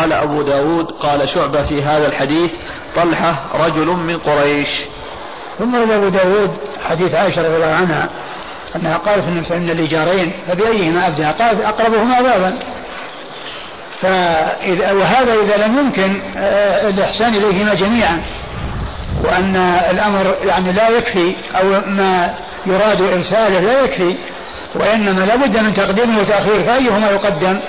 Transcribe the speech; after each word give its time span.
قال 0.00 0.12
أبو 0.12 0.42
داود 0.42 0.90
قال 0.90 1.28
شعبة 1.28 1.62
في 1.62 1.82
هذا 1.82 2.06
الحديث 2.06 2.54
طلحة 2.96 3.50
رجل 3.54 3.86
من 3.86 4.18
قريش. 4.18 4.80
ثم 5.58 5.76
روى 5.76 5.94
أبو 5.94 6.08
داود 6.08 6.50
حديث 6.88 7.14
عائشة 7.14 7.42
رضي 7.42 7.56
الله 7.56 7.74
عنها 7.74 8.08
أنها 8.76 8.96
قالت 8.96 9.52
إن 9.52 9.66
لي 9.66 9.86
جارين 9.86 10.32
فبأيهما 10.48 11.06
أبدأ 11.06 11.30
قالت 11.30 11.60
أقربهما 11.60 12.20
بابا. 12.20 12.58
فإذا 14.00 14.92
وهذا 14.92 15.34
إذا 15.34 15.66
لم 15.66 15.78
يمكن 15.78 16.20
آه، 16.36 16.88
الإحسان 16.88 17.34
إليهما 17.34 17.74
جميعا 17.74 18.22
وأن 19.24 19.56
الأمر 19.90 20.34
يعني 20.44 20.72
لا 20.72 20.88
يكفي 20.88 21.34
أو 21.60 21.80
ما 21.86 22.34
يراد 22.66 23.02
إرساله 23.02 23.60
لا 23.60 23.84
يكفي 23.84 24.14
وإنما 24.74 25.20
لابد 25.20 25.58
من 25.58 25.74
تقديم 25.74 26.18
وتأخير 26.18 26.62
فأيهما 26.62 27.10
يقدم؟ 27.10 27.60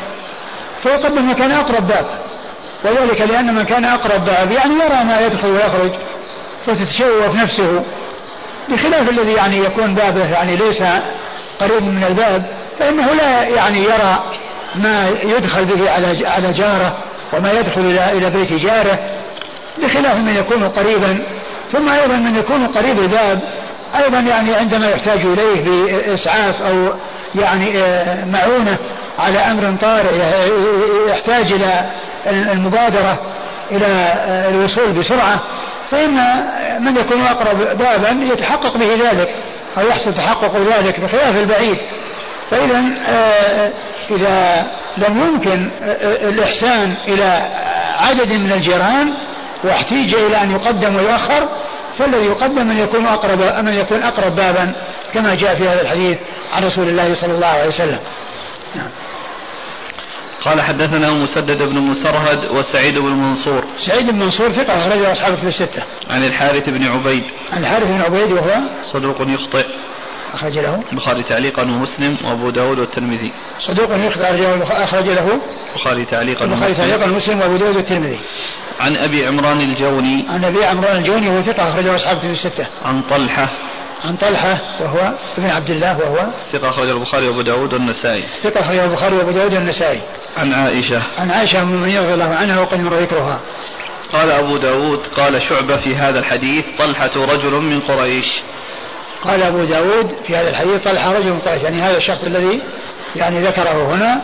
فيقدم 0.83 1.25
من 1.25 1.33
كان 1.33 1.51
أقرب 1.51 1.87
باب. 1.87 2.05
وذلك 2.83 3.21
لأن 3.21 3.53
من 3.53 3.63
كان 3.63 3.85
أقرب 3.85 4.25
باب 4.25 4.51
يعني 4.51 4.75
يرى 4.75 5.03
ما 5.03 5.21
يدخل 5.21 5.47
ويخرج 5.47 5.91
فتتشوف 6.65 7.35
نفسه 7.35 7.83
بخلاف 8.69 9.09
الذي 9.09 9.33
يعني 9.33 9.57
يكون 9.57 9.95
بابه 9.95 10.31
يعني 10.31 10.55
ليس 10.55 10.83
قريب 11.59 11.83
من 11.83 12.03
الباب 12.03 12.45
فإنه 12.79 13.13
لا 13.13 13.43
يعني 13.43 13.83
يرى 13.83 14.23
ما 14.75 15.09
يدخل 15.23 15.65
به 15.65 15.91
على 15.91 16.27
على 16.27 16.53
جاره 16.53 16.97
وما 17.33 17.51
يدخل 17.51 17.81
إلى 17.81 18.11
إلى 18.11 18.29
بيت 18.29 18.53
جاره 18.53 18.99
بخلاف 19.83 20.17
من 20.17 20.35
يكون 20.35 20.63
قريبا. 20.63 21.17
ثم 21.71 21.89
أيضا 21.89 22.15
من 22.15 22.35
يكون 22.35 22.67
قريب 22.67 22.99
الباب 22.99 23.39
أيضا 23.95 24.19
يعني 24.19 24.55
عندما 24.55 24.89
يحتاج 24.89 25.19
إليه 25.25 25.63
بإسعاف 25.63 26.61
أو 26.61 26.93
يعني 27.35 27.81
آه، 27.83 28.25
معونة 28.25 28.77
على 29.19 29.39
أمر 29.39 29.75
طارئ 29.81 30.15
يحتاج 31.09 31.51
إلى 31.51 31.89
المبادرة 32.27 33.19
إلى 33.71 33.85
آه، 33.85 34.49
الوصول 34.49 34.91
بسرعة 34.91 35.39
فإن 35.91 36.15
من 36.79 36.97
يكون 36.97 37.21
أقرب 37.21 37.77
بابا 37.77 38.09
يتحقق 38.33 38.77
به 38.77 38.85
ذلك 38.85 39.35
أو 39.77 39.87
يحصل 39.87 40.13
تحقق 40.13 40.57
ذلك 40.57 40.99
بخلاف 40.99 41.35
البعيد 41.35 41.77
فإذا 42.51 42.83
آه، 43.07 43.71
إذا 44.11 44.67
لم 44.97 45.19
يمكن 45.19 45.69
الإحسان 46.29 46.93
إلى 47.07 47.47
عدد 47.97 48.33
من 48.33 48.51
الجيران 48.51 49.13
واحتيج 49.63 50.15
إلى 50.15 50.41
أن 50.41 50.51
يقدم 50.51 50.95
ويؤخر 50.95 51.49
فالذي 51.97 52.25
يقدم 52.25 52.67
من 52.67 52.77
يكون 52.77 53.05
أقرب 53.05 53.65
من 53.65 53.73
يكون 53.73 54.03
أقرب 54.03 54.35
بابا 54.35 54.73
كما 55.13 55.35
جاء 55.35 55.55
في 55.55 55.69
هذا 55.69 55.81
الحديث 55.81 56.17
عن 56.53 56.63
رسول 56.63 56.87
الله 56.87 57.13
صلى 57.15 57.31
الله 57.31 57.47
عليه 57.47 57.67
وسلم 57.67 57.99
نعم. 58.75 58.89
قال 60.45 60.61
حدثنا 60.61 61.11
مسدد 61.11 61.63
بن 61.63 61.79
مسرهد 61.79 62.51
وسعيد 62.51 62.99
بن 62.99 63.11
منصور. 63.11 63.63
سعيد 63.77 64.11
بن 64.11 64.19
منصور 64.19 64.51
ثقة 64.51 64.81
أخرجه 64.81 65.11
أصحاب 65.11 65.35
في 65.35 65.47
الستة. 65.47 65.83
عن 66.09 66.23
الحارث 66.23 66.69
بن 66.69 66.87
عبيد. 66.87 67.23
عن 67.51 67.63
الحارث 67.63 67.91
بن 67.91 68.01
عبيد 68.01 68.31
وهو 68.31 68.59
صدوق 68.85 69.17
يخطئ. 69.21 69.65
أخرج 70.33 70.59
له. 70.59 70.83
البخاري 70.91 71.23
تعليقا 71.23 71.61
ومسلم 71.61 72.17
وأبو 72.25 72.49
داود 72.49 72.79
والترمذي. 72.79 73.31
صدوق 73.59 73.89
يخطئ 74.05 74.83
أخرج 74.83 75.09
له. 75.09 75.41
البخاري 75.69 76.05
تعليقا 76.05 76.45
البخاري 76.45 76.73
تعليقا 76.73 77.05
ومسلم 77.05 77.41
وأبو 77.41 77.57
داود 77.57 77.75
والترمذي. 77.75 78.19
عن 78.79 78.95
أبي 78.95 79.25
عمران 79.25 79.61
الجوني. 79.61 80.25
عن 80.29 80.45
أبي 80.45 80.65
عمران 80.65 80.97
الجوني 80.97 81.27
وهو 81.27 81.41
ثقة 81.41 81.69
أخرجه 81.69 81.95
أصحاب 81.95 82.17
في 82.17 82.31
الستة. 82.31 82.67
عن 82.85 83.01
طلحة. 83.01 83.70
عن 84.05 84.17
طلحة 84.17 84.57
وهو 84.79 85.13
ابن 85.37 85.49
عبد 85.49 85.69
الله 85.69 85.99
وهو 85.99 86.27
ثقة 86.51 86.69
أخرجه 86.69 86.91
البخاري 86.91 87.27
وأبو 87.27 87.41
داود 87.41 87.73
والنسائي. 87.73 88.23
ثقة 88.37 88.59
أخرجه 88.59 88.83
البخاري 88.83 89.15
وأبو 89.15 89.31
داود 89.31 89.53
والنسائي. 89.53 90.01
عن 90.37 90.53
عائشة. 90.53 91.03
عن 91.17 91.31
عائشة 91.31 91.63
من 91.63 91.83
رضي 91.83 92.13
الله 92.13 92.35
عنها 92.35 92.59
وقد 92.59 92.79
مر 92.79 92.93
ذكرها. 92.93 93.39
قال 94.13 94.31
أبو 94.31 94.57
داود 94.57 94.99
قال 95.15 95.41
شعبة 95.41 95.77
في 95.77 95.95
هذا 95.95 96.19
الحديث 96.19 96.65
طلحة 96.77 97.11
رجل 97.15 97.51
من 97.51 97.79
قريش. 97.79 98.41
قال 99.23 99.43
أبو 99.43 99.63
داود 99.63 100.07
في 100.27 100.35
هذا 100.35 100.49
الحديث 100.49 100.83
طلحة 100.83 101.13
رجل 101.13 101.29
من 101.29 101.39
قريش. 101.39 101.63
يعني 101.63 101.81
هذا 101.81 101.97
الشخص 101.97 102.23
الذي 102.23 102.61
يعني 103.15 103.41
ذكره 103.41 103.95
هنا 103.95 104.21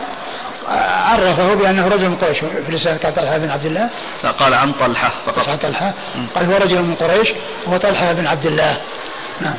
عرفه 1.04 1.54
بأنه 1.54 1.88
رجل 1.88 2.08
من 2.08 2.16
قريش. 2.16 2.38
في 2.38 2.72
لسان 2.72 2.98
قال 2.98 3.14
طلحة 3.14 3.38
بن 3.38 3.50
عبد 3.50 3.64
الله. 3.64 3.90
قال 4.38 4.54
عن 4.54 4.72
طلحة 4.72 5.12
فقط. 5.26 5.62
طلحة. 5.62 5.94
قال 6.34 6.44
هو 6.44 6.56
رجل 6.56 6.82
من 6.82 6.94
قريش 6.94 7.28
وهو 7.66 7.76
طلحة 7.76 8.12
بن 8.12 8.26
عبد 8.26 8.46
الله. 8.46 8.76
نعم 9.40 9.56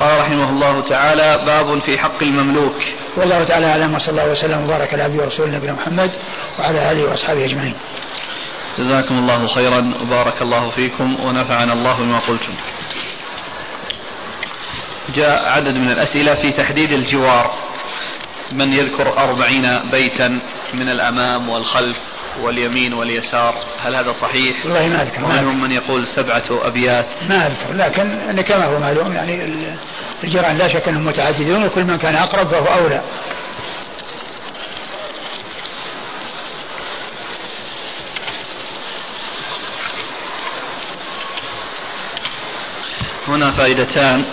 قال 0.00 0.20
رحمه 0.20 0.50
الله 0.50 0.80
تعالى 0.80 1.44
باب 1.46 1.78
في 1.78 1.98
حق 1.98 2.22
المملوك 2.22 2.76
والله 3.16 3.44
تعالى 3.44 3.66
أعلم 3.66 3.94
وصلى 3.94 4.10
الله 4.10 4.32
وسلم 4.32 4.64
وبارك 4.64 4.94
على 4.94 5.02
عبده 5.02 5.22
ورسوله 5.22 5.56
نبينا 5.56 5.72
محمد 5.72 6.10
وعلى 6.58 6.92
آله 6.92 7.10
وأصحابه 7.10 7.44
أجمعين. 7.44 7.74
جزاكم 8.78 9.18
الله 9.18 9.46
خيرا 9.46 9.94
وبارك 10.02 10.42
الله 10.42 10.70
فيكم 10.70 11.20
ونفعنا 11.20 11.72
الله 11.72 11.96
بما 11.96 12.18
قلتم. 12.18 12.52
جاء 15.14 15.48
عدد 15.48 15.76
من 15.76 15.90
الأسئلة 15.90 16.34
في 16.34 16.52
تحديد 16.52 16.92
الجوار 16.92 17.54
من 18.52 18.72
يذكر 18.72 19.18
أربعين 19.18 19.90
بيتا 19.90 20.40
من 20.74 20.88
الأمام 20.88 21.48
والخلف 21.48 21.98
واليمين 22.42 22.94
واليسار 22.94 23.54
هل 23.82 23.94
هذا 23.94 24.12
صحيح؟ 24.12 24.64
والله 24.64 24.88
ما 24.88 25.02
أذكر 25.02 25.24
ومنهم 25.24 25.60
من 25.60 25.72
يقول 25.72 26.06
سبعة 26.06 26.44
أبيات. 26.50 27.06
ما 27.28 27.46
أذكر 27.46 27.72
لكن 27.72 28.42
كما 28.42 28.64
هو 28.64 28.80
معلوم 28.80 29.12
يعني 29.12 29.54
الجيران 30.24 30.58
لا 30.58 30.68
شك 30.68 30.88
أنهم 30.88 31.06
متعددون 31.06 31.64
وكل 31.64 31.84
من 31.84 31.98
كان 31.98 32.16
أقرب 32.16 32.48
فهو 32.48 32.66
أولى. 32.66 33.02
هنا 43.28 43.50
فائدتان. 43.50 44.24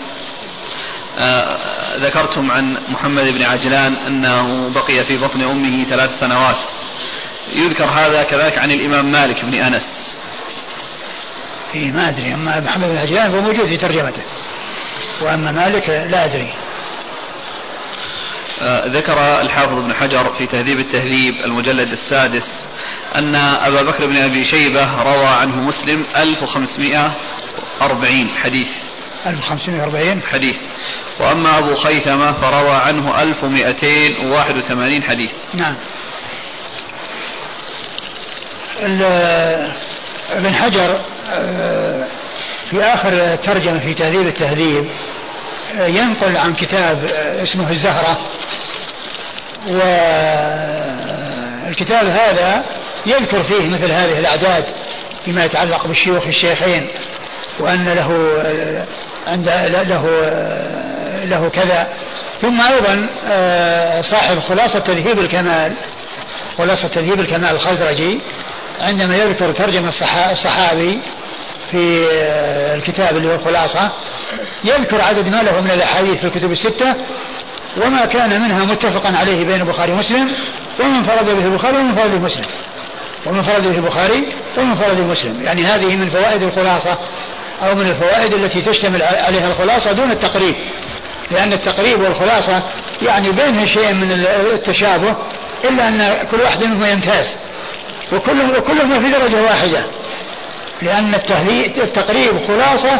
آه 1.20 1.98
ذكرتم 1.98 2.52
عن 2.52 2.78
محمد 2.90 3.24
بن 3.24 3.44
عجلان 3.44 3.94
أنه 3.94 4.70
بقي 4.74 5.02
في 5.02 5.18
بطن 5.18 5.42
أمه 5.42 5.84
ثلاث 5.84 6.20
سنوات. 6.20 6.58
يذكر 7.54 7.86
هذا 7.86 8.24
كذلك 8.24 8.58
عن 8.58 8.72
الإمام 8.72 9.12
مالك 9.12 9.46
بن 9.46 9.56
أنس. 9.56 10.16
إيه 11.76 11.92
ما 11.92 12.10
أدري. 12.10 12.34
أما 12.34 12.60
محمد 12.60 12.90
بن 12.90 12.98
عجلان 12.98 13.30
فهو 13.30 13.42
موجود 13.42 13.66
في 13.66 13.78
ترجمته. 13.78 14.22
وأما 15.22 15.52
مالك 15.52 15.90
لا 15.90 16.26
أدري. 16.26 16.54
آه 18.62 18.88
ذكر 18.88 19.42
الحافظ 19.42 19.78
ابن 19.78 19.94
حجر 19.94 20.30
في 20.30 20.46
تهذيب 20.46 20.80
التهذيب 20.80 21.34
المجلد 21.46 21.92
السادس 21.92 22.68
أن 23.16 23.36
أبا 23.36 23.82
بكر 23.82 24.08
بن 24.08 24.18
أبي 24.18 24.44
شيبة 24.44 25.04
روى 25.04 25.28
عنه 25.28 25.62
مسلم 25.62 26.06
1540 26.16 28.38
حديث. 28.38 28.72
1540 29.26 30.22
حديث. 30.22 30.60
وأما 31.20 31.60
أبو 31.60 31.74
خيثمة 31.74 32.32
فروى 32.32 32.76
عنه 32.76 33.22
1281 33.22 35.04
حديث. 35.04 35.34
نعم. 35.54 35.76
ابن 38.82 40.56
حجر 40.56 41.00
آه، 41.32 42.04
في 42.70 42.84
آخر 42.84 43.36
ترجمة 43.36 43.80
في 43.80 43.94
تهذيب 43.94 44.28
التهذيب 44.28 44.90
آه، 45.80 45.88
ينقل 45.88 46.38
عن 46.38 46.54
كتاب 46.54 47.06
آه، 47.06 47.44
اسمه 47.44 47.72
الزهرة. 47.72 48.18
والكتاب 51.68 52.08
هذا 52.08 52.64
يذكر 53.06 53.44
فيه 53.44 53.70
مثل 53.70 53.92
هذه 53.92 54.20
الأعداد 54.20 54.64
فيما 55.26 55.46
يتعلق 55.46 55.88
بالشيوخ 55.88 56.24
الشيخين 56.28 56.88
وأن 57.60 57.90
له 57.90 58.32
عند 59.28 59.50
له 59.90 60.10
له 61.26 61.50
كذا. 61.50 61.88
ثم 62.42 62.62
أيضا 62.62 63.08
صاحب 64.02 64.40
خلاصة 64.40 64.80
تذهيب 64.80 65.20
الكمال 65.20 65.74
خلاصة 66.58 66.88
تذهيب 66.88 67.20
الكمال 67.20 67.56
الخزرجي 67.56 68.20
عندما 68.80 69.16
يذكر 69.16 69.52
ترجمة 69.52 69.94
الصحابي 70.32 71.02
في 71.72 72.08
الكتاب 72.76 73.18
اللي 73.18 73.30
هو 73.30 73.36
الخلاصة 73.36 73.92
يذكر 74.64 75.02
عدد 75.02 75.30
ما 75.30 75.44
له 75.44 75.62
من 75.62 75.72
الأحاديث 75.72 76.20
في 76.20 76.28
الكتب 76.28 76.52
الستة 76.52 76.96
وما 77.78 78.06
كان 78.06 78.42
منها 78.42 78.66
متفقا 78.66 79.18
عليه 79.18 79.46
بين 79.46 79.62
البخاري 79.62 79.92
ومسلم 79.92 80.32
ومن 80.80 81.04
فرد 81.04 81.26
به 81.26 81.46
البخاري 81.46 81.78
ومن 81.78 81.96
فرد 81.96 82.22
مسلم. 82.22 82.46
ومن 83.26 83.42
فرد 83.42 83.68
به 83.68 83.78
البخاري 83.78 84.28
ومن 84.58 84.76
فرد 84.76 85.00
مسلم. 85.00 85.42
يعني 85.44 85.64
هذه 85.66 85.96
من 85.96 86.10
فوائد 86.10 86.44
الخلاصة 86.44 86.98
أو 87.64 87.76
من 87.76 87.88
الفوائد 87.88 88.34
التي 88.34 88.62
تشتمل 88.62 89.02
عليها 89.02 89.48
الخلاصة 89.48 89.92
دون 89.92 90.12
التقريب. 90.12 90.56
لأن 91.32 91.54
التقريب 91.54 92.02
والخلاصة 92.02 92.64
يعني 93.02 93.32
بينها 93.32 93.66
شيء 93.66 93.94
من 93.94 94.26
التشابه 94.54 95.16
إلا 95.64 95.88
أن 95.88 96.28
كل 96.32 96.42
واحد 96.42 96.64
منهم 96.64 96.86
يمتاز. 96.86 97.36
وكلهم 98.14 98.58
وكلهم 98.58 99.04
في 99.04 99.10
درجة 99.10 99.44
واحدة. 99.44 99.80
لأن 100.82 101.16
التقريب 101.78 102.38
خلاصة 102.48 103.00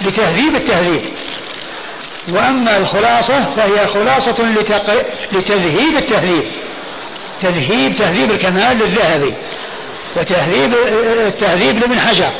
لتهذيب 0.00 0.54
التهذيب. 0.54 1.02
وأما 2.28 2.76
الخلاصة 2.76 3.40
فهي 3.40 3.86
خلاصة 3.86 4.42
لتذهيب 5.32 5.96
التهذيب. 5.96 6.44
تذهيب 7.42 7.96
تهذيب 7.96 8.30
الكمال 8.30 8.78
للذهبي. 8.78 9.34
وتهذيب 10.16 10.74
التهذيب 11.26 11.78
لابن 11.78 12.00
حجر. 12.00 12.32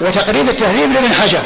وتقريب 0.00 0.48
التهذيب 0.48 0.92
لابن 0.92 1.14
حجر. 1.14 1.42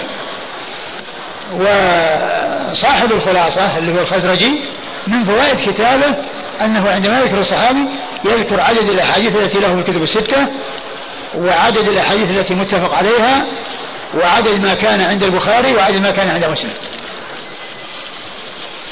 وصاحب 1.54 3.12
الخلاصة 3.12 3.78
اللي 3.78 3.94
هو 3.94 3.98
الخزرجي 3.98 4.60
من 5.06 5.25
فوائد 5.25 5.70
كتابه 5.70 6.17
أنه 6.61 6.91
عندما 6.91 7.19
يذكر 7.19 7.38
الصحابي 7.38 7.88
يذكر 8.25 8.61
عدد 8.61 8.88
الأحاديث 8.88 9.37
التي 9.37 9.58
له 9.58 9.75
في 9.75 9.81
الكتب 9.81 10.03
الستة 10.03 10.47
وعدد 11.35 11.88
الأحاديث 11.88 12.31
التي 12.31 12.55
متفق 12.55 12.94
عليها 12.94 13.47
وعدد 14.14 14.61
ما 14.64 14.75
كان 14.75 15.00
عند 15.00 15.23
البخاري 15.23 15.75
وعدد 15.75 15.97
ما 15.97 16.11
كان 16.11 16.31
عند 16.31 16.44
مسلم. 16.44 16.70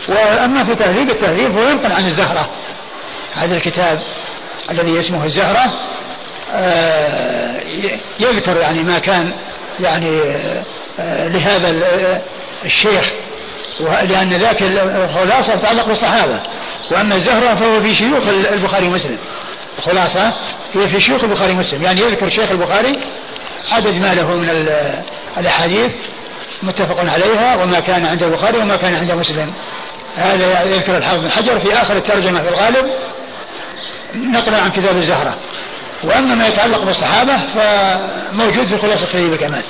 وأما 0.08 0.64
في 0.64 0.74
تهذيب 0.74 1.10
التهذيب 1.10 1.52
فهو 1.52 1.68
ينقل 1.70 1.92
عن 1.92 2.06
الزهرة. 2.06 2.48
هذا 3.34 3.56
الكتاب 3.56 4.02
الذي 4.70 5.00
اسمه 5.00 5.24
الزهرة 5.24 5.72
آه، 6.54 7.60
يذكر 8.20 8.56
يعني 8.56 8.82
ما 8.82 8.98
كان 8.98 9.32
يعني 9.80 10.20
آه، 10.98 11.28
لهذا 11.28 11.68
الشيخ 12.64 13.12
لأن 13.80 14.34
ذاك 14.34 14.62
الخلاصة 14.62 15.56
تتعلق 15.56 15.86
بالصحابة 15.86 16.40
وأما 16.90 17.14
الزهرة 17.14 17.54
فهو 17.54 17.80
في 17.80 17.96
شيوخ 17.96 18.22
البخاري 18.52 18.88
ومسلم. 18.88 19.18
الخلاصة 19.78 20.32
هي 20.74 20.88
في 20.88 21.00
شيوخ 21.00 21.24
البخاري 21.24 21.52
ومسلم. 21.52 21.82
يعني 21.82 22.00
يذكر 22.00 22.28
شيخ 22.28 22.50
البخاري 22.50 22.92
عدد 23.68 23.94
ما 23.94 24.14
له 24.14 24.36
من 24.36 24.68
الأحاديث 25.38 25.92
متفق 26.62 27.00
عليها 27.00 27.62
وما 27.62 27.80
كان 27.80 28.06
عند 28.06 28.22
البخاري 28.22 28.58
وما 28.58 28.76
كان 28.76 28.94
عند 28.94 29.12
مسلم. 29.12 29.52
هذا 30.16 30.62
يذكر 30.62 30.96
الحافظ 30.96 31.24
بن 31.24 31.30
حجر 31.30 31.58
في 31.58 31.74
آخر 31.74 31.96
الترجمة 31.96 32.42
في 32.42 32.48
الغالب. 32.48 32.90
نقلا 34.14 34.60
عن 34.60 34.70
كتاب 34.70 34.96
الزهرة. 34.96 35.36
وأما 36.04 36.34
ما 36.34 36.46
يتعلق 36.46 36.84
بالصحابة 36.84 37.44
فموجود 37.44 38.64
في 38.64 38.76
خلاصة 38.76 39.06
تهذيب 39.06 39.32
الكمال. 39.32 39.62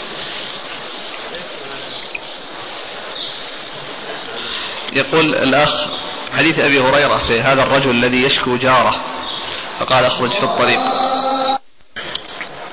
يقول 4.94 5.34
الأخ 5.34 5.70
حديث 6.32 6.58
أبي 6.58 6.80
هريرة 6.80 7.26
في 7.26 7.40
هذا 7.40 7.62
الرجل 7.62 7.90
الذي 7.90 8.22
يشكو 8.22 8.56
جاره 8.56 9.00
فقال 9.78 10.04
اخرج 10.04 10.30
في 10.30 10.42
الطريق. 10.42 10.80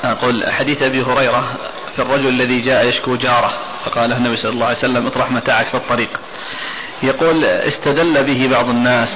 أقول 0.03 0.51
حديث 0.51 0.83
أبي 0.83 1.03
هريرة 1.03 1.57
في 1.95 2.01
الرجل 2.01 2.27
الذي 2.27 2.61
جاء 2.61 2.87
يشكو 2.87 3.15
جاره 3.15 3.53
فقال 3.85 4.13
النبي 4.13 4.35
صلى 4.35 4.51
الله 4.51 4.65
عليه 4.65 4.77
وسلم 4.77 5.07
اطرح 5.07 5.31
متاعك 5.31 5.65
في 5.65 5.75
الطريق. 5.75 6.09
يقول 7.03 7.45
استدل 7.45 8.23
به 8.23 8.47
بعض 8.47 8.69
الناس 8.69 9.09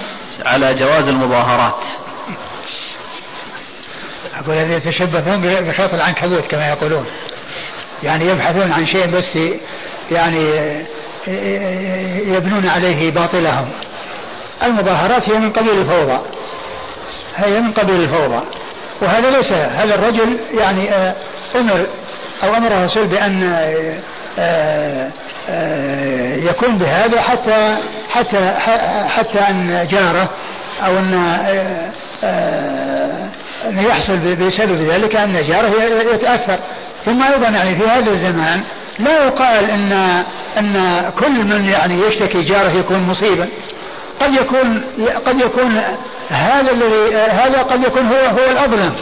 على 0.46 0.74
جواز 0.74 1.10
المظاهرات. 1.10 1.86
أقول 4.36 4.56
الذين 4.56 4.78
يتشبثون 4.78 5.42
بخيط 5.42 5.94
العنكبوت 5.94 6.48
كما 6.48 6.70
يقولون. 6.70 7.06
يعني 8.04 8.26
يبحثون 8.26 8.72
عن 8.72 8.86
شيء 8.86 9.08
بس 9.08 9.40
يعني 10.12 10.50
يبنون 12.28 12.68
عليه 12.68 13.12
باطلهم. 13.12 13.70
المظاهرات 14.64 15.30
هي 15.30 15.40
من 15.40 15.52
قبيل 15.52 15.80
الفوضى. 15.80 16.20
هي 17.36 17.62
من 17.62 17.72
قبيل 17.72 18.02
الفوضى. 18.02 18.42
وهذا 19.02 19.30
ليس 19.30 19.52
هذا 19.52 19.96
الرجل 19.96 20.40
يعني 20.58 20.94
آه، 20.94 21.16
أمر 21.56 21.88
أو 22.44 22.56
أمر 22.56 22.72
الرسول 22.72 23.08
بأن 23.08 23.44
آه، 24.40 25.10
آه، 25.50 26.36
يكون 26.36 26.78
بهذا 26.78 27.22
حتى 27.22 27.76
حتى 28.10 28.50
حتى 29.08 29.40
أن 29.40 29.88
جاره 29.92 30.30
أو 30.86 31.00
أن 31.00 31.14
انه 33.70 33.82
يحصل 33.82 34.18
بسبب 34.18 34.82
ذلك 34.82 35.16
أن 35.16 35.46
جاره 35.46 35.84
يتأثر. 36.14 36.60
ثم 37.06 37.24
أيضا 37.24 37.48
يعني 37.48 37.76
في 37.76 37.88
هذا 37.88 38.12
الزمان 38.12 38.64
لا 39.00 39.26
يقال 39.26 39.70
ان 39.70 39.92
إن 40.58 41.04
كل 41.20 41.46
من 41.46 41.66
يعني 41.66 42.00
يشتكي 42.08 42.42
جاره 42.42 42.70
يكون 42.70 43.00
مصيبا. 43.00 43.48
قد 44.22 44.34
يكون 44.34 44.84
قد 45.26 45.40
يكون 45.40 45.82
هذا 46.30 46.72
الذي 46.72 47.16
هذا 47.16 47.62
قد 47.62 47.84
يكون 47.84 48.06
هو 48.06 48.16
هو 48.16 48.52
الأظلم. 48.52 48.96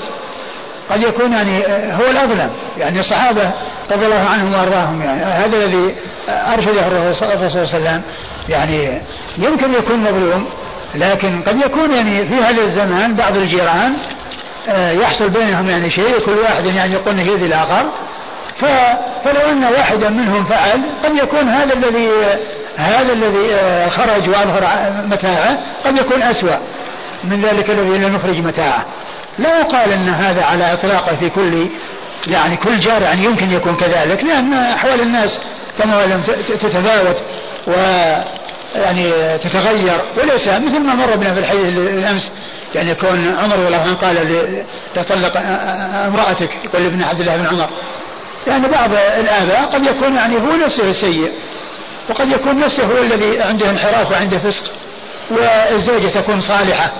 قد 0.90 1.02
يكون 1.02 1.32
يعني 1.32 1.64
هو 1.94 2.10
الأظلم. 2.10 2.50
يعني 2.78 3.00
الصحابة 3.00 3.52
رضي 3.92 4.06
الله 4.06 4.30
عنهم 4.30 4.54
وأرضاهم 4.54 5.02
يعني 5.02 5.22
هذا 5.24 5.58
الذي 5.58 5.96
أرشده 6.30 6.88
الرسول 6.88 7.16
صلى 7.16 7.34
الله 7.34 7.50
عليه 7.50 7.62
وسلم. 7.62 8.02
يعني 8.50 9.02
يمكن 9.38 9.74
يكون 9.74 10.00
مظلوم 10.00 10.46
لكن 10.96 11.42
قد 11.42 11.60
يكون 11.60 11.96
يعني 11.96 12.26
في 12.26 12.36
هذا 12.36 12.62
الزمان 12.62 13.14
بعض 13.14 13.36
الجيران 13.36 13.94
يحصل 15.02 15.30
بينهم 15.30 15.70
يعني 15.70 15.90
شيء 15.90 16.20
كل 16.20 16.40
واحد 16.40 16.66
يعني 16.66 16.94
يقول 16.94 17.16
نجيد 17.16 17.44
الآخر. 17.44 17.92
فلو 19.24 19.42
أن 19.52 19.64
واحدا 19.64 20.10
منهم 20.10 20.44
فعل 20.44 20.82
قد 21.04 21.16
يكون 21.16 21.50
هذا 21.50 21.74
الذي 21.74 22.10
هذا 22.78 23.14
الذي 23.14 23.54
آه، 23.54 23.90
خرج 23.90 24.30
وأظهر 24.30 24.92
متاعه 25.06 25.58
قد 25.86 25.98
يكون 25.98 26.22
أسوأ. 26.22 26.58
من 27.24 27.42
ذلك 27.42 27.70
الذي 27.70 27.98
لم 27.98 28.16
يخرج 28.16 28.38
متاعه. 28.38 28.86
لا 29.40 29.60
يقال 29.60 29.92
إن 29.94 30.10
هذا 30.10 30.44
على 30.44 30.74
اطلاقه 30.74 31.16
في 31.16 31.30
كل 31.30 31.68
يعني 32.28 32.58
كل 32.58 32.80
جار 32.80 33.02
يعني 33.02 33.24
يمكن 33.26 33.52
يكون 33.52 33.76
كذلك 33.76 34.24
لأن 34.24 34.54
أحوال 34.54 35.02
الناس 35.02 35.40
كما 35.78 36.06
لم 36.06 36.24
تتفاوت 36.48 37.24
و 37.68 37.72
يعني 38.76 39.10
تتغير. 39.44 40.02
وليس 40.18 40.48
مثل 40.48 40.80
ما 40.80 40.96
مر 40.96 41.16
بنا 41.16 41.34
في 41.34 41.40
الحديث 41.40 41.78
الأمس 41.78 42.32
يعني 42.76 42.92
يكون 42.92 43.28
عمر 43.28 43.56
رضي 43.56 43.68
الله 43.68 43.82
عنه 43.82 43.94
قال 43.94 44.44
لطلق 44.96 45.38
امرأتك 46.08 46.50
يقول 46.66 46.84
لابن 46.84 47.04
عبد 47.04 47.20
الله 47.20 47.38
بن 47.38 47.46
عمر. 47.46 47.70
يعني 48.48 48.68
بعض 48.68 48.94
الآباء 48.94 49.66
قد 49.74 49.86
يكون 49.86 50.16
يعني 50.16 50.36
هو 50.36 50.56
نفسه 50.56 50.90
السيء 50.90 51.32
وقد 52.10 52.32
يكون 52.32 52.60
نفسه 52.60 52.86
هو 52.86 52.98
الذي 52.98 53.42
عنده 53.42 53.70
انحراف 53.70 54.12
وعنده 54.12 54.38
فسق 54.38 54.72
والزوجة 55.32 56.08
تكون 56.08 56.40
صالحة. 56.42 56.92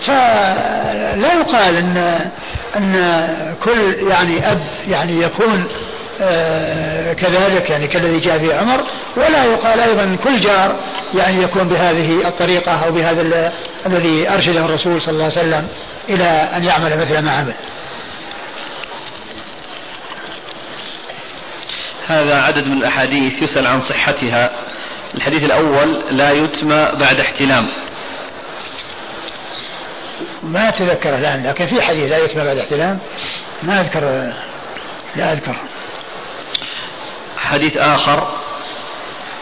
فلا 0.00 1.32
يقال 1.32 1.76
ان 1.76 2.20
إن 2.76 3.28
كل 3.64 4.08
يعني 4.08 4.52
أب 4.52 4.60
يعني 4.88 5.22
يكون 5.22 5.68
كذلك 7.14 7.70
يعني 7.70 7.86
كالذي 7.86 8.20
جاء 8.20 8.38
في 8.38 8.52
عمر. 8.52 8.84
ولا 9.16 9.44
يقال 9.44 9.80
أيضا 9.80 10.16
كل 10.24 10.40
جار 10.40 10.76
يعني 11.14 11.42
يكون 11.42 11.68
بهذه 11.68 12.28
الطريقة 12.28 12.72
أو 12.72 12.92
بهذا 12.92 13.52
الذي 13.86 14.28
أرشده 14.30 14.64
الرسول 14.64 15.00
صلى 15.00 15.12
الله 15.12 15.24
عليه 15.24 15.32
وسلم 15.32 15.68
إلى 16.08 16.24
أن 16.24 16.64
يعمل 16.64 16.98
مثل 16.98 17.18
ما 17.18 17.30
عمل. 17.30 17.54
هذا 22.06 22.42
عدد 22.42 22.66
من 22.66 22.76
الأحاديث 22.76 23.42
يسأل 23.42 23.66
عن 23.66 23.80
صحتها. 23.80 24.50
الحديث 25.14 25.44
الأول 25.44 26.02
لا 26.10 26.30
يتمى 26.30 26.88
بعد 27.00 27.20
احتلام. 27.20 27.62
ما 30.42 30.68
أتذكر 30.68 31.18
الآن 31.18 31.46
لكن 31.46 31.66
في 31.66 31.82
حديث 31.82 32.10
لا 32.10 32.18
يتمى 32.18 32.44
بعد 32.44 32.56
احتلام. 32.56 32.98
ما 33.62 33.80
أذكر 33.80 34.00
لا 35.16 35.32
أذكر. 35.32 35.56
حديث 37.40 37.76
آخر 37.76 38.28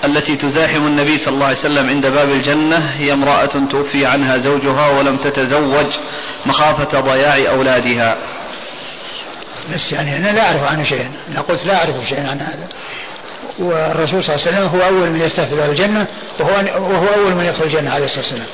التي 0.05 0.37
تزاحم 0.37 0.87
النبي 0.87 1.19
صلى 1.19 1.35
الله 1.35 1.47
عليه 1.47 1.57
وسلم 1.57 1.88
عند 1.88 2.07
باب 2.07 2.31
الجنة 2.31 2.76
هي 2.76 3.12
امرأة 3.12 3.50
توفي 3.71 4.07
عنها 4.07 4.37
زوجها 4.37 4.88
ولم 4.88 5.17
تتزوج 5.17 5.87
مخافة 6.47 7.00
ضياع 7.00 7.50
أولادها. 7.50 8.17
بس 9.75 9.93
يعني 9.93 10.17
أنا 10.17 10.33
لا 10.33 10.43
أعرف 10.43 10.62
عنه 10.62 10.83
شيئا 10.83 11.12
أنا 11.31 11.40
قلت 11.40 11.67
لا 11.67 11.76
أعرف 11.76 12.09
شيئا 12.09 12.28
عن 12.28 12.40
هذا. 12.40 12.69
والرسول 13.59 14.25
صلى 14.25 14.37
الله 14.37 14.47
عليه 14.47 14.57
وسلم 14.57 14.81
هو 14.81 14.87
أول 14.88 15.11
من 15.11 15.21
يستهدف 15.21 15.55
باب 15.55 15.71
الجنة 15.71 16.07
وهو, 16.40 16.50
وهو 16.93 17.07
أول 17.07 17.35
من 17.35 17.45
يدخل 17.45 17.64
الجنة 17.64 17.90
عليه 17.90 18.05
الصلاة 18.05 18.25
والسلام. 18.25 18.47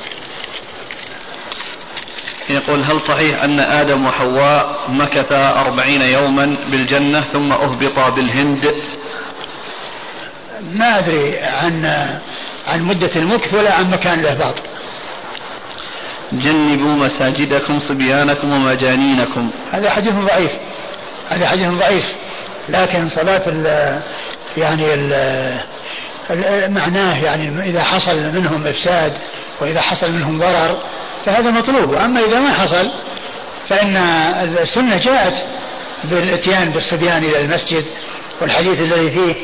يقول 2.49 2.83
هل 2.83 3.01
صحيح 3.01 3.43
أن 3.43 3.59
آدم 3.59 4.05
وحواء 4.05 4.85
مكثا 4.89 5.49
أربعين 5.49 6.01
يوما 6.01 6.45
بالجنة 6.71 7.21
ثم 7.21 7.51
أهبطا 7.51 8.09
بالهند 8.09 8.65
ما 10.73 10.99
أدري 10.99 11.39
عن 11.39 11.85
عن 12.67 12.83
مدة 12.83 13.09
المكث 13.15 13.53
ولا 13.53 13.73
عن 13.73 13.91
مكان 13.91 14.19
الإهباط 14.19 14.55
جنبوا 16.31 16.91
مساجدكم 16.91 17.79
صبيانكم 17.79 18.51
ومجانينكم. 18.51 19.49
هذا 19.71 19.89
حديث 19.89 20.13
ضعيف. 20.13 20.51
هذا 21.29 21.47
حديث 21.47 21.67
ضعيف. 21.67 22.15
لكن 22.69 23.09
صلاة 23.09 23.41
ال 23.47 23.99
يعني 24.57 24.93
ال 24.93 26.73
معناه 26.73 27.23
يعني 27.23 27.69
إذا 27.69 27.83
حصل 27.83 28.15
منهم 28.15 28.67
إفساد 28.67 29.13
وإذا 29.61 29.81
حصل 29.81 30.11
منهم 30.11 30.39
ضرر 30.39 30.77
فهذا 31.25 31.51
مطلوب. 31.51 31.93
أما 31.93 32.19
إذا 32.19 32.39
ما 32.39 32.53
حصل 32.53 32.91
فإن 33.69 33.97
السنة 34.61 34.97
جاءت 34.97 35.45
بالإتيان 36.03 36.69
بالصبيان 36.69 37.23
إلى 37.23 37.41
المسجد 37.41 37.85
والحديث 38.41 38.81
الذي 38.81 39.09
فيه 39.09 39.35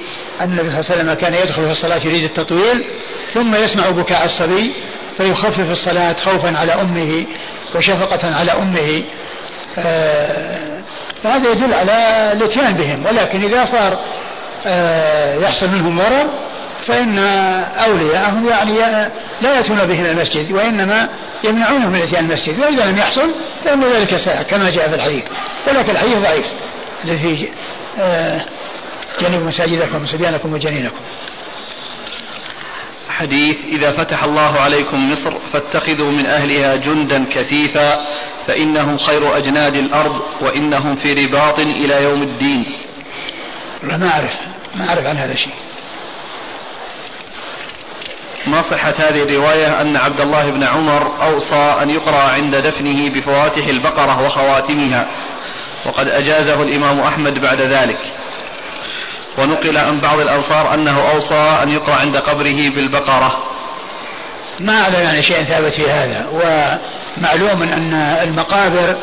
أن 0.41 0.60
النبي 0.60 0.69
صلى 0.69 0.79
الله 0.79 0.91
عليه 0.91 1.01
وسلم 1.01 1.13
كان 1.13 1.33
يدخل 1.33 1.65
في 1.65 1.71
الصلاة 1.71 2.01
يريد 2.05 2.24
التطويل 2.24 2.86
ثم 3.33 3.55
يسمع 3.55 3.89
بكاء 3.89 4.25
الصبي 4.25 4.74
فيخفف 5.17 5.71
الصلاة 5.71 6.13
خوفا 6.13 6.57
على 6.57 6.74
أمه 6.74 7.25
وشفقة 7.75 8.36
على 8.36 8.51
أمه. 8.51 9.03
آه، 9.77 10.81
فهذا 11.24 11.51
يدل 11.51 11.74
على 11.74 12.31
الإتيان 12.31 12.74
بهم 12.74 13.05
ولكن 13.05 13.43
إذا 13.43 13.65
صار 13.65 14.00
آه، 14.65 15.36
يحصل 15.36 15.67
منهم 15.67 15.98
ضرر 15.98 16.27
فإن 16.88 17.19
أولياءهم 17.86 18.50
يعني 18.50 18.74
لا 19.41 19.55
يأتون 19.55 19.86
بهم 19.86 20.01
إلى 20.01 20.12
المسجد 20.12 20.51
وإنما 20.51 21.10
يمنعونهم 21.43 21.89
من 21.91 22.01
إتيان 22.01 22.25
المسجد 22.25 22.60
وإذا 22.60 22.86
لم 22.86 22.98
يحصل 22.98 23.31
فإن 23.65 23.83
ذلك 23.83 24.15
ساعة 24.15 24.43
كما 24.43 24.69
جاء 24.69 24.89
في 24.89 24.95
الحديث. 24.95 25.24
ولكن 25.67 25.91
الحديث 25.91 26.17
ضعيف 26.17 26.45
الذي 27.05 27.51
آه، 28.00 28.41
جنبوا 29.19 29.47
مساجدكم 29.47 30.03
وصبيانكم 30.03 30.53
وجنينكم. 30.53 31.01
حديث 33.09 33.65
إذا 33.65 33.91
فتح 33.91 34.23
الله 34.23 34.59
عليكم 34.59 35.11
مصر 35.11 35.31
فاتخذوا 35.53 36.11
من 36.11 36.25
أهلها 36.25 36.75
جندا 36.75 37.25
كثيفا 37.31 37.95
فإنهم 38.47 38.97
خير 38.97 39.37
أجناد 39.37 39.75
الأرض 39.75 40.21
وإنهم 40.41 40.95
في 40.95 41.13
رباط 41.13 41.59
إلى 41.59 42.03
يوم 42.03 42.21
الدين. 42.21 42.63
لا 43.83 43.97
ما 43.97 44.09
أعرف 44.09 44.33
ما 44.75 44.89
أعرف 44.89 45.05
عن 45.05 45.17
هذا 45.17 45.33
الشيء. 45.33 45.53
ما 48.47 48.61
صحة 48.61 48.93
هذه 48.99 49.23
الرواية؟ 49.23 49.81
أن 49.81 49.97
عبد 49.97 50.21
الله 50.21 50.49
بن 50.49 50.63
عمر 50.63 51.23
أوصى 51.23 51.77
أن 51.81 51.89
يقرأ 51.89 52.23
عند 52.23 52.55
دفنه 52.55 53.13
بفواتح 53.15 53.65
البقرة 53.65 54.21
وخواتمها 54.21 55.07
وقد 55.85 56.07
أجازه 56.07 56.61
الإمام 56.63 56.99
أحمد 56.99 57.39
بعد 57.39 57.61
ذلك. 57.61 57.99
ونقل 59.38 59.77
عن 59.77 60.00
بعض 60.00 60.19
الأنصار 60.19 60.73
أنه 60.73 61.11
أوصى 61.11 61.59
أن 61.63 61.69
يقرأ 61.69 61.95
عند 61.95 62.17
قبره 62.17 62.69
بالبقرة. 62.75 63.43
ما 64.59 64.81
أعلم 64.81 65.00
يعني 65.00 65.23
شيء 65.23 65.43
ثابت 65.43 65.71
في 65.71 65.89
هذا 65.89 66.27
ومعلوم 66.31 67.61
أن 67.61 67.93
المقابر 68.23 68.95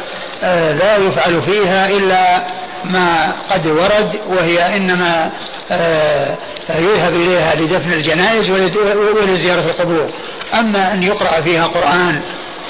آه، 0.42 0.72
لا 0.72 0.96
يفعل 0.96 1.42
فيها 1.42 1.88
إلا 1.88 2.42
ما 2.84 3.32
قد 3.50 3.66
ورد 3.66 4.20
وهي 4.26 4.76
إنما 4.76 5.30
آه، 5.70 6.36
يذهب 6.78 7.14
إليها 7.14 7.54
لدفن 7.54 7.92
الجنائز 7.92 8.50
ولزيارة 8.90 9.60
القبور. 9.60 10.10
أما 10.54 10.92
أن 10.92 11.02
يقرأ 11.02 11.40
فيها 11.40 11.66
قرآن 11.66 12.20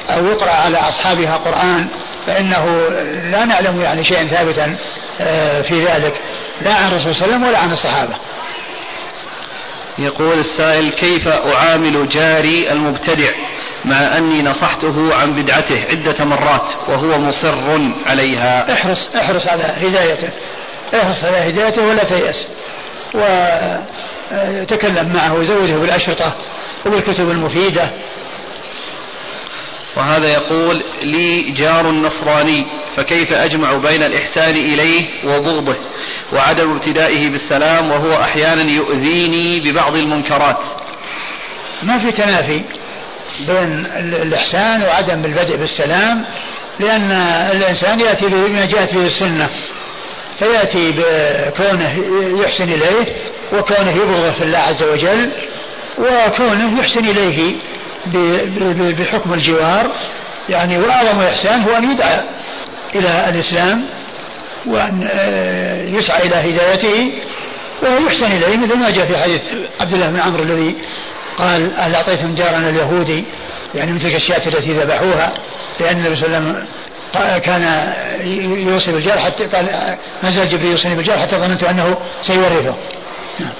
أو 0.08 0.26
يقرأ 0.26 0.50
على 0.50 0.78
أصحابها 0.78 1.36
قرآن 1.36 1.88
فإنه 2.26 2.88
لا 3.30 3.44
نعلم 3.44 3.80
يعني 3.80 4.04
شيئا 4.04 4.24
ثابتا 4.24 4.76
آه، 5.20 5.62
في 5.62 5.84
ذلك. 5.84 6.20
لا 6.62 6.74
عن 6.74 6.88
الرسول 6.88 7.14
صلى 7.14 7.24
الله 7.24 7.34
عليه 7.34 7.36
وسلم 7.36 7.48
ولا 7.48 7.58
عن 7.58 7.72
الصحابة. 7.72 8.14
يقول 9.98 10.38
السائل 10.38 10.90
كيف 10.90 11.28
أعامل 11.28 12.08
جاري 12.08 12.72
المبتدع 12.72 13.30
مع 13.84 14.16
أني 14.16 14.42
نصحته 14.42 15.14
عن 15.14 15.32
بدعته 15.32 15.84
عدة 15.90 16.24
مرات 16.24 16.70
وهو 16.88 17.18
مصر 17.18 17.54
عليها؟ 18.06 18.72
احرص 18.72 19.16
احرص 19.16 19.46
على 19.46 19.62
هدايته. 19.62 20.28
احرص 20.94 21.24
على 21.24 21.36
هدايته 21.36 21.82
ولا 21.82 22.04
تيأس. 22.04 22.46
وتكلم 24.32 25.12
معه 25.14 25.34
وزوده 25.34 25.76
بالأشرطة 25.76 26.34
وبالكتب 26.86 27.30
المفيدة 27.30 27.88
وهذا 29.98 30.26
يقول 30.26 30.84
لي 31.02 31.50
جار 31.50 31.90
نصراني 31.90 32.64
فكيف 32.96 33.32
أجمع 33.32 33.72
بين 33.72 34.02
الإحسان 34.02 34.56
إليه 34.56 35.04
وبغضه 35.24 35.76
وعدم 36.32 36.70
ابتدائه 36.70 37.28
بالسلام 37.28 37.90
وهو 37.90 38.20
أحيانا 38.20 38.70
يؤذيني 38.70 39.60
ببعض 39.60 39.96
المنكرات؟ 39.96 40.58
ما 41.82 41.98
في 41.98 42.12
تنافي 42.12 42.60
بين 43.46 43.86
الإحسان 43.96 44.82
وعدم 44.82 45.24
البدء 45.24 45.56
بالسلام 45.56 46.24
لأن 46.80 47.10
الإنسان 47.56 48.00
يأتي 48.00 48.26
بما 48.26 48.66
جاءت 48.66 48.94
به 48.94 49.06
السنة 49.06 49.48
فيأتي 50.38 50.92
بكونه 50.92 52.04
يحسن 52.42 52.72
إليه 52.72 53.06
وكونه 53.52 53.90
يبغضه 53.90 54.30
في 54.30 54.44
الله 54.44 54.58
عز 54.58 54.82
وجل 54.82 55.30
وكونه 55.98 56.80
يحسن 56.80 57.08
إليه 57.08 57.56
بحكم 58.92 59.32
الجوار 59.32 59.90
يعني 60.48 60.78
وأعظم 60.78 61.20
الإحسان 61.20 61.60
هو 61.62 61.76
أن 61.76 61.90
يدعى 61.90 62.20
إلى 62.94 63.28
الإسلام 63.28 63.84
وأن 64.66 65.08
آه، 65.12 65.82
يسعى 65.82 66.22
إلى 66.22 66.36
هدايته 66.36 67.12
ويحسن 67.82 68.26
إليه 68.26 68.56
مثل 68.56 68.76
ما 68.76 68.90
جاء 68.90 69.04
في 69.06 69.16
حديث 69.16 69.40
عبد 69.80 69.92
الله 69.92 70.10
بن 70.10 70.20
عمرو 70.20 70.42
الذي 70.42 70.74
قال 71.38 71.70
هل 71.78 71.94
أعطيتم 71.94 72.34
جارنا 72.34 72.68
اليهودي 72.68 73.24
يعني 73.74 73.92
مثل 73.92 74.06
الأشياء 74.06 74.48
التي 74.48 74.72
ذبحوها 74.72 75.34
لأن 75.80 75.96
النبي 75.96 76.16
صلى 76.16 76.26
الله 76.26 76.36
عليه 76.36 76.48
وسلم 76.48 76.66
كان 77.44 77.92
يوصي 78.68 78.92
بالجار 78.92 79.18
حتى 79.18 79.46
قال 79.46 79.96
نزل 80.24 80.48
جبريل 80.48 80.70
يوصيني 80.70 80.94
بالجار 80.94 81.18
حتى 81.18 81.36
ظننت 81.36 81.62
أنه 81.62 81.96
سيورثه 82.22 82.76
نعم. 83.40 83.52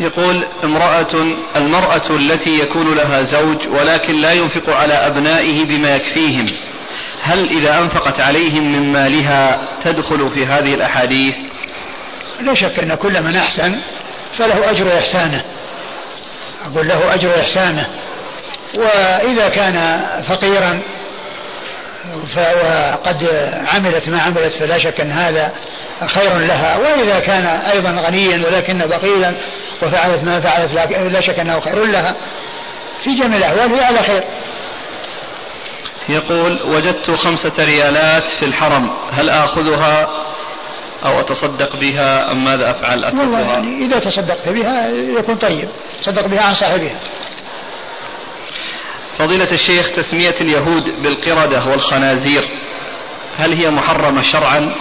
يقول 0.00 0.46
امرأة 0.64 1.36
المرأة 1.56 2.10
التي 2.10 2.50
يكون 2.50 2.94
لها 2.94 3.22
زوج 3.22 3.68
ولكن 3.68 4.20
لا 4.20 4.32
ينفق 4.32 4.70
على 4.70 4.94
أبنائه 4.94 5.64
بما 5.64 5.88
يكفيهم 5.88 6.46
هل 7.22 7.48
إذا 7.58 7.78
أنفقت 7.78 8.20
عليهم 8.20 8.72
من 8.72 8.92
مالها 8.92 9.68
تدخل 9.82 10.30
في 10.30 10.46
هذه 10.46 10.74
الأحاديث؟ 10.74 11.36
لا 12.40 12.54
شك 12.54 12.78
أن 12.78 12.94
كل 12.94 13.22
من 13.22 13.36
أحسن 13.36 13.76
فله 14.32 14.70
أجر 14.70 14.98
إحسانه 14.98 15.44
أقول 16.66 16.88
له 16.88 17.14
أجر 17.14 17.40
إحسانه 17.40 17.86
وإذا 18.74 19.48
كان 19.48 20.04
فقيرا 20.28 20.82
وقد 22.36 23.28
عملت 23.66 24.08
ما 24.08 24.22
عملت 24.22 24.52
فلا 24.52 24.78
شك 24.78 25.00
أن 25.00 25.10
هذا 25.10 25.52
خير 26.06 26.38
لها. 26.38 26.76
وإذا 26.76 27.20
كان 27.20 27.46
أيضا 27.46 27.90
غنيا 27.90 28.46
ولكن 28.46 28.78
بخيلا 28.78 29.34
وفعلت 29.82 30.24
ما 30.24 30.40
فعلت 30.40 30.72
لا 31.12 31.20
شك 31.20 31.38
أنه 31.38 31.60
خير 31.60 31.84
لها. 31.84 32.14
في 33.04 33.14
جميع 33.14 33.38
الأحوال 33.38 33.74
هي 33.74 33.84
على 33.84 34.02
خير. 34.02 34.24
يقول 36.08 36.62
وجدت 36.62 37.10
خمسة 37.10 37.64
ريالات 37.64 38.28
في 38.28 38.44
الحرم 38.44 38.90
هل 39.10 39.30
آخذها 39.30 40.06
أو 41.04 41.20
أتصدق 41.20 41.76
بها 41.76 42.32
أم 42.32 42.44
ماذا 42.44 42.70
أفعل؟ 42.70 43.04
أتركها. 43.04 43.20
والله 43.20 43.40
يعني 43.40 43.84
إذا 43.86 43.98
تصدقت 43.98 44.48
بها 44.48 44.88
يكون 45.18 45.36
طيب 45.36 45.68
تصدق 46.02 46.26
بها 46.26 46.42
عن 46.42 46.54
صاحبها. 46.54 47.00
فضيلة 49.18 49.52
الشيخ 49.52 49.90
تسمية 49.90 50.34
اليهود 50.40 51.02
بالقردة 51.02 51.66
والخنازير 51.66 52.42
هل 53.36 53.52
هي 53.52 53.70
محرمة 53.70 54.22
شرعا؟ 54.22 54.74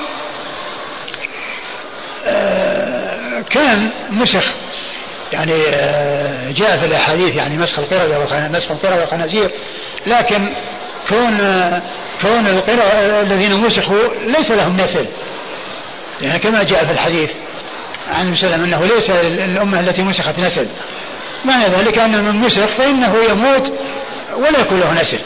آه 2.26 3.42
كان 3.42 3.90
مسخ 4.10 4.46
يعني 5.32 5.54
آه 5.70 6.52
جاء 6.52 6.78
في 6.78 6.86
الأحاديث 6.86 7.36
يعني 7.36 7.58
مسخ 7.58 7.80
القردة 7.80 8.50
مسخ 8.50 8.72
القردة 8.72 8.96
والخنازير 8.96 9.52
لكن 10.08 10.50
كون 11.10 11.42
آه 11.42 11.82
كون 12.22 12.48
الذين 13.22 13.56
مسخوا 13.56 14.08
ليس 14.26 14.52
لهم 14.52 14.78
نسل 14.82 15.08
يعني 16.22 16.40
كما 16.40 16.64
جاء 16.64 16.86
في 16.86 16.92
الحديث 16.92 17.32
عن 18.08 18.32
وسلم 18.32 18.64
أنه 18.64 18.86
ليس 18.86 19.10
الامه 19.10 19.80
التي 19.80 20.04
مسخت 20.04 20.40
نسل 20.40 20.68
معنى 21.46 21.66
ذلك 21.66 22.00
أن 22.00 22.24
من 22.24 22.36
مسخ 22.36 22.66
فإنه 22.66 23.24
يموت 23.24 23.74
ولا 24.36 24.60
يكون 24.60 24.80
له 24.80 25.02
نسل. 25.02 25.20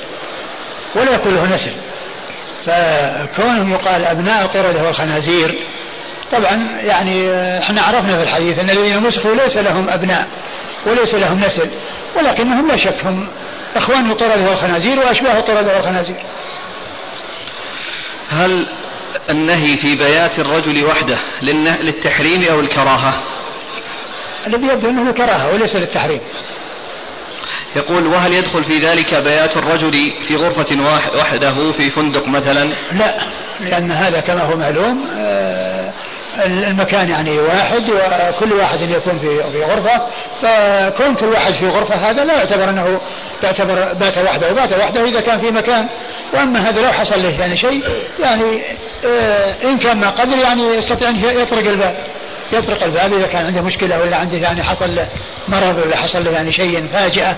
ولا 0.95 1.11
يكون 1.11 1.35
له 1.35 1.55
نسل. 1.55 1.71
فكونهم 2.65 3.71
يقال 3.71 4.05
أبناء 4.05 4.41
القردة 4.41 4.87
والخنازير 4.87 5.55
طبعا 6.31 6.81
يعني 6.81 7.31
إحنا 7.59 7.81
عرفنا 7.81 8.17
في 8.17 8.23
الحديث 8.23 8.59
أن 8.59 8.69
الذين 8.69 9.03
مسخوا 9.03 9.35
ليس 9.35 9.57
لهم 9.57 9.89
أبناء 9.89 10.27
وليس 10.85 11.13
لهم 11.13 11.39
نسل 11.39 11.69
ولكنهم 12.15 12.67
لا 12.67 12.75
شك 12.75 13.05
هم 13.05 13.27
إخوان 13.75 14.11
القردة 14.11 14.49
والخنازير 14.49 14.99
وأشباه 14.99 15.37
القردة 15.37 15.75
والخنازير. 15.75 16.15
هل 18.29 18.59
النهي 19.29 19.77
في 19.77 19.95
بيات 19.95 20.39
الرجل 20.39 20.85
وحده 20.85 21.17
للتحريم 21.81 22.43
أو 22.43 22.59
الكراهة؟ 22.59 23.23
الذي 24.47 24.67
يبدو 24.67 24.89
أنه 24.89 25.09
الكراهة 25.09 25.53
وليس 25.53 25.75
للتحريم. 25.75 26.21
يقول 27.77 28.07
وهل 28.07 28.33
يدخل 28.33 28.63
في 28.63 28.77
ذلك 28.79 29.15
بيات 29.15 29.57
الرجل 29.57 29.93
في 30.27 30.35
غرفة 30.35 30.75
وحده 31.19 31.71
في 31.71 31.89
فندق 31.89 32.27
مثلا؟ 32.27 32.73
لا 32.91 33.15
لأن 33.59 33.91
هذا 33.91 34.19
كما 34.19 34.41
هو 34.41 34.57
معلوم 34.57 35.05
آه، 35.17 35.93
المكان 36.45 37.09
يعني 37.09 37.39
واحد 37.39 37.83
وكل 37.89 38.53
واحد 38.53 38.81
يكون 38.81 39.17
في 39.17 39.63
غرفة. 39.63 40.01
فكون 40.41 41.15
كل 41.15 41.25
واحد 41.25 41.53
في 41.53 41.67
غرفة 41.67 41.95
هذا 41.95 42.25
لا 42.25 42.33
يعتبر 42.33 42.69
أنه 42.69 42.99
يعتبر 43.43 43.93
بات 43.93 44.17
وحده. 44.17 44.51
وبات 44.51 44.73
وحده 44.73 45.03
إذا 45.03 45.21
كان 45.21 45.39
في 45.39 45.51
مكان. 45.51 45.87
وأما 46.33 46.69
هذا 46.69 46.81
لو 46.81 46.91
حصل 46.91 47.21
له 47.21 47.39
يعني 47.39 47.57
شيء 47.57 47.83
يعني 48.19 48.61
آه، 49.05 49.55
إن 49.63 49.77
كان 49.77 49.97
ما 49.97 50.09
قدر 50.09 50.37
يعني 50.37 50.63
يستطيع 50.63 51.09
أن 51.09 51.15
يطرق 51.15 51.69
الباب. 51.69 51.95
يطرق 52.51 52.83
الباب 52.83 53.13
إذا 53.13 53.27
كان 53.27 53.45
عنده 53.45 53.61
مشكلة 53.61 53.99
ولا 53.99 54.17
عنده 54.17 54.37
يعني 54.37 54.63
حصل 54.63 54.95
له 54.95 55.07
مرض 55.47 55.77
ولا 55.77 55.97
حصل 55.97 56.23
له 56.23 56.31
يعني 56.31 56.51
شيء 56.51 56.87
فاجئة 56.87 57.37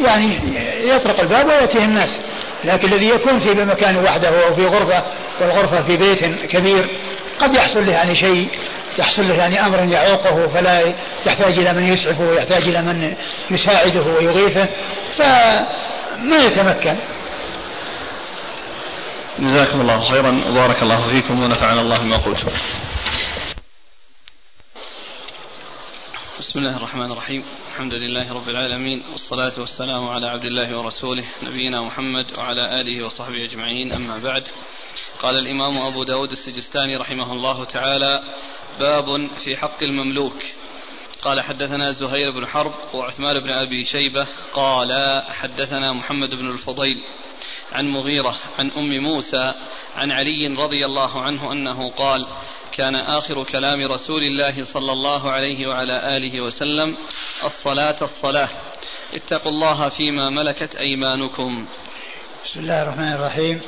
يعني 0.00 0.38
يطرق 0.84 1.20
الباب 1.20 1.46
ويأتيه 1.46 1.84
الناس. 1.84 2.18
لكن 2.64 2.92
الذي 2.92 3.08
يكون 3.08 3.38
في 3.38 3.50
مكان 3.50 3.96
وحده 3.96 4.46
أو 4.46 4.54
في 4.54 4.66
غرفة 4.66 5.02
والغرفة 5.40 5.82
في 5.82 5.96
بيت 5.96 6.24
كبير 6.24 6.88
قد 7.40 7.54
يحصل 7.54 7.86
له 7.86 7.92
يعني 7.92 8.16
شيء 8.16 8.48
يحصل 8.98 9.28
له 9.28 9.34
يعني 9.34 9.66
أمر 9.66 9.78
يعوقه 9.78 10.46
فلا 10.46 10.94
يحتاج 11.26 11.58
إلى 11.58 11.72
من 11.72 11.92
يسعفه 11.92 12.24
ويحتاج 12.24 12.62
إلى 12.62 12.82
من 12.82 13.14
يساعده 13.50 14.02
ويغيثه 14.18 14.66
فما 15.16 16.36
يتمكن. 16.46 16.96
جزاكم 19.38 19.80
الله 19.80 20.10
خيرا. 20.10 20.40
وبارك 20.50 20.82
الله 20.82 21.08
فيكم 21.08 21.42
ونفعنا 21.42 21.80
الله 21.80 21.98
بما 21.98 22.16
قلتم. 22.16 22.48
بسم 26.56 26.64
الله 26.64 26.76
الرحمن 26.76 27.12
الرحيم. 27.12 27.44
الحمد 27.68 27.94
لله 27.94 28.32
رب 28.32 28.48
العالمين 28.48 29.02
والصلاة 29.12 29.52
والسلام 29.58 30.08
على 30.08 30.26
عبد 30.26 30.44
الله 30.44 30.78
ورسوله 30.78 31.24
نبينا 31.42 31.82
محمد 31.82 32.38
وعلى 32.38 32.80
آله 32.80 33.04
وصحبه 33.04 33.44
أجمعين. 33.44 33.92
أما 33.92 34.18
بعد 34.18 34.44
قال 35.18 35.38
الإمام 35.38 35.78
أبو 35.78 36.04
داود 36.04 36.30
السجستاني 36.30 36.96
رحمه 36.96 37.32
الله 37.32 37.64
تعالى 37.64 38.22
باب 38.80 39.28
في 39.44 39.56
حق 39.56 39.82
المملوك. 39.82 40.42
قال 41.22 41.40
حدثنا 41.40 41.92
زهير 41.92 42.30
بن 42.30 42.46
حرب 42.46 42.74
وعثمان 42.94 43.40
بن 43.40 43.50
أبي 43.50 43.84
شيبة 43.84 44.26
قال 44.52 45.22
حدثنا 45.28 45.92
محمد 45.92 46.30
بن 46.30 46.50
الفضيل 46.50 46.96
عن 47.72 47.88
مغيرة 47.88 48.38
عن 48.58 48.70
أم 48.70 48.98
موسى 48.98 49.54
عن 49.96 50.12
علي 50.12 50.46
رضي 50.46 50.86
الله 50.86 51.22
عنه 51.22 51.52
أنه 51.52 51.90
قال 51.90 52.26
كان 52.72 52.94
آخر 52.94 53.44
كلام 53.44 53.92
رسول 53.92 54.22
الله 54.22 54.64
صلى 54.64 54.92
الله 54.92 55.30
عليه 55.30 55.66
وعلى 55.66 56.16
آله 56.16 56.40
وسلم 56.40 56.96
الصلاة 57.44 57.96
الصلاة 58.02 58.48
اتقوا 59.14 59.52
الله 59.52 59.88
فيما 59.88 60.30
ملكت 60.30 60.74
أيمانكم. 60.74 61.66
بسم 62.44 62.60
الله 62.60 62.82
الرحمن 62.82 63.12
الرحيم. 63.12 63.60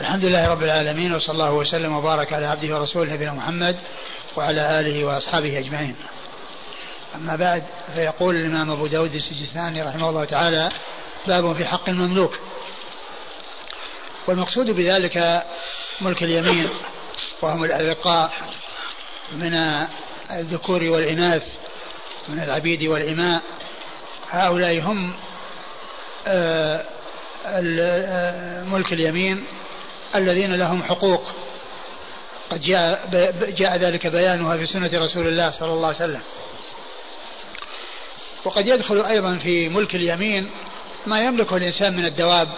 الحمد 0.00 0.24
لله 0.24 0.48
رب 0.48 0.62
العالمين 0.62 1.14
وصلى 1.14 1.32
الله 1.32 1.52
وسلم 1.52 1.92
وبارك 1.96 2.32
على 2.32 2.46
عبده 2.46 2.76
ورسوله 2.76 3.14
نبينا 3.14 3.32
محمد 3.32 3.76
وعلى 4.36 4.80
آله 4.80 5.04
وأصحابه 5.04 5.58
أجمعين. 5.58 5.96
أما 7.14 7.36
بعد 7.36 7.62
فيقول 7.94 8.36
الإمام 8.36 8.70
أبو 8.70 8.86
داود 8.86 9.14
السجستاني 9.14 9.82
رحمه 9.82 10.08
الله 10.08 10.24
تعالى 10.24 10.68
باب 11.26 11.56
في 11.56 11.66
حق 11.66 11.88
المملوك. 11.88 12.38
والمقصود 14.26 14.70
بذلك 14.70 15.44
ملك 16.00 16.22
اليمين 16.22 16.68
وهم 17.42 17.64
الأرقاء 17.64 18.32
من 19.32 19.54
الذكور 20.30 20.82
والإناث 20.82 21.42
من 22.28 22.42
العبيد 22.42 22.84
والإماء. 22.84 23.42
هؤلاء 24.30 24.80
هم 24.80 25.14
آه، 26.26 26.84
آه، 27.46 28.64
ملك 28.64 28.92
اليمين 28.92 29.44
الذين 30.14 30.54
لهم 30.54 30.82
حقوق. 30.82 31.22
قد 32.50 32.62
جاء, 32.62 33.08
جاء 33.58 33.76
ذلك 33.76 34.06
بيانها 34.06 34.56
في 34.56 34.66
سنة 34.66 34.90
رسول 34.94 35.28
الله 35.28 35.50
صلى 35.50 35.72
الله 35.72 35.86
عليه 35.86 35.96
وسلم. 35.96 36.20
وقد 38.44 38.66
يدخل 38.66 39.02
أيضا 39.02 39.36
في 39.36 39.68
ملك 39.68 39.94
اليمين 39.94 40.50
ما 41.06 41.24
يملكه 41.24 41.56
الإنسان 41.56 41.96
من 41.96 42.04
الدواب 42.04 42.48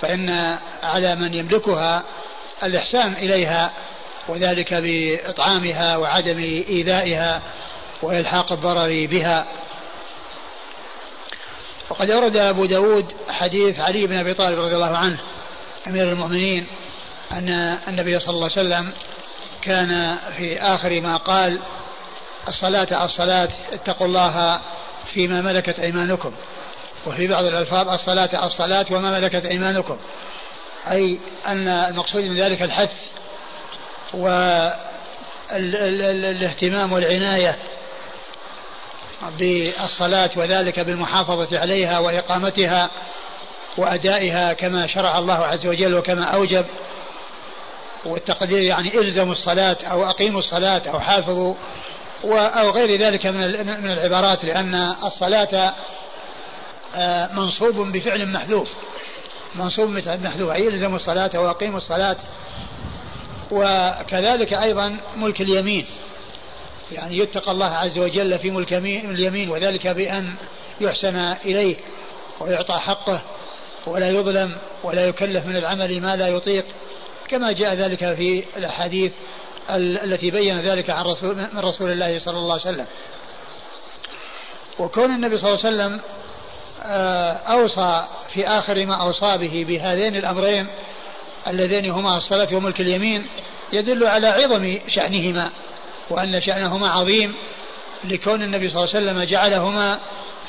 فإن 0.00 0.58
على 0.82 1.14
من 1.14 1.34
يملكها 1.34 2.02
الإحسان 2.62 3.12
إليها 3.12 3.72
وذلك 4.28 4.74
بإطعامها 4.74 5.96
وعدم 5.96 6.38
إيذائها 6.68 7.42
وإلحاق 8.02 8.52
الضرر 8.52 9.06
بها. 9.06 9.46
وقد 11.90 12.10
أورد 12.10 12.36
أبو 12.36 12.66
داود 12.66 13.12
حديث 13.28 13.80
علي 13.80 14.06
بن 14.06 14.18
أبي 14.18 14.34
طالب 14.34 14.58
رضي 14.58 14.74
الله 14.74 14.96
عنه 14.96 15.18
أمير 15.86 16.12
المؤمنين 16.12 16.66
أن 17.32 17.78
النبي 17.88 18.18
صلى 18.20 18.30
الله 18.34 18.50
عليه 18.56 18.60
وسلم 18.68 18.92
كان 19.62 20.18
في 20.36 20.60
آخر 20.60 21.00
ما 21.00 21.16
قال 21.16 21.58
الصلاة 22.48 23.04
الصلاة 23.04 23.48
اتقوا 23.72 24.06
الله 24.06 24.60
فيما 25.14 25.42
ملكت 25.42 25.78
أيمانكم. 25.78 26.32
وفي 27.06 27.26
بعض 27.26 27.44
الألفاظ 27.44 27.88
الصلاة 27.88 28.46
الصلاة 28.46 28.86
وما 28.90 29.20
ملكت 29.20 29.46
أيمانكم. 29.46 29.96
أي 30.90 31.18
أن 31.46 31.68
المقصود 31.68 32.24
من 32.24 32.36
ذلك 32.36 32.62
الحث 32.62 32.92
والاهتمام 35.52 36.92
والعناية 36.92 37.56
بالصلاة 39.38 40.30
وذلك 40.36 40.80
بالمحافظة 40.80 41.58
عليها 41.58 41.98
وإقامتها 41.98 42.90
وأدائها 43.76 44.52
كما 44.52 44.86
شرع 44.86 45.18
الله 45.18 45.46
عز 45.46 45.66
وجل 45.66 45.94
وكما 45.94 46.24
أوجب. 46.24 46.64
والتقدير 48.04 48.62
يعني 48.62 48.98
إلزموا 48.98 49.32
الصلاة 49.32 49.76
أو 49.84 50.10
أقيموا 50.10 50.38
الصلاة 50.38 50.82
أو 50.90 51.00
حافظوا 51.00 51.54
أو 52.24 52.70
غير 52.70 52.96
ذلك 52.96 53.26
من 53.26 53.90
العبارات 53.90 54.44
لأن 54.44 54.94
الصلاة 55.04 55.74
منصوب 57.32 57.76
بفعل 57.92 58.28
محذوف. 58.32 58.68
منصوب 59.54 59.90
بفعل 59.90 60.20
محذوف 60.20 60.50
أي 60.50 60.68
الزموا 60.68 60.96
الصلاة 60.96 61.40
وأقيموا 61.40 61.76
الصلاة. 61.76 62.16
وكذلك 63.50 64.52
أيضا 64.52 64.96
ملك 65.16 65.40
اليمين. 65.40 65.86
يعني 66.92 67.18
يتقى 67.18 67.50
الله 67.50 67.66
عز 67.66 67.98
وجل 67.98 68.38
في 68.38 68.50
ملك 68.50 68.72
اليمين 68.72 69.50
وذلك 69.50 69.86
بأن 69.86 70.34
يحسن 70.80 71.16
إليه 71.16 71.76
ويعطى 72.40 72.78
حقه 72.78 73.20
ولا 73.86 74.08
يظلم 74.08 74.56
ولا 74.84 75.06
يكلف 75.06 75.46
من 75.46 75.56
العمل 75.56 76.00
ما 76.00 76.16
لا 76.16 76.28
يطيق. 76.28 76.64
كما 77.28 77.52
جاء 77.52 77.74
ذلك 77.74 78.14
في 78.14 78.44
الأحاديث 78.56 79.12
التي 79.70 80.30
بين 80.30 80.60
ذلك 80.60 80.90
عن 80.90 81.04
رسول 81.04 81.36
من 81.36 81.58
رسول 81.58 81.90
الله 81.90 82.18
صلى 82.18 82.38
الله 82.38 82.52
عليه 82.52 82.62
وسلم. 82.62 82.86
وكون 84.78 85.14
النبي 85.14 85.38
صلى 85.38 85.48
الله 85.48 85.64
عليه 85.64 85.76
وسلم 85.76 85.92
آه، 85.92 86.21
أوصى 87.48 88.04
في 88.34 88.48
آخر 88.48 88.86
ما 88.86 88.94
أوصى 88.94 89.38
به 89.38 89.64
بهذين 89.68 90.16
الأمرين 90.16 90.66
اللذين 91.48 91.90
هما 91.90 92.16
الصلاة 92.16 92.54
وملك 92.54 92.80
اليمين 92.80 93.26
يدل 93.72 94.06
على 94.06 94.26
عظم 94.26 94.78
شأنهما 94.88 95.50
وأن 96.10 96.40
شأنهما 96.40 96.90
عظيم 96.90 97.34
لكون 98.04 98.42
النبي 98.42 98.68
صلى 98.68 98.84
الله 98.84 98.94
عليه 98.94 99.06
وسلم 99.06 99.22
جعلهما 99.22 99.98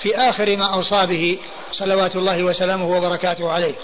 في 0.02 0.15
آخر 0.17 0.56
ما 0.56 0.74
أوصى 0.74 1.06
به 1.06 1.39
صلوات 1.72 2.15
الله 2.15 2.43
وسلامه 2.43 2.98
وبركاته 2.98 3.52
عليه. 3.52 3.76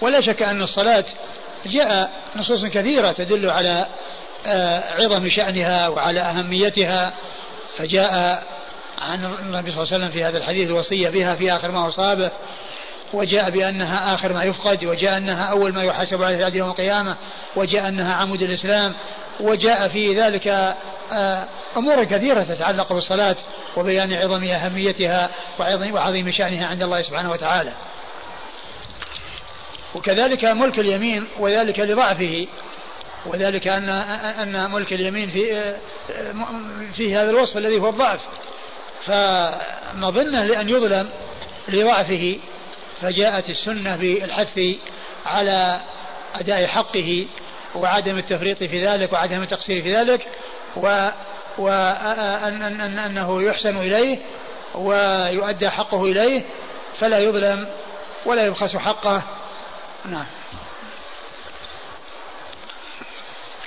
ولا 0.00 0.20
شك 0.20 0.42
أن 0.42 0.62
الصلاة 0.62 1.04
جاء 1.66 2.10
نصوص 2.36 2.64
كثيرة 2.64 3.12
تدل 3.12 3.50
على 3.50 3.86
آه، 4.46 4.82
عظم 5.02 5.28
شأنها 5.30 5.88
وعلى 5.88 6.20
أهميتها 6.20 7.12
فجاء 7.76 8.44
عن 9.00 9.24
النبي 9.24 9.70
صلى 9.70 9.82
الله 9.82 9.92
عليه 9.92 10.04
وسلم 10.04 10.10
في 10.10 10.24
هذا 10.24 10.38
الحديث 10.38 10.68
الوصية 10.68 11.10
بها 11.10 11.34
في 11.34 11.52
آخر 11.52 11.70
ما 11.70 11.88
أصابه 11.88 12.30
وجاء 13.12 13.50
بأنها 13.50 14.14
آخر 14.14 14.32
ما 14.32 14.44
يفقد 14.44 14.84
وجاء 14.84 15.16
أنها 15.16 15.44
أول 15.44 15.72
ما 15.74 15.82
يحاسب 15.82 16.22
عليه 16.22 16.50
في 16.50 16.58
يوم 16.58 16.70
القيامة 16.70 17.16
وجاء 17.56 17.88
أنها 17.88 18.14
عمود 18.14 18.42
الإسلام 18.42 18.94
وجاء 19.40 19.88
في 19.88 20.14
ذلك 20.14 20.76
آه، 21.12 21.44
أمور 21.76 22.04
كثيرة 22.04 22.42
تتعلق 22.42 22.92
بالصلاة 22.92 23.36
وبيان 23.76 24.12
عظم 24.12 24.44
أهميتها 24.44 25.30
وعظيم 25.58 26.30
شأنها 26.30 26.66
عند 26.66 26.82
الله 26.82 27.02
سبحانه 27.02 27.30
وتعالى. 27.30 27.72
وكذلك 29.94 30.44
ملك 30.44 30.78
اليمين 30.78 31.26
وذلك 31.38 31.78
لضعفه 31.78 32.46
وذلك 33.26 33.68
أن 33.68 33.88
أن 33.88 34.70
ملك 34.70 34.92
اليمين 34.92 35.30
في 35.30 35.74
في 36.96 37.16
هذا 37.16 37.30
الوصف 37.30 37.56
الذي 37.56 37.80
هو 37.80 37.88
الضعف. 37.88 38.20
فمظنة 39.06 40.44
لأن 40.44 40.68
يظلم 40.68 41.10
لضعفه 41.68 42.38
فجاءت 43.00 43.50
السنة 43.50 43.96
بالحث 43.96 44.60
على 45.26 45.80
أداء 46.34 46.66
حقه 46.66 47.26
وعدم 47.74 48.18
التفريط 48.18 48.58
في 48.58 48.86
ذلك 48.86 49.12
وعدم 49.12 49.42
التقصير 49.42 49.82
في 49.82 49.96
ذلك 49.96 50.28
و 50.76 51.08
وأن 51.58 52.62
أن 52.62 52.98
أنه 52.98 53.42
يحسن 53.42 53.76
إليه 53.76 54.18
ويؤدى 54.74 55.70
حقه 55.70 56.04
إليه 56.04 56.42
فلا 56.98 57.18
يظلم 57.18 57.68
ولا 58.26 58.46
يبخس 58.46 58.76
حقه. 58.76 59.22
نعم. 60.04 60.26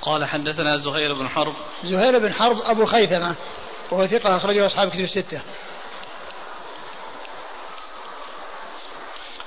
قال 0.01 0.25
حدثنا 0.25 0.77
زهير 0.77 1.13
بن 1.13 1.27
حرب. 1.27 1.53
زهير 1.83 2.19
بن 2.19 2.33
حرب 2.33 2.61
أبو 2.61 2.85
خيثمة. 2.85 3.35
وهو 3.93 4.07
ثقة 4.07 4.37
أخرجه 4.37 4.65
أصحاب 4.65 4.89
كتب 4.89 4.99
الستة. 4.99 5.41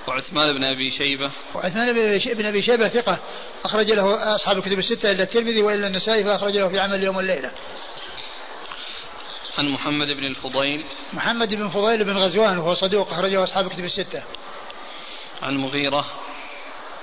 وعثمان 0.07 0.55
بن 0.59 0.65
أبي 0.65 0.91
شيبة. 0.91 1.31
وعثمان 1.55 1.93
بن 2.35 2.47
أبي 2.47 2.63
شيبة 2.63 2.89
ثقة 2.89 3.19
أخرج 3.65 3.93
له 3.93 4.35
أصحاب 4.35 4.59
الكتب 4.59 4.79
الستة 4.79 5.11
إلا 5.11 5.23
الترمذي 5.23 5.63
وإلا 5.63 5.87
النسائي 5.87 6.25
فأخرج 6.25 6.57
له 6.57 6.69
في 6.69 6.81
عمل 6.81 6.95
اليوم 6.95 7.17
والليلة. 7.17 7.53
عن 9.59 9.69
محمد 9.69 10.07
بن 10.07 10.25
الفضيل. 10.25 10.85
محمد 11.13 11.55
بن 11.55 11.69
فضيل 11.69 12.05
بن 12.05 12.17
غزوان 12.17 12.59
وهو 12.59 12.75
صدوق 12.75 13.13
أخرجه 13.13 13.45
أصحاب 13.45 13.67
الكتب 13.67 13.85
الستة. 13.85 14.23
عن 15.43 15.57
مغيرة. 15.57 16.07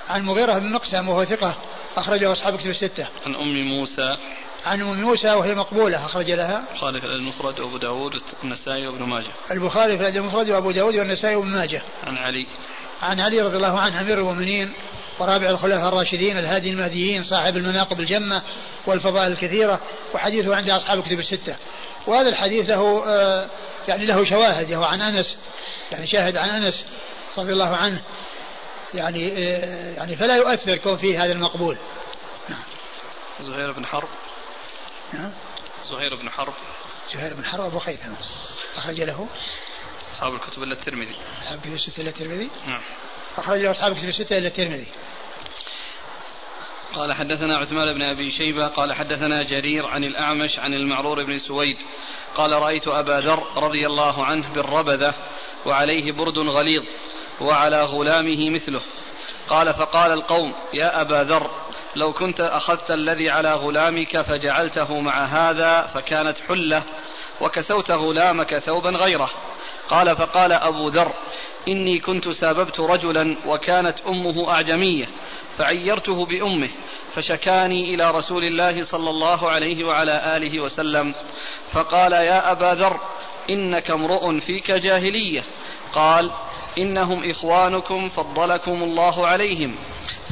عن 0.08 0.22
مغيرة 0.22 0.58
بن 0.58 0.72
مقسم 0.72 1.08
وهو 1.08 1.24
ثقة 1.24 1.54
أخرجه 1.96 2.32
أصحاب 2.32 2.58
كتب 2.58 2.70
الستة. 2.70 3.08
عن 3.26 3.34
أم 3.34 3.62
موسى. 3.62 4.16
عن 4.64 4.80
أم 4.80 5.00
موسى 5.00 5.30
وهي 5.30 5.54
مقبولة 5.54 6.06
أخرج 6.06 6.30
لها. 6.30 6.64
البخاري 6.72 7.00
في 7.00 7.06
المفرد 7.06 7.60
وأبو 7.60 7.78
داود 7.78 8.12
والنسائي 8.42 8.86
وابن 8.86 9.02
ماجه. 9.02 9.30
البخاري 9.50 9.98
في 9.98 10.08
المفرد 10.08 10.50
وأبو 10.50 10.70
داود 10.70 10.96
والنسائي 10.96 11.36
وابن 11.36 11.48
ماجه. 11.48 11.82
عن 12.04 12.16
علي. 12.16 12.46
عن 13.02 13.20
علي 13.20 13.40
رضي 13.40 13.56
الله 13.56 13.80
عنه 13.80 14.00
أمير 14.00 14.18
المؤمنين 14.18 14.72
ورابع 15.18 15.50
الخلفاء 15.50 15.88
الراشدين 15.88 16.38
الهادي 16.38 16.70
المهديين 16.70 17.24
صاحب 17.24 17.56
المناقب 17.56 18.00
الجمة 18.00 18.42
والفضائل 18.86 19.32
الكثيرة 19.32 19.80
وحديثه 20.14 20.56
عند 20.56 20.70
أصحاب 20.70 20.98
الكتب 20.98 21.18
الستة. 21.18 21.56
وهذا 22.06 22.28
الحديث 22.28 22.68
له 22.68 23.04
آه، 23.06 23.46
يعني 23.88 24.04
له 24.04 24.24
شواهد 24.24 24.70
له 24.70 24.86
عن 24.86 25.02
أنس 25.02 25.38
يعني 25.92 26.06
شاهد 26.06 26.36
عن 26.36 26.48
أنس 26.48 26.86
رضي 27.38 27.52
الله 27.52 27.76
عنه. 27.76 28.00
يعني 28.94 29.32
آه، 29.32 29.94
يعني 29.94 30.16
فلا 30.16 30.36
يؤثر 30.36 30.76
كون 30.76 30.96
فيه 30.96 31.24
هذا 31.24 31.32
المقبول. 31.32 31.76
نعم. 32.48 32.62
زهير 33.40 33.72
بن 33.72 33.86
حرب. 33.86 34.08
نعم 35.14 35.32
زهير 35.90 36.14
بن 36.14 36.30
حرب. 36.30 36.54
زهير 37.14 37.34
بن 37.34 37.44
حرب 37.44 37.64
أبو 37.64 37.78
خيثمة 37.78 38.16
أخرج 38.76 39.00
له. 39.02 39.28
أصحاب 40.14 40.34
الكتب 40.34 40.62
إلا 40.62 40.72
الترمذي. 40.72 41.16
أصحاب 41.42 41.58
الكتب 41.58 41.72
الستة 41.72 42.00
إلا 42.00 42.10
الترمذي؟ 42.10 42.50
نعم. 42.66 42.80
أخرج 43.36 43.60
له 43.60 43.70
أصحاب 43.70 43.92
الكتب 43.92 44.08
الستة 44.08 44.38
إلا 44.38 44.48
الترمذي. 44.48 44.86
قال 46.94 47.12
حدثنا 47.12 47.56
عثمان 47.56 47.94
بن 47.94 48.02
أبي 48.02 48.30
شيبة 48.30 48.68
قال 48.68 48.92
حدثنا 48.92 49.42
جرير 49.42 49.86
عن 49.86 50.04
الأعمش 50.04 50.58
عن 50.58 50.74
المعرور 50.74 51.24
بن 51.24 51.38
سويد. 51.38 51.76
قال 52.34 52.52
رأيت 52.52 52.88
أبا 52.88 53.20
ذر 53.20 53.42
رضي 53.56 53.86
الله 53.86 54.24
عنه 54.24 54.52
بالربذة 54.54 55.14
وعليه 55.66 56.12
برد 56.12 56.38
غليظ 56.38 56.84
وعلى 57.40 57.82
غلامه 57.82 58.50
مثله. 58.50 58.80
قال 59.48 59.74
فقال 59.74 60.12
القوم 60.12 60.54
يا 60.74 61.00
أبا 61.00 61.24
ذر 61.24 61.63
لو 61.96 62.12
كنت 62.12 62.40
أخذت 62.40 62.90
الذي 62.90 63.30
على 63.30 63.54
غلامك 63.54 64.20
فجعلته 64.20 65.00
مع 65.00 65.24
هذا 65.24 65.80
فكانت 65.80 66.38
حلة 66.38 66.82
وكسوت 67.40 67.90
غلامك 67.90 68.58
ثوبا 68.58 68.90
غيره. 68.90 69.30
قال 69.88 70.16
فقال 70.16 70.52
أبو 70.52 70.88
ذر 70.88 71.12
إني 71.68 71.98
كنت 71.98 72.28
ساببت 72.28 72.80
رجلا 72.80 73.36
وكانت 73.46 74.00
أمه 74.00 74.50
أعجمية 74.50 75.06
فعيرته 75.58 76.26
بأمه 76.26 76.70
فشكاني 77.14 77.94
إلى 77.94 78.10
رسول 78.10 78.44
الله 78.44 78.82
صلى 78.82 79.10
الله 79.10 79.50
عليه 79.50 79.84
وعلى 79.84 80.36
آله 80.36 80.60
وسلم 80.60 81.14
فقال 81.72 82.12
يا 82.12 82.52
أبا 82.52 82.74
ذر 82.74 83.00
إنك 83.50 83.90
امرؤ 83.90 84.38
فيك 84.38 84.70
جاهلية. 84.70 85.42
قال 85.92 86.30
إنهم 86.78 87.30
إخوانكم 87.30 88.08
فضلكم 88.08 88.82
الله 88.82 89.26
عليهم. 89.26 89.76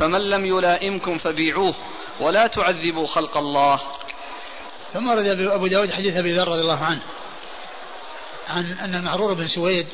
فمن 0.03 0.31
لم 0.31 0.45
يلائمكم 0.45 1.19
فبيعوه 1.19 1.75
ولا 2.21 2.47
تعذبوا 2.47 3.07
خلق 3.07 3.37
الله. 3.37 3.81
ثم 4.93 5.09
ورد 5.09 5.27
ابو 5.27 5.67
داود 5.67 5.91
حديث 5.91 6.17
أبي 6.17 6.33
ذر 6.37 6.49
رضي 6.49 6.61
الله 6.61 6.85
عنه 6.85 7.03
عن 8.49 8.73
أن 8.73 8.95
المعرور 8.95 9.35
بن 9.35 9.47
سويد 9.47 9.87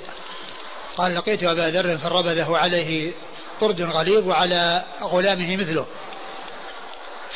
قال 0.96 1.14
لقيت 1.14 1.42
أبا 1.42 1.70
ذر 1.70 1.98
فربذه 1.98 2.56
عليه 2.56 3.12
برد 3.60 3.82
غليظ 3.82 4.28
وعلى 4.28 4.84
غلامه 5.02 5.56
مثله. 5.56 5.86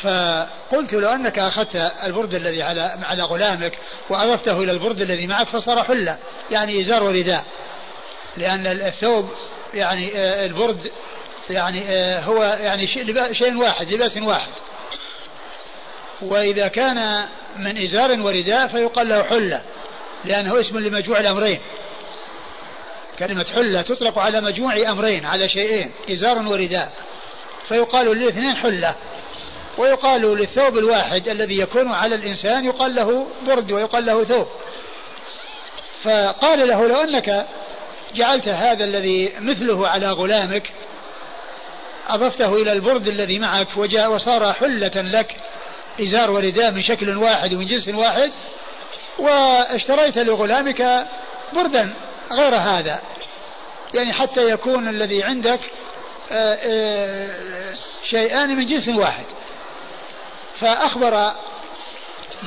فقلت 0.01 0.93
لو 0.93 1.09
أنك 1.09 1.39
أخذت 1.39 1.75
البرد 2.03 2.33
الذي 2.33 2.63
على 2.63 2.81
على 3.03 3.23
غلامك 3.23 3.77
وأضفته 4.09 4.63
إلى 4.63 4.71
البرد 4.71 5.01
الذي 5.01 5.27
معك 5.27 5.47
فصار 5.47 5.83
حلة 5.83 6.17
يعني 6.51 6.81
إزار 6.81 7.03
ورداء 7.03 7.45
لأن 8.37 8.67
الثوب 8.67 9.29
يعني 9.73 10.17
آه، 10.17 10.45
البرد 10.45 10.91
يعني 11.49 11.83
آه، 11.87 12.19
هو 12.19 12.43
يعني 12.43 12.87
شيء 13.33 13.57
واحد 13.57 13.93
لباس 13.93 14.17
واحد. 14.17 14.51
وإذا 16.21 16.67
كان 16.67 17.25
من 17.57 17.83
إزار 17.85 18.21
ورداء 18.21 18.67
فيقال 18.67 19.09
له 19.09 19.23
حلة 19.23 19.61
لأنه 20.25 20.59
اسم 20.59 20.79
لمجموع 20.79 21.19
الأمرين. 21.19 21.59
كلمة 23.19 23.45
حلة 23.55 23.81
تطلق 23.81 24.19
على 24.19 24.41
مجموع 24.41 24.91
أمرين 24.91 25.25
على 25.25 25.49
شيئين 25.49 25.91
إزار 26.09 26.47
ورداء. 26.47 26.91
فيقال 27.67 28.17
للاثنين 28.17 28.55
حلة 28.55 28.95
ويقال 29.77 30.21
للثوب 30.21 30.77
الواحد 30.77 31.27
الذي 31.27 31.59
يكون 31.59 31.91
على 31.91 32.15
الإنسان 32.15 32.65
يقال 32.65 32.95
له 32.95 33.27
برد 33.47 33.71
ويقال 33.71 34.05
له 34.05 34.23
ثوب. 34.23 34.47
فقال 36.03 36.67
له 36.67 36.87
لو 36.87 37.01
أنك 37.01 37.47
جعلت 38.15 38.47
هذا 38.47 38.83
الذي 38.83 39.33
مثله 39.39 39.87
على 39.87 40.11
غلامك 40.11 40.71
أضفته 42.07 42.53
إلى 42.53 42.71
البرد 42.71 43.07
الذي 43.07 43.39
معك 43.39 43.77
وجاء 43.77 44.13
وصار 44.13 44.53
حلة 44.53 44.91
لك 44.95 45.35
إزار 46.01 46.31
ورداء 46.31 46.71
من 46.71 46.83
شكل 46.83 47.17
واحد 47.17 47.53
ومن 47.53 47.65
جنس 47.65 47.87
واحد 47.87 48.31
واشتريت 49.19 50.17
لغلامك 50.17 51.07
بردا 51.53 51.93
غير 52.31 52.55
هذا. 52.55 53.01
يعني 53.93 54.13
حتى 54.13 54.49
يكون 54.49 54.87
الذي 54.87 55.23
عندك 55.23 55.59
آه، 56.31 56.57
آه، 56.63 57.75
شيئان 58.09 58.55
من 58.55 58.65
جنس 58.65 58.87
واحد. 58.87 59.25
فأخبر 60.59 61.31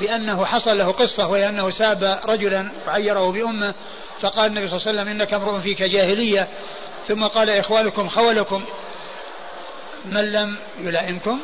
بأنه 0.00 0.44
حصل 0.44 0.78
له 0.78 0.92
قصة 0.92 1.28
وهي 1.28 1.48
أنه 1.48 1.70
ساب 1.70 2.20
رجلا 2.24 2.68
وعيره 2.86 3.32
بأمه 3.32 3.74
فقال 4.20 4.46
النبي 4.46 4.68
صلى 4.68 4.76
الله 4.76 4.88
عليه 4.88 5.00
وسلم 5.00 5.08
إنك 5.08 5.34
امرؤ 5.34 5.60
فيك 5.60 5.82
جاهلية 5.82 6.48
ثم 7.08 7.26
قال 7.26 7.50
إخوانكم 7.50 8.08
خولكم. 8.08 8.64
من 10.06 10.32
لم 10.32 10.56
يلائمكم؟ 10.80 11.40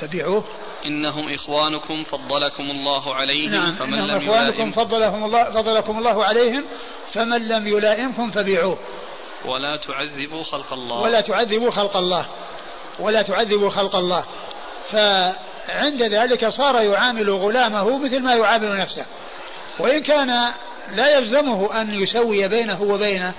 فبيعوه 0.00 0.44
إنهم 0.86 1.34
إخوانكم 1.34 2.04
فضلكم 2.04 2.62
الله 2.62 3.14
عليهم 3.14 3.50
نعم 3.50 3.72
فمن 3.72 3.94
إنهم 3.94 4.22
لم 4.22 4.28
إخوانكم 4.28 4.72
فضلهم 4.72 5.24
الله 5.24 5.44
فضلكم 5.44 5.98
الله 5.98 6.24
عليهم 6.24 6.64
فمن 7.12 7.48
لم 7.48 7.68
يلائمكم 7.68 8.30
فبيعوه. 8.30 8.78
ولا 9.44 9.76
تعذبوا 9.76 10.42
خلق 10.42 10.72
الله. 10.72 11.00
ولا 11.00 11.20
تعذبوا 11.20 11.70
خلق 11.70 11.96
الله. 11.96 12.26
ولا 12.98 13.22
تعذبوا 13.22 13.70
خلق 13.70 13.96
الله. 13.96 14.24
فعند 14.90 16.02
ذلك 16.02 16.48
صار 16.48 16.80
يعامل 16.80 17.30
غلامه 17.30 17.98
مثل 17.98 18.22
ما 18.22 18.32
يعامل 18.32 18.80
نفسه. 18.80 19.06
وإن 19.78 20.02
كان 20.02 20.52
لا 20.96 21.16
يلزمه 21.16 21.80
أن 21.80 21.94
يسوي 21.94 22.48
بينه 22.48 22.82
وبينه 22.82 23.34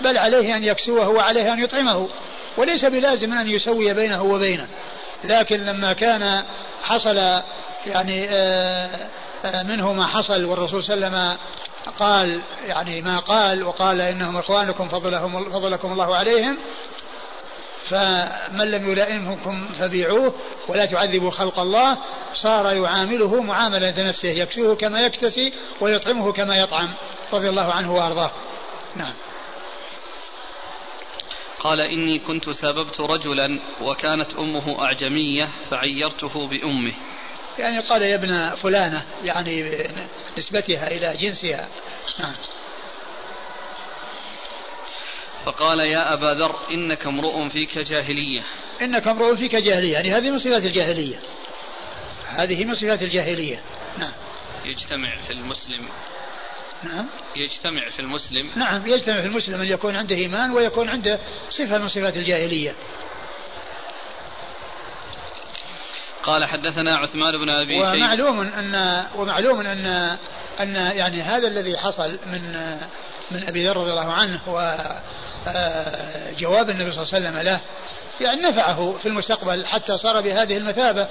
بل 0.00 0.18
عليه 0.18 0.56
أن 0.56 0.64
يكسوه 0.64 1.08
وعليه 1.08 1.52
أن 1.52 1.64
يطعمه. 1.64 2.08
وليس 2.56 2.84
بلازم 2.84 3.32
أن 3.32 3.48
يسوي 3.48 3.94
بينه 3.94 4.22
وبينه. 4.22 4.66
لكن 5.24 5.56
لما 5.56 5.92
كان 5.92 6.42
حصل 6.82 7.42
يعني 7.86 8.28
آه، 8.30 9.08
آه، 9.44 9.62
منه 9.62 9.92
ما 9.92 10.06
حصل 10.06 10.44
والرسول 10.44 10.82
صلى 10.82 10.94
الله 10.94 11.06
عليه 11.06 11.18
وسلم 11.18 11.38
قال 11.98 12.40
يعني 12.66 13.02
ما 13.02 13.18
قال 13.18 13.62
وقال 13.62 14.00
إنهم 14.00 14.36
إخوانكم 14.36 14.88
فضلهم 14.88 15.50
فضلكم 15.50 15.92
الله 15.92 16.16
عليهم 16.16 16.56
فمن 17.88 18.70
لم 18.70 18.92
يلائمكم 18.92 19.68
فبيعوه 19.78 20.34
ولا 20.68 20.86
تعذبوا 20.86 21.30
خلق 21.30 21.58
الله. 21.58 21.98
صار 22.34 22.72
يعامله 22.76 23.42
معاملة 23.42 23.94
نفسه 23.98 24.28
يكسوه 24.28 24.76
كما 24.76 25.00
يكتسي 25.00 25.52
ويطعمه 25.80 26.32
كما 26.32 26.56
يطعم 26.56 26.88
رضي 27.32 27.48
الله 27.48 27.72
عنه 27.72 27.94
وأرضاه. 27.94 28.30
نعم. 28.96 29.12
قال 31.60 31.80
إني 31.80 32.18
كنت 32.18 32.50
سببت 32.50 33.00
رجلا 33.00 33.60
وكانت 33.80 34.34
أمه 34.34 34.84
أعجمية 34.84 35.48
فعيرته 35.70 36.48
بأمه. 36.48 36.94
يعني 37.58 37.80
قال 37.80 38.02
يا 38.02 38.14
ابن 38.14 38.56
فلانة 38.56 39.02
يعني 39.24 39.62
نسبتها 40.38 40.90
إلى 40.90 41.16
جنسها. 41.16 41.68
نعم. 42.20 42.34
فقال 45.44 45.80
يا 45.80 46.12
أبا 46.14 46.34
ذر 46.34 46.56
إنك 46.70 47.06
امرؤ 47.06 47.48
فيك 47.48 47.78
جاهلية. 47.78 48.42
إنك 48.82 49.08
امرؤ 49.08 49.36
فيك 49.36 49.56
جاهلية 49.56 49.92
يعني 49.92 50.12
هذه 50.12 50.30
من 50.30 50.38
صفات 50.38 50.62
الجاهلية. 50.62 51.20
هذه 52.26 52.64
من 52.64 52.74
صفات 52.74 53.02
الجاهلية. 53.02 53.60
نعم. 53.98 54.12
يجتمع 54.64 55.16
في 55.26 55.32
المسلم 55.32 55.88
نعم. 56.82 57.06
يجتمع 57.36 57.90
في 57.90 58.00
المسلم. 58.00 58.50
نعم 58.56 58.86
يجتمع 58.86 59.20
في 59.20 59.26
المسلم 59.26 59.60
أن 59.60 59.66
يكون 59.66 59.96
عنده 59.96 60.14
إيمان 60.14 60.50
ويكون 60.50 60.88
عنده 60.88 61.18
صفة 61.50 61.78
من 61.78 61.88
صفات 61.88 62.16
الجاهلية. 62.16 62.74
قال 66.22 66.44
حدثنا 66.44 66.96
عثمان 66.96 67.38
بن 67.38 67.50
أبي 67.50 67.78
ومعلوم 67.78 68.40
ان 68.40 69.04
ومعلوم 69.16 69.60
ان 69.60 70.16
أن 70.60 70.74
يعني 70.74 71.22
هذا 71.22 71.48
الذي 71.48 71.78
حصل 71.78 72.18
من 72.26 72.42
من 73.30 73.44
أبي 73.44 73.66
ذر 73.66 73.76
رضي 73.76 73.90
الله 73.90 74.12
عنه 74.12 74.40
وجواب 76.36 76.70
النبي 76.70 76.92
صلى 76.92 77.02
الله 77.02 77.14
عليه 77.14 77.28
وسلم 77.28 77.38
له 77.38 77.60
يعني 78.20 78.42
نفعه 78.42 78.98
في 79.02 79.08
المستقبل 79.08 79.66
حتى 79.66 79.98
صار 79.98 80.20
بهذه 80.20 80.56
المثابة. 80.56 81.08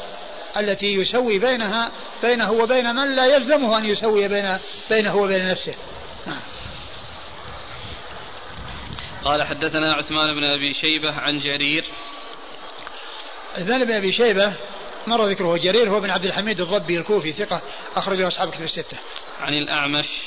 التي 0.58 0.94
يسوي 0.94 1.40
بينها 1.40 1.92
بينه 2.22 2.52
وبين 2.52 2.96
من 2.96 3.16
لا 3.16 3.26
يلزمه 3.26 3.78
أن 3.78 3.86
يسوي 3.86 4.28
بين 4.28 4.58
بينه 4.90 5.16
وبين 5.16 5.50
نفسه. 5.50 5.76
نعم. 6.28 6.40
قال 9.24 9.44
حدثنا 9.44 9.94
عثمان 9.94 10.36
بن 10.36 10.44
أبي 10.44 10.74
شيبة 10.74 11.14
عن 11.14 11.40
جرير. 11.40 11.86
عثمان 13.58 13.86
بن 13.86 13.92
أبي 13.92 14.14
شيبة 14.14 14.54
مر 15.08 15.26
ذكره 15.26 15.58
جرير 15.58 15.90
هو 15.90 16.00
بن 16.00 16.10
عبد 16.10 16.26
الحميد 16.26 16.62
الضبي 16.62 16.98
الكوفي 16.98 17.32
ثقة 17.32 17.62
أخرجه 17.96 18.28
أصحاب 18.28 18.50
كتب 18.50 18.64
الستة. 18.64 18.98
عن 19.42 19.54
الأعمش. 19.54 20.22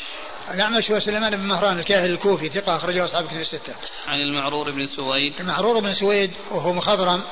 الأعمش 0.54 0.90
هو 0.90 1.00
سليمان 1.00 1.36
بن 1.36 1.42
مهران 1.42 1.78
الكاهل 1.78 2.10
الكوفي 2.10 2.48
ثقة 2.48 2.76
أخرجه 2.76 3.04
أصحاب 3.04 3.26
كتب 3.26 3.40
الستة. 3.40 3.74
عن 4.06 4.20
المعرور 4.20 4.70
بن 4.70 4.86
سويد. 4.86 5.40
المعرور 5.40 5.80
بن 5.80 5.92
سويد 5.92 6.30
وهو 6.50 6.72
مخضرم 6.72 7.22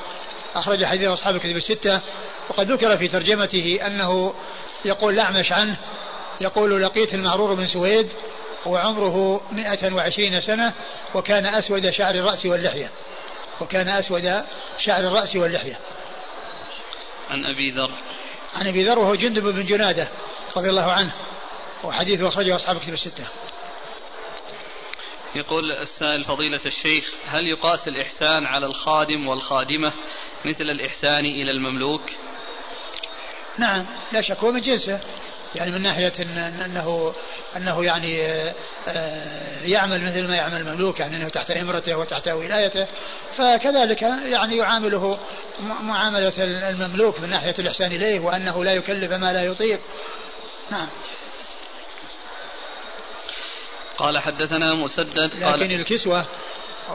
أخرج 0.55 0.85
حديث 0.85 1.07
أصحاب 1.07 1.35
الكتب 1.35 1.57
الستة 1.57 2.01
وقد 2.49 2.71
ذكر 2.71 2.97
في 2.97 3.07
ترجمته 3.07 3.79
أنه 3.85 4.33
يقول 4.85 5.13
الأعمش 5.13 5.51
عنه 5.51 5.77
يقول 6.41 6.81
لقيت 6.81 7.13
المعرور 7.13 7.53
بن 7.53 7.65
سويد 7.65 8.09
وعمره 8.65 9.41
120 9.51 10.41
سنة 10.41 10.73
وكان 11.15 11.45
أسود 11.45 11.89
شعر 11.89 12.15
الرأس 12.15 12.45
واللحية. 12.45 12.89
وكان 13.61 13.89
أسود 13.89 14.43
شعر 14.77 14.99
الرأس 14.99 15.35
واللحية. 15.35 15.79
عن 17.29 17.45
أبي 17.45 17.71
ذر. 17.71 17.91
عن 18.55 18.67
أبي 18.67 18.83
ذر 18.83 18.99
وهو 18.99 19.15
جندب 19.15 19.43
بن 19.43 19.65
جنادة 19.65 20.07
رضي 20.57 20.69
الله 20.69 20.91
عنه 20.91 21.11
وحديثه 21.83 22.27
أخرجه 22.27 22.55
أصحاب 22.55 22.79
كتب 22.79 22.93
الستة. 22.93 23.27
يقول 25.35 25.71
السائل 25.71 26.23
فضيلة 26.23 26.59
الشيخ 26.65 27.11
هل 27.25 27.47
يقاس 27.47 27.87
الإحسان 27.87 28.45
على 28.45 28.65
الخادم 28.65 29.27
والخادمة 29.27 29.93
مثل 30.45 30.63
الإحسان 30.63 31.25
إلى 31.25 31.51
المملوك؟ 31.51 32.01
نعم 33.57 33.85
لا 34.11 34.21
شك 34.21 34.37
هو 34.37 34.51
من 34.51 34.61
جنسه. 34.61 34.99
يعني 35.55 35.71
من 35.71 35.81
ناحية 35.81 36.13
إن 36.19 36.37
أنه 36.37 37.13
أنه 37.55 37.85
يعني 37.85 38.21
آه، 38.87 39.63
يعمل 39.63 40.05
مثل 40.05 40.27
ما 40.27 40.35
يعمل 40.35 40.57
المملوك 40.57 40.99
يعني 40.99 41.17
أنه 41.17 41.29
تحت 41.29 41.51
إمرته 41.51 41.97
وتحت 41.97 42.27
ولايته. 42.27 42.87
فكذلك 43.37 44.01
يعني 44.01 44.57
يعامله 44.57 45.19
معاملة 45.81 46.33
المملوك 46.69 47.19
من 47.19 47.29
ناحية 47.29 47.55
الإحسان 47.59 47.91
إليه 47.91 48.19
وأنه 48.19 48.63
لا 48.63 48.73
يكلف 48.73 49.11
ما 49.11 49.33
لا 49.33 49.43
يطيق. 49.43 49.79
نعم. 50.71 50.87
قال 54.01 54.19
حدثنا 54.19 54.73
مسدد 54.73 55.43
قال 55.43 55.59
لكن 55.59 55.75
الكسوة 55.75 56.25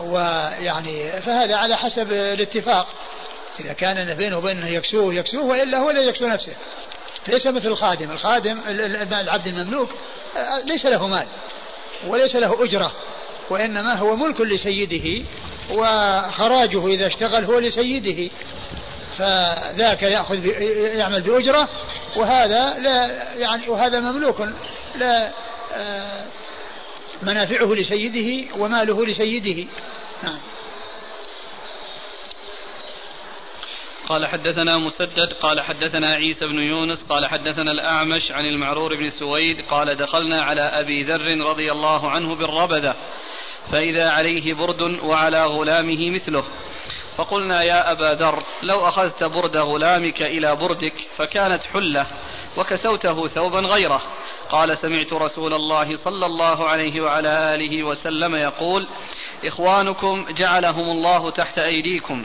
ويعني 0.02 1.22
فهذا 1.22 1.56
على 1.56 1.76
حسب 1.76 2.12
الاتفاق. 2.12 2.86
إذا 3.60 3.72
كان 3.72 4.14
بينه 4.14 4.38
وبينه 4.38 4.68
يكسوه 4.68 5.14
يكسوه 5.14 5.44
وإلا 5.44 5.78
هو 5.78 5.90
لا 5.90 6.00
يكسو 6.00 6.26
نفسه. 6.26 6.52
ليس 7.28 7.46
مثل 7.46 7.68
الخادم. 7.68 8.10
الخادم 8.10 8.60
العبد 9.12 9.46
المملوك 9.46 9.90
ليس 10.64 10.86
له 10.86 11.06
مال 11.06 11.26
وليس 12.06 12.36
له 12.36 12.64
أجرة 12.64 12.92
وإنما 13.50 13.94
هو 13.94 14.16
ملك 14.16 14.40
لسيده 14.40 15.24
وخراجه 15.70 16.86
إذا 16.86 17.06
اشتغل 17.06 17.44
هو 17.44 17.58
لسيده. 17.58 18.30
فذاك 19.18 20.02
يأخذ 20.02 20.46
يعمل 20.96 21.20
بأجرة 21.20 21.68
وهذا 22.16 22.78
لا 22.78 23.10
يعني 23.34 23.68
وهذا 23.68 24.00
مملوك 24.00 24.48
لا 24.96 25.30
آه، 25.74 26.24
منافعه 27.22 27.74
لسيده 27.74 28.56
وماله 28.58 29.06
لسيده. 29.06 29.68
نعم. 30.22 30.38
قال 34.08 34.26
حدثنا 34.26 34.78
مسدد 34.78 35.32
قال 35.32 35.60
حدثنا 35.60 36.14
عيسى 36.14 36.46
بن 36.46 36.58
يونس 36.58 37.02
قال 37.02 37.26
حدثنا 37.26 37.72
الأعمش 37.72 38.32
عن 38.32 38.44
المعرور 38.44 38.96
بن 38.96 39.08
سويد 39.08 39.60
قال 39.60 39.94
دخلنا 39.94 40.42
على 40.42 40.60
أبي 40.60 41.02
ذر 41.02 41.46
رضي 41.46 41.72
الله 41.72 42.10
عنه 42.10 42.34
بالربذة 42.34 42.94
فإذا 43.72 44.08
عليه 44.08 44.54
برد 44.54 44.82
وعلى 44.82 45.44
غلامه 45.44 46.10
مثله. 46.10 46.44
فقلنا 47.16 47.62
يا 47.62 47.92
أبا 47.92 48.14
ذر 48.14 48.42
لو 48.62 48.88
أخذت 48.88 49.24
برد 49.24 49.56
غلامك 49.56 50.22
إلى 50.22 50.56
بردك 50.56 50.94
فكانت 51.16 51.64
حلة 51.64 52.06
وكسوته 52.56 53.26
ثوبا 53.26 53.60
غيره. 53.60 54.02
قال 54.50 54.76
سمعت 54.76 55.12
رسول 55.12 55.54
الله 55.54 55.96
صلى 55.96 56.26
الله 56.26 56.68
عليه 56.68 57.00
وعلى 57.00 57.54
آله 57.54 57.84
وسلم 57.84 58.34
يقول 58.34 58.88
إخوانكم 59.44 60.26
جعلهم 60.30 60.90
الله 60.90 61.30
تحت 61.30 61.58
أيديكم 61.58 62.24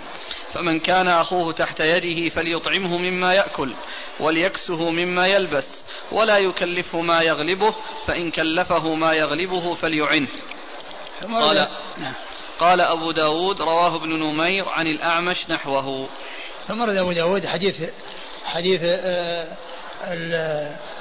فمن 0.54 0.80
كان 0.80 1.08
أخوه 1.08 1.54
تحت 1.54 1.80
يده 1.80 2.30
فليطعمه 2.30 2.98
مما 2.98 3.34
يأكل 3.34 3.76
وليكسه 4.20 4.90
مما 4.90 5.28
يلبس 5.28 5.84
ولا 6.12 6.38
يكلفه 6.38 7.02
ما 7.02 7.22
يغلبه 7.22 7.76
فإن 8.06 8.32
كلفه 8.32 8.96
ما 8.96 9.14
يغلبه 9.14 9.74
فليعنه. 9.74 10.28
قال 11.22 11.68
نعم. 11.98 12.14
قال 12.60 12.82
أبو 12.82 13.12
داود 13.12 13.62
رواه 13.62 13.96
ابن 13.96 14.10
نمير 14.10 14.70
عن 14.70 14.88
الأعمش 14.88 15.50
نحوه. 15.50 16.08
ثم 16.68 16.82
أبو 16.82 17.12
داود 17.12 17.46
حديث 17.46 17.90
حديث 18.46 18.82
آه، 18.84 19.58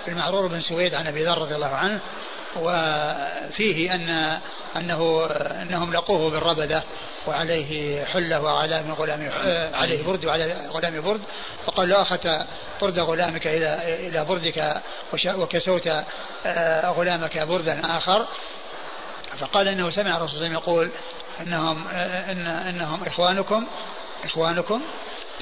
المعرور 0.08 0.46
بن 0.46 0.60
سويد 0.60 0.94
عن 0.94 1.06
أبي 1.06 1.24
ذر 1.24 1.38
رضي 1.38 1.54
الله 1.54 1.74
عنه 1.74 2.00
وفيه 2.56 3.94
أن 3.94 4.38
أنه 4.76 5.26
أنهم 5.62 5.92
لقوه 5.92 6.30
بالربدة 6.30 6.82
وعليه 7.26 8.04
حلة 8.04 8.42
وعلى 8.42 8.82
من 8.82 8.92
غلام 8.92 9.30
عليه 9.74 10.02
برد 10.02 10.24
وعلى 10.24 10.68
غلام 10.68 11.00
برد 11.00 11.20
فقال 11.66 11.88
له 11.88 12.02
أخذت 12.02 12.46
برد 12.80 12.98
غلامك 12.98 13.46
إلى 13.46 14.06
إلى 14.08 14.24
بردك 14.24 14.82
وكسوت 15.26 15.90
آه، 16.46 16.90
غلامك 16.90 17.38
بردا 17.38 17.96
آخر. 17.96 18.26
فقال 19.38 19.68
إنه 19.68 19.90
سمع 19.90 20.16
الرسول 20.16 20.38
صلى 20.38 20.46
الله 20.46 20.58
عليه 20.58 20.58
وسلم 20.58 20.72
يقول 20.72 20.90
إنهم 21.40 21.84
آه، 21.92 22.32
إن 22.32 22.46
إنهم 22.46 23.04
إخوانكم 23.04 23.66
إخوانكم 24.24 24.82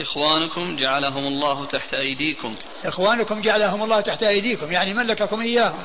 إخوانكم 0.00 0.76
جعلهم 0.76 1.26
الله 1.26 1.64
تحت 1.64 1.94
أيديكم. 1.94 2.54
إخوانكم 2.84 3.40
جعلهم 3.40 3.82
الله 3.82 4.00
تحت 4.00 4.22
أيديكم 4.22 4.72
يعني 4.72 4.94
ملككم 4.94 5.40
إياهم؟ 5.40 5.82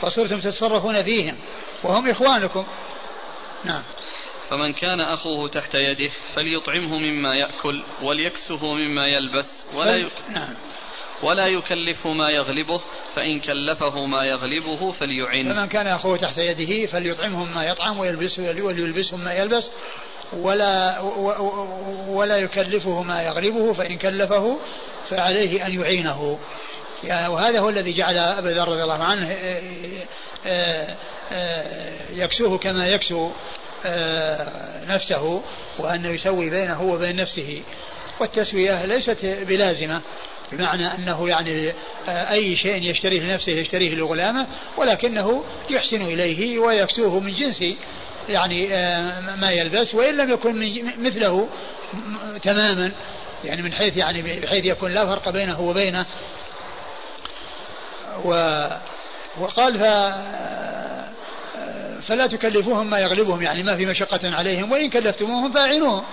فصرتم 0.00 0.40
تتصرفون 0.40 1.02
فيهم 1.02 1.36
وهم 1.84 2.10
إخوانكم. 2.10 2.66
نعم. 3.64 3.82
فمن 4.50 4.72
كان 4.72 5.00
أخوه 5.00 5.48
تحت 5.48 5.74
يده 5.74 6.10
فليطعمه 6.34 6.98
مما 6.98 7.34
يأكل 7.34 7.82
وليكسه 8.02 8.74
مما 8.74 9.06
يلبس 9.06 9.64
ولا 9.74 9.96
ي... 9.96 10.10
نعم. 10.28 10.54
ولا 11.22 11.46
يكلفه 11.46 12.12
ما 12.12 12.30
يغلبه 12.30 12.80
فإن 13.14 13.40
كلفه 13.40 14.06
ما 14.06 14.24
يغلبه 14.24 14.92
فليعن. 14.92 15.54
فمن 15.54 15.66
كان 15.66 15.86
أخوه 15.86 16.16
تحت 16.16 16.38
يده 16.38 16.86
فليطعمه 16.86 17.44
ما 17.44 17.64
يطعم 17.66 17.98
ويلبسه 17.98 18.42
وليلبسه 18.42 19.16
ما 19.16 19.34
يلبس 19.34 19.70
ولا 20.32 21.00
ولا 22.08 22.36
يكلفه 22.36 23.02
ما 23.02 23.22
يغلبه 23.22 23.72
فإن 23.72 23.98
كلفه 23.98 24.58
فعليه 25.10 25.66
أن 25.66 25.80
يعينه. 25.80 26.38
وهذا 27.04 27.60
هو 27.60 27.68
الذي 27.68 27.92
جعل 27.92 28.18
أبا 28.18 28.48
ذر 28.48 28.68
رضي 28.68 28.82
الله 28.82 29.04
عنه 29.04 29.36
آه، 30.46 30.96
آه، 31.32 31.64
يكسوه 32.12 32.58
كما 32.58 32.86
يكسو 32.86 33.30
آه، 33.86 34.84
نفسه 34.84 35.42
وأنه 35.78 36.08
يسوي 36.08 36.50
بينه 36.50 36.82
وبين 36.82 37.16
نفسه. 37.16 37.62
والتسوية 38.20 38.84
ليست 38.84 39.26
بلازمة 39.48 40.02
بمعنى 40.52 40.94
أنه 40.94 41.28
يعني 41.28 41.72
أي 42.08 42.56
شيء 42.56 42.90
يشتريه 42.90 43.20
لنفسه 43.20 43.52
يشتريه 43.52 43.94
لغلامه 43.94 44.46
ولكنه 44.76 45.44
يحسن 45.70 46.02
إليه 46.02 46.58
ويكسوه 46.58 47.20
من 47.20 47.34
جنس 47.34 47.64
يعني 48.28 48.68
ما 49.40 49.50
يلبس 49.50 49.94
وإن 49.94 50.16
لم 50.16 50.30
يكن 50.30 50.84
مثله 50.98 51.48
تماما 52.42 52.92
يعني 53.44 53.62
من 53.62 53.72
حيث 53.72 53.96
يعني 53.96 54.40
بحيث 54.40 54.64
يكون 54.64 54.94
لا 54.94 55.06
فرق 55.06 55.28
بينه 55.30 55.60
وبينه. 55.60 56.06
و 58.24 58.30
وقال 59.40 59.78
ف 59.78 59.82
فلا 62.08 62.26
تكلفوهم 62.26 62.90
ما 62.90 62.98
يغلبهم 62.98 63.42
يعني 63.42 63.62
ما 63.62 63.76
في 63.76 63.86
مشقة 63.86 64.34
عليهم 64.36 64.72
وإن 64.72 64.90
كلفتموهم 64.90 65.52
فأعينوهم. 65.52 66.04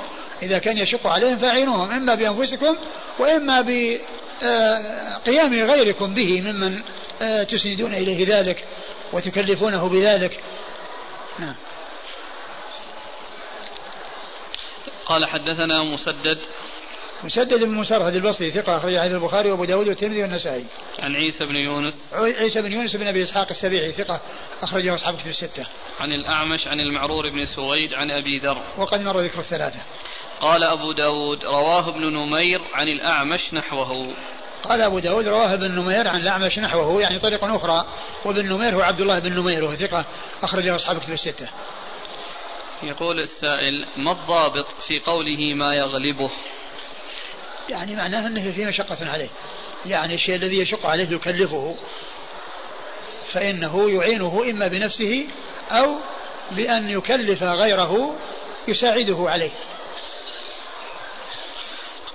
إذا 0.42 0.58
كان 0.58 0.78
يشق 0.78 1.08
عليهم 1.08 1.38
فأعينوهم 1.38 1.92
إما 1.92 2.16
بأنفسكم 2.16 2.76
وإما 3.20 3.62
بقيام 3.62 5.54
غيركم 5.54 6.14
به 6.14 6.42
ممن 6.42 6.82
تسندون 7.46 7.94
إليه 7.94 8.36
ذلك 8.36 8.64
وتكلفونه 9.14 9.90
بذلك. 9.90 10.40
نعم. 11.40 11.56
قال 15.06 15.26
حدثنا 15.26 15.84
مسدد 15.84 16.40
مسدد 17.24 17.64
بن 17.64 17.72
مسرهد 17.72 18.16
البصري 18.16 18.52
ثقة 18.52 18.78
أخرج 18.78 18.98
حديث 18.98 19.14
البخاري 19.14 19.52
وأبو 19.52 19.66
داود 19.66 19.88
والترمذي 19.88 20.22
والنسائي. 20.22 20.66
عن 21.00 21.16
عيسى 21.16 21.46
بن 21.46 21.56
يونس. 21.56 22.14
عيسى 22.14 22.62
بن 22.62 22.74
يونس 22.74 22.96
بن 22.96 23.08
أبي 23.08 23.24
إسحاق 23.24 23.48
السبيعي 23.50 23.92
ثقة 23.92 24.22
أخرجه 24.62 24.96
أصحاب 24.96 25.18
في 25.18 25.30
الستة. 25.30 25.66
عن 26.00 26.12
الأعمش 26.12 26.68
عن 26.68 26.80
المعرور 26.80 27.30
بن 27.30 27.46
سويد 27.46 27.94
عن 27.94 28.12
أبي 28.12 28.40
ذر. 28.40 28.64
وقد 28.78 29.02
مر 29.02 29.20
ذكر 29.20 29.40
الثلاثة. 29.40 29.80
قال 30.42 30.64
أبو 30.64 30.92
داود 30.92 31.46
رواه 31.46 31.90
ابن 31.90 32.14
نمير 32.14 32.62
عن 32.74 32.88
الأعمش 32.88 33.54
نحوه. 33.54 34.14
قال 34.64 34.82
أبو 34.82 35.00
داود 35.00 35.28
رواه 35.28 35.54
ابن 35.54 35.72
نمير 35.72 36.08
عن 36.08 36.20
الأعمش 36.22 36.60
نحوه 36.60 37.02
يعني 37.02 37.20
طريقة 37.20 37.56
أخرى 37.56 37.86
وابن 38.26 38.46
نمير 38.46 38.76
هو 38.76 38.82
عبد 38.82 39.02
الله 39.02 39.20
بن 39.20 39.34
نمير 39.40 39.64
وهو 39.64 39.76
ثقة 39.76 40.06
أخرجه 40.44 40.76
أصحاب 40.76 41.00
كتب 41.00 41.14
الستة. 41.14 41.50
يقول 42.84 43.20
السائل 43.20 43.88
ما 43.98 44.12
الضابط 44.12 44.68
في 44.88 45.00
قوله 45.00 45.54
ما 45.54 45.76
يغلبه؟ 45.76 46.32
يعني 47.70 47.96
معناه 47.96 48.28
أنه 48.28 48.52
في 48.52 48.66
مشقة 48.66 49.12
عليه. 49.12 49.30
يعني 49.86 50.14
الشيء 50.14 50.36
الذي 50.36 50.60
يشق 50.60 50.86
عليه 50.86 51.12
يكلفه. 51.12 51.76
فإنه 53.32 53.90
يعينه 53.90 54.44
إما 54.50 54.68
بنفسه 54.68 55.28
أو 55.72 55.98
بأن 56.52 56.90
يكلف 56.90 57.44
غيره 57.44 58.20
يساعده 58.68 59.26
عليه. 59.30 59.52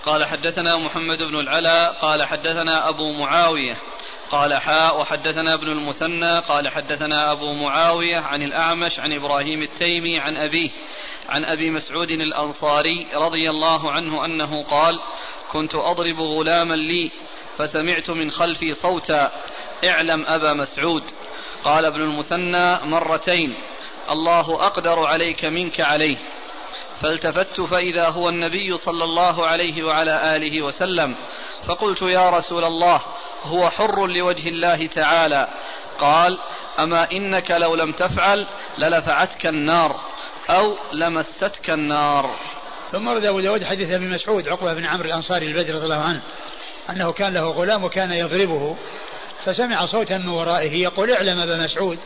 قال 0.05 0.25
حدثنا 0.25 0.77
محمد 0.77 1.23
بن 1.23 1.40
العلا 1.40 1.90
قال 1.90 2.25
حدثنا 2.25 2.88
أبو 2.88 3.12
معاوية. 3.12 3.77
قال 4.31 4.55
حاء 4.55 5.01
وحدثنا 5.01 5.55
ابن 5.55 5.69
المثنى 5.69 6.38
قال 6.38 6.69
حدثنا 6.69 7.33
أبو 7.33 7.53
معاوية 7.53 8.16
عن 8.16 8.43
الأعمش 8.43 9.01
عن 9.01 9.12
إبراهيم 9.12 9.62
التيمي 9.62 10.19
عن 10.19 10.37
أبيه 10.37 10.71
عن 11.29 11.45
أبي 11.45 11.71
مسعود 11.71 12.11
الأنصاري 12.11 13.07
رضي 13.14 13.51
الله 13.51 13.93
عنه 13.93 14.25
أنه 14.25 14.62
قال 14.62 15.01
كنت 15.53 15.75
أضرب 15.75 16.21
غلاما 16.21 16.75
لي 16.75 17.11
فسمعت 17.57 18.11
من 18.11 18.31
خلفي 18.31 18.73
صوتا 18.73 19.31
اعلم 19.85 20.25
أبا 20.27 20.53
مسعود 20.53 21.03
قال 21.64 21.85
ابن 21.85 22.01
المثنى 22.01 22.79
مرتين 22.85 23.55
الله 24.11 24.66
أقدر 24.66 25.05
عليك 25.05 25.45
منك 25.45 25.81
عليه 25.81 26.16
فالتفت 27.01 27.61
فإذا 27.61 28.09
هو 28.09 28.29
النبي 28.29 28.77
صلى 28.77 29.05
الله 29.05 29.47
عليه 29.47 29.83
وعلى 29.83 30.37
آله 30.37 30.63
وسلم 30.63 31.17
فقلت 31.67 32.03
يا 32.03 32.31
رسول 32.31 32.65
الله 32.65 33.01
هو 33.43 33.71
حر 33.71 34.07
لوجه 34.07 34.49
الله 34.49 34.87
تعالى. 34.87 35.49
قال 35.99 36.39
أما 36.79 37.13
إنك 37.13 37.51
لو 37.51 37.75
لم 37.75 37.93
تفعل 37.93 38.47
للفعتك 38.79 39.47
النار 39.47 39.91
أو 40.51 40.77
لمستك 40.93 41.71
النار. 41.71 42.31
ثم 42.91 43.09
ورد 43.09 43.25
أبو 43.25 43.41
داود 43.41 43.65
حديث 43.65 43.91
أبي 43.91 44.09
مسعود 44.09 44.49
عقبة 44.49 44.75
بن 44.75 44.85
عمرو 44.85 45.05
الأنصاري 45.05 45.47
البدر 45.47 45.75
رضي 45.75 45.85
الله 45.85 46.03
عنه 46.03 46.23
أنه 46.91 47.13
كان 47.13 47.35
له 47.35 47.51
غلام 47.51 47.85
وكان 47.85 48.13
يضربه 48.13 48.77
فسمع 49.45 49.87
صوتا 49.87 50.19
من 50.19 50.29
ورائه 50.29 50.83
يقول 50.83 51.11
اعلم 51.11 51.41
أبا 51.41 51.65
مسعود. 51.65 51.99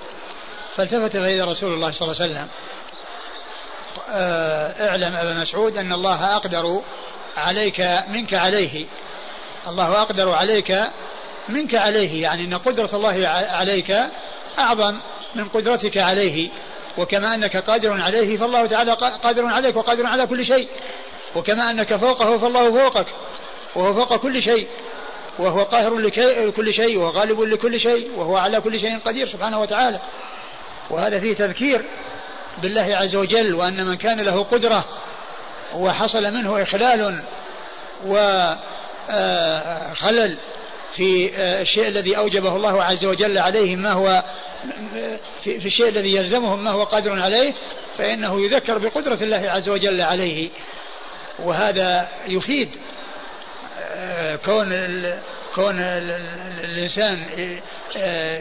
فالتفت 0.77 1.17
فإذا 1.17 1.45
رسول 1.45 1.73
الله 1.73 1.91
صلى 1.91 2.09
الله 2.09 2.23
عليه 2.23 2.33
وسلم 2.33 2.49
اعلم 4.09 5.17
أبا 5.17 5.35
مسعود 5.35 5.77
أن 5.77 5.93
الله 5.93 6.37
أقدر 6.37 6.83
عليك 7.37 7.81
منك 8.09 8.35
عليه. 8.35 8.87
الله 9.69 10.03
أقدر 10.03 10.31
عليك 10.31 10.81
منك 11.49 11.75
عليه. 11.75 12.23
يعني 12.23 12.45
أن 12.45 12.55
قدرة 12.55 12.91
الله 12.93 13.29
عليك 13.29 13.97
أعظم 14.59 14.97
من 15.35 15.49
قدرتك 15.49 15.99
عليه. 15.99 16.51
وكما 16.99 17.35
أنك 17.35 17.57
قادر 17.57 18.03
عليه 18.03 18.37
فالله 18.37 18.67
تعالى 18.67 18.93
قادر 19.23 19.47
عليك 19.47 19.77
وقادر 19.77 20.07
على 20.07 20.27
كل 20.27 20.47
شيء. 20.47 20.69
وكما 21.37 21.71
أنك 21.71 21.97
فوقه 21.97 22.39
فالله 22.39 22.71
فوقك 22.71 23.07
وهو 23.77 23.95
فوق 23.95 24.17
كل 24.17 24.43
شيء. 24.43 24.69
وهو 25.39 25.63
قاهر 25.63 25.99
لكل 26.47 26.73
شيء 26.73 26.99
وغالب 26.99 27.41
لكل 27.41 27.81
شيء 27.81 28.11
وهو 28.17 28.37
على 28.37 28.61
كل 28.61 28.81
شيء 28.81 28.99
قدير 28.99 29.29
سبحانه 29.29 29.61
وتعالى. 29.61 30.01
وهذا 30.91 31.21
فيه 31.21 31.35
تذكير. 31.35 31.85
بالله 32.63 32.97
عز 32.97 33.17
وجل 33.17 33.55
وأن 33.55 33.85
من 33.85 33.97
كان 33.97 34.21
له 34.21 34.43
قدرة 34.43 34.85
وحصل 35.75 36.35
منه 36.35 36.63
إخلال 36.63 37.23
وخلل 39.09 40.37
في 40.97 41.31
الشيء 41.63 41.89
الذي 41.89 42.17
أوجبه 42.17 42.57
الله 42.57 42.85
عز 42.85 43.05
وجل 43.05 43.39
عليه 43.39 43.77
ما 43.77 43.93
هو 43.93 44.23
في 45.43 45.67
الشيء 45.67 45.89
الذي 45.89 46.15
يلزمه 46.17 46.57
ما 46.57 46.71
هو 46.71 46.85
قادر 46.85 47.23
عليه 47.23 47.53
فإنه 47.99 48.41
يذكر 48.41 48.79
بقدرة 48.79 49.19
الله 49.23 49.51
عز 49.51 49.69
وجل 49.69 50.01
عليه. 50.01 50.51
وهذا 51.39 52.09
يفيد 52.27 52.77
كون 54.45 54.73
كون 55.55 55.81
الإنسان 56.65 57.27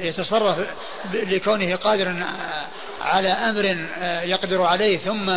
يتصرف 0.03 0.57
لكونه 1.13 1.75
قادرا 1.75 2.25
على 3.01 3.29
أمر 3.29 3.77
يقدر 4.23 4.63
عليه 4.63 4.97
ثم 4.97 5.31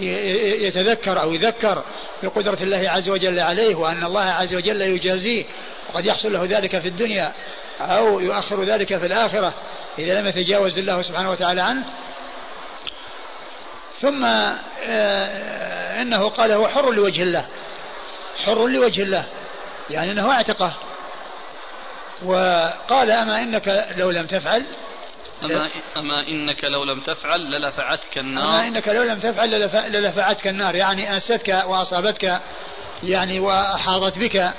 يتذكر 0.00 1.22
أو 1.22 1.32
يذكر 1.32 1.82
بقدرة 2.22 2.58
الله 2.62 2.90
عز 2.90 3.08
وجل 3.08 3.40
عليه 3.40 3.74
وأن 3.74 4.04
الله 4.04 4.24
عز 4.24 4.54
وجل 4.54 4.80
يجازيه 4.80 5.44
وقد 5.92 6.06
يحصل 6.06 6.32
له 6.32 6.44
ذلك 6.44 6.78
في 6.78 6.88
الدنيا 6.88 7.32
أو 7.80 8.20
يؤخر 8.20 8.62
ذلك 8.62 8.98
في 8.98 9.06
الآخرة 9.06 9.54
إذا 9.98 10.20
لم 10.20 10.26
يتجاوز 10.26 10.78
الله 10.78 11.02
سبحانه 11.02 11.30
وتعالى 11.30 11.60
عنه. 11.60 11.84
ثم 14.00 14.24
إنه 16.00 16.28
قال 16.28 16.52
هو 16.52 16.68
حر 16.68 16.92
لوجه 16.92 17.22
الله 17.22 17.46
حر 18.44 18.66
لوجه 18.66 19.02
الله 19.02 19.24
يعني 19.90 20.12
أنه 20.12 20.32
اعتقه 20.32 20.72
وقال 22.22 23.10
أما 23.10 23.42
إنك 23.42 23.86
لو 23.96 24.10
لم 24.10 24.26
تفعل 24.26 24.62
أما, 25.44 25.68
أما 25.96 26.28
إنك 26.28 26.64
لو 26.64 26.84
لم 26.84 27.00
تفعل 27.00 27.40
للفعتك 27.40 28.18
النار. 28.18 28.44
أما 28.44 28.68
إنك 28.68 28.88
لو 28.88 29.02
لم 29.02 29.20
تفعل 29.20 29.50
للفعتك 29.92 30.46
النار 30.46 30.74
يعني 30.74 31.14
أنستك 31.14 31.62
وأصابتك 31.66 32.40
يعني 33.02 33.40
وأحاطت 33.40 34.18
بك 34.18 34.52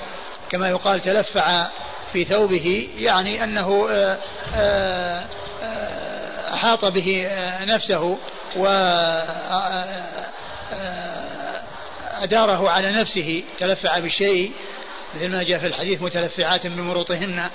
كما 0.50 0.68
يقال 0.68 1.00
تلفع 1.00 1.66
في 2.12 2.24
ثوبه 2.24 2.90
يعني 2.98 3.44
أنه 3.44 3.88
آه، 3.90 4.18
آه، 4.54 5.24
آه، 5.62 6.54
أحاط 6.54 6.84
به 6.84 7.30
نفسه 7.60 8.18
و 8.56 8.66
أداره 12.22 12.70
على 12.70 12.92
نفسه 12.92 13.44
تلفع 13.58 13.98
بالشيء 13.98 14.52
مثل 15.14 15.28
ما 15.28 15.42
جاء 15.42 15.58
في 15.58 15.66
الحديث 15.66 16.02
متلفعات 16.02 16.66
بمروطهن 16.66 17.50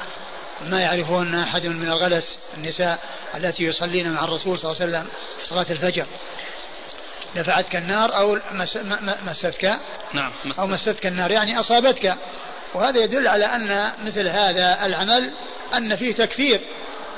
ما 0.62 0.82
يعرفون 0.82 1.36
أحد 1.36 1.66
من 1.66 1.88
الغلس 1.88 2.38
النساء 2.58 3.00
التي 3.36 3.64
يصلين 3.64 4.12
مع 4.12 4.24
الرسول 4.24 4.60
صلى 4.60 4.72
الله 4.72 4.82
عليه 4.82 4.92
وسلم 4.92 5.08
صلاة 5.44 5.66
الفجر. 5.72 6.06
دفعتك 7.36 7.76
النار 7.76 8.18
أو 8.18 8.38
مستك؟ 9.26 9.78
نعم 10.14 10.32
أو 10.60 10.68
مستك 10.68 11.06
النار 11.06 11.32
يعني 11.32 11.60
أصابتك. 11.60 12.16
وهذا 12.74 13.04
يدل 13.04 13.28
على 13.28 13.46
أن 13.46 13.92
مثل 14.06 14.28
هذا 14.28 14.86
العمل 14.86 15.30
أن 15.78 15.96
فيه 15.96 16.14
تكفير. 16.14 16.62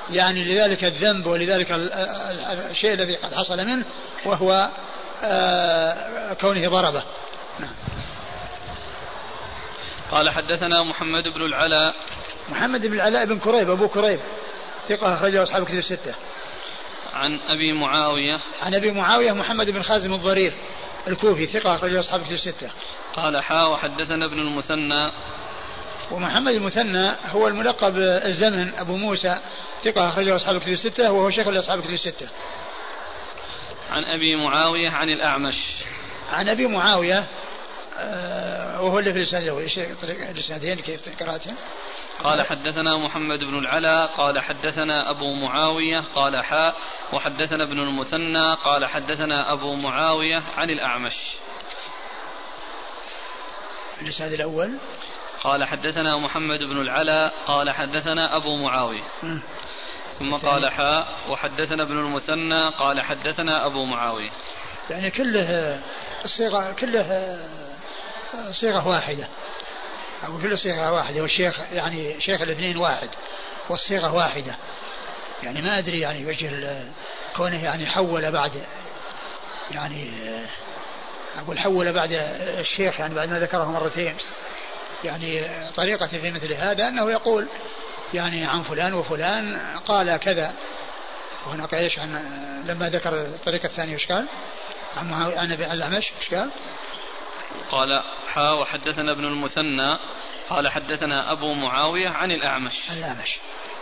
يعني 0.10 0.43
لذلك 0.43 0.84
الذنب 0.84 1.28
ولذلك 1.28 1.67
الشيء 2.71 2.93
الذي 2.93 3.15
قد 3.15 3.34
حصل 3.34 3.65
منه 3.65 3.86
وهو 4.26 4.69
آه، 5.24 6.34
كونه 6.34 6.69
ضربة. 6.69 7.04
نعم. 7.60 7.95
قال 10.12 10.30
حدثنا 10.30 10.84
محمد 10.84 11.24
بن 11.28 11.41
العلاء. 11.41 11.96
محمد 12.50 12.86
بن 12.86 12.94
العلاء 12.94 13.26
بن 13.26 13.39
كريب 13.39 13.70
أبو 13.70 13.88
كريب. 13.88 14.20
ثقة 14.89 15.13
أخرجه 15.13 15.44
أصحاب 15.44 15.65
كتب 15.65 15.76
الستة. 15.76 16.15
عن 17.13 17.39
أبي 17.48 17.74
معاوية. 17.74 18.39
عن 18.62 18.76
أبي 18.76 18.91
معاوية 18.91 19.32
محمد 19.32 19.70
بن 19.70 19.82
خازم 19.82 20.13
الضرير 20.13 20.54
الكوفي 21.08 21.46
ثقة 21.46 21.76
أخرجه 21.76 22.00
أصحاب 22.00 22.24
كتب 22.24 22.34
الستة. 22.34 22.72
قال 23.15 23.44
حا 23.44 23.63
وحدثنا 23.63 24.26
ابن 24.26 24.39
المثنى. 24.39 25.12
ومحمد 26.12 26.54
المثنى 26.54 27.12
هو 27.32 27.48
الملقب 27.48 27.98
الزمن 27.98 28.74
أبو 28.78 28.98
موسى 28.98 29.38
ثقة 29.84 30.10
أخرجه 30.10 30.36
أصحاب 30.36 30.56
الكتب 30.56 30.72
الستة 30.72 31.12
وهو 31.12 31.30
شيخ 31.30 31.48
لأصحاب 31.48 31.80
الكتب 31.80 31.94
الستة. 31.94 32.30
عن 33.91 34.04
أبي 34.04 34.36
معاوية 34.36 34.89
عن 34.89 35.10
الأعمش. 35.10 35.76
عن 36.32 36.50
أبي 36.50 36.68
معاوية 36.68 37.24
وهو 38.80 39.00
اللي 39.00 39.14
في 39.14 39.20
الإسناد 39.20 39.44
الأول 39.44 39.62
إيش 39.62 39.80
الإسنادين 40.32 40.80
كيف 40.80 41.24
قرأتهم؟ 41.24 41.56
قال 42.24 42.46
حدثنا 42.46 42.98
محمد 42.98 43.44
بن 43.44 43.60
العلا 43.60 44.06
قال 44.06 44.40
حدثنا 44.40 45.10
أبو 45.12 45.34
معاوية 45.34 46.04
قال 46.16 46.43
حاء 46.43 46.76
وحدثنا 47.14 47.64
ابن 47.64 47.80
المثنى 47.80 48.54
قال 48.54 48.86
حدثنا 48.86 49.54
أبو 49.54 49.76
معاوية 49.76 50.43
عن 50.58 50.70
الأعمش. 50.70 51.36
الإسناد 54.02 54.34
الأول. 54.34 54.78
قال 55.43 55.64
حدثنا 55.64 56.18
محمد 56.18 56.60
بن 56.60 56.82
العلا 56.82 57.32
قال 57.46 57.72
حدثنا 57.72 58.36
أبو 58.38 58.56
معاوية. 58.56 59.04
ثم 60.20 60.36
قال 60.36 60.72
حاء 60.72 61.08
وحدثنا 61.30 61.84
ابن 61.84 61.98
المثنى 61.98 62.70
قال 62.70 63.02
حدثنا 63.02 63.66
أبو 63.66 63.86
معاوية. 63.86 64.32
يعني 64.89 65.12
كله 65.12 65.82
الصيغة 66.26 66.72
كله 66.72 67.38
صيغة 68.52 68.88
واحدة. 68.88 69.28
أقول 70.24 70.42
كل 70.42 70.58
صيغة 70.58 70.92
واحدة؟ 70.92 71.22
والشيخ 71.22 71.60
يعني 71.72 72.22
شيخ 72.22 72.42
الاثنين 72.42 72.78
واحد 72.78 73.10
والصيغة 73.70 74.14
واحدة. 74.14 74.56
يعني 75.44 75.62
ما 75.62 75.80
أدري 75.80 76.00
يعني 76.00 76.26
وجه 76.26 76.80
كونه 77.36 77.64
يعني 77.64 77.86
حول 77.86 78.32
بعد 78.32 78.52
يعني 79.72 80.12
أقول 81.38 81.60
حول 81.60 81.94
بعد 81.94 82.12
الشيخ 82.60 83.00
يعني 83.00 83.16
بعد 83.16 83.30
ما 83.30 83.40
ذكره 83.40 83.72
مرتين. 83.72 84.18
يعني 85.04 85.42
طريقة 85.76 86.08
في 86.08 86.32
مثل 86.32 86.54
هذا 86.54 86.88
أنه 86.88 87.12
يقول 87.12 87.48
يعني 88.14 88.46
عن 88.46 88.64
فلان 88.64 88.94
وفلان 88.94 89.58
قال 89.88 90.18
كذا. 90.18 90.54
وهنا 91.48 91.68
إيش؟ 91.74 92.00
عن 92.00 92.24
لما 92.68 92.90
ذكر 92.90 93.14
الطريقة 93.14 93.66
الثانية 93.66 93.96
وش 93.96 94.06
قال؟ 94.06 94.26
عن 94.98 95.14
عن 95.14 95.52
الأعمش 95.52 96.12
إيش 96.22 96.34
قال؟ 96.34 96.50
قال 97.72 98.03
حا 98.28 98.51
وحدثنا 98.51 99.12
ابن 99.12 99.26
المثنى. 99.26 99.97
قال 100.49 100.70
حدثنا 100.70 101.32
أبو 101.32 101.53
معاوية 101.53 102.10
عن 102.10 102.32
الأعمش. 102.32 102.91
الأعمش. 102.91 103.36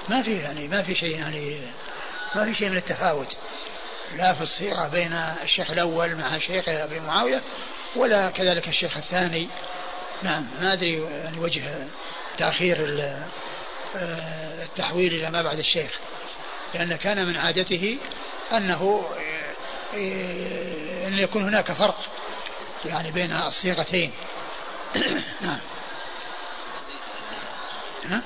ما 0.10 0.24
في 0.24 0.38
يعني 0.38 0.68
ما 0.68 0.82
في 0.82 0.96
شيء 0.96 1.20
يعني 1.20 1.58
ما 2.36 2.46
في 2.46 2.56
شيء 2.56 2.70
من 2.70 2.78
التفاوت. 2.78 3.38
لا 4.18 4.34
في 4.34 4.42
الصيغة 4.42 4.88
بين 4.88 5.14
الشيخ 5.44 5.72
الأول 5.72 6.16
مع 6.16 6.40
شيخ 6.40 6.70
أبي 6.70 7.00
معاوية 7.00 7.42
ولا 7.96 8.30
كذلك 8.30 8.68
الشيخ 8.68 8.98
الثاني. 8.98 9.48
نعم 10.24 10.48
ما 10.62 10.74
أدري 10.74 11.02
يعني 11.02 11.40
وجه 11.40 11.88
تأخير 12.38 12.78
آه، 13.96 14.64
التحويل 14.64 15.14
إلى 15.14 15.32
ما 15.32 15.42
بعد 15.42 15.60
الشيخ. 15.60 16.00
لأن 16.74 16.96
كان 16.96 17.26
من 17.26 17.38
عادته 17.38 17.98
أنه 18.52 19.06
آه، 19.96 21.08
أن 21.08 21.20
يكون 21.20 21.44
هناك 21.44 21.72
فرق. 21.72 22.00
يعني 22.86 23.12
بين 23.12 23.32
الصيغتين. 23.32 24.14
نعم. 25.42 25.60
ها؟ 28.06 28.22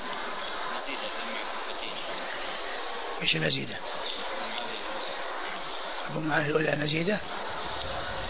إيش 3.22 3.36
المزيدة؟ 3.36 3.76
أبو 6.10 6.20
معاذ 6.20 6.44
الأولى 6.44 6.76
مزيدة 6.82 7.20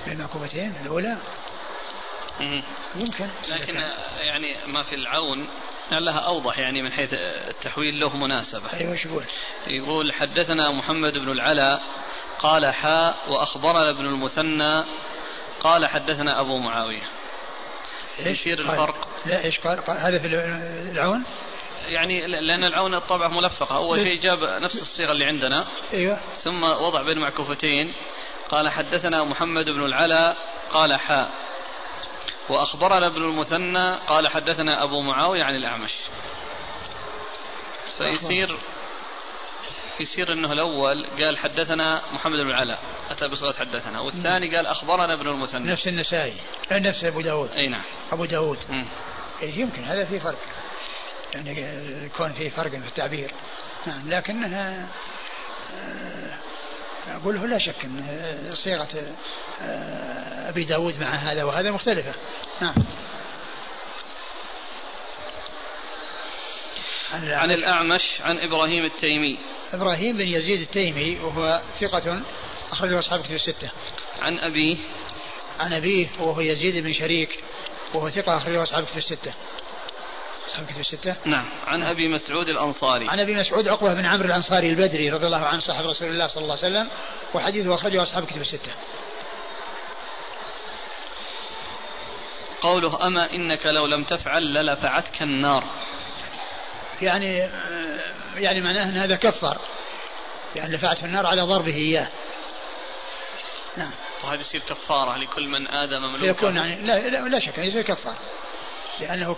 بين 0.07 0.19
معكوفتين 0.19 0.75
الأولى؟ 0.83 1.19
يمكن 2.95 3.29
لكن 3.49 3.75
يعني 4.19 4.67
ما 4.67 4.83
في 4.83 4.95
العون 4.95 5.49
لها 5.93 6.19
أوضح 6.19 6.59
يعني 6.59 6.83
من 6.83 6.93
حيث 6.93 7.11
التحويل 7.15 8.01
له 8.01 8.17
مناسبة. 8.17 8.73
أيوة 8.73 8.97
شو 8.97 9.09
يقول؟ 9.09 9.25
يقول 9.67 10.13
حدثنا 10.13 10.71
محمد 10.71 11.19
بن 11.19 11.31
العلاء 11.31 11.83
قال 12.39 12.75
حاء 12.75 13.17
وأخبرنا 13.29 13.91
ابن 13.91 14.07
المثنى 14.07 14.85
قال 15.61 15.87
حدثنا 15.87 16.41
أبو 16.41 16.59
معاوية. 16.59 17.03
إيش؟ 18.19 18.41
يصير 18.41 18.61
الفرق. 18.61 19.09
لا 19.27 19.45
إيش 19.45 19.59
قال, 19.59 19.85
قال 19.85 19.99
هذا 19.99 20.19
في 20.19 20.27
العون؟ 20.93 21.25
يعني 21.93 22.27
لأن 22.27 22.65
العون 22.65 22.95
الطبعة 22.95 23.29
ملفقة. 23.29 23.77
أول 23.77 23.99
شيء 23.99 24.21
جاب 24.21 24.39
نفس 24.63 24.83
الصيغة 24.83 25.13
اللي 25.13 25.25
عندنا. 25.25 25.67
أيوة. 25.93 26.21
ثم 26.35 26.63
وضع 26.63 27.03
بين 27.03 27.19
معكوفتين. 27.19 27.95
قال 28.49 28.69
حدثنا 28.69 29.25
محمد 29.25 29.65
بن 29.65 29.85
العلاء 29.85 30.37
قال 30.71 30.97
حاء. 30.97 31.31
وأخبرنا 32.49 33.07
ابن 33.07 33.23
المثنى 33.23 33.97
قال 34.07 34.29
حدثنا 34.29 34.85
أبو 34.85 35.01
معاوية 35.01 35.45
عن 35.45 35.55
الأعمش. 35.55 35.95
فيصير 37.99 38.59
يصير 40.01 40.33
إنه 40.33 40.53
الأول 40.53 41.07
قال 41.07 41.39
حدثنا 41.39 42.03
محمد 42.13 42.39
بن 42.39 42.51
العلاء 42.51 42.79
أتى 43.11 43.29
بصيغه 43.29 43.53
حدثنا 43.53 44.01
والثاني 44.01 44.57
قال 44.57 44.67
أخبرنا 44.67 45.13
ابن 45.13 45.29
المثنى. 45.29 45.73
نفس 45.73 45.89
النسائي 45.89 46.35
نفس 46.73 47.05
أبو 47.05 47.21
داود. 47.21 47.51
أي 47.51 47.69
نعم. 47.69 47.83
أبو 48.13 48.25
داود. 48.25 48.59
إيه 49.43 49.59
يمكن 49.61 49.85
هذا 49.85 50.05
في 50.05 50.21
فرق. 50.21 50.39
يعني 51.35 51.61
يكون 52.05 52.33
في 52.33 52.51
فرق 52.51 52.71
في 52.71 52.89
التعبير. 52.89 53.31
نعم 53.87 54.11
لكنها 54.11 54.89
آه، 55.75 56.39
أقوله 57.09 57.47
لا 57.47 57.59
شك 57.59 57.85
أن 57.85 58.05
صيغة 58.55 58.89
آه، 59.63 60.49
أبي 60.49 60.65
داود 60.65 61.01
مع 61.01 61.11
هذا 61.11 61.45
وهذا 61.45 61.71
مختلفة. 61.71 62.13
نعم. 62.61 62.75
عن 67.13 67.23
الأعمش, 67.23 67.43
عن 67.43 67.51
الأعمش 67.51 68.21
عن 68.21 68.39
إبراهيم 68.39 68.85
التيمي. 68.85 69.39
إبراهيم 69.73 70.17
بن 70.17 70.29
يزيد 70.29 70.61
التيمي 70.61 71.19
وهو 71.21 71.61
ثقة 71.81 72.21
أخرجه 72.73 72.99
أصحاب 72.99 73.21
كتب 73.21 73.35
الستة. 73.35 73.71
عن 74.23 74.39
أبيه 74.39 74.77
عن 75.59 75.73
أبيه 75.73 76.09
وهو 76.21 76.41
يزيد 76.41 76.85
بن 76.85 76.93
شريك 76.93 77.45
وهو 77.95 78.11
ثقة 78.11 78.37
أخرجه 78.37 78.63
أصحاب 78.63 78.85
كتب 78.85 78.99
الستة. 78.99 79.33
أصحاب 80.49 80.67
كتب 80.67 80.81
الستة. 80.81 81.17
نعم. 81.25 81.49
عن 81.67 81.83
أبي 81.83 82.09
مسعود 82.09 82.49
الأنصاري. 82.49 83.09
عن 83.09 83.21
أبي 83.21 83.35
مسعود 83.35 83.69
عقبة 83.69 83.95
بن 83.95 84.07
عمرو 84.07 84.25
الأنصاري 84.25 84.71
البدري 84.71 85.11
رضي 85.11 85.27
الله 85.27 85.47
عنه 85.47 85.61
صاحب 85.61 85.85
رسول 85.85 86.09
الله 86.09 86.27
صلى 86.27 86.43
الله 86.43 86.57
عليه 86.57 86.67
وسلم 86.67 86.89
وحديثه 87.35 87.75
أخرجه 87.75 88.03
أصحاب 88.03 88.27
كتب 88.27 88.41
الستة. 88.41 88.73
قوله 92.61 93.07
أما 93.07 93.33
إنك 93.33 93.67
لو 93.67 93.87
لم 93.87 94.05
تفعل 94.05 94.43
للفعتك 94.43 95.23
النار. 95.23 95.65
يعني 97.03 97.49
يعني 98.37 98.61
معناه 98.61 98.85
أن 98.85 98.97
هذا 98.97 99.17
كفر 99.17 99.59
يعني 100.57 100.77
لفعت 100.77 101.05
النار 101.05 101.27
على 101.27 101.43
ضربه 101.43 101.75
إياه. 101.75 102.09
نعم. 103.77 103.93
وهذا 104.25 104.41
يصير 104.41 104.61
كفارة 104.61 105.17
لكل 105.17 105.49
من 105.49 105.69
آذى 105.69 105.99
مملوكا 105.99 106.27
يكون 106.27 106.57
يعني 106.57 106.83
لا, 106.83 106.99
لا, 106.99 107.29
لا 107.29 107.39
شك 107.39 107.59
يصير 107.59 107.83
كفارة. 107.83 108.19
لأنه 109.01 109.35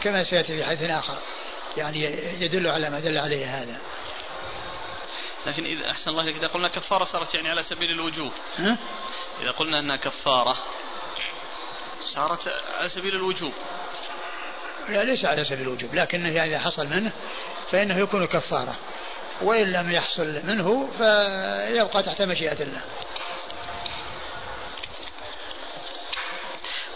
كما 0.00 0.22
سيأتي 0.22 0.56
في 0.56 0.64
حديث 0.64 0.90
آخر 0.90 1.18
يعني 1.76 2.02
يدل 2.44 2.66
على 2.66 2.90
ما 2.90 3.00
دل 3.00 3.18
عليه 3.18 3.62
هذا. 3.62 3.80
لكن 5.46 5.64
إذا 5.64 5.90
أحسن 5.90 6.10
الله 6.10 6.28
إذا 6.28 6.46
قلنا 6.46 6.68
كفارة 6.68 7.04
صارت 7.04 7.34
يعني 7.34 7.48
على 7.48 7.62
سبيل 7.62 7.90
الوجوب؟ 7.90 8.32
إذا 9.40 9.50
قلنا 9.50 9.78
أنها 9.78 9.96
كفارة 9.96 10.56
صارت 12.00 12.48
على 12.78 12.88
سبيل 12.88 13.14
الوجوب. 13.14 13.52
لا 14.88 15.04
ليس 15.04 15.24
على 15.24 15.44
سبيل 15.44 15.60
الوجوب 15.60 15.94
لكنه 15.94 16.28
يعني 16.28 16.50
إذا 16.50 16.58
حصل 16.58 16.86
منه 16.86 17.12
فإنه 17.70 17.98
يكون 17.98 18.26
كفارة. 18.26 18.76
وإن 19.42 19.72
لم 19.72 19.90
يحصل 19.90 20.40
منه 20.44 20.88
فيبقى 20.98 22.02
تحت 22.02 22.22
مشيئة 22.22 22.62
الله. 22.62 22.82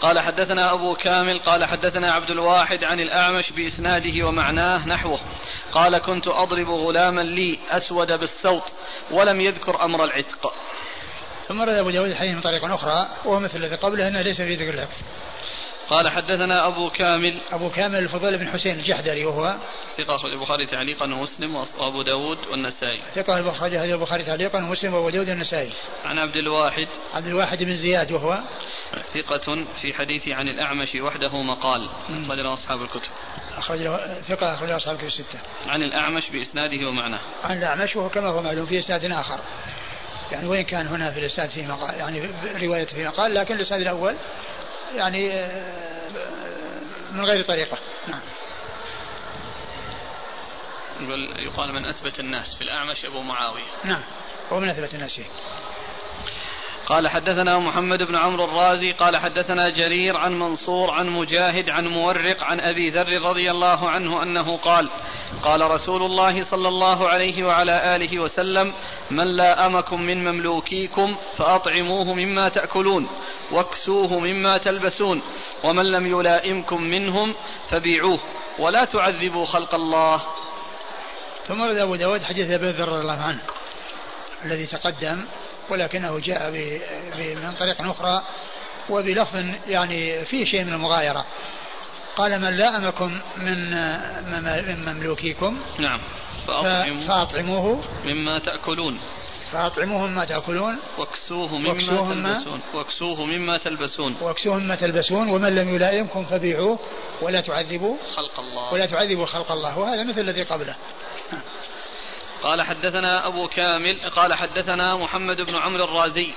قال 0.01 0.19
حدثنا 0.19 0.73
أبو 0.73 0.95
كامل 0.95 1.39
قال 1.39 1.65
حدثنا 1.65 2.13
عبد 2.13 2.31
الواحد 2.31 2.83
عن 2.83 2.99
الأعمش 2.99 3.51
بإسناده 3.51 4.27
ومعناه 4.27 4.87
نحوه. 4.87 5.19
قال 5.71 5.97
كنت 5.97 6.27
أضرب 6.27 6.69
غلاما 6.69 7.21
لي 7.21 7.59
أسود 7.69 8.11
بالسوط 8.11 8.63
ولم 9.11 9.41
يذكر 9.41 9.85
أمر 9.85 10.03
العتق. 10.03 10.53
ثم 11.47 11.61
رد 11.61 11.77
أبو 11.77 11.89
داود 11.89 12.09
الحديث 12.09 12.33
من 12.33 12.41
طريق 12.41 12.65
أخرى 12.65 13.09
وهو 13.25 13.39
مثل 13.39 13.57
الذي 13.57 13.75
قبله 13.75 14.07
أنه 14.07 14.21
ليس 14.21 14.41
في 14.41 14.55
ذكر 14.55 14.73
العتق. 14.73 14.97
قال 15.93 16.09
حدثنا 16.09 16.67
أبو 16.67 16.89
كامل. 16.89 17.41
أبو 17.51 17.69
كامل 17.69 17.95
الفضيل 17.95 18.37
بن 18.37 18.47
حسين 18.47 18.79
الجحدري 18.79 19.25
وهو 19.25 19.55
ثقة 19.97 20.15
أخرج 20.15 20.31
البخاري 20.31 20.65
تعليقا 20.65 21.05
ومسلم 21.05 21.55
وأبو 21.55 22.01
داود 22.01 22.37
والنسائي. 22.51 23.01
ثقة 23.15 23.51
أخرج 23.51 23.75
هذا 23.75 23.95
البخاري 23.95 24.23
تعليقا 24.23 24.57
ومسلم 24.57 24.93
وأبو 24.93 25.09
داود 25.09 25.29
والنسائي. 25.29 25.73
عن 26.05 26.19
عبد 26.19 26.35
الواحد. 26.35 26.87
عبد 27.13 27.27
الواحد 27.27 27.63
بن 27.63 27.75
زياد 27.75 28.11
وهو 28.11 28.39
ثقة 29.13 29.65
في 29.81 29.93
حديثه 29.93 30.35
عن 30.35 30.47
الأعمش 30.47 30.95
وحده 30.95 31.41
مقال. 31.41 31.89
أخرج 32.09 32.39
له 32.39 32.53
أصحاب 32.53 32.81
الكتب. 32.81 33.09
أخرج 33.57 33.81
له 33.81 34.21
ثقة 34.21 34.53
أخرج 34.53 34.69
له 34.69 34.75
أصحاب 34.75 34.95
الكتب 34.95 35.07
الستة. 35.07 35.39
عن 35.67 35.83
الأعمش 35.83 36.29
بإسناده 36.29 36.87
ومعناه. 36.87 37.21
عن 37.43 37.57
الأعمش 37.57 37.95
وهو 37.95 38.09
كما 38.09 38.29
هو 38.29 38.41
معلوم 38.41 38.65
في 38.65 38.79
إسناد 38.79 39.05
آخر. 39.05 39.39
يعني 40.31 40.47
وين 40.47 40.63
كان 40.63 40.87
هنا 40.87 41.11
في 41.11 41.19
الإسناد 41.19 41.49
في 41.49 41.67
مقال 41.67 41.95
يعني 41.95 42.29
رواية 42.61 42.85
في 42.85 43.05
مقال 43.07 43.33
لكن 43.33 43.55
الإسناد 43.55 43.81
الأول 43.81 44.15
يعني 44.95 45.33
آه، 45.33 46.09
من 47.11 47.25
غير 47.25 47.43
طريقة. 47.43 47.77
نعم. 48.07 48.21
يقال 51.39 51.73
من 51.73 51.85
أثبت 51.85 52.19
الناس 52.19 52.55
في 52.55 52.63
الأعمش 52.63 53.05
أبو 53.05 53.21
معاوية. 53.21 53.63
نعم 53.83 54.03
هو 54.51 54.59
من 54.59 54.69
أثبت 54.69 54.93
الناس. 54.93 55.15
فيه 55.15 55.25
قال 56.85 57.07
حدثنا 57.07 57.59
محمد 57.59 58.03
بن 58.03 58.15
عمرو 58.15 58.45
الرازي 58.45 58.91
قال 58.91 59.17
حدثنا 59.17 59.69
جرير 59.69 60.17
عن 60.17 60.39
منصور 60.39 60.91
عن 60.91 61.09
مجاهد 61.09 61.69
عن 61.69 61.87
مورق 61.87 62.43
عن 62.43 62.59
أبي 62.59 62.89
ذر 62.89 63.21
رضي 63.21 63.51
الله 63.51 63.89
عنه 63.89 64.23
أنه 64.23 64.57
قال 64.57 64.89
قال 65.43 65.61
رسول 65.61 66.03
الله 66.03 66.43
صلى 66.43 66.67
الله 66.67 67.09
عليه 67.09 67.43
وعلى 67.43 67.95
آله 67.95 68.19
وسلم 68.19 68.73
من 69.11 69.27
لا 69.27 69.65
أمكم 69.65 70.01
من 70.01 70.23
مملوكيكم 70.23 71.15
فأطعموه 71.37 72.13
مما 72.13 72.49
تأكلون 72.49 73.07
واكسوه 73.51 74.19
مما 74.19 74.57
تلبسون 74.57 75.21
ومن 75.63 75.85
لم 75.91 76.07
يلائمكم 76.07 76.83
منهم 76.83 77.35
فبيعوه 77.69 78.19
ولا 78.59 78.85
تعذبوا 78.85 79.45
خلق 79.45 79.75
الله. 79.75 80.21
ثم 81.43 81.61
ورد 81.61 81.77
أبو 81.77 81.95
داود 81.95 82.23
حديث 82.23 82.51
أبي 82.51 82.69
ذر 82.69 82.87
رضي 82.87 83.01
الله 83.01 83.21
عنه 83.21 83.41
الذي 84.45 84.65
تقدم 84.65 85.25
ولكنه 85.69 86.19
جاء 86.19 86.51
من 87.35 87.53
طريق 87.59 87.81
أخرى 87.81 88.23
وبلفظ 88.89 89.43
يعني 89.67 90.25
فيه 90.25 90.45
شيء 90.45 90.63
من 90.63 90.73
المغايرة. 90.73 91.25
قال 92.15 92.41
من 92.41 92.57
لائمكم 92.57 93.19
من 93.37 93.71
من 94.31 94.85
مملوكيكم 94.85 95.57
نعم. 95.79 95.99
فأطعموه. 97.07 97.81
مما 98.05 98.39
تأكلون. 98.39 98.99
فأطعموه 99.51 100.07
مما 100.07 100.25
تأكلون. 100.25 100.77
واكسوه 100.97 101.57
مما 101.57 101.73
تلبسون. 102.33 102.61
واكسوه 102.73 103.25
مما 103.25 103.57
تلبسون. 103.57 104.15
واكسوه 104.21 104.57
مما 104.57 104.75
تلبسون. 104.75 105.29
ومن 105.29 105.55
لم 105.55 105.75
يلائمكم 105.75 106.25
فبيعوه 106.25 106.79
ولا 107.21 107.41
تعذبوا 107.41 107.97
خلق 108.15 108.39
الله. 108.39 108.73
ولا 108.73 108.85
تعذبوا 108.85 109.25
خلق 109.25 109.51
الله. 109.51 109.79
وهذا 109.79 110.03
مثل 110.03 110.19
الذي 110.19 110.43
قبله. 110.43 110.75
قال 112.43 112.61
حدثنا 112.61 113.27
أبو 113.27 113.47
كامل 113.47 114.09
قال 114.09 114.33
حدثنا 114.33 114.95
محمد 114.95 115.41
بن 115.41 115.55
عمرو 115.55 115.83
الرازي 115.83 116.33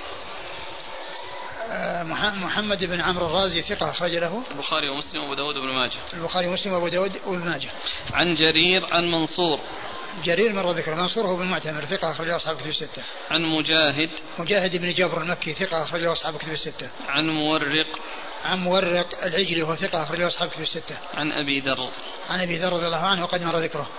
آه، 1.69 2.03
محمد 2.33 2.85
بن 2.85 3.01
عمرو 3.01 3.25
الرازي 3.25 3.61
ثقة 3.61 3.89
أخرج 3.89 4.15
له 4.15 4.43
البخاري 4.51 4.89
ومسلم 4.89 5.21
وأبو 5.21 5.33
داود 5.33 5.55
بن 5.55 5.67
ماجه 5.67 5.99
البخاري 6.13 6.47
ومسلم 6.47 6.73
وأبو 6.73 6.87
داود 6.87 7.21
وابن 7.25 7.45
ماجه 7.45 7.69
عن 8.13 8.35
جرير 8.35 8.85
عن 8.85 9.11
منصور 9.11 9.59
جرير 10.23 10.53
مر 10.53 10.71
ذكر 10.71 10.95
منصور 10.95 11.25
هو 11.25 11.35
بن 11.35 11.45
معتمر 11.45 11.85
ثقة 11.85 12.11
أخرج 12.11 12.27
له 12.27 12.35
أصحاب 12.35 12.57
كتب 12.57 12.69
الستة. 12.69 13.03
عن 13.29 13.41
مجاهد 13.41 14.09
مجاهد 14.39 14.77
بن 14.77 14.93
جبر 14.93 15.21
المكي 15.21 15.53
ثقة 15.53 15.83
أخرج 15.83 16.01
له 16.01 16.11
أصحاب 16.11 16.37
كتب 16.37 16.51
الستة. 16.51 16.89
عن 17.07 17.29
مورق 17.29 17.87
عن 18.45 18.59
مورق 18.59 19.23
العجلي 19.23 19.63
وهو 19.63 19.75
ثقة 19.75 20.03
أخرج 20.03 20.19
له 20.19 20.27
أصحاب 20.27 20.49
كتب 20.49 20.61
الستة. 20.61 20.97
عن 21.13 21.31
أبي 21.31 21.59
ذر 21.59 21.89
عن 22.29 22.41
أبي 22.41 22.57
ذر 22.57 22.73
رضي 22.73 22.85
الله 22.85 23.05
عنه 23.05 23.23
وقد 23.23 23.43
مر 23.43 23.57
ذكره. 23.57 23.89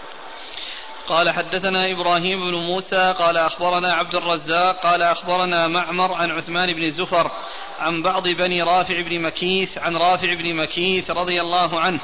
قال 1.08 1.30
حدثنا 1.30 1.92
إبراهيم 1.92 2.50
بن 2.50 2.54
موسى 2.54 3.14
قال 3.18 3.36
أخبرنا 3.36 3.94
عبد 3.94 4.14
الرزاق 4.14 4.82
قال 4.82 5.02
أخبرنا 5.02 5.68
معمر 5.68 6.12
عن 6.12 6.30
عثمان 6.30 6.74
بن 6.74 6.90
زفر 6.90 7.30
عن 7.78 8.02
بعض 8.02 8.28
بني 8.28 8.62
رافع 8.62 9.00
بن 9.00 9.20
مكيث 9.20 9.78
عن 9.78 9.96
رافع 9.96 10.34
بن 10.34 10.54
مكيث 10.54 11.10
رضي 11.10 11.40
الله 11.40 11.80
عنه 11.80 12.00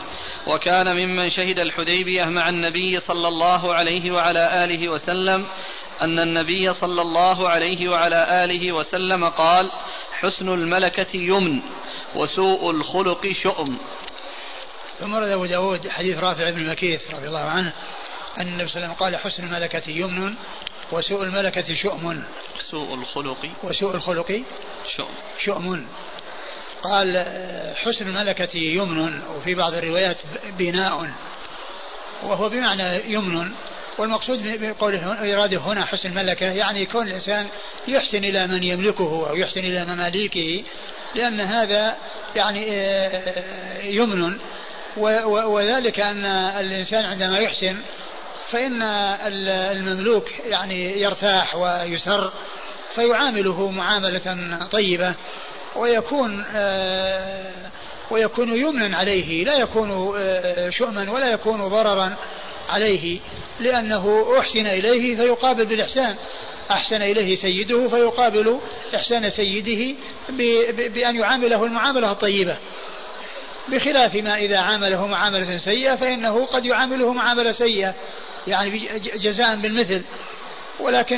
وكان 0.47 0.97
ممن 0.97 1.29
شهد 1.29 1.59
الحديبية 1.59 2.25
مع 2.25 2.49
النبي 2.49 2.99
صلى 2.99 3.29
الله 3.29 3.75
عليه 3.75 4.11
وعلى 4.11 4.65
آله 4.65 4.89
وسلم 4.89 5.47
أن 6.01 6.19
النبي 6.19 6.73
صلى 6.73 7.03
الله 7.03 7.49
عليه 7.49 7.89
وعلى 7.89 8.45
آله 8.45 8.73
وسلم 8.73 9.29
قال 9.29 9.71
حسن 10.13 10.49
الملكة 10.49 11.17
يمن 11.17 11.63
وسوء 12.15 12.71
الخلق 12.71 13.27
شؤم. 13.33 13.79
ثم 14.99 15.15
رد 15.15 15.29
أبو 15.29 15.47
داود 15.47 15.89
حديث 15.89 16.19
رافع 16.19 16.51
بن 16.51 16.71
مكيث 16.71 17.15
رضي 17.15 17.29
الله 17.29 17.41
عنه 17.41 17.73
أن 18.39 18.49
النبي 18.49 18.67
صلى 18.67 18.77
الله 18.77 18.87
عليه 18.87 18.95
وسلم 18.95 19.07
قال 19.07 19.17
حسن 19.17 19.45
الملكة 19.45 19.91
يمن 19.91 20.35
وسوء 20.93 21.23
الملكة 21.23 21.75
شؤم. 21.75 22.23
سوء 22.71 22.95
الخلق. 22.95 23.51
وسوء 23.63 23.95
الخلق 23.95 24.43
شؤم. 24.97 25.15
شؤم. 25.39 25.87
قال 26.83 27.25
حسن 27.77 28.09
الملكة 28.09 28.57
يمن 28.57 29.23
وفي 29.37 29.55
بعض 29.55 29.75
الروايات 29.75 30.17
بناء 30.59 31.11
وهو 32.23 32.49
بمعنى 32.49 33.13
يمن. 33.13 33.53
والمقصود 33.99 34.61
بقوله 34.61 35.35
إرادة 35.35 35.59
هنا 35.59 35.85
حسن 35.85 36.09
الملكة 36.09 36.47
يعني 36.47 36.83
يكون 36.83 37.09
الإنسان 37.09 37.47
يحسن 37.89 38.25
إلى 38.25 38.47
من 38.47 38.63
يملكه 38.63 39.31
أو 39.31 39.37
يحسن 39.37 39.61
إلى 39.61 39.85
مماليكه 39.85 40.65
لأن 41.15 41.41
هذا 41.41 41.97
يعني 42.37 42.67
آه، 42.71 43.83
يمن. 43.83 44.39
وذلك 45.27 46.01
أن 46.01 46.25
الإنسان 46.25 47.05
عندما 47.05 47.39
يحسن 47.39 47.77
فإن 48.51 48.83
المملوك 48.83 50.31
يعني 50.47 51.01
يرتاح 51.01 51.55
ويسر 51.57 52.33
فيعامله 52.95 53.71
معاملة 53.71 54.59
طيبة 54.73 55.15
ويكون 55.77 56.45
آه، 56.55 57.51
ويكون 58.11 58.49
يمنا 58.49 58.97
عليه 58.97 59.45
لا 59.45 59.59
يكون 59.59 60.15
آه، 60.17 60.71
شؤما 60.71 61.11
ولا 61.11 61.33
يكون 61.33 61.69
ضررا 61.69 62.17
عليه 62.69 63.19
لأنه 63.61 64.27
أحسن 64.39 64.67
إليه 64.67 65.17
فيقابل 65.17 65.65
بالإحسان 65.65 66.17
أحسن 66.71 67.03
إليه 67.03 67.37
سيده 67.37 67.89
فيقابل 67.89 68.59
إحسان 68.95 69.31
سيده 69.31 69.95
بأن 70.89 71.17
يعامله 71.17 71.65
المعاملة 71.65 72.13
الطيبة. 72.13 72.57
بخلاف 73.69 74.15
ما 74.15 74.37
إذا 74.37 74.59
عامله 74.59 75.07
معاملة 75.07 75.59
سيئة 75.59 75.97
فإنه 75.97 76.45
قد 76.45 76.67
يعامله 76.67 77.13
معاملة 77.13 77.53
سيئة. 77.53 77.95
يعني 78.47 78.99
جزاء 78.99 79.57
بالمثل. 79.57 80.05
ولكن 80.81 81.17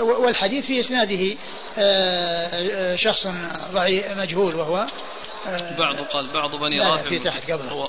والحديث 0.00 0.66
في 0.66 0.80
إسناده 0.80 1.36
آه، 1.78 2.96
شخص 2.96 3.26
ضعيف 3.72 4.10
مجهول 4.10 4.54
وهو 4.54 4.86
آه، 5.46 5.78
بعض 5.78 5.96
قال 5.96 6.26
بعض 6.26 6.54
بني 6.54 6.80
رافع 6.80 7.08
في 7.08 7.18
تحت 7.18 7.50
قبله 7.50 7.88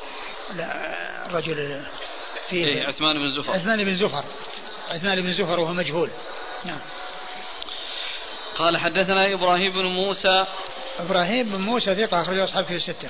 لا 0.55 1.25
الرجل 1.25 1.83
في 2.49 2.55
إيه 2.55 2.87
عثمان 2.87 3.15
بن 3.15 3.41
زفر. 3.41 3.53
عثمان 3.53 3.83
بن 3.83 3.95
زفر. 3.95 4.23
عثمان 4.89 5.21
بن 5.21 5.33
زفر 5.33 5.59
وهو 5.59 5.73
مجهول. 5.73 6.09
نعم. 6.65 6.79
قال 8.55 8.77
حدثنا 8.77 9.33
إبراهيم 9.33 9.73
بن 9.73 9.85
موسى. 9.85 10.45
إبراهيم 10.99 11.49
بن 11.49 11.61
موسى 11.61 11.95
ثقة 11.95 12.21
أخرجه 12.21 12.43
اصحاب 12.43 12.65
في 12.65 12.75
الستة. 12.75 13.09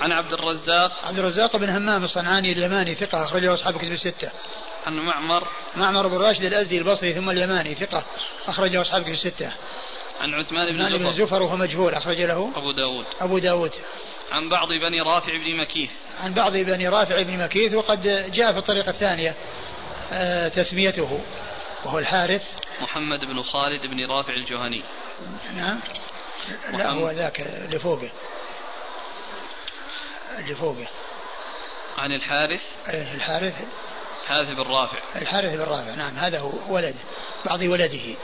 عن 0.00 0.12
عبد 0.12 0.32
الرزاق. 0.32 1.04
عبد 1.04 1.18
الرزاق 1.18 1.56
بن 1.56 1.68
همام 1.68 2.04
الصنعاني 2.04 2.52
اليماني 2.52 2.94
ثقة 2.94 3.24
أخرجه 3.24 3.54
أصحاب 3.54 3.78
كتب 3.78 3.92
الستة. 3.92 4.30
عن 4.86 4.96
معمر. 4.96 5.48
معمر 5.76 6.08
بن 6.08 6.16
راشد 6.16 6.44
الأزدي 6.44 6.78
البصري 6.78 7.14
ثم 7.14 7.30
اليماني 7.30 7.74
ثقة 7.74 8.04
أخرجه 8.46 8.80
أصحاب 8.80 9.02
كتب 9.02 9.12
الستة. 9.12 9.52
عن 10.20 10.34
عثمان 10.34 10.66
بن 10.66 10.88
زفر 10.88 10.98
بن 10.98 11.12
زفر. 11.12 11.42
وهو 11.42 11.56
مجهول 11.56 11.94
أخرج 11.94 12.20
له 12.20 12.50
أبو 12.56 12.72
داود. 12.72 13.06
أبو 13.20 13.38
داود. 13.38 13.72
عن 14.32 14.48
بعض 14.48 14.68
بني 14.68 15.00
رافع 15.00 15.32
بن 15.32 15.56
مكيث. 15.56 15.92
عن 16.20 16.34
بعض 16.34 16.52
بني 16.52 16.88
رافع 16.88 17.22
بن 17.22 17.38
مكيث 17.38 17.74
وقد 17.74 18.02
جاء 18.32 18.52
في 18.52 18.58
الطريقة 18.58 18.90
الثانية 18.90 19.34
آه 20.12 20.48
تسميته 20.48 21.20
وهو 21.84 21.98
الحارث. 21.98 22.44
محمد 22.82 23.24
بن 23.24 23.42
خالد 23.42 23.86
بن 23.86 24.06
رافع 24.06 24.34
الجهني. 24.34 24.82
نعم. 25.54 25.80
لا 26.72 26.90
هو 26.90 27.10
ذاك 27.10 27.40
اللي 27.40 27.78
فوقه. 27.78 28.10
اللي 30.40 30.54
فوقه. 30.54 30.88
عن 31.98 32.12
الحارث؟ 32.12 32.62
إيه 32.88 33.14
الحارث. 33.14 33.54
الحارث 34.22 34.48
بن 34.48 34.62
رافع. 34.62 34.98
الحارث 35.16 35.54
بن 35.54 35.62
رافع 35.62 35.94
نعم 35.94 36.16
هذا 36.16 36.38
هو 36.40 36.52
ولد 36.68 36.96
بعض 37.44 37.62
ولده. 37.62 38.14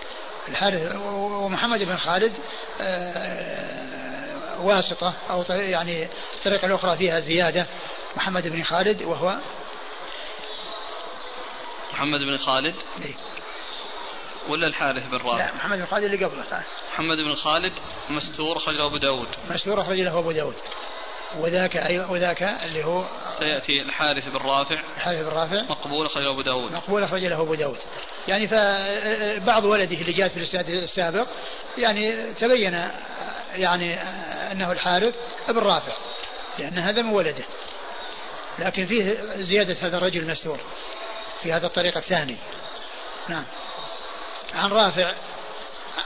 الحارث 0.48 0.94
ومحمد 1.04 1.82
بن 1.82 1.96
خالد 1.96 2.32
آه، 2.80 4.60
واسطة 4.60 5.14
أو 5.30 5.44
يعني 5.48 6.08
الطريقة 6.38 6.66
الأخرى 6.66 6.96
فيها 6.96 7.20
زيادة 7.20 7.66
محمد 8.16 8.48
بن 8.48 8.62
خالد 8.62 9.02
وهو 9.02 9.38
محمد 11.92 12.20
بن 12.20 12.36
خالد؟ 12.36 12.74
إيه؟ 13.04 13.14
ولا 14.48 14.66
الحارث 14.66 15.06
بن 15.06 15.16
رافع؟ 15.16 15.46
لا 15.46 15.54
محمد 15.54 15.78
بن 15.78 15.86
خالد 15.86 16.04
اللي 16.04 16.24
قبله 16.24 16.44
محمد 16.92 17.16
بن 17.16 17.34
خالد 17.34 17.72
مستور 18.10 18.56
أخرج 18.56 18.74
له 18.74 18.86
أبو 18.86 18.96
داود. 18.96 19.28
مستور 19.50 19.80
أخرج 19.80 20.00
له 20.00 20.18
أبو 20.18 20.32
داود. 20.32 20.54
وذاك 21.38 21.76
أيوة 21.76 22.12
وذاك 22.12 22.42
اللي 22.42 22.84
هو 22.84 23.04
سيأتي 23.38 23.82
الحارث 23.82 24.28
بن 24.28 24.36
رافع. 24.36 24.80
الحارث 24.96 25.20
بن 25.20 25.28
رافع. 25.28 25.62
مقبول 25.62 26.06
أخرجه 26.06 26.30
أبو 26.30 26.42
داود. 26.42 26.72
مقبول 26.72 27.02
أخرجه 27.02 27.40
أبو 27.40 27.54
داود. 27.54 27.78
يعني 28.28 28.48
فبعض 28.48 29.64
ولده 29.64 30.00
اللي 30.00 30.12
جاء 30.12 30.28
في 30.28 30.36
الإسناد 30.36 30.68
السابق 30.68 31.26
يعني 31.78 32.34
تبين 32.34 32.88
يعني 33.54 33.94
أنه 34.52 34.72
الحارث 34.72 35.14
بن 35.48 35.58
رافع 35.58 35.92
لأن 36.58 36.78
هذا 36.78 37.02
من 37.02 37.10
ولده. 37.10 37.44
لكن 38.58 38.86
فيه 38.86 39.14
زيادة 39.36 39.76
هذا 39.80 39.98
الرجل 39.98 40.20
المستور 40.20 40.60
في 41.42 41.52
هذا 41.52 41.66
الطريق 41.66 41.96
الثاني. 41.96 42.36
نعم. 43.28 43.44
عن 44.54 44.70
رافع 44.70 45.12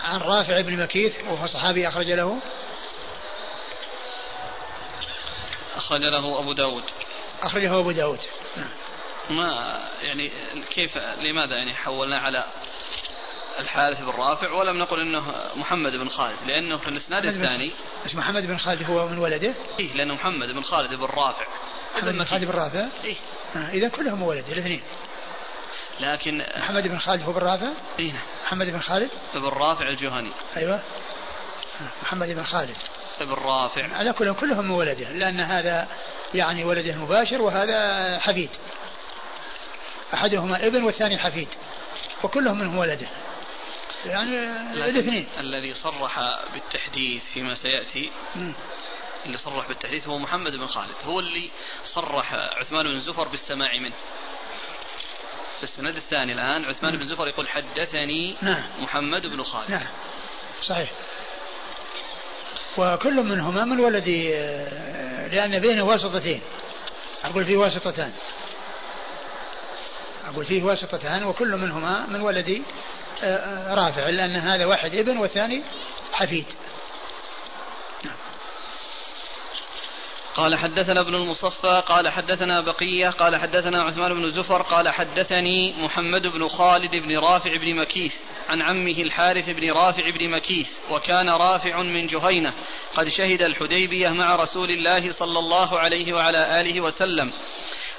عن 0.05 0.21
رافع 0.21 0.61
بن 0.61 0.83
مكيث 0.83 1.15
وهو 1.29 1.47
صحابي 1.47 1.89
أخرج 1.89 2.11
له 2.11 2.39
أخرج 5.81 6.01
له 6.01 6.41
أبو 6.41 6.53
داود 6.53 6.85
أخرجه 7.43 7.79
أبو 7.79 7.91
داود 7.91 8.19
نعم. 8.57 8.71
ما 9.31 9.79
يعني 10.03 10.33
كيف 10.71 10.97
لماذا 10.97 11.57
يعني 11.57 11.75
حولنا 11.75 12.19
على 12.19 12.45
الحارث 13.59 14.03
بن 14.03 14.11
رافع 14.11 14.53
ولم 14.53 14.79
نقل 14.79 15.01
إنه 15.01 15.35
محمد 15.57 15.93
بن 15.97 16.09
خالد 16.09 16.37
لأنه 16.47 16.77
في 16.77 16.89
الإسناد 16.89 17.27
الثاني 17.27 17.73
بس 18.05 18.15
محمد 18.15 18.47
بن 18.47 18.57
خالد 18.57 18.91
هو 18.91 19.09
من 19.09 19.19
ولده؟ 19.19 19.55
إيه 19.79 19.95
لأنه 19.95 20.15
محمد 20.15 20.49
بن 20.49 20.63
خالد 20.63 20.95
بن 20.95 21.05
رافع 21.05 21.47
محمد 21.97 22.13
بن 22.13 22.25
خالد 22.25 22.45
بن 22.45 22.51
رافع؟ 22.51 22.87
إيه 23.05 23.17
آه 23.57 23.71
إذا 23.71 23.89
كلهم 23.89 24.23
ولده 24.23 24.53
الاثنين 24.53 24.83
لكن 26.01 26.47
محمد 26.57 26.89
بن 26.89 26.99
خالد 26.99 27.23
هو 27.23 27.33
بن 27.33 27.41
رافع؟ 27.41 27.73
اي 27.99 28.13
نعم 28.13 28.27
محمد 28.45 28.67
بن 28.67 28.81
خالد؟ 28.81 29.11
بن 29.35 29.49
رافع 29.49 29.89
الجهني 29.89 30.31
أيوه 30.57 30.83
محمد 32.03 32.29
بن 32.29 32.45
خالد. 32.45 32.77
بن 33.21 33.33
رافع. 33.33 33.97
على 33.97 34.13
كلهم 34.13 34.35
كلهم 34.35 34.65
من 34.65 34.71
ولده 34.71 35.09
لأن 35.09 35.41
هذا 35.41 35.89
يعني 36.35 36.65
ولده 36.65 36.91
المباشر 36.91 37.43
وهذا 37.43 38.19
حفيد. 38.19 38.51
أحدهما 40.15 40.67
ابن 40.67 40.83
والثاني 40.83 41.19
حفيد 41.19 41.49
وكلهم 42.23 42.59
منهم 42.59 42.79
ولده. 42.79 43.09
يعني 44.07 44.37
الاثنين. 44.73 45.29
الذي 45.39 45.75
صرح 45.75 46.21
بالتحديث 46.53 47.25
فيما 47.25 47.55
سيأتي 47.55 48.11
م. 48.37 48.53
اللي 49.27 49.37
صرح 49.37 49.69
بالتحديث 49.69 50.09
هو 50.09 50.19
محمد 50.19 50.53
بن 50.53 50.67
خالد. 50.67 50.95
هو 51.05 51.21
اللي 51.21 51.51
صرح 51.85 52.35
عثمان 52.35 52.87
بن 52.87 53.01
زفر 53.01 53.29
بالسماع 53.29 53.79
منه. 53.79 53.95
في 55.57 55.63
السند 55.63 55.97
الثاني 55.97 56.33
الآن 56.33 56.65
عثمان 56.65 56.97
بن 56.97 57.05
زفر 57.05 57.29
يقول 57.29 57.49
حدثني 57.49 58.37
نعم. 58.43 58.65
محمد 58.83 59.23
بن 59.23 59.43
خالد. 59.43 59.71
نعم. 59.71 59.87
صحيح. 60.63 60.91
وكل 62.81 63.23
منهما 63.23 63.65
من 63.65 63.81
ولد 63.81 64.09
لأن 65.33 65.59
بينه 65.59 65.85
واسطتين. 65.85 66.41
أقول 67.25 67.45
فيه 67.45 67.57
واسطتان. 67.57 68.13
أقول 70.29 70.45
فيه 70.45 70.63
واسطتان 70.63 71.25
وكل 71.25 71.57
منهما 71.57 72.07
من 72.07 72.21
ولد 72.21 72.63
آه، 73.25 73.27
آه، 73.27 73.75
رافع 73.75 74.09
لأن 74.09 74.37
هذا 74.37 74.67
واحد 74.67 74.95
ابن 74.95 75.17
والثاني 75.17 75.63
حفيد. 76.13 76.47
قال 80.41 80.57
حدثنا 80.57 81.01
ابن 81.01 81.15
المصفى 81.15 81.83
قال 81.87 82.09
حدثنا 82.09 82.61
بقية 82.61 83.09
قال 83.09 83.37
حدثنا 83.37 83.83
عثمان 83.83 84.15
بن 84.15 84.31
زفر 84.31 84.63
قال 84.63 84.89
حدثني 84.89 85.85
محمد 85.85 86.27
بن 86.27 86.49
خالد 86.49 86.91
بن 86.91 87.19
رافع 87.19 87.57
بن 87.57 87.77
مكيث 87.77 88.15
عن 88.49 88.63
عمه 88.63 89.03
الحارث 89.03 89.51
بن 89.51 89.71
رافع 89.71 90.03
بن 90.19 90.31
مكيث 90.31 90.69
وكان 90.91 91.29
رافع 91.29 91.83
من 91.83 92.07
جهينة 92.07 92.53
قد 92.95 93.09
شهد 93.09 93.43
الحديبية 93.43 94.09
مع 94.09 94.37
رسول 94.37 94.71
الله 94.71 95.13
صلى 95.13 95.39
الله 95.39 95.79
عليه 95.79 96.13
وعلى 96.13 96.61
آله 96.61 96.81
وسلم. 96.81 97.33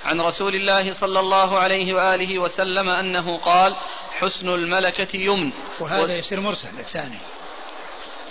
عن 0.04 0.22
رسول 0.22 0.56
الله 0.56 0.92
صلى 0.92 1.20
الله 1.20 1.60
عليه 1.60 1.94
وآله 1.94 2.40
وسلم 2.40 2.90
أنه 2.90 3.38
قال 3.38 3.76
حسن 4.20 4.50
الملكة 4.50 5.16
يمن. 5.16 5.52
وهذا 5.80 6.18
يصير 6.18 6.40
مرسل 6.40 6.80
الثاني. 6.80 7.18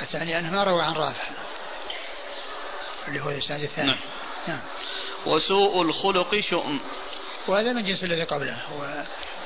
الثاني 0.02 0.38
أنه 0.38 0.52
ما 0.52 0.64
روى 0.64 0.82
عن 0.82 0.92
رافع. 0.92 1.39
اللي 3.08 3.20
هو 3.20 3.30
الإسناد 3.30 3.62
الثاني. 3.62 3.88
نعم. 3.88 3.98
نعم. 4.48 4.60
وسوء 5.26 5.82
الخلق 5.82 6.38
شؤم. 6.38 6.80
وهذا 7.48 7.72
من 7.72 7.84
جنس 7.84 8.04
الذي 8.04 8.22
قبله. 8.22 8.62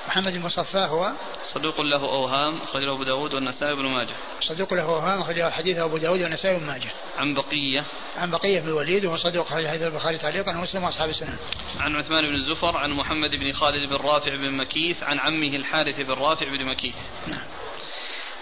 محمد 0.08 0.34
المصفى 0.34 0.78
هو 0.78 1.12
صدوق 1.44 1.80
له 1.80 2.00
أوهام 2.00 2.62
أخرجه 2.62 2.92
أبو 2.92 3.04
داود 3.04 3.34
والنسائي 3.34 3.74
بن 3.74 3.86
ماجه. 3.86 4.14
صدوق 4.40 4.74
له 4.74 4.82
أوهام 4.82 5.20
أخرجه 5.20 5.50
حديث 5.50 5.78
أبو 5.78 5.98
داود 5.98 6.22
والنسائي 6.22 6.58
بن 6.58 6.66
ماجه. 6.66 6.90
عن 7.18 7.34
بقية. 7.34 7.84
عن 8.16 8.30
بقية 8.30 8.60
بن 8.60 8.68
الوليد 8.68 9.04
وهو 9.04 9.16
صدوق 9.16 9.46
أخرج 9.46 9.66
حديث 9.66 9.82
البخاري 9.82 10.18
تعليقا 10.18 10.58
ومسلم 10.58 10.84
وأصحاب 10.84 11.10
السنن 11.10 11.38
عن 11.80 11.96
عثمان 11.96 12.22
بن 12.28 12.34
الزفر 12.34 12.76
عن 12.76 12.90
محمد 12.90 13.30
بن 13.30 13.52
خالد 13.52 13.88
بن 13.88 13.96
رافع 13.96 14.36
بن 14.36 14.50
مكيث 14.50 15.02
عن 15.02 15.18
عمه 15.18 15.56
الحارث 15.56 16.00
بن 16.00 16.12
رافع 16.12 16.46
بن 16.46 16.64
مكيث. 16.64 16.96
نعم. 17.26 17.44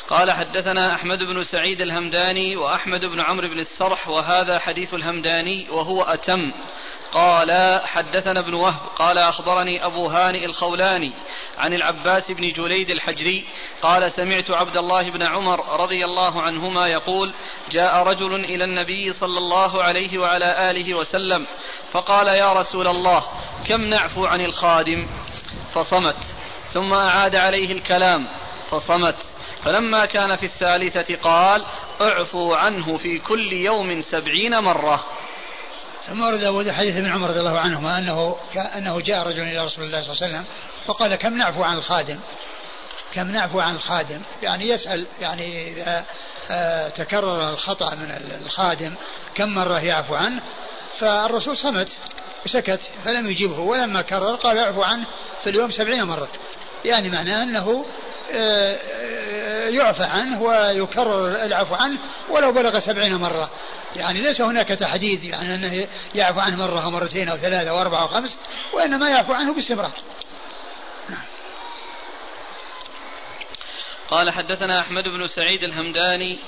قال 0.09 0.32
حدثنا 0.32 0.94
أحمد 0.94 1.18
بن 1.18 1.42
سعيد 1.42 1.80
الهمداني 1.80 2.57
وأحمد 2.57 3.07
بن 3.07 3.20
عمرو 3.20 3.48
بن 3.48 3.59
السرح 3.59 4.09
وهذا 4.09 4.59
حديث 4.59 4.94
الهمداني 4.94 5.70
وهو 5.70 6.03
أتم. 6.03 6.53
قال 7.12 7.80
حدثنا 7.84 8.40
ابن 8.40 8.55
وهب 8.55 8.80
قال 8.96 9.18
أخبرني 9.18 9.86
أبو 9.86 10.07
هانئ 10.07 10.44
الخولاني 10.44 11.14
عن 11.59 11.74
العباس 11.74 12.30
بن 12.30 12.53
جليد 12.53 12.90
الحجري 12.90 13.44
قال 13.82 14.12
سمعت 14.12 14.50
عبد 14.50 14.76
الله 14.76 15.11
بن 15.11 15.22
عمر 15.22 15.80
رضي 15.80 16.05
الله 16.05 16.42
عنهما 16.42 16.86
يقول 16.86 17.34
جاء 17.70 17.96
رجل 17.96 18.34
إلى 18.34 18.64
النبي 18.64 19.11
صلى 19.11 19.38
الله 19.38 19.82
عليه 19.82 20.18
وعلى 20.18 20.70
آله 20.70 20.94
وسلم 20.94 21.46
فقال 21.92 22.26
يا 22.28 22.53
رسول 22.53 22.86
الله 22.86 23.22
كم 23.68 23.80
نعفو 23.80 24.26
عن 24.26 24.40
الخادم؟ 24.40 25.07
فصمت. 25.74 26.24
ثم 26.72 26.92
أعاد 26.92 27.36
عليه 27.36 27.72
الكلام 27.72 28.28
فصمت. 28.70 29.32
فلما 29.65 30.07
كان 30.07 30.37
في 30.37 30.47
الثالثة 30.47 31.17
قال 31.17 31.67
اعفوا 32.01 32.57
عنه 32.57 32.97
في 32.97 33.19
كل 33.19 33.53
يوم 33.53 34.01
سبعين 34.01 34.59
مرة. 34.59 35.05
ثم 36.07 36.23
ورد 36.23 36.43
أبو 36.45 36.71
حديث 36.71 36.97
ابن 36.97 37.11
عمر 37.11 37.29
رضي 37.29 37.41
الله 37.41 37.59
عنهما 37.59 37.99
أنه 37.99 38.37
أنه 38.77 39.01
جاء 39.01 39.29
رجل 39.29 39.43
إلى 39.43 39.65
رسول 39.65 39.85
الله 39.85 40.03
صلى 40.03 40.13
الله 40.13 40.23
عليه 40.23 40.33
وسلم 40.33 40.45
وقال 40.87 41.15
كم 41.15 41.39
نعفو 41.39 41.63
عن 41.63 41.77
الخادم؟ 41.77 42.19
كم 43.13 43.31
نعفو 43.31 43.61
عن 43.61 43.75
الخادم؟ 43.75 44.21
يعني 44.43 44.69
يسأل 44.69 45.07
يعني 45.21 45.73
إذا 45.73 46.05
آه، 46.51 46.89
تكرر 46.89 47.51
الخطأ 47.51 47.95
من 47.95 48.19
الخادم 48.47 48.95
كم 49.35 49.49
مرة 49.49 49.79
يعفو 49.79 50.15
عنه؟ 50.15 50.43
فالرسول 50.99 51.57
صمت 51.57 51.89
وسكت 52.47 52.81
فلم 53.05 53.27
يجيبه 53.27 53.59
ولما 53.59 54.03
كرر 54.03 54.35
قال 54.35 54.59
اعفو 54.59 54.83
عنه 54.83 55.05
في 55.45 55.51
اليوم 55.51 55.71
سبعين 55.71 56.03
مرة. 56.03 56.29
يعني 56.85 57.09
معناه 57.09 57.43
أنه 57.43 57.85
يعفى 59.68 60.05
عنه 60.05 60.43
ويكرر 60.43 61.45
العفو 61.45 61.74
عنه 61.74 61.99
ولو 62.30 62.53
بلغ 62.53 62.78
سبعين 62.78 63.14
مرة 63.14 63.51
يعني 63.97 64.20
ليس 64.20 64.41
هناك 64.41 64.68
تحديد 64.68 65.24
يعني 65.24 65.55
أنه 65.55 65.89
يعفو 66.14 66.41
عنه 66.41 66.57
مرة 66.57 66.87
ومرتين 66.87 67.28
أو 67.28 67.37
ثلاثة 67.37 67.74
وأربعة 67.74 68.05
وخمس 68.05 68.39
وإنما 68.72 69.11
يعفو 69.11 69.33
عنه 69.33 69.55
باستمرار. 69.55 69.93
قال 74.11 74.30
حدثنا 74.30 74.80
أحمد 74.80 75.09
بن 75.09 75.26
سعيد 75.26 75.64
الهمداني 75.64 76.39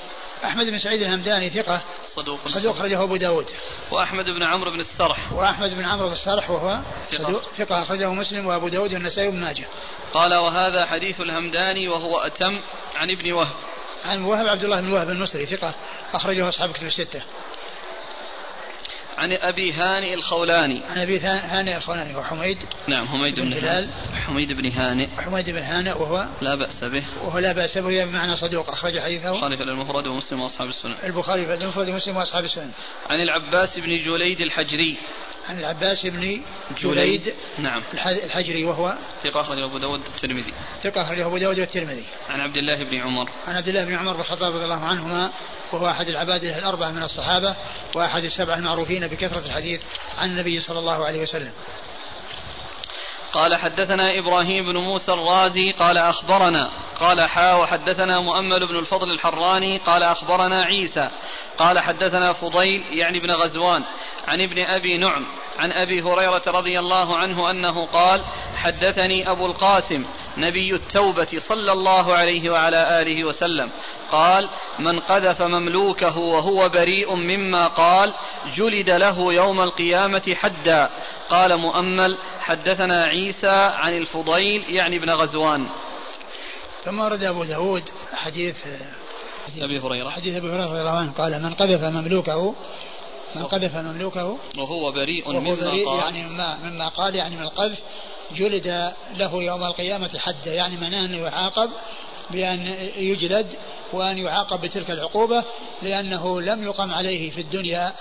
أحمد 0.43 0.65
بن 0.65 0.79
سعيد 0.79 1.01
الهمداني 1.01 1.49
ثقة 1.49 1.81
صدوق 2.15 2.47
صدوق 2.47 2.75
أخرجه 2.75 3.03
أبو 3.03 3.15
داود. 3.15 3.45
وأحمد 3.91 4.25
بن 4.25 4.43
عمرو 4.43 4.71
بن 4.71 4.79
السرح. 4.79 5.33
وأحمد 5.33 5.73
بن 5.73 5.85
عمرو 5.85 6.07
بن 6.07 6.13
السرح 6.13 6.49
وهو 6.49 6.79
ثقة. 7.11 7.41
ثقة 7.57 7.81
أخرجه 7.81 8.13
مسلم 8.13 8.45
وأبو 8.45 8.67
داود 8.67 8.93
والنسائي 8.93 9.31
بن 9.31 9.41
ماجه. 9.41 9.65
قال 10.13 10.33
وهذا 10.33 10.85
حديث 10.85 11.21
الهمداني 11.21 11.87
وهو 11.87 12.17
أتم 12.17 12.61
عن 12.95 13.11
ابن 13.11 13.31
وهب. 13.31 13.55
عن 14.05 14.23
وهب 14.23 14.47
عبد 14.47 14.63
الله 14.63 14.81
بن 14.81 14.91
وهب 14.91 15.09
المصري 15.09 15.45
ثقة 15.45 15.73
أخرجه 16.13 16.49
أصحاب 16.49 16.71
كتب 16.71 16.85
الستة. 16.85 17.21
عن 19.17 19.31
أبي 19.31 19.73
هانئ 19.73 20.13
الخولاني. 20.13 20.83
عن 20.83 20.97
أبي 20.97 21.19
هانئ 21.19 21.77
الخولاني 21.77 22.15
وحميد 22.15 22.57
نعم 22.87 23.07
حميد 23.07 23.39
بن 23.39 23.53
هلال. 23.53 23.89
حميد 24.27 24.53
بن 24.53 24.71
هانئ. 24.71 25.07
حميد 25.17 25.49
بن 25.49 25.63
هانئ 25.63 25.91
وهو 25.91 26.27
لا 26.41 26.55
بأس 26.55 26.83
به. 26.83 27.03
وهو 27.21 27.39
لا 27.39 27.51
بأس 27.53 27.77
به 27.77 28.05
بمعنى 28.05 28.35
صدوق. 28.35 28.69
أخرج 28.69 28.99
حديثه. 28.99 29.31
البخاري 29.31 29.57
في 29.57 29.63
المفرد 29.63 30.07
ومسلم 30.07 30.41
وأصحاب 30.41 30.69
السنن. 30.69 30.95
البخاري 31.03 31.45
في 31.45 31.53
المفرد 31.53 31.89
ومسلم 31.89 32.17
وأصحاب 32.17 32.43
السنن. 32.43 32.71
عن 33.09 33.21
العباس 33.21 33.79
بن 33.79 33.97
جليد 33.99 34.41
الحجري. 34.41 34.97
عن 35.49 35.59
العباس 35.59 36.05
بن 36.05 36.41
جليد. 36.77 37.33
نعم. 37.59 37.83
الحجري 38.25 38.63
وهو 38.63 38.97
ثقة 39.23 39.41
أخرجه 39.41 39.65
أبو 39.65 39.77
داود 39.77 39.99
والترمذي. 39.99 40.53
ثقة 40.83 41.01
أخرجه 41.01 41.25
أبو 41.25 41.37
داود 41.37 41.59
والترمذي. 41.59 42.03
عن 42.29 42.41
عبد 42.41 42.57
الله 42.57 42.83
بن 42.83 42.97
عمر. 42.97 43.29
عن 43.47 43.55
عبد 43.55 43.67
الله 43.67 43.85
بن 43.85 43.95
عمر 43.95 44.13
بن 44.13 44.19
الخطاب 44.19 44.53
رضي 44.53 44.63
الله 44.63 44.85
عنهما 44.85 45.31
وهو 45.75 45.89
أحد 45.89 46.07
العبادة 46.07 46.57
الأربعة 46.57 46.91
من 46.91 47.03
الصحابة 47.03 47.55
وأحد 47.95 48.23
السبعة 48.23 48.55
المعروفين 48.55 49.07
بكثرة 49.07 49.45
الحديث 49.45 49.83
عن 50.17 50.29
النبي 50.29 50.59
صلى 50.59 50.79
الله 50.79 51.05
عليه 51.05 51.21
وسلم. 51.21 51.51
قال 53.33 53.55
حدثنا 53.55 54.19
إبراهيم 54.19 54.65
بن 54.65 54.77
موسى 54.77 55.13
الرازي 55.13 55.71
قال 55.71 55.97
أخبرنا 55.97 56.71
قال 56.99 57.21
حا 57.21 57.53
وحدثنا 57.53 58.19
مؤمل 58.19 58.67
بن 58.67 58.75
الفضل 58.75 59.11
الحراني 59.11 59.77
قال 59.77 60.03
أخبرنا 60.03 60.63
عيسى 60.63 61.09
قال 61.57 61.79
حدثنا 61.79 62.33
فضيل 62.33 62.83
يعني 62.91 63.19
بن 63.19 63.31
غزوان 63.31 63.83
عن 64.27 64.41
ابن 64.41 64.65
أبي 64.65 64.97
نعم 64.97 65.25
عن 65.59 65.71
أبي 65.71 66.01
هريرة 66.01 66.43
رضي 66.47 66.79
الله 66.79 67.17
عنه 67.17 67.51
أنه 67.51 67.85
قال 67.85 68.25
حدثني 68.55 69.31
أبو 69.31 69.45
القاسم 69.45 70.05
نبي 70.37 70.73
التوبة 70.73 71.37
صلى 71.37 71.71
الله 71.71 72.13
عليه 72.13 72.49
وعلى 72.49 73.01
آله 73.01 73.23
وسلم 73.23 73.71
قال 74.11 74.49
من 74.79 74.99
قذف 74.99 75.41
مملوكه 75.41 76.17
وهو 76.17 76.69
بريء 76.69 77.15
مما 77.15 77.67
قال 77.67 78.13
جلد 78.55 78.89
له 78.89 79.33
يوم 79.33 79.61
القيامة 79.61 80.35
حدا. 80.35 80.89
قال 81.29 81.57
مؤمل 81.57 82.17
حدثنا 82.39 83.05
عيسى 83.05 83.71
عن 83.73 83.97
الفضيل 83.97 84.65
يعني 84.69 84.97
ابن 84.97 85.09
غزوان. 85.09 85.67
ثم 86.83 86.99
ورد 86.99 87.23
أبو 87.23 87.43
داود 87.43 87.83
حديث 88.13 88.67
أبي 89.63 89.79
هريرة. 89.79 90.09
حديث 90.09 90.35
أبي 90.35 90.47
هريرة 90.47 90.65
رضي 90.65 90.79
الله 90.79 90.91
عنه. 90.91 91.11
قال 91.11 91.43
من 91.43 91.53
قذف 91.53 91.83
مملوكه 91.83 92.55
من 93.35 93.43
قذف 93.43 93.75
مملوكه 93.75 94.37
وهو 94.57 94.91
بريء 94.91 95.29
وهو 95.29 95.39
مما 95.39 95.55
بريء 95.55 95.89
قال. 95.89 95.99
يعني 95.99 96.23
مما, 96.23 96.57
مما 96.63 96.87
قال 96.87 97.15
يعني 97.15 97.35
من 97.35 97.43
القذف. 97.43 97.79
جلد 98.35 98.93
له 99.15 99.43
يوم 99.43 99.63
القيامة 99.63 100.17
حدا 100.17 100.53
يعني 100.53 100.77
معناه 100.77 101.05
أنه 101.05 101.17
يعاقب 101.17 101.69
بأن 102.29 102.75
يجلد 102.97 103.47
وأن 103.93 104.17
يعاقب 104.17 104.61
بتلك 104.61 104.91
العقوبة 104.91 105.43
لأنه 105.81 106.41
لم 106.41 106.63
يقم 106.63 106.93
عليه 106.93 107.31
في 107.31 107.41
الدنيا 107.41 107.93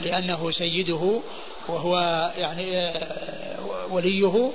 لأنه 0.00 0.50
سيده 0.50 1.22
وهو 1.68 1.98
يعني 2.36 2.76
آه، 2.76 3.58
وليه. 3.90 4.50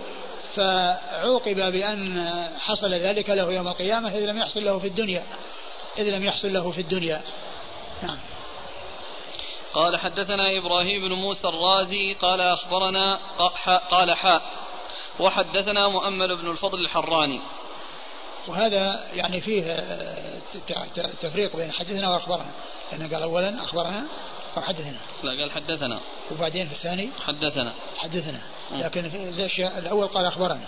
فعوقب 0.55 1.71
بأن 1.71 2.33
حصل 2.59 2.93
ذلك 2.93 3.29
له 3.29 3.53
يوم 3.53 3.67
القيامة 3.67 4.09
إذ 4.09 4.25
لم 4.25 4.37
يحصل 4.37 4.65
له 4.65 4.79
في 4.79 4.87
الدنيا. 4.87 5.23
إذ 5.97 6.03
لم 6.03 6.25
يحصل 6.25 6.53
له 6.53 6.71
في 6.71 6.81
الدنيا. 6.81 7.21
نعم. 8.03 8.17
قال 9.73 9.97
حدثنا 9.97 10.57
إبراهيم 10.57 11.01
بن 11.01 11.13
موسى 11.13 11.47
الرازي 11.47 12.13
قال 12.13 12.41
أخبرنا 12.41 13.19
قال 13.91 14.13
حاء 14.13 14.41
وحدثنا 15.19 15.87
مؤمل 15.87 16.35
بن 16.35 16.51
الفضل 16.51 16.79
الحراني. 16.79 17.41
وهذا 18.47 19.07
يعني 19.13 19.41
فيه 19.41 19.63
آه، 19.63 20.39
تفريق 21.21 21.55
بين 21.55 21.71
حدثنا 21.71 22.09
وأخبرنا. 22.09 22.51
لأنه 22.91 23.13
قال 23.13 23.23
اولا 23.23 23.63
أخبرنا 23.63 24.05
أو 24.57 24.61
حدثنا. 24.61 24.97
لا 25.23 25.41
قال 25.41 25.51
حدثنا. 25.51 25.99
وبعدين 26.31 26.67
في 26.67 26.73
الثاني؟ 26.73 27.09
حدثنا. 27.25 27.73
حدثنا. 27.97 28.41
لكن 28.71 29.09
في 29.09 29.67
الأول 29.77 30.07
قال 30.07 30.25
أخبرنا. 30.25 30.65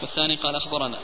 والثاني 0.00 0.36
قال 0.36 0.56
أخبرنا. 0.56 0.98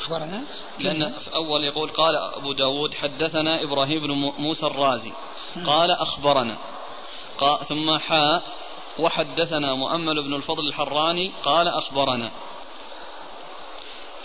أخبرنا؟ 0.00 0.42
لأن 0.78 1.18
في 1.18 1.34
أول 1.34 1.64
يقول 1.64 1.90
قال 1.90 2.16
أبو 2.16 2.52
داود 2.52 2.94
حدثنا 2.94 3.62
إبراهيم 3.62 4.00
بن 4.00 4.10
موسى 4.38 4.66
الرازي. 4.66 5.12
قال 5.66 5.90
أخبرنا. 5.90 6.56
قال 7.38 7.66
ثم 7.66 7.98
حاء 7.98 8.42
وحدثنا 8.98 9.74
مؤمل 9.74 10.22
بن 10.22 10.34
الفضل 10.34 10.68
الحراني 10.68 11.32
قال 11.42 11.68
أخبرنا. 11.68 12.30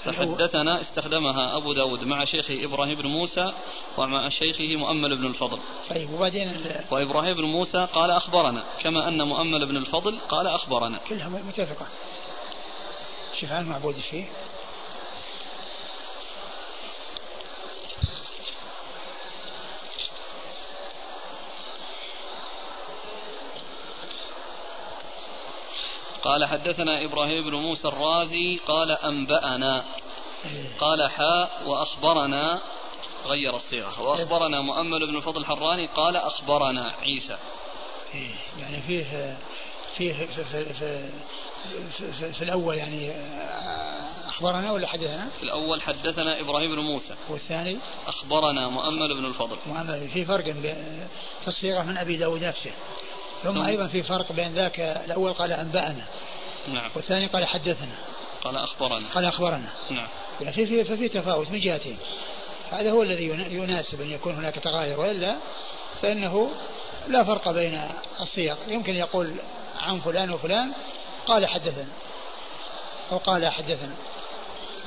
تحدثنا 0.05 0.81
استخدمها 0.81 1.57
أبو 1.57 1.73
داود 1.73 2.03
مع 2.03 2.25
شيخه 2.25 2.65
إبراهيم 2.65 2.95
بن 2.95 3.07
موسى 3.07 3.51
ومع 3.97 4.29
شيخه 4.29 4.75
مؤمل 4.75 5.15
بن 5.15 5.25
الفضل. 5.25 5.59
طيب 5.89 6.13
وبعدين 6.13 6.65
وإبراهيم 6.91 7.33
بن 7.33 7.43
موسى 7.43 7.87
قال 7.93 8.11
أخبرنا. 8.11 8.63
كما 8.79 9.07
أن 9.07 9.21
مؤمل 9.21 9.65
بن 9.65 9.77
الفضل 9.77 10.19
قال 10.29 10.47
أخبرنا. 10.47 10.99
كلها 11.09 11.29
متفقة. 11.29 11.87
شوف 13.39 13.51
هل 13.51 13.65
معبود 13.65 13.95
فيه؟ 13.95 14.25
قال 26.25 26.45
حدثنا 26.45 27.05
إبراهيم 27.05 27.43
بن 27.43 27.55
موسى 27.55 27.87
الرازي 27.87 28.59
قال 28.67 28.91
أنبأنا. 28.91 29.85
قال 30.79 31.11
حاء 31.11 31.61
وأخبرنا. 31.65 32.61
غير 33.25 33.55
الصيغة. 33.55 34.01
وأخبرنا 34.01 34.61
مؤمل 34.61 35.07
بن 35.07 35.15
الفضل 35.15 35.41
الحراني 35.41 35.87
قال 35.87 36.15
أخبرنا 36.15 36.93
عيسى. 37.01 37.37
إيه، 38.13 38.31
يعني 38.61 38.81
فيه 38.81 39.37
فيه 39.97 40.13
في, 40.13 40.27
في, 40.27 40.43
في, 40.43 40.73
في, 40.73 42.11
في, 42.13 42.33
في 42.33 42.41
الأول 42.41 42.75
يعني 42.75 43.11
أخبرنا 44.27 44.71
ولا 44.71 44.87
حدثنا؟ 44.87 45.29
في 45.37 45.43
الأول 45.43 45.81
حدثنا 45.81 46.39
إبراهيم 46.39 46.75
بن 46.75 46.81
موسى. 46.81 47.15
والثاني؟ 47.29 47.77
أخبرنا 48.07 48.69
مؤمل 48.69 49.17
بن 49.17 49.25
الفضل. 49.25 49.57
مؤمل 49.65 50.07
في 50.07 50.25
فرق 50.25 50.43
في 51.41 51.47
الصيغة 51.47 51.83
من 51.83 51.97
أبي 51.97 52.17
داود 52.17 52.43
نفسه. 52.43 52.71
ثم 53.45 53.61
أيضا 53.61 53.87
في 53.87 54.03
فرق 54.03 54.31
بين 54.31 54.53
ذاك 54.53 54.79
الأول 54.79 55.33
قال 55.33 55.51
أنبأنا 55.51 56.05
نعم. 56.67 56.91
والثاني 56.95 57.25
قال 57.25 57.45
حدثنا. 57.45 57.95
قال 58.43 58.57
أخبرنا. 58.57 59.09
قال 59.13 59.25
أخبرنا. 59.25 59.69
نعم. 59.89 60.07
يعني 60.41 60.53
في 60.53 60.65
في 60.65 60.83
ففي 60.83 61.09
تفاوت 61.09 61.51
من 61.51 61.59
جهتين. 61.59 61.97
هذا 62.71 62.91
هو 62.91 63.03
الذي 63.03 63.27
يناسب 63.51 64.01
أن 64.01 64.11
يكون 64.11 64.35
هناك 64.35 64.55
تغاير 64.55 64.99
وإلا 64.99 65.37
فإنه 66.01 66.51
لا 67.07 67.23
فرق 67.23 67.51
بين 67.51 67.81
الصيغ 68.21 68.55
يمكن 68.67 68.95
يقول 68.95 69.35
عن 69.79 69.99
فلان 69.99 70.31
وفلان 70.31 70.71
قال 71.27 71.47
حدثنا 71.47 71.87
أو 73.11 73.17
قال 73.17 73.49
حدثنا 73.49 73.95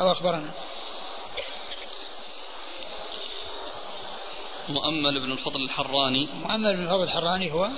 أو 0.00 0.12
أخبرنا. 0.12 0.50
مؤمل 4.68 5.20
بن 5.20 5.32
الفضل 5.32 5.62
الحراني. 5.62 6.28
مؤمل 6.42 6.76
بن 6.76 6.82
الفضل 6.82 7.02
الحراني 7.02 7.52
هو 7.52 7.68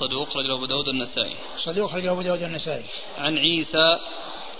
صدوق 0.00 0.36
رجل 0.36 0.50
أبو 0.50 0.66
داود 0.66 0.88
النسائي. 0.88 1.36
صدوق 1.58 1.94
رجل 1.94 2.08
أبو 2.08 2.22
داود 2.22 2.42
النسائي. 2.42 2.84
عن 3.18 3.38
عيسى. 3.38 3.98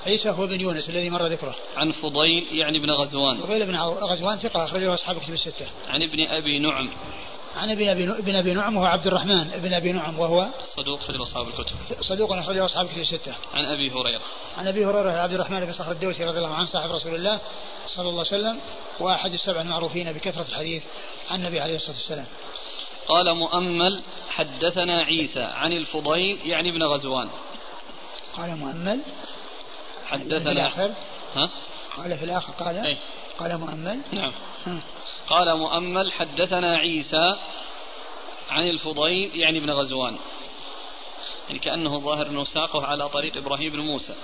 عيسى 0.07 0.31
هو 0.31 0.47
بن 0.47 0.61
يونس 0.61 0.89
الذي 0.89 1.11
مر 1.11 1.27
ذكره. 1.27 1.55
عن 1.77 1.93
فضيل 1.93 2.47
يعني 2.53 2.79
بن 2.79 2.91
غزوان. 2.91 3.43
فضيل 3.43 3.67
بن 3.67 3.77
غزوان 3.77 4.39
ثقة 4.39 4.65
أخرجه 4.65 4.95
أصحاب 4.95 5.19
كتب 5.19 5.33
الستة. 5.33 5.67
عن 5.89 6.03
ابن 6.03 6.27
أبي 6.27 6.59
نعم. 6.59 6.91
عن 7.57 7.71
ابن 7.71 7.89
أبي 7.89 8.05
ابن 8.05 8.35
أبي 8.35 8.53
نعم 8.53 8.77
وهو 8.77 8.87
عبد 8.87 9.07
الرحمن 9.07 9.51
ابن 9.51 9.75
أبي 9.75 9.93
نعم 9.93 10.19
وهو 10.19 10.47
صدوق 10.63 11.01
أخرجه 11.01 11.23
أصحاب 11.23 11.49
الكتب. 11.49 11.75
صدوق 12.01 12.33
أخرجه 12.33 12.65
أصحاب 12.65 12.87
الكتب 12.87 13.01
الستة. 13.01 13.35
عن 13.55 13.65
أبي 13.65 13.91
هريرة. 13.91 14.23
عن 14.57 14.69
أبي 14.69 14.87
هريرة 14.87 15.11
عبد 15.11 15.35
الرحمن 15.35 15.61
بن 15.61 15.73
صخر 15.73 15.93
الدوسي 15.93 16.25
رضي 16.25 16.39
الله 16.39 16.55
عنه 16.55 16.67
صاحب 16.67 16.91
رسول 16.91 17.15
الله 17.15 17.41
صلى 17.87 18.09
الله 18.09 18.25
عليه 18.33 18.43
وسلم 18.43 18.61
وأحد 19.01 19.33
السبع 19.33 19.61
المعروفين 19.61 20.13
بكثرة 20.13 20.47
الحديث 20.49 20.83
عن 21.31 21.41
النبي 21.41 21.61
عليه 21.61 21.77
الصلاة 21.77 21.97
والسلام. 21.97 22.27
قال 23.09 23.35
مؤمل 23.35 24.03
حدثنا 24.29 25.03
عيسى 25.03 25.43
عن 25.43 25.73
الفضيل 25.73 26.41
يعني 26.45 26.71
ابن 26.71 26.83
غزوان. 26.83 27.31
قال 28.37 28.57
مؤمل. 28.57 29.01
حدثنا 30.07 30.41
في 30.41 30.53
الآخر. 30.53 30.95
ها؟ 31.35 31.51
قال 31.97 32.19
في 32.19 32.25
الآخر 32.25 32.53
قال 32.53 32.77
أي. 32.77 32.97
قال 33.39 33.59
مؤمل. 33.59 34.01
نعم. 34.13 34.33
ها. 34.67 34.79
قال 35.29 35.59
مؤمل 35.59 36.13
حدثنا 36.13 36.77
عيسى 36.77 37.37
عن 38.51 38.69
الفضيل 38.69 39.41
يعني 39.41 39.59
ابن 39.59 39.71
غزوان. 39.71 40.19
يعني 41.49 41.59
كأنه 41.59 41.99
ظاهر 41.99 42.27
أنه 42.27 42.45
ساقه 42.45 42.87
على 42.87 43.09
طريق 43.09 43.37
إبراهيم 43.37 43.73
بن 43.73 43.81
موسى. 43.81 44.15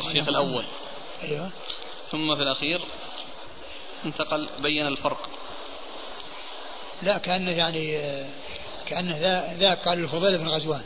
الشيخ 0.00 0.28
الأول. 0.28 0.64
أيوه. 1.22 1.50
ثم 2.10 2.34
في 2.34 2.42
الأخير 2.42 2.80
انتقل 4.04 4.48
بين 4.58 4.86
الفرق. 4.86 5.28
لا 7.02 7.18
كأنه 7.18 7.50
يعني 7.50 8.00
كأنه 8.86 9.18
ذاك 9.58 9.88
قال 9.88 9.98
الفضيل 9.98 10.38
بن 10.38 10.48
غزوان 10.48 10.82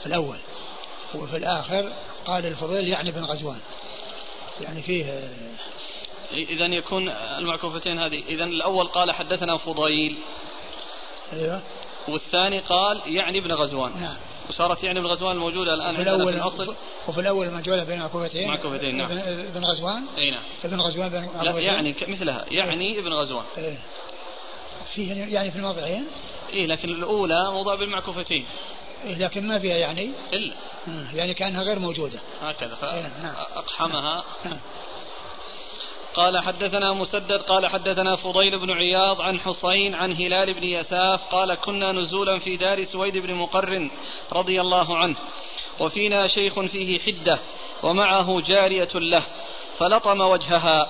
في 0.00 0.06
الأول. 0.06 0.36
وفي 1.14 1.36
الآخر 1.36 1.92
قال 2.26 2.46
الفضيل 2.46 2.88
يعني 2.88 3.10
بن 3.10 3.24
غزوان. 3.24 3.58
يعني 4.60 4.82
فيه 4.82 5.04
إذا 6.32 6.66
يكون 6.66 7.08
المعكوفتين 7.08 7.98
هذه. 7.98 8.24
إذا 8.28 8.44
الأول 8.44 8.86
قال 8.88 9.12
حدثنا 9.12 9.56
فضيل. 9.56 10.18
أيوه. 11.32 11.60
والثاني 12.08 12.60
قال 12.60 13.00
يعني 13.06 13.38
ابن 13.38 13.52
غزوان. 13.52 14.00
نعم. 14.00 14.16
وصارت 14.48 14.84
يعني 14.84 14.98
ابن 14.98 15.06
غزوان 15.06 15.32
الموجودة 15.32 15.74
الآن 15.74 15.94
في 15.94 16.02
الأول 16.02 16.32
في 16.32 16.38
الأصل. 16.38 16.74
وفي 17.08 17.20
الأول 17.20 17.50
مجعولة 17.50 17.84
بين 17.84 17.98
معكوفتين. 17.98 18.48
معكوفتين 18.48 18.96
نعم. 18.96 19.10
ابن 19.18 19.64
غزوان. 19.64 20.04
أي 20.18 20.30
نعم. 20.30 20.42
ابن 20.64 20.80
غزوان 20.80 21.08
بين 21.08 21.42
لا 21.42 21.58
يعني 21.58 21.96
مثلها 22.08 22.44
يعني 22.48 22.84
إيه. 22.84 23.00
ابن 23.00 23.12
غزوان. 23.12 23.44
إيه. 23.58 23.78
فيه 24.96 25.34
يعني 25.34 25.50
في 25.50 25.56
الموضعين؟ 25.56 26.06
إيه 26.50 26.66
لكن 26.66 26.88
الأولى 26.88 27.50
موضوع 27.52 27.74
بالمعكوفتين. 27.74 28.46
إيه 29.04 29.18
لكن 29.18 29.48
ما 29.48 29.58
فيها 29.58 29.76
يعني؟ 29.76 30.10
إلا. 30.32 30.54
يعني 31.14 31.34
كأنها 31.34 31.62
غير 31.62 31.78
موجودة. 31.78 32.20
هكذا 32.42 32.74
فأقحمها 32.74 34.00
نعم. 34.00 34.22
نعم. 34.44 34.58
قال 36.16 36.38
حدثنا 36.38 36.92
مسدد 36.92 37.42
قال 37.42 37.66
حدثنا 37.66 38.16
فضيل 38.16 38.58
بن 38.58 38.70
عياض 38.70 39.20
عن 39.20 39.40
حصين 39.40 39.94
عن 39.94 40.12
هلال 40.12 40.54
بن 40.54 40.64
يساف 40.64 41.24
قال 41.24 41.54
كنا 41.54 41.92
نزولا 41.92 42.38
في 42.38 42.56
دار 42.56 42.84
سويد 42.84 43.18
بن 43.18 43.34
مقرن 43.34 43.90
رضي 44.32 44.60
الله 44.60 44.96
عنه 44.96 45.16
وفينا 45.80 46.26
شيخ 46.26 46.60
فيه 46.60 46.98
حدة 46.98 47.38
ومعه 47.82 48.40
جارية 48.40 48.88
له 48.94 49.22
فلطم 49.78 50.20
وجهها 50.20 50.88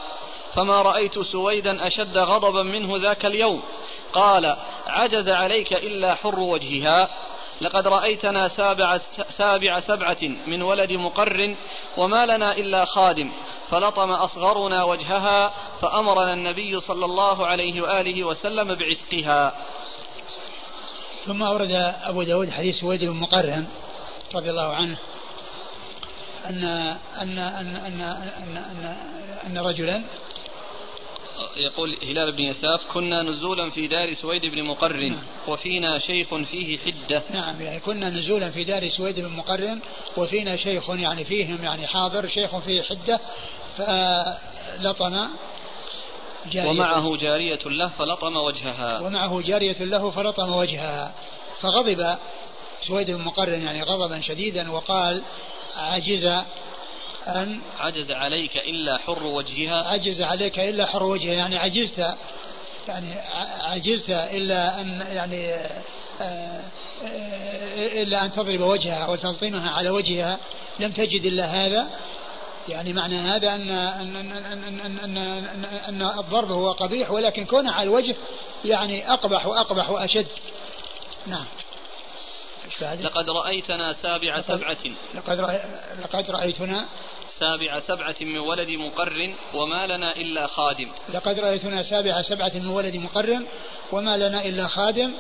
فما 0.54 0.82
رأيت 0.82 1.18
سويدا 1.18 1.86
أشد 1.86 2.18
غضبا 2.18 2.62
منه 2.62 2.96
ذاك 2.96 3.26
اليوم 3.26 3.62
قال 4.12 4.56
عجز 4.86 5.28
عليك 5.28 5.72
إلا 5.72 6.14
حر 6.14 6.40
وجهها. 6.40 7.08
لقد 7.60 7.88
رأيتنا 7.88 8.48
سابع, 8.48 8.96
سابع 9.28 9.80
سبعة 9.80 10.22
من 10.46 10.62
ولد 10.62 10.92
مقر 10.92 11.56
وما 11.96 12.26
لنا 12.26 12.56
إلا 12.56 12.84
خادم 12.84 13.30
فلطم 13.70 14.10
أصغرنا 14.10 14.84
وجهها 14.84 15.52
فأمرنا 15.80 16.32
النبي 16.32 16.80
صلى 16.80 17.04
الله 17.04 17.46
عليه 17.46 17.80
وآله 17.80 18.24
وسلم 18.24 18.74
بعتقها. 18.74 19.52
ثم 21.26 21.42
أورد 21.42 21.70
أبو 22.04 22.22
داود 22.22 22.50
حديث 22.50 22.76
سويد 22.76 23.04
بن 23.04 23.16
مقرن 23.16 23.66
رضي 24.34 24.50
الله 24.50 24.74
عنه 24.74 24.96
أن 26.46 26.64
أن 27.22 27.38
أن 27.38 27.76
أن 27.76 28.00
أن, 28.00 28.56
أن, 28.56 28.96
أن 29.46 29.58
رجلا 29.58 30.04
يقول 31.56 31.96
هلال 32.02 32.32
بن 32.32 32.40
يساف 32.40 32.80
كنا 32.92 33.22
نزولا 33.22 33.70
في 33.70 33.86
دار 33.86 34.12
سويد 34.12 34.46
بن 34.46 34.62
مقرن 34.62 35.08
نعم. 35.08 35.22
وفينا 35.48 35.98
شيخ 35.98 36.34
فيه 36.34 36.78
حدة. 36.78 37.22
نعم 37.34 37.60
يعني 37.60 37.80
كنا 37.80 38.10
نزولا 38.10 38.50
في 38.50 38.64
دار 38.64 38.88
سويد 38.88 39.20
بن 39.20 39.32
مقرن 39.32 39.80
وفينا 40.16 40.56
شيخ 40.56 40.90
يعني 40.90 41.24
فيهم 41.24 41.64
يعني 41.64 41.86
حاضر 41.86 42.26
شيخ 42.26 42.58
فيه 42.58 42.82
حدة 42.82 43.20
فلطم 43.76 45.28
جارية. 46.52 46.70
ومعه 46.70 47.16
جارية 47.16 47.58
له 47.66 47.88
فلطم 47.88 48.36
وجهها. 48.36 49.00
ومعه 49.00 49.42
جارية 49.42 49.84
له 49.84 50.10
فلطم 50.10 50.52
وجهها. 50.52 51.14
فغضب 51.60 52.18
سويد 52.82 53.10
بن 53.10 53.20
مقرن 53.20 53.62
يعني 53.62 53.82
غضبا 53.82 54.20
شديدا 54.20 54.70
وقال 54.70 55.22
عجز 55.76 56.44
أن 57.26 57.60
عجز 57.78 58.12
عليك 58.12 58.56
إلا 58.56 58.98
حر 58.98 59.22
وجهها؟ 59.22 59.88
عجز 59.88 60.20
عليك 60.20 60.58
إلا 60.58 60.86
حر 60.86 61.02
وجهها 61.02 61.34
يعني 61.34 61.58
عجزت 61.58 61.98
يعني 62.88 63.14
عجزت 63.60 64.10
إلا 64.10 64.80
أن 64.80 65.06
يعني 65.08 65.54
آه، 66.20 66.60
إلا 68.02 68.24
أن 68.24 68.32
تضرب 68.32 68.60
وجهها 68.60 69.08
وتلطمها 69.08 69.70
على 69.70 69.90
وجهها. 69.90 70.38
لم 70.80 70.92
تجد 70.92 71.24
إلا 71.24 71.44
هذا؟ 71.46 71.90
يعني 72.68 72.92
معنى 72.92 73.18
هذا 73.18 73.54
أن 73.54 73.70
أن 73.70 74.16
أن 74.16 74.32
أن, 74.32 74.98
أن, 74.98 75.18
أن, 75.18 76.02
أن 76.02 76.02
الضرب 76.18 76.50
هو 76.50 76.72
قبيح 76.72 77.10
ولكن 77.10 77.44
كونه 77.44 77.72
على 77.72 77.82
الوجه 77.82 78.16
يعني 78.64 79.12
أقبح 79.12 79.46
وأقبح 79.46 79.90
وأشد. 79.90 80.26
نعم. 81.26 81.44
لقد 82.80 83.30
رأيتنا 83.30 83.92
سابع 83.92 84.40
سبعة. 84.40 84.76
لقد 85.14 85.60
لقد 86.02 86.30
رأيتنا 86.30 86.86
سابع 87.38 87.78
سبعة 87.78 88.16
من 88.20 88.38
ولد 88.38 88.70
مقر 88.70 89.34
وما 89.54 89.86
لنا 89.86 90.16
إلا 90.16 90.46
خادم. 90.46 90.88
لقد 91.14 91.40
رأيتنا 91.40 91.82
سابع 91.82 92.22
سبعة 92.22 92.52
من 92.54 92.68
ولد 92.68 92.96
مقر 92.96 93.40
وما 93.92 94.16
لنا 94.16 94.44
إلا 94.44 94.66
خادم 94.66 95.12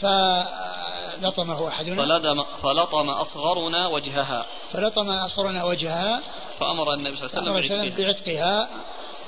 فلطمه 0.00 1.68
أحدنا. 1.68 1.96
فلطم, 1.96 2.44
فلطم 2.62 3.10
أصغرنا 3.10 3.86
وجهها. 3.86 4.46
فلطم 4.72 5.10
أصغرنا 5.10 5.64
وجهها 5.64 6.20
فأمر 6.60 6.94
النبي 6.94 7.16
صلى 7.16 7.40
الله 7.40 7.52
عليه 7.52 7.66
وسلم 7.66 7.94
بعتقها 7.98 8.68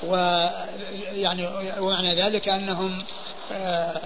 ويعني 0.03 1.49
ومعنى 1.80 2.14
ذلك 2.14 2.49
أنهم 2.49 3.05
آه، 3.53 4.01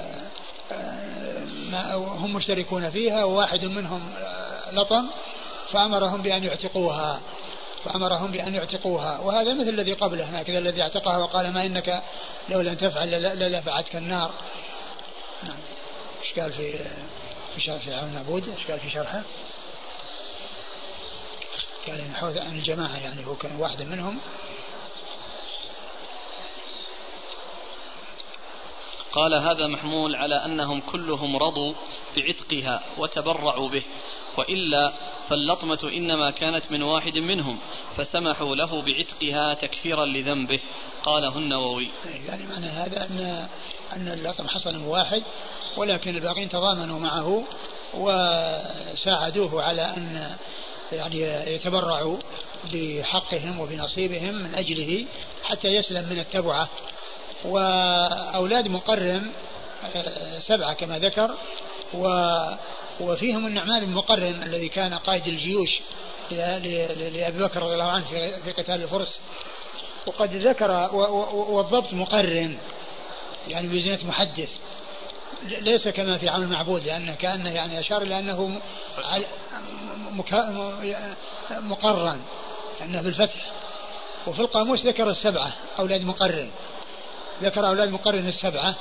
آه، 0.72 1.95
هم 1.95 2.32
مشتركون 2.32 2.91
فيها 2.91 3.24
وواحد 3.24 3.64
منهم 3.64 4.12
آه، 4.18 4.72
لطم 4.72 5.09
فأمرهم 5.72 6.22
بأن 6.22 6.45
يعتقوها. 6.45 7.20
فأمرهم 7.89 8.30
بأن 8.30 8.55
يعتقوها. 8.55 9.18
وهذا 9.18 9.55
مثل 9.55 9.68
الذي 9.68 9.93
قبله 9.93 10.24
هكذا 10.24 10.59
الذي 10.59 10.82
اعتقها 10.82 11.16
وقال 11.18 11.53
ما 11.53 11.66
إنك 11.66 12.03
لو 12.49 12.61
لم 12.61 12.74
تفعل 12.74 13.11
للفعتك 13.11 13.97
النار. 13.97 14.30
نعم. 15.43 15.59
إيش 16.22 16.39
قال 16.39 16.53
في 16.53 16.72
في 17.55 17.61
شرح 17.61 17.82
في 17.82 17.95
عون 17.95 18.16
عبود 18.16 18.49
إيش 18.49 18.70
قال 18.70 18.80
في 18.80 18.91
شرحه؟ 18.91 19.22
قال 21.87 22.11
نحو 22.11 22.26
عن 22.26 22.59
الجماعة 22.59 22.97
يعني 22.97 23.26
هو 23.26 23.34
كان 23.34 23.57
واحد 23.57 23.82
منهم 23.82 24.18
قال 29.17 29.35
هذا 29.35 29.67
محمول 29.67 30.17
على 30.17 30.45
أنهم 30.45 30.81
كلهم 30.81 31.37
رضوا 31.37 31.75
بعتقها 32.17 32.83
وتبرعوا 32.99 33.69
به 33.69 33.83
وإلا 34.39 34.93
فاللطمة 35.29 35.79
إنما 35.85 36.31
كانت 36.31 36.73
من 36.73 36.83
واحد 36.83 37.19
منهم 37.19 37.59
فسمحوا 37.97 38.57
له 38.57 38.83
بعتقها 38.83 39.55
تكفيرا 39.55 40.05
لذنبه 40.05 40.61
قاله 41.05 41.39
النووي. 41.39 41.89
يعني 42.29 42.47
معنى 42.47 42.67
هذا 42.67 43.07
أن 43.07 43.49
أن 43.93 44.09
اللطم 44.09 44.49
حصل 44.49 44.75
من 44.75 44.87
واحد 44.87 45.23
ولكن 45.77 46.17
الباقين 46.17 46.49
تضامنوا 46.49 46.99
معه 46.99 47.45
وساعدوه 47.95 49.62
على 49.62 49.83
أن 49.83 50.37
يعني 50.93 51.21
يتبرعوا 51.55 52.19
بحقهم 52.73 53.61
وبنصيبهم 53.61 54.35
من 54.35 54.55
أجله 54.55 55.07
حتى 55.45 55.69
يسلم 55.69 56.09
من 56.09 56.19
التبعة. 56.19 56.69
وأولاد 57.47 58.68
مقرن 58.68 59.30
آه، 59.97 60.38
سبعة 60.38 60.72
كما 60.72 60.99
ذكر 60.99 61.34
و 61.94 62.09
وفيهم 63.01 63.47
النعمان 63.47 63.84
بن 63.84 63.92
مقرن 63.92 64.42
الذي 64.42 64.68
كان 64.68 64.94
قائد 64.94 65.26
الجيوش 65.26 65.80
لأبي 66.30 67.38
بكر 67.38 67.62
رضي 67.62 67.72
الله 67.72 67.90
عنه 67.90 68.05
في 68.44 68.53
قتال 68.53 68.82
الفرس. 68.82 69.18
وقد 70.07 70.34
ذكر 70.34 70.90
والضبط 71.49 71.92
مقرن 71.92 72.59
يعني 73.49 73.68
بزنة 73.68 73.99
محدث. 74.09 74.51
ليس 75.42 75.88
كما 75.88 76.18
في 76.18 76.28
عون 76.28 76.42
المعبود 76.42 76.86
لأنه 76.86 77.14
كأنه 77.14 77.51
يعني 77.51 77.80
أشار 77.80 78.03
إلى 78.03 78.18
أنه 78.18 78.61
مقرن 81.51 82.20
لأنه 82.80 83.01
بالفتح. 83.01 83.47
وفي 84.26 84.40
القاموس 84.40 84.86
ذكر 84.86 85.11
السبعة 85.11 85.53
أولاد 85.78 86.05
مقرن 86.05 86.51
ذكر 87.43 87.68
أولاد 87.68 87.89
مقرن 87.89 88.28
السبعة 88.28 88.74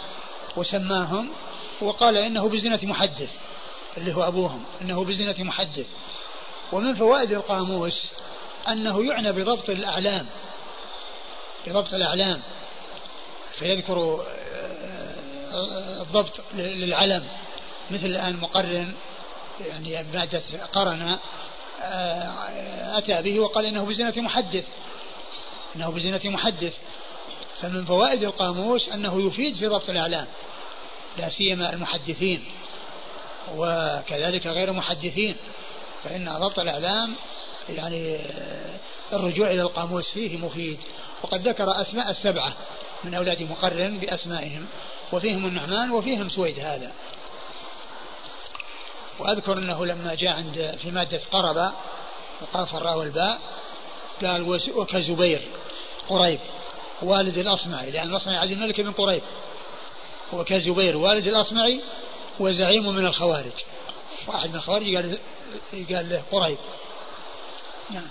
وسماهم 0.57 1.29
وقال 1.81 2.17
إنه 2.17 2.49
بزنة 2.49 2.79
محدث 2.83 3.35
اللي 3.97 4.15
هو 4.15 4.23
أبوهم 4.23 4.63
إنه 4.81 5.03
بزنة 5.03 5.35
محدث. 5.39 5.87
ومن 6.71 6.95
فوائد 6.95 7.31
القاموس 7.31 8.07
أنه 8.67 9.05
يعنى 9.05 9.31
بضبط 9.31 9.69
الأعلام 9.69 10.25
بضبط 11.67 11.93
الأعلام 11.93 12.41
فيذكر 13.59 14.25
آه، 15.51 16.01
الضبط 16.01 16.41
للعلم 16.53 17.23
مثل 17.91 18.05
الآن 18.05 18.35
مقرن 18.35 18.93
يعني 19.59 20.03
مادة 20.13 20.41
قرن 20.73 21.17
آه، 21.81 22.97
أتى 22.97 23.21
به 23.21 23.39
وقال 23.39 23.65
إنه 23.65 23.85
بزنة 23.85 24.13
محدث 24.17 24.67
إنه 25.75 25.91
بزنة 25.91 26.21
محدث. 26.25 26.77
فمن 27.61 27.85
فوائد 27.85 28.23
القاموس 28.23 28.89
أنه 28.89 29.27
يفيد 29.27 29.55
في 29.55 29.67
ضبط 29.67 29.89
الأعلام 29.89 30.27
لا 31.17 31.29
سيما 31.29 31.73
المحدثين 31.73 32.45
وكذلك 33.55 34.47
غير 34.47 34.69
المحدثين 34.69 35.37
فإن 36.03 36.37
ضبط 36.39 36.59
الأعلام 36.59 37.15
يعني 37.69 38.19
الرجوع 39.13 39.51
إلى 39.51 39.61
القاموس 39.61 40.11
فيه 40.13 40.37
مفيد. 40.37 40.79
وقد 41.23 41.47
ذكر 41.47 41.81
أسماء 41.81 42.09
السبعة 42.09 42.53
من 43.03 43.13
أولاد 43.13 43.43
مقرن 43.43 43.97
بأسمائهم 43.97 44.67
وفيهم 45.13 45.45
النعمان 45.45 45.91
وفيهم 45.91 46.29
سويد 46.29 46.59
هذا. 46.59 46.93
وأذكر 49.19 49.57
أنه 49.57 49.85
لما 49.85 50.15
جاء 50.15 50.33
عند 50.33 50.77
في 50.81 50.91
مادة 50.91 51.21
قرب 51.31 51.71
وقاف 52.41 52.75
الراء 52.75 52.97
والباء 52.97 53.39
قال 54.21 54.59
وكزبير 54.75 55.41
قريب. 56.09 56.39
والد 57.01 57.37
الأصمعي 57.37 57.91
لأن 57.91 58.09
الأصمعي 58.09 58.37
عبد 58.37 58.51
الملك 58.51 58.81
بن 58.81 58.91
قريب. 58.91 59.21
وكزبير 60.33 60.97
والد 60.97 61.27
الأصمعي 61.27 61.81
وزعيم 62.39 62.95
من 62.95 63.05
الخوارج. 63.05 63.63
واحد 64.27 64.49
من 64.49 64.55
الخوارج 64.55 64.95
قال 64.95 65.19
قال 65.73 66.09
له 66.09 66.23
قريب. 66.31 66.57
نعم. 67.89 68.07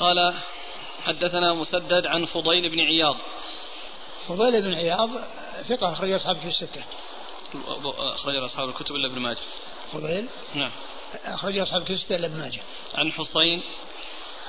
قال 0.00 0.34
حدثنا 1.02 1.52
مسدد 1.52 2.06
عن 2.06 2.24
فضيل 2.24 2.70
بن 2.70 2.80
عياض. 2.80 3.16
فضيل 4.28 4.62
بن 4.62 4.74
عياض 4.74 5.10
ثقة 5.68 5.92
أخرج 5.92 6.10
أصحاب 6.10 6.36
في 6.36 6.48
الستة. 6.48 6.84
أخرج 7.96 8.36
أصحاب 8.36 8.68
الكتب 8.68 8.94
إلا 8.94 9.06
ابن 9.06 9.18
ماجه. 9.18 9.38
فضيل؟ 9.92 10.26
نعم. 10.54 10.70
أخرج 11.24 11.58
أصحاب 11.58 11.84
في 11.84 11.92
الستة 11.92 12.16
إلا 12.16 12.26
ابن 12.26 12.38
ماجه 12.38 12.60
عن 12.94 13.12
حسين 13.12 13.62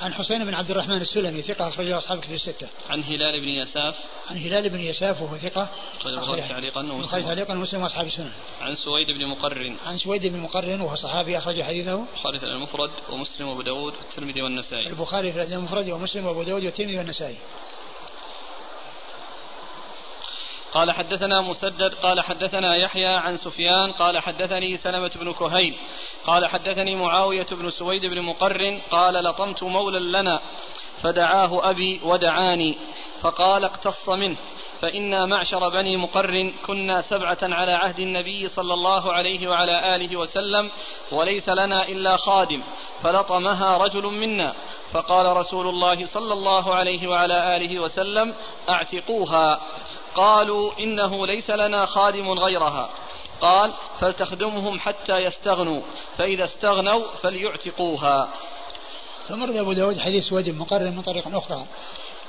عن 0.00 0.14
حسين 0.14 0.44
بن 0.44 0.54
عبد 0.54 0.70
الرحمن 0.70 1.00
السلمي 1.00 1.42
ثقة 1.42 1.68
أخرجه 1.68 1.98
أصحاب 1.98 2.20
كتب 2.20 2.32
الستة. 2.32 2.68
عن 2.90 3.02
هلال 3.04 3.40
بن 3.40 3.48
يساف. 3.48 3.94
عن 4.30 4.38
هلال 4.38 4.68
بن 4.68 4.80
يساف 4.80 5.22
وهو 5.22 5.36
ثقة. 5.36 5.68
أخرج 6.00 6.12
البخاري 6.12 6.42
تعليقا 6.42 6.80
ومسلم. 6.80 7.22
تعليقا 7.22 7.54
ومسلم 7.54 7.82
وأصحاب 7.82 8.06
السنن. 8.06 8.32
عن 8.60 8.76
سويد 8.76 9.06
بن 9.06 9.26
مقرن. 9.26 9.76
عن 9.86 9.98
سويد 9.98 10.26
بن 10.26 10.40
مقرن 10.40 10.80
وهو 10.80 10.94
صحابي 10.94 11.38
أخرج 11.38 11.62
حديثه. 11.62 12.04
البخاري 12.14 12.38
في 12.38 12.46
المفرد 12.46 12.90
ومسلم 13.10 13.48
وأبو 13.48 13.62
داود 13.62 13.94
والترمذي 13.94 14.42
والنسائي. 14.42 14.86
البخاري 14.86 15.32
في 15.32 15.42
المفرد 15.42 15.90
ومسلم 15.90 16.26
وأبو 16.26 16.42
داود 16.42 16.64
والترمذي 16.64 16.98
والنسائي. 16.98 17.36
قال 20.74 20.92
حدثنا 20.92 21.40
مسدد 21.40 21.94
قال 21.94 22.20
حدثنا 22.20 22.76
يحيى 22.76 23.06
عن 23.06 23.36
سفيان 23.36 23.92
قال 23.92 24.18
حدثني 24.18 24.76
سلمة 24.76 25.10
بن 25.20 25.32
كهيل 25.32 25.76
قال 26.26 26.46
حدثني 26.46 26.94
معاوية 26.94 27.46
بن 27.52 27.70
سويد 27.70 28.06
بن 28.06 28.22
مقرن 28.22 28.80
قال 28.90 29.14
لطمت 29.14 29.62
مولا 29.62 30.20
لنا 30.20 30.40
فدعاه 31.02 31.70
أبي 31.70 32.00
ودعاني 32.04 32.78
فقال 33.20 33.64
اقتص 33.64 34.08
منه 34.08 34.36
فإنا 34.80 35.26
معشر 35.26 35.68
بني 35.68 35.96
مقرن 35.96 36.52
كنا 36.66 37.00
سبعة 37.00 37.38
على 37.42 37.72
عهد 37.72 38.00
النبي 38.00 38.48
صلى 38.48 38.74
الله 38.74 39.12
عليه 39.12 39.48
وعلى 39.48 39.96
آله 39.96 40.16
وسلم 40.16 40.70
وليس 41.12 41.48
لنا 41.48 41.88
إلا 41.88 42.16
خادم 42.16 42.62
فلطمها 43.02 43.76
رجل 43.76 44.02
منا 44.02 44.54
فقال 44.92 45.36
رسول 45.36 45.68
الله 45.68 46.06
صلى 46.06 46.32
الله 46.32 46.74
عليه 46.74 47.08
وعلى 47.08 47.56
آله 47.56 47.80
وسلم 47.80 48.34
أعتقوها. 48.68 49.60
قالوا 50.16 50.72
إنه 50.78 51.26
ليس 51.26 51.50
لنا 51.50 51.86
خادم 51.86 52.30
غيرها. 52.30 52.90
قال 53.40 53.74
فلتخدمهم 54.00 54.80
حتى 54.80 55.18
يستغنوا 55.18 55.82
فإذا 56.16 56.44
استغنوا 56.44 57.12
فليعتقوها. 57.22 58.28
ثم 59.28 59.44
رد 59.44 59.56
أبو 59.56 59.72
داود 59.72 59.98
حديث 59.98 60.32
ود 60.32 60.48
مقرر 60.48 60.90
من 60.90 61.02
طريق 61.02 61.36
أخرى. 61.36 61.66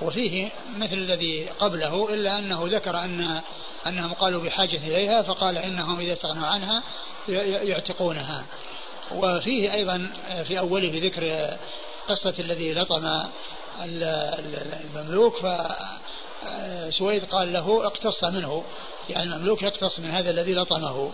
وفيه 0.02 0.52
مثل 0.78 0.94
الذي 0.94 1.50
قبله 1.50 2.14
إلا 2.14 2.40
أنه 2.40 2.60
ذكر 2.64 2.98
أن 2.98 3.42
أنهم 3.88 4.14
قالوا 4.14 4.44
بحاجة 4.44 4.78
إليها 4.78 5.22
فقال 5.22 5.58
إنهم 5.58 6.00
إذا 6.00 6.14
استغنوا 6.14 6.48
عنها 6.48 6.84
يعتقونها. 7.64 8.46
وفيه 9.12 9.74
أيضا 9.74 10.10
في 10.48 10.60
أوله 10.60 10.92
ذكر 10.94 11.58
قصة 12.10 12.34
الذي 12.40 12.74
لطم 12.74 13.24
المملوك 13.84 15.46
فسويد 16.46 17.26
قال 17.26 17.54
له 17.54 17.88
اقتص 17.88 18.24
منه 18.24 18.64
يعني 19.10 19.24
المملوك 19.24 19.64
يقتص 19.64 20.00
من 20.00 20.12
هذا 20.12 20.30
الذي 20.30 20.54
لطمه. 20.54 21.12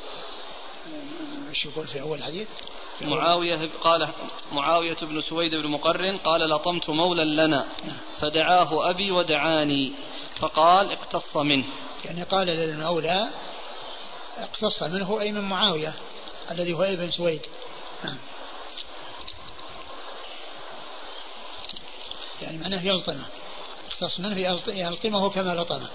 إيش 1.49 1.65
يقول 1.65 1.87
في 1.87 2.01
أول 2.01 2.17
الحديث؟ 2.17 2.47
معاوية 3.01 3.69
قال 3.81 4.09
معاوية 4.51 4.97
بن 5.01 5.21
سويد 5.21 5.55
بن 5.55 5.67
مقرن 5.67 6.17
قال 6.17 6.49
لطمت 6.49 6.89
مولا 6.89 7.45
لنا 7.45 7.65
فدعاه 8.19 8.89
أبي 8.89 9.11
ودعاني 9.11 9.93
فقال 10.35 10.91
اقتص 10.91 11.37
منه. 11.37 11.65
يعني 12.05 12.23
قال 12.23 12.47
للمولى 12.47 13.29
اقتص 14.37 14.83
منه 14.83 15.21
أي 15.21 15.31
من 15.31 15.41
معاوية 15.41 15.93
الذي 16.51 16.73
هو 16.73 16.83
ابن 16.83 17.11
سويد. 17.11 17.41
يعني 22.41 22.57
معناه 22.57 22.85
يلطمه. 22.85 23.25
اقتص 24.01 24.19
منه 24.19 24.39
يلطمه 24.67 25.29
كما 25.29 25.55
لطمه. 25.55 25.89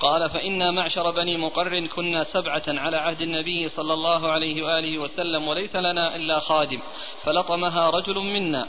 قال 0.00 0.30
فإنا 0.30 0.70
معشر 0.70 1.10
بني 1.10 1.36
مقر 1.36 1.86
كنا 1.86 2.24
سبعة 2.24 2.62
على 2.68 2.96
عهد 2.96 3.20
النبي 3.20 3.68
صلى 3.68 3.92
الله 3.94 4.32
عليه 4.32 4.62
وآله 4.62 4.98
وسلم 4.98 5.48
وليس 5.48 5.76
لنا 5.76 6.16
إلا 6.16 6.40
خادم 6.40 6.80
فلطمها 7.22 7.90
رجل 7.90 8.14
منا. 8.14 8.68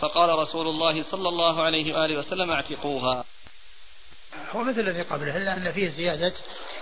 فقال 0.00 0.38
رسول 0.38 0.66
الله 0.66 1.02
صلى 1.02 1.28
الله 1.28 1.62
عليه 1.62 1.94
وآله 1.94 2.18
وسلم 2.18 2.50
اعتقوها. 2.50 3.24
هو 4.52 4.64
مثل 4.64 4.80
الذي 4.80 5.02
قبله 5.02 5.36
إلا 5.36 5.56
أن 5.56 5.72
فيه 5.72 5.88
زيادة 5.88 6.34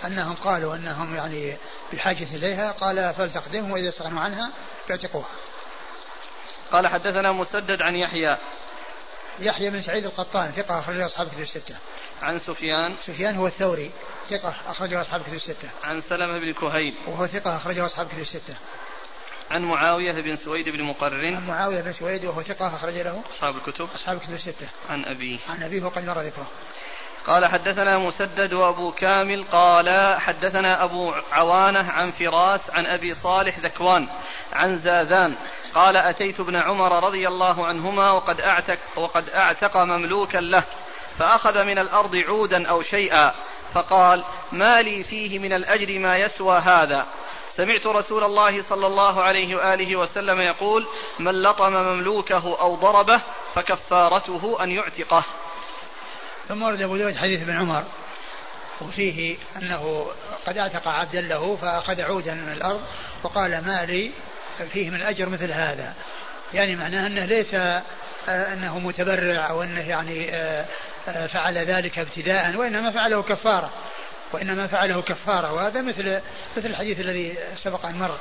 أنهم 0.05 0.35
قالوا 0.35 0.75
أنهم 0.75 1.15
يعني 1.15 1.57
بحاجة 1.93 2.35
إليها 2.35 2.71
قال 2.71 3.13
فلتقدمهم 3.13 3.71
وإذا 3.71 3.89
استغنوا 3.89 4.21
عنها 4.21 4.51
يعتقوها 4.89 5.29
قال 6.71 6.87
حدثنا 6.87 7.31
مسدد 7.31 7.81
عن 7.81 7.95
يحيى 7.95 8.37
يحيى 9.39 9.69
بن 9.69 9.81
سعيد 9.81 10.05
القطان 10.05 10.51
ثقة 10.51 10.79
أخرج 10.79 10.99
أصحاب 10.99 11.27
كتب 11.27 11.39
الستة. 11.39 11.75
عن 12.21 12.37
سفيان 12.37 12.95
سفيان 13.01 13.35
هو 13.35 13.47
الثوري 13.47 13.91
ثقة 14.29 14.55
أخرجه 14.67 15.01
أصحاب 15.01 15.21
كتب 15.21 15.33
الستة. 15.33 15.69
عن 15.83 15.99
سلمة 15.99 16.39
بن 16.39 16.53
كهيل 16.53 16.97
وهو 17.07 17.27
ثقة 17.27 17.55
أخرجه 17.55 17.85
أصحاب 17.85 18.07
كتب 18.07 18.19
الستة. 18.19 18.55
عن 19.51 19.61
معاوية 19.61 20.13
بن 20.13 20.35
سويد 20.35 20.69
بن 20.69 20.83
مقرن 20.83 21.35
عن 21.35 21.47
معاوية 21.47 21.81
بن 21.81 21.93
سويد 21.93 22.25
وهو 22.25 22.41
ثقة 22.41 22.67
أخرج 22.67 22.93
له 22.93 23.23
أصحاب 23.35 23.55
الكتب 23.55 23.89
أصحاب 23.95 24.17
الكتب 24.17 24.33
الستة. 24.33 24.67
عن 24.89 25.05
أبيه 25.05 25.39
عن 25.49 25.63
أبيه 25.63 25.83
وقد 25.83 26.05
مر 26.05 26.19
ذكره. 26.19 26.47
قال 27.25 27.45
حدثنا 27.45 27.97
مسدد 27.97 28.53
وأبو 28.53 28.91
كامل 28.91 29.43
قال 29.43 30.19
حدثنا 30.19 30.83
أبو 30.83 31.11
عوانة 31.31 31.91
عن 31.91 32.11
فراس 32.11 32.69
عن 32.69 32.85
أبي 32.85 33.13
صالح 33.13 33.59
ذكوان 33.59 34.07
عن 34.53 34.75
زاذان 34.75 35.35
قال 35.75 35.97
أتيت 35.97 36.39
ابن 36.39 36.55
عمر 36.55 37.03
رضي 37.03 37.27
الله 37.27 37.67
عنهما 37.67 38.11
وقد 38.11 38.41
أعتق 38.41 38.79
وقد 38.95 39.29
أعتق 39.29 39.77
مملوكا 39.77 40.37
له 40.37 40.63
فأخذ 41.17 41.63
من 41.63 41.77
الأرض 41.77 42.15
عودا 42.15 42.69
أو 42.69 42.81
شيئا 42.81 43.33
فقال 43.73 44.23
ما 44.51 44.81
لي 44.81 45.03
فيه 45.03 45.39
من 45.39 45.53
الأجر 45.53 45.99
ما 45.99 46.17
يسوى 46.17 46.57
هذا. 46.57 47.05
سمعت 47.49 47.87
رسول 47.87 48.23
الله 48.23 48.61
صلى 48.61 48.87
الله 48.87 49.23
عليه 49.23 49.55
وآله 49.55 49.95
وسلم 49.95 50.41
يقول 50.41 50.87
من 51.19 51.41
لطم 51.41 51.73
مملوكه 51.73 52.59
أو 52.59 52.75
ضربه 52.75 53.21
فكفارته 53.55 54.57
أن 54.63 54.71
يعتقه. 54.71 55.25
ثم 56.47 56.63
ورد 56.63 56.81
أبو 56.81 56.97
داود 56.97 57.17
حديث 57.17 57.41
ابن 57.41 57.57
عمر 57.57 57.83
وفيه 58.81 59.37
أنه 59.57 60.05
قد 60.47 60.57
أعتق 60.57 60.87
عبدا 60.87 61.21
له 61.21 61.55
فأخذ 61.55 62.01
عودا 62.01 62.33
من 62.33 62.53
الأرض 62.53 62.81
وقال 63.23 63.51
ما 63.65 63.85
لي 63.85 64.11
فيه 64.73 64.89
من 64.89 64.95
الاجر 64.95 65.29
مثل 65.29 65.51
هذا. 65.51 65.93
يعني 66.53 66.75
معناه 66.75 67.07
أنه 67.07 67.25
ليس 67.25 67.53
آه، 67.53 67.83
أنه 68.27 68.79
متبرع 68.79 69.49
أو 69.49 69.63
أنه 69.63 69.81
يعني 69.81 70.35
آه، 70.35 70.65
آه، 71.07 71.27
فعل 71.27 71.57
ذلك 71.57 71.99
ابتداء 71.99 72.55
وإنما 72.55 72.91
فعله 72.91 73.23
كفارة. 73.23 73.71
وإنما 74.31 74.67
فعله 74.67 75.01
كفارة 75.01 75.53
وهذا 75.53 75.81
مثل 75.81 76.21
مثل 76.57 76.67
الحديث 76.67 76.99
الذي 76.99 77.37
سبق 77.57 77.85
أن 77.85 77.99
مر 77.99 78.17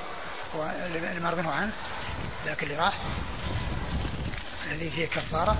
اللي 0.86 1.20
مر 1.20 1.34
منه 1.34 1.50
عنه 1.50 1.72
ذاك 2.46 2.62
اللي 2.62 2.76
راح 2.76 2.98
الذي 4.70 4.90
فيه 4.90 5.06
كفارة. 5.06 5.58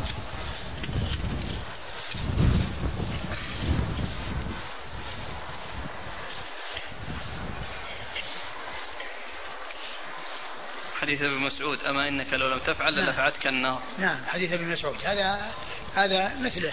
حديث 11.05 11.23
ابن 11.23 11.39
مسعود 11.39 11.85
أما 11.85 12.09
إنك 12.09 12.33
لو 12.33 12.49
لم 12.49 12.59
تفعل 12.59 12.95
نعم. 12.95 13.09
لدفعتك 13.09 13.47
النار. 13.47 13.83
نعم 13.99 14.17
حديث 14.29 14.53
ابن 14.53 14.65
مسعود. 14.65 14.97
هذا 15.05 15.53
هذا 15.95 16.35
مثله. 16.41 16.73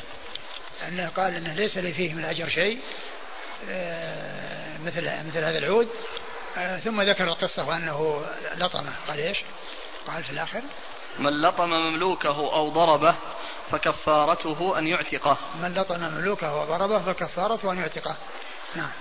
أنه 0.87 1.09
قال 1.09 1.33
أنه 1.35 1.53
ليس 1.53 1.77
لي 1.77 1.93
فيه 1.93 2.13
من 2.13 2.19
الأجر 2.19 2.49
شيء 2.49 2.79
آه، 3.69 4.77
مثل 4.77 5.25
مثل 5.27 5.43
هذا 5.43 5.57
العود. 5.57 5.89
آه، 6.57 6.77
ثم 6.77 7.01
ذكر 7.01 7.23
القصة 7.23 7.67
وأنه 7.67 8.25
لطمه. 8.55 8.93
قال 9.07 9.19
إيش؟ 9.19 9.37
قال 10.07 10.23
في 10.23 10.29
الآخر 10.29 10.61
من 11.19 11.41
لطم 11.41 11.69
مملوكه 11.69 12.53
أو 12.53 12.69
ضربه 12.69 13.15
فكفارته 13.71 14.77
أن 14.77 14.87
يعتقه. 14.87 15.37
من 15.61 15.73
لطم 15.73 15.99
مملوكه 15.99 16.55
وضربه 16.55 16.99
فكفارته 16.99 17.71
أن 17.71 17.77
يعتقه. 17.77 18.15
نعم. 18.75 18.91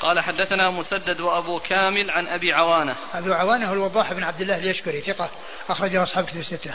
قال 0.00 0.20
حدثنا 0.20 0.70
مسدد 0.70 1.20
وأبو 1.20 1.58
كامل 1.58 2.10
عن 2.10 2.28
أبي 2.28 2.52
عوانة. 2.52 2.96
أبو 3.12 3.32
عوانة 3.32 3.68
هو 3.68 3.72
الوضاح 3.72 4.12
بن 4.12 4.24
عبد 4.24 4.40
الله 4.40 4.56
اليشكري 4.56 5.00
ثقة 5.00 5.30
اخرجه 5.68 6.02
أصحاب 6.02 6.24
كتب 6.24 6.38
الستة. 6.38 6.74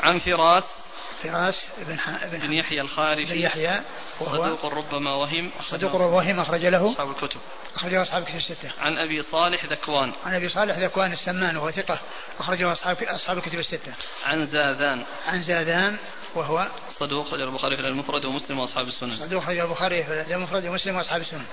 عن 0.00 0.18
فراس 0.18 0.86
فراس 1.22 1.66
بن 1.78 1.98
بن, 2.32 2.38
بن 2.38 2.52
يحيى 2.52 2.80
الخارجي 2.80 3.34
بن 3.34 3.40
يحيى 3.40 3.82
وهو 4.20 4.36
صدوق 4.36 4.66
ربما 4.66 5.14
وهم 5.14 5.50
صدوق 5.60 5.94
ربما 5.94 6.16
وهم 6.16 6.40
أخرج 6.40 6.66
له 6.66 6.92
أصحاب 6.92 7.10
الكتب 7.10 7.40
اخرجه 7.74 8.02
أصحاب 8.02 8.22
الكتب 8.22 8.36
الستة. 8.36 8.70
عن 8.78 8.98
أبي 8.98 9.22
صالح 9.22 9.64
ذكوان 9.64 10.12
عن 10.26 10.34
أبي 10.34 10.48
صالح 10.48 10.78
ذكوان 10.78 11.12
السمان 11.12 11.56
وهو 11.56 11.70
ثقة 11.70 11.98
أخرجه 12.38 12.72
أصحاب 12.72 13.02
أصحاب 13.02 13.38
الكتب 13.38 13.58
الستة. 13.58 13.94
عن 14.24 14.46
زاذان 14.46 15.04
عن 15.26 15.40
زاذان 15.40 15.96
وهو 16.36 16.68
صدوق 16.90 17.30
خرج 17.30 17.40
البخاري 17.40 17.76
في 17.76 17.82
المفرد 17.82 18.24
ومسلم 18.24 18.58
وأصحاب 18.58 18.88
السنن 18.88 19.14
صدوق 19.14 19.44
خرج 19.44 19.58
البخاري 19.58 20.04
في 20.04 20.34
المفرد 20.34 20.66
ومسلم 20.66 20.96
وأصحاب 20.96 21.20
السنن 21.20 21.46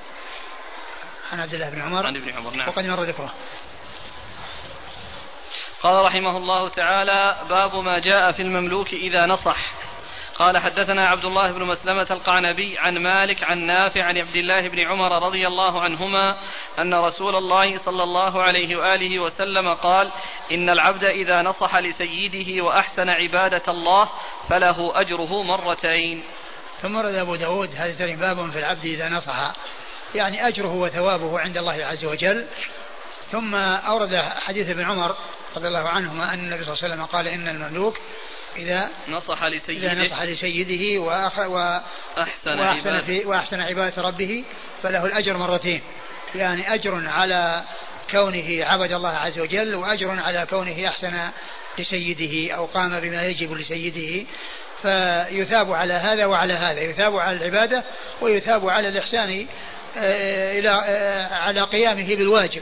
عن 1.31 1.39
عبد 1.39 1.53
الله 1.53 1.69
بن 1.69 1.81
عمر. 1.81 2.07
عن 2.07 2.15
ابن 2.15 2.29
عمر 2.29 2.53
نعم. 2.53 2.69
وقد 2.69 2.85
مر 2.85 3.03
ذكره. 3.03 3.33
قال 5.81 6.05
رحمه 6.05 6.37
الله 6.37 6.69
تعالى 6.69 7.37
باب 7.49 7.75
ما 7.75 7.99
جاء 7.99 8.31
في 8.31 8.41
المملوك 8.41 8.93
إذا 8.93 9.25
نصح. 9.25 9.73
قال 10.35 10.57
حدثنا 10.57 11.07
عبد 11.07 11.25
الله 11.25 11.51
بن 11.51 11.63
مسلمة 11.63 12.07
القعنبي 12.11 12.77
عن 12.77 12.97
مالك 12.97 13.43
عن 13.43 13.59
نافع 13.59 14.03
عن 14.03 14.17
عبد 14.17 14.35
الله 14.35 14.67
بن 14.67 14.79
عمر 14.79 15.25
رضي 15.25 15.47
الله 15.47 15.81
عنهما 15.81 16.37
أن 16.79 16.93
رسول 16.93 17.35
الله 17.35 17.77
صلى 17.77 18.03
الله 18.03 18.43
عليه 18.43 18.75
وآله 18.75 19.19
وسلم 19.19 19.73
قال 19.73 20.11
إن 20.51 20.69
العبد 20.69 21.03
إذا 21.03 21.41
نصح 21.41 21.75
لسيده 21.75 22.63
وأحسن 22.63 23.09
عبادة 23.09 23.63
الله 23.67 24.09
فله 24.49 25.01
أجره 25.01 25.43
مرتين. 25.43 26.23
ثم 26.81 26.95
ورد 26.95 27.13
أبو 27.13 27.35
داود 27.35 27.69
هذا 27.75 28.15
باب 28.15 28.51
في 28.51 28.59
العبد 28.59 28.85
إذا 28.85 29.09
نصح. 29.09 29.51
يعني 30.15 30.47
أجره 30.47 30.73
وثوابه 30.73 31.39
عند 31.39 31.57
الله 31.57 31.85
عز 31.85 32.05
وجل. 32.05 32.45
ثم 33.31 33.55
أورد 33.55 34.15
حديث 34.15 34.69
ابن 34.69 34.83
عمر 34.83 35.15
رضي 35.55 35.67
الله 35.67 35.89
عنهما 35.89 36.33
أن 36.33 36.39
النبي 36.39 36.63
صلى 36.63 36.73
الله 36.73 36.83
عليه 36.83 36.93
وسلم 36.93 37.05
قال 37.05 37.27
إن 37.27 37.47
المملوك 37.47 37.97
إذا 38.57 38.89
نصح 39.07 39.43
لسيده 39.43 39.93
إذا 39.93 40.03
نصح 40.03 40.21
لسيده 40.21 41.01
وأخ 41.01 41.39
وأحسن, 41.39 42.59
وأحسن, 42.59 43.01
في 43.01 43.25
وأحسن 43.25 43.61
عبادة 43.61 44.01
ربه 44.01 44.43
فله 44.83 45.05
الأجر 45.05 45.37
مرتين. 45.37 45.81
يعني 46.35 46.73
أجر 46.73 47.07
على 47.07 47.63
كونه 48.11 48.65
عبد 48.65 48.91
الله 48.91 49.09
عز 49.09 49.39
وجل 49.39 49.75
وأجر 49.75 50.09
على 50.09 50.47
كونه 50.49 50.87
أحسن 50.87 51.29
لسيده 51.79 52.55
أو 52.55 52.65
قام 52.65 52.99
بما 52.99 53.23
يجب 53.25 53.53
لسيده. 53.53 54.25
فيثاب 54.81 55.71
على 55.71 55.93
هذا 55.93 56.25
وعلى 56.25 56.53
هذا. 56.53 56.81
يثاب 56.81 57.17
على 57.17 57.37
العبادة 57.37 57.83
ويثاب 58.21 58.69
على 58.69 58.87
الإحسان 58.87 59.47
آه، 59.97 60.59
إلى 60.59 60.69
آه، 60.69 61.35
على 61.35 61.61
قيامه 61.61 62.15
بالواجب. 62.15 62.61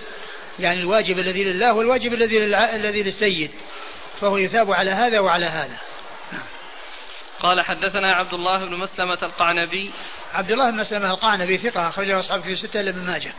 يعني 0.60 0.80
الواجب 0.80 1.20
الذي 1.20 1.44
لله 1.44 1.74
والواجب 1.74 2.14
الذي 2.14 2.38
الذي 2.76 3.04
للسيد. 3.04 3.52
فهو 4.22 4.38
يثاب 4.38 4.72
على 4.72 4.92
هذا 4.92 5.20
وعلى 5.20 5.46
هذا 5.46 5.78
قال 7.40 7.62
حدثنا 7.62 8.14
عبد 8.14 8.34
الله 8.34 8.58
بن 8.58 8.76
مسلمة 8.76 9.18
القعنبي 9.24 9.92
عبد 10.34 10.52
الله 10.52 10.72
بن 10.72 10.78
مسلمة 10.78 11.12
القعنبي 11.12 11.58
ثقة 11.58 11.90
أخرجه 11.90 12.20
أصحاب 12.20 12.42
في 12.42 12.56
ستة 12.56 12.82
لابن 12.82 13.00
ماجه 13.00 13.34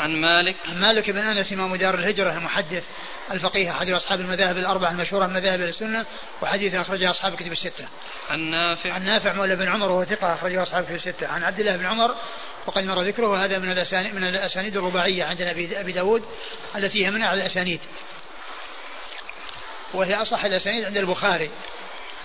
عن 0.00 0.16
مالك 0.16 0.56
عن 0.68 0.80
مالك 0.80 1.10
بن 1.10 1.18
أنس 1.18 1.52
إمام 1.52 1.76
دار 1.76 1.94
الهجرة 1.94 2.32
المحدث 2.32 2.84
الفقيه 3.30 3.70
أحد 3.70 3.90
أصحاب 3.90 4.20
المذاهب 4.20 4.56
الأربعة 4.56 4.90
المشهورة 4.90 5.26
من 5.26 5.34
مذاهب 5.34 5.60
السنة 5.60 6.04
وحديث 6.42 6.74
أخرجه 6.74 7.10
أصحاب 7.10 7.34
كتب 7.34 7.52
الستة. 7.52 7.88
عن 8.30 8.40
نافع 8.40 8.92
عن 8.92 9.04
نافع 9.04 9.32
مولى 9.32 9.56
بن 9.56 9.68
عمر 9.68 9.90
وهو 9.90 10.04
ثقة 10.04 10.34
أخرجه 10.34 10.62
أصحاب 10.62 10.84
كتب 10.84 10.94
الستة. 10.94 11.26
عن 11.28 11.44
عبد 11.44 11.60
الله 11.60 11.76
بن 11.76 11.86
عمر 11.86 12.14
وقد 12.66 12.84
مر 12.84 13.02
ذكره 13.02 13.26
وهذا 13.26 13.58
من 13.58 13.70
الأسانيد 13.70 14.14
من 14.14 14.24
الأسانيد 14.24 14.76
الرباعية 14.76 15.24
عند 15.24 15.42
أبي 15.72 15.92
داود 15.92 16.22
التي 16.76 17.06
هي 17.06 17.10
من 17.10 17.22
أعلى 17.22 17.40
الأسانيد. 17.40 17.80
وهي 19.94 20.14
أصح 20.14 20.44
الأسانيد 20.44 20.84
عند 20.84 20.96
البخاري 20.96 21.50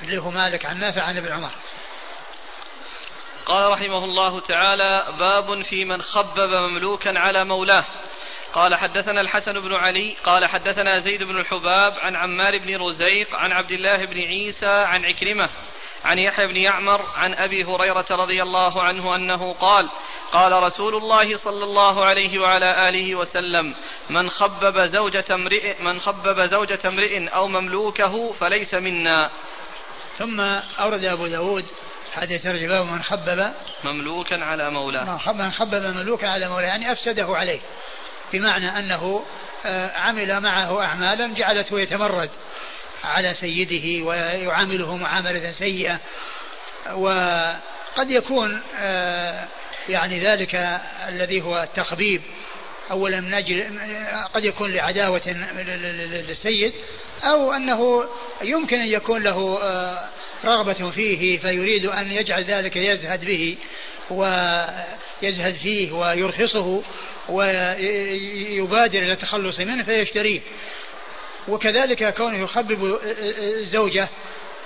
اللي 0.04 0.18
هو 0.18 0.32
مالك 0.32 0.66
عن 0.66 0.80
نافع 0.80 1.02
عن 1.02 1.18
ابن 1.18 1.32
عمر. 1.32 1.52
قال 3.46 3.72
رحمه 3.72 4.04
الله 4.04 4.40
تعالى 4.40 5.16
باب 5.20 5.62
في 5.62 5.86
من 5.86 6.02
خبب 6.02 6.50
مملوكا 6.50 7.20
على 7.20 7.46
مولاه 7.46 7.86
قال 8.54 8.76
حدثنا 8.76 9.22
الحسن 9.22 9.54
بن 9.54 9.74
علي 9.74 10.16
قال 10.24 10.46
حدثنا 10.46 10.98
زيد 10.98 11.24
بن 11.24 11.38
الحباب 11.38 11.94
عن 12.00 12.16
عمار 12.16 12.58
بن 12.58 12.82
رزيق 12.82 13.36
عن 13.36 13.52
عبد 13.52 13.72
الله 13.72 14.06
بن 14.06 14.18
عيسى 14.18 14.68
عن 14.68 15.06
عكرمة 15.06 15.50
عن 16.06 16.20
يحيى 16.20 16.48
بن 16.48 16.58
يعمر 16.58 17.02
عن 17.16 17.34
أبي 17.34 17.64
هريرة 17.64 18.06
رضي 18.12 18.44
الله 18.44 18.84
عنه 18.84 19.16
أنه 19.16 19.54
قال 19.54 19.90
قال 20.32 20.64
رسول 20.64 20.96
الله 20.96 21.38
صلى 21.38 21.64
الله 21.64 22.06
عليه 22.06 22.40
وعلى 22.40 22.90
آله 22.90 23.16
وسلم 23.16 23.76
من 24.10 24.30
خبب 24.30 24.86
زوجة 24.86 25.26
امرئ 25.32 25.82
من 25.82 26.00
خبب 26.00 26.46
زوجة 26.46 26.80
امرئ 26.86 27.28
أو 27.28 27.48
مملوكه 27.48 28.32
فليس 28.32 28.74
منا. 28.74 29.32
ثم 30.18 30.40
أورد 30.80 31.04
أبو 31.04 31.28
داود 31.28 31.66
هذه 32.14 32.38
ترجمة 32.38 32.84
من 32.84 33.04
خبب 33.04 33.54
مملوكا 33.84 34.44
على 34.44 34.70
مولاه 34.70 35.20
من 35.34 35.52
خبب 35.52 35.76
مملوكا 35.76 36.28
على 36.28 36.50
مولاه 36.50 36.68
يعني 36.68 36.92
أفسده 36.92 37.28
عليه 37.36 37.60
بمعنى 38.34 38.80
أنه 38.80 39.26
آه، 39.66 39.98
عمل 39.98 40.40
معه 40.40 40.84
أعمالا 40.84 41.34
جعلته 41.34 41.80
يتمرد 41.80 42.30
على 43.04 43.34
سيده 43.34 44.06
ويعامله 44.06 44.98
معاملة 44.98 45.52
سيئة. 45.52 46.00
وقد 46.94 48.12
يكون 48.12 48.62
آه، 48.78 49.48
يعني 49.90 50.20
ذلك 50.20 50.56
الذي 51.08 51.42
هو 51.42 51.64
التخبيب. 51.64 52.22
أولا 52.92 53.22
من 53.22 53.34
أجل 53.34 53.64
قد 54.34 54.46
يكون 54.46 54.74
لعداوة 54.74 55.28
للسيد 56.28 56.74
أو 57.24 57.54
أنه 57.54 58.06
يمكن 58.42 58.82
أن 58.82 58.88
يكون 58.88 59.24
له 59.24 59.60
آه، 59.64 60.10
رغبة 60.46 60.90
فيه 60.92 61.40
فيريد 61.40 61.86
أن 61.86 62.12
يجعل 62.12 62.44
ذلك 62.44 62.76
يزهد 62.76 63.26
به 63.26 63.58
ويزهد 64.10 65.56
فيه 65.56 65.92
ويرخصه 65.92 66.84
ويبادر 67.30 69.00
إلى 69.00 69.12
التخلص 69.12 69.60
منه 69.60 69.84
فيشتريه. 69.84 70.42
وكذلك 71.50 72.14
كونه 72.14 72.38
يخبب 72.44 73.00
الزوجة 73.38 74.08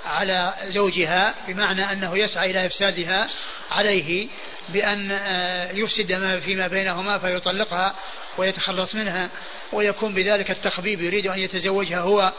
على 0.06 0.54
زوجها 0.66 1.34
بمعنى 1.48 1.92
أنه 1.92 2.18
يسعى 2.18 2.50
إلى 2.50 2.66
إفسادها 2.66 3.28
عليه 3.70 4.28
بأن 4.68 5.10
آه، 5.10 5.72
يفسد 5.72 6.12
ما 6.12 6.40
فيما 6.40 6.66
بينهما 6.66 7.18
فيطلقها 7.18 7.94
ويتخلص 8.38 8.94
منها 8.94 9.30
ويكون 9.72 10.14
بذلك 10.14 10.50
التخبيب 10.50 11.00
يريد 11.00 11.26
أن 11.26 11.38
يتزوجها 11.38 11.98
هو 11.98 12.32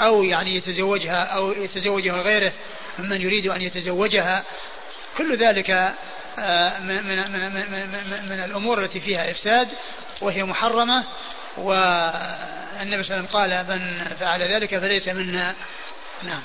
أو 0.00 0.22
يعني 0.22 0.56
يتزوجها 0.56 1.24
أو 1.24 1.52
يتزوجها 1.52 2.22
غيره 2.22 2.52
ممن 2.98 3.20
يريد 3.20 3.46
أن 3.46 3.62
يتزوجها. 3.62 4.44
كل 5.18 5.36
ذلك 5.36 5.70
آه، 6.38 6.78
من, 6.78 7.04
من, 7.04 7.30
من, 7.32 7.70
من, 7.70 8.28
من 8.28 8.44
الأمور 8.44 8.84
التي 8.84 9.00
فيها 9.00 9.30
إفساد 9.30 9.68
وهي 10.20 10.44
محرمة 10.44 11.04
والنبي 11.56 13.02
صلى 13.02 13.16
الله 13.16 13.26
عليه 13.26 13.26
وسلم 13.26 13.26
قال 13.26 13.66
من 13.66 14.04
فعل 14.16 14.42
ذلك 14.42 14.78
فليس 14.78 15.08
منا. 15.08 15.56
نعم. 16.22 16.42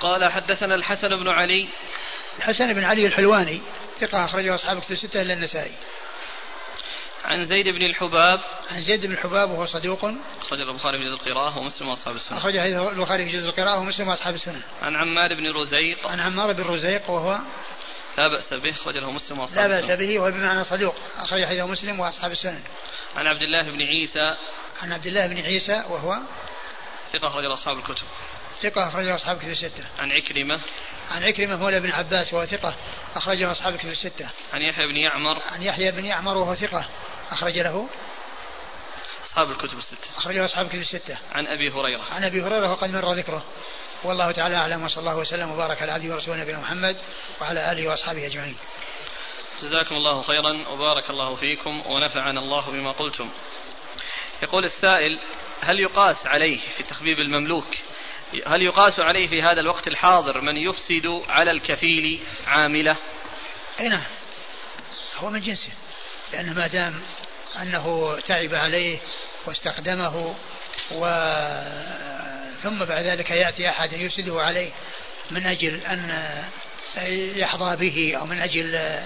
قال 0.00 0.32
حدثنا 0.32 0.74
الحسن 0.74 1.08
بن 1.08 1.28
علي. 1.28 1.68
الحسن 2.38 2.72
بن 2.72 2.84
علي 2.84 3.06
الحلواني 3.06 3.60
ثقة 4.00 4.24
أخرجه 4.24 4.54
أصحاب 4.54 4.80
كتب 4.80 4.92
الستة 4.92 5.22
إلا 5.22 5.34
النسائي. 5.34 5.72
عن 7.24 7.44
زيد 7.44 7.68
بن 7.68 7.82
الحباب. 7.82 8.40
عن 8.70 8.82
زيد 8.82 9.06
بن 9.06 9.12
الحباب 9.12 9.50
وهو 9.50 9.66
صدوق. 9.66 10.04
أخرج 10.40 10.60
البخاري 10.60 10.98
في 10.98 11.04
جزء 11.04 11.14
القراءة 11.14 11.58
ومسلم 11.58 11.88
وأصحاب 11.88 12.16
السنة. 12.16 12.38
أخرج 12.38 12.56
البخاري 12.56 13.24
في 13.24 13.36
جزء 13.36 13.48
القراءة 13.48 13.78
ومسلم 13.78 14.08
وأصحاب 14.08 14.34
السنة. 14.34 14.62
عن 14.82 14.96
عمار 14.96 15.34
بن 15.34 15.52
رزيق. 15.52 16.06
عن 16.06 16.20
عمار 16.20 16.52
بن 16.52 16.62
رزيق 16.62 17.10
وهو 17.10 17.38
لا 18.18 18.28
بأس 18.28 18.54
به 18.54 18.70
أخرج 18.70 18.96
له 18.96 19.10
مسلم 19.10 19.38
وأصحاب 19.38 19.70
لا 19.70 19.80
بأس 19.80 19.98
به 19.98 20.18
وهو 20.18 20.30
بمعنى 20.30 20.64
صدوق 20.64 20.94
أخرج 21.18 21.44
حديث 21.44 21.60
مسلم 21.60 22.00
وأصحاب 22.00 22.32
السنة 22.32 22.62
عن 23.16 23.26
عبد 23.26 23.42
الله 23.42 23.62
بن 23.62 23.82
عيسى 23.82 24.36
عن 24.82 24.92
عبد 24.92 25.06
الله 25.06 25.26
بن 25.26 25.40
عيسى 25.40 25.84
وهو 25.88 26.18
ثقة 27.12 27.26
أخرج 27.26 27.44
أصحاب 27.44 27.78
الكتب 27.78 28.06
ثقة 28.62 28.88
أخرجه 28.88 29.14
أصحاب 29.14 29.38
كتب 29.38 29.50
الستة. 29.50 29.84
عن 29.98 30.12
عكرمة. 30.12 30.60
عن 31.10 31.22
عكرمة 31.22 31.56
مولى 31.56 31.80
بن 31.80 31.90
عباس 31.90 32.34
وهو 32.34 32.46
ثقة 32.46 32.74
أخرجه 33.14 33.52
أصحاب 33.52 33.76
كتب 33.76 33.88
الستة. 33.88 34.28
عن 34.52 34.62
يحيى 34.62 34.86
بن 34.86 34.96
يعمر. 34.96 35.42
عن 35.52 35.62
يحيى 35.62 35.90
بن 35.90 36.04
يعمر 36.04 36.36
وهو 36.36 36.54
ثقة 36.54 36.84
أخرج 37.30 37.58
له 37.58 37.88
أصحاب 39.26 39.50
الكتب 39.50 39.78
الستة. 39.78 40.10
أخرجه 40.16 40.44
أصحاب 40.44 40.66
الكتب 40.66 40.80
الستة. 40.80 41.18
عن 41.32 41.46
أبي 41.46 41.70
هريرة. 41.70 42.02
عن 42.10 42.24
أبي 42.24 42.42
هريرة 42.42 42.70
وقد 42.70 42.90
مر 42.90 43.12
ذكره. 43.12 43.44
والله 44.04 44.32
تعالى 44.32 44.56
أعلم 44.56 44.84
وصلى 44.84 45.00
الله 45.00 45.16
وسلم 45.16 45.50
وبارك 45.50 45.82
على 45.82 45.92
عبده 45.92 46.14
ورسوله 46.14 46.36
نبينا 46.42 46.58
محمد 46.58 46.96
وعلى 47.40 47.72
آله 47.72 47.88
وأصحابه 47.88 48.26
أجمعين. 48.26 48.56
جزاكم 49.62 49.94
الله 49.94 50.22
خيرا 50.22 50.68
وبارك 50.68 51.10
الله 51.10 51.34
فيكم 51.34 51.82
ونفعنا 51.86 52.40
الله 52.40 52.70
بما 52.70 52.92
قلتم. 52.92 53.30
يقول 54.42 54.64
السائل 54.64 55.20
هل 55.60 55.80
يقاس 55.80 56.26
عليه 56.26 56.60
في 56.76 56.82
تخبيب 56.82 57.20
المملوك 57.20 57.66
هل 58.46 58.62
يقاس 58.62 59.00
عليه 59.00 59.26
في 59.26 59.42
هذا 59.42 59.60
الوقت 59.60 59.88
الحاضر 59.88 60.40
من 60.40 60.56
يفسد 60.56 61.22
على 61.28 61.50
الكفيل 61.50 62.20
عاملة؟ 62.46 62.96
أي 63.80 63.88
نعم 63.88 64.04
هو 65.16 65.30
من 65.30 65.40
جنسه 65.40 65.72
لأنه 66.32 66.52
ما 66.52 66.66
دام 66.66 67.02
أنه 67.62 68.18
تعب 68.20 68.54
عليه 68.54 68.98
واستخدمه 69.46 70.34
و 70.92 71.04
ثم 72.62 72.84
بعد 72.84 73.04
ذلك 73.04 73.30
يأتي 73.30 73.68
أحد 73.68 73.92
يفسده 73.92 74.42
عليه 74.42 74.70
من 75.30 75.46
أجل 75.46 75.80
أن 75.86 76.34
يحظى 77.36 77.76
به 77.76 78.16
أو 78.18 78.26
من 78.26 78.40
أجل 78.40 78.98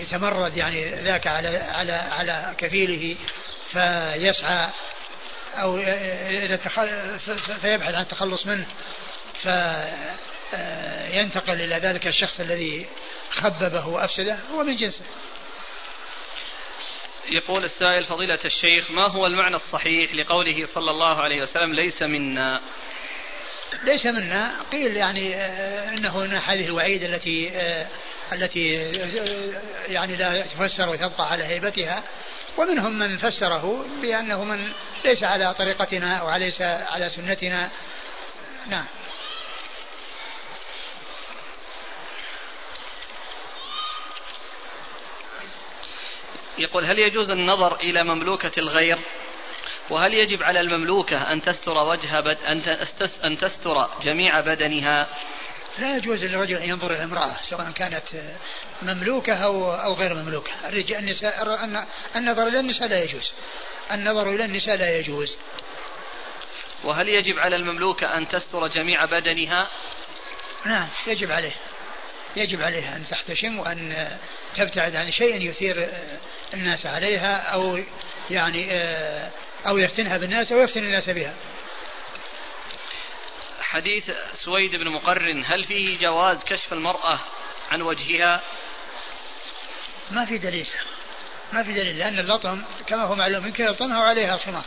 يتمرد 0.00 0.56
يعني 0.56 0.84
ذاك 0.88 1.26
على 1.26 1.58
على 1.58 1.92
على 1.92 2.54
كفيله 2.58 3.16
فيسعى 3.72 4.68
أو 5.54 5.76
فيبحث 7.62 7.94
عن 7.94 8.02
التخلص 8.02 8.46
منه 8.46 8.66
فينتقل 10.50 11.52
إلى 11.52 11.74
ذلك 11.74 12.06
الشخص 12.06 12.40
الذي 12.40 12.86
خببه 13.30 13.86
وأفسده 13.86 14.38
هو 14.54 14.64
من 14.64 14.76
جنسه. 14.76 15.04
يقول 17.30 17.64
السائل 17.64 18.06
فضيلة 18.06 18.38
الشيخ 18.44 18.90
ما 18.90 19.10
هو 19.10 19.26
المعنى 19.26 19.56
الصحيح 19.56 20.14
لقوله 20.14 20.64
صلى 20.64 20.90
الله 20.90 21.22
عليه 21.22 21.42
وسلم 21.42 21.74
ليس 21.74 22.02
منا؟ 22.02 22.60
ليس 23.84 24.06
منا. 24.06 24.62
قيل 24.72 24.96
يعني 24.96 25.34
آه، 25.36 25.88
إنه 25.88 26.18
من 26.18 26.32
هذه 26.32 26.66
الوعيد 26.66 27.02
التي 27.02 27.50
آه، 27.54 27.86
التي 28.32 28.76
آه، 28.76 29.62
يعني 29.88 30.16
لا 30.16 30.42
تفسر 30.42 30.88
وتبقى 30.88 31.30
على 31.30 31.44
هيبتها. 31.44 32.02
ومنهم 32.58 32.98
من 32.98 33.16
فسره 33.16 33.86
بأنه 34.02 34.44
من 34.44 34.72
ليس 35.04 35.22
على 35.22 35.54
طريقتنا 35.54 36.16
أو 36.16 36.36
ليس 36.36 36.62
على 36.62 37.08
سنتنا. 37.08 37.70
نعم. 38.68 38.84
يقول 46.58 46.84
هل 46.84 46.98
يجوز 46.98 47.30
النظر 47.30 47.76
إلى 47.76 48.04
مملوكة 48.04 48.52
الغير؟ 48.58 48.98
وهل 49.90 50.14
يجب 50.14 50.42
على 50.42 50.60
المملوكة 50.60 51.32
أن 51.32 51.42
تستر 51.42 51.76
وجه 51.76 52.20
بد 52.20 52.38
أن 53.24 53.38
تستر 53.38 53.88
جميع 54.02 54.40
بدنها؟ 54.40 55.08
لا 55.78 55.96
يجوز 55.96 56.24
للرجل 56.24 56.56
أن 56.56 56.68
ينظر 56.68 56.92
إلى 56.92 57.04
امرأة 57.04 57.36
سواء 57.42 57.70
كانت 57.70 58.04
مملوكة 58.82 59.34
أو 59.34 59.72
أو 59.72 59.94
غير 59.94 60.14
مملوكة. 60.14 60.68
الرجال 60.68 60.98
النساء 60.98 61.44
النظر 62.16 62.48
إلى 62.48 62.60
النساء 62.60 62.88
لا 62.88 63.04
يجوز. 63.04 63.32
النظر 63.92 64.30
إلى 64.30 64.44
النساء 64.44 64.76
لا 64.76 64.98
يجوز. 64.98 65.36
وهل 66.84 67.08
يجب 67.08 67.38
على 67.38 67.56
المملوكة 67.56 68.16
أن 68.16 68.28
تستر 68.28 68.66
جميع 68.66 69.04
بدنها؟ 69.04 69.68
نعم 70.64 70.88
يجب 71.06 71.30
عليه. 71.30 71.54
يجب 72.36 72.62
عليها 72.62 72.96
أن 72.96 73.04
تحتشم 73.04 73.58
وأن 73.58 74.08
تبتعد 74.56 74.96
عن 74.96 75.10
شيء 75.10 75.42
يثير 75.42 75.88
الناس 76.54 76.86
عليها 76.86 77.36
أو 77.36 77.78
يعني 78.30 78.68
أو 79.66 79.78
يفتنها 79.78 80.18
بالناس 80.18 80.52
أو 80.52 80.58
يفتن 80.58 80.84
الناس 80.84 81.10
بها. 81.10 81.34
حديث 83.60 84.10
سويد 84.32 84.70
بن 84.70 84.88
مقرن 84.88 85.44
هل 85.44 85.64
فيه 85.64 85.98
جواز 85.98 86.44
كشف 86.44 86.72
المرأة 86.72 87.20
عن 87.70 87.82
وجهها؟ 87.82 88.42
ما 90.10 90.24
في 90.24 90.38
دليل 90.38 90.68
ما 91.52 91.62
في 91.62 91.72
دليل 91.72 91.98
لأن 91.98 92.18
اللطم 92.18 92.64
كما 92.86 93.02
هو 93.02 93.14
معلوم 93.14 93.46
يمكن 93.46 93.64
يلطمها 93.64 93.98
وعليها 93.98 94.34
الخمار 94.34 94.64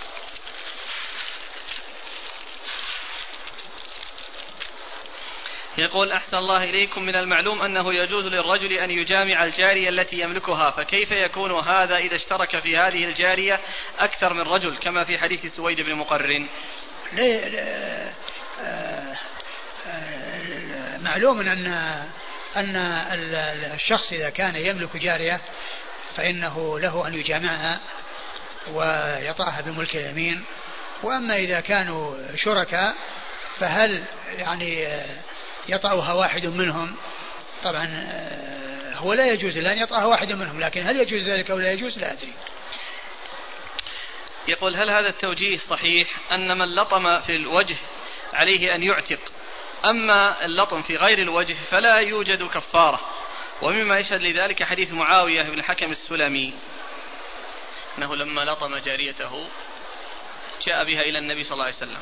يقول 5.77 6.11
أحسن 6.11 6.37
الله 6.37 6.63
إليكم 6.63 7.03
من 7.03 7.15
المعلوم 7.15 7.61
أنه 7.61 7.93
يجوز 7.93 8.25
للرجل 8.25 8.71
أن 8.73 8.91
يجامع 8.91 9.43
الجارية 9.43 9.89
التي 9.89 10.19
يملكها 10.19 10.69
فكيف 10.69 11.11
يكون 11.11 11.51
هذا 11.51 11.95
إذا 11.95 12.15
اشترك 12.15 12.59
في 12.59 12.77
هذه 12.77 13.05
الجارية 13.05 13.59
أكثر 13.99 14.33
من 14.33 14.41
رجل 14.41 14.77
كما 14.77 15.03
في 15.03 15.17
حديث 15.17 15.55
سويد 15.55 15.81
بن 15.81 15.95
مقرن؟ 15.95 16.49
معلوم 21.01 21.39
أن 21.39 21.67
أن 22.55 22.75
الشخص 23.73 24.13
إذا 24.13 24.29
كان 24.29 24.55
يملك 24.55 24.97
جارية 24.97 25.41
فإنه 26.15 26.79
له 26.79 27.07
أن 27.07 27.13
يجامعها 27.13 27.79
ويطأها 28.67 29.61
بملك 29.61 29.95
اليمين 29.95 30.43
وأما 31.03 31.35
إذا 31.35 31.59
كانوا 31.59 32.35
شركاء 32.35 32.95
فهل 33.59 34.03
يعني 34.37 34.87
يطأها 35.69 36.13
واحد 36.13 36.45
منهم. 36.45 36.95
طبعا 37.63 37.85
هو 38.95 39.13
لا 39.13 39.27
يجوز 39.27 39.57
أن 39.57 39.77
يطأها 39.77 40.05
واحد 40.05 40.31
منهم 40.31 40.59
لكن 40.59 40.81
هل 40.81 40.97
يجوز 40.97 41.29
ذلك 41.29 41.51
أو 41.51 41.57
لا 41.57 41.71
يجوز؟ 41.71 41.99
لا 41.99 42.13
أدري. 42.13 42.33
يقول 44.47 44.75
هل 44.75 44.89
هذا 44.89 45.09
التوجيه 45.09 45.57
صحيح 45.57 46.31
أن 46.31 46.57
من 46.57 46.75
لطم 46.75 47.19
في 47.19 47.35
الوجه 47.35 47.75
عليه 48.33 48.75
أن 48.75 48.83
يعتق؟ 48.83 49.19
أما 49.85 50.45
اللطم 50.45 50.81
في 50.81 50.95
غير 50.95 51.17
الوجه 51.17 51.53
فلا 51.53 51.97
يوجد 51.97 52.43
كفارة. 52.43 52.99
ومما 53.61 53.99
يشهد 53.99 54.21
لذلك 54.21 54.63
حديث 54.63 54.93
معاوية 54.93 55.41
بن 55.41 55.59
الحكم 55.59 55.91
السلمي 55.91 56.53
أنه 57.97 58.15
لما 58.15 58.41
لطم 58.41 58.77
جاريته 58.77 59.47
جاء 60.65 60.85
بها 60.85 61.01
إلى 61.01 61.19
النبي 61.19 61.43
صلى 61.43 61.53
الله 61.53 61.65
عليه 61.65 61.75
وسلم. 61.75 61.99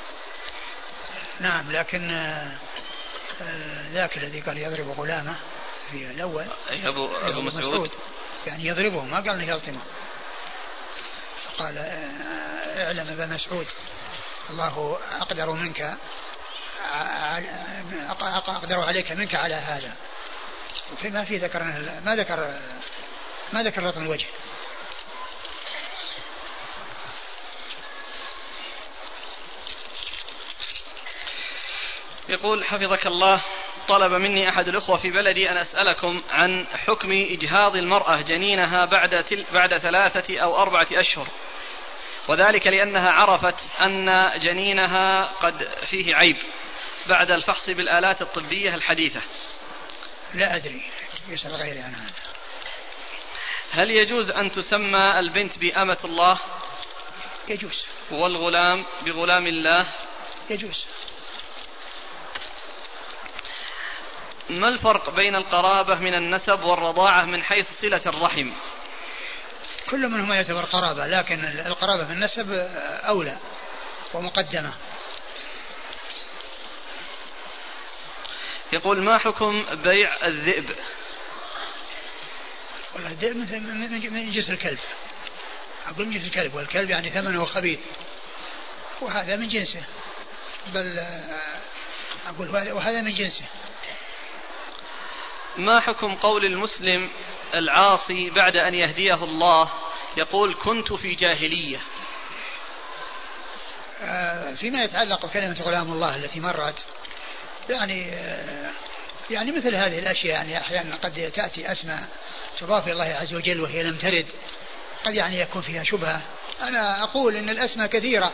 نعم 1.39 1.71
لكن 1.71 2.09
آه، 2.09 2.51
ذاك 3.93 4.17
الذي 4.17 4.39
قال 4.39 4.57
يضرب 4.57 4.99
غلامه 4.99 5.35
في 5.91 6.11
الأول. 6.11 6.45
أبو, 6.69 7.07
أبو 7.15 7.41
مسعود, 7.41 7.91
يعني 8.45 8.65
يضربه 8.65 9.05
ما 9.05 9.17
قال 9.17 9.29
إنه 9.29 9.47
يلطمه 9.47 9.81
قال 11.57 11.77
آه، 11.77 12.85
اعلم 12.85 13.09
أبا 13.09 13.25
مسعود. 13.25 13.67
الله 14.49 14.99
أقدر 15.21 15.51
منك 15.51 15.97
أقدر 18.47 18.79
عليك 18.79 19.11
منك 19.11 19.35
على 19.35 19.55
هذا. 19.55 19.95
ما 21.03 21.25
في 21.25 21.37
ذكر 21.37 21.63
ما 22.05 22.15
ذكر 22.15 22.59
ما 23.53 23.63
ذكر 23.63 23.87
لطم 23.87 24.01
الوجه. 24.01 24.25
يقول 32.29 32.65
حفظك 32.65 33.07
الله 33.07 33.43
طلب 33.87 34.13
مني 34.13 34.49
أحد 34.49 34.67
الأخوة 34.67 34.97
في 34.97 35.09
بلدي 35.09 35.49
أن 35.49 35.57
أسألكم 35.57 36.21
عن 36.29 36.67
حكم 36.67 37.11
إجهاض 37.11 37.75
المرأة 37.75 38.21
جنينها 38.21 38.85
بعد, 38.85 39.23
تل 39.23 39.45
بعد 39.53 39.77
ثلاثة 39.77 40.39
أو 40.39 40.61
أربعة 40.61 40.87
أشهر. 40.93 41.27
وذلك 42.27 42.67
لأنها 42.67 43.09
عرفت 43.09 43.81
أن 43.81 44.31
جنينها 44.39 45.25
قد 45.25 45.69
فيه 45.85 46.15
عيب 46.15 46.37
بعد 47.07 47.31
الفحص 47.31 47.69
بالآلات 47.69 48.21
الطبية 48.21 48.75
الحديثة. 48.75 49.21
لا 50.33 50.55
أدري 50.55 50.81
يسأل 51.29 51.51
غيري 51.51 51.79
عن 51.79 51.95
هذا. 51.95 52.13
هل 53.71 53.91
يجوز 53.91 54.31
أن 54.31 54.51
تسمى 54.51 55.19
البنت 55.19 55.59
بأمة 55.59 55.97
الله؟ 56.05 56.39
يجوز. 57.47 57.85
والغلام 58.11 58.85
بغلام 59.05 59.47
الله؟ 59.47 59.87
يجوز. 60.49 60.87
ما 64.49 64.69
الفرق 64.69 65.09
بين 65.09 65.35
القرابة 65.35 65.95
من 65.95 66.13
النسب 66.13 66.63
والرضاعة 66.63 67.25
من 67.25 67.43
حيث 67.43 67.81
صلة 67.81 68.01
الرحم؟ 68.05 68.51
كل 69.89 70.07
منهما 70.07 70.35
يعتبر 70.35 70.65
قرابة 70.65 71.07
لكن 71.07 71.45
القرابة 71.45 72.05
في 72.05 72.13
النسب 72.13 72.51
أولى 73.05 73.37
ومقدمة. 74.13 74.73
يقول 78.73 79.03
ما 79.03 79.17
حكم 79.17 79.65
بيع 79.75 80.25
الذئب؟ 80.25 80.75
والله 82.93 83.09
الذئب 83.09 83.37
مثل 83.37 83.59
من 84.09 84.31
جنس 84.31 84.49
الكلب. 84.49 84.79
أقول 85.87 86.05
من 86.05 86.13
جنس 86.13 86.25
الكلب 86.25 86.55
والكلب 86.55 86.89
يعني 86.89 87.09
ثمنه 87.09 87.45
خبيث 87.45 87.79
وهذا 89.01 89.35
من 89.35 89.47
جنسه. 89.47 89.83
بل 90.67 90.99
أقول 92.27 92.49
وهذا 92.49 93.01
من 93.01 93.13
جنسه. 93.13 93.45
ما 95.59 95.79
حكم 95.79 96.15
قول 96.15 96.45
المسلم 96.45 97.09
العاصي 97.53 98.29
بعد 98.29 98.55
أن 98.55 98.73
يهديه 98.73 99.23
الله؟ 99.23 99.69
يقول 100.17 100.55
كنت 100.63 100.93
في 100.93 101.15
جاهلية. 101.15 101.79
آه، 104.01 104.53
فيما 104.53 104.83
يتعلق 104.83 105.25
بكلمة 105.25 105.61
غلام 105.61 105.91
الله 105.91 106.15
التي 106.15 106.39
مرت 106.39 106.83
يعني 107.69 108.13
آه، 108.13 108.71
يعني 109.29 109.51
مثل 109.51 109.75
هذه 109.75 109.99
الأشياء 109.99 110.31
يعني 110.31 110.57
أحيانا 110.57 110.95
قد 110.95 111.31
تأتي 111.35 111.71
أسماء 111.71 112.03
تضاف 112.59 112.83
إلى 112.83 112.93
الله 112.93 113.05
عز 113.05 113.33
وجل 113.33 113.61
وهي 113.61 113.83
لم 113.83 113.97
ترد 113.97 114.25
قد 115.05 115.13
يعني 115.13 115.39
يكون 115.39 115.61
فيها 115.61 115.83
شبهة. 115.83 116.21
أنا 116.61 117.03
أقول 117.03 117.35
إن 117.35 117.49
الأسماء 117.49 117.87
كثيرة 117.87 118.33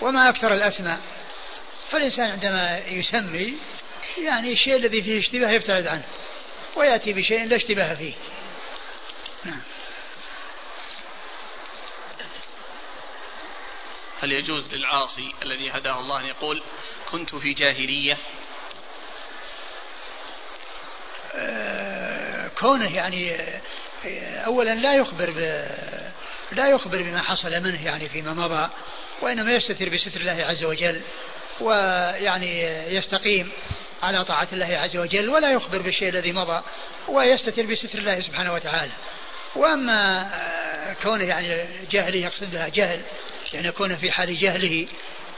وما 0.00 0.28
أكثر 0.28 0.54
الأسماء 0.54 0.98
فالإنسان 1.90 2.30
عندما 2.30 2.78
يسمي 2.78 3.54
يعني 4.24 4.52
الشيء 4.52 4.76
الذي 4.76 5.02
فيه 5.02 5.18
اشتباه 5.20 5.50
يبتعد 5.50 5.86
عنه. 5.86 6.04
ويأتي 6.76 7.12
بشيء 7.12 7.46
لا 7.46 7.56
اشتباه 7.56 7.94
فيه. 7.94 8.14
نعم. 9.44 9.60
هل 14.20 14.32
يجوز 14.32 14.74
للعاصي 14.74 15.32
الذي 15.42 15.70
هداه 15.70 16.00
الله 16.00 16.20
أن 16.20 16.24
يقول 16.24 16.62
كنت 17.10 17.34
في 17.34 17.52
جاهلية؟ 17.52 18.16
آه، 21.34 22.48
كونه 22.48 22.96
يعني 22.96 23.34
آه، 24.04 24.40
أولا 24.46 24.74
لا 24.74 24.94
يخبر 24.94 25.30
لا 26.52 26.68
يخبر 26.68 27.02
بما 27.02 27.22
حصل 27.22 27.50
منه 27.60 27.86
يعني 27.86 28.08
فيما 28.08 28.34
مضى 28.34 28.70
وإنما 29.22 29.54
يستتر 29.54 29.88
بستر 29.88 30.20
الله 30.20 30.44
عز 30.44 30.64
وجل. 30.64 31.02
ويعني 31.60 32.62
يستقيم 32.94 33.50
على 34.02 34.24
طاعة 34.24 34.48
الله 34.52 34.66
عز 34.66 34.96
وجل 34.96 35.30
ولا 35.30 35.52
يخبر 35.52 35.82
بالشيء 35.82 36.08
الذي 36.08 36.32
مضى 36.32 36.62
ويستتر 37.08 37.66
بستر 37.66 37.98
الله 37.98 38.20
سبحانه 38.20 38.54
وتعالى. 38.54 38.92
وأما 39.56 40.20
آه، 40.22 40.92
كونه 41.02 41.24
يعني 41.24 41.68
جاهلي 41.90 42.20
يقصد 42.20 42.54
لها 42.54 42.68
جهل 42.68 43.00
يعني 43.52 43.72
كونه 43.72 43.96
في 43.96 44.10
حال 44.10 44.38
جهله 44.38 44.86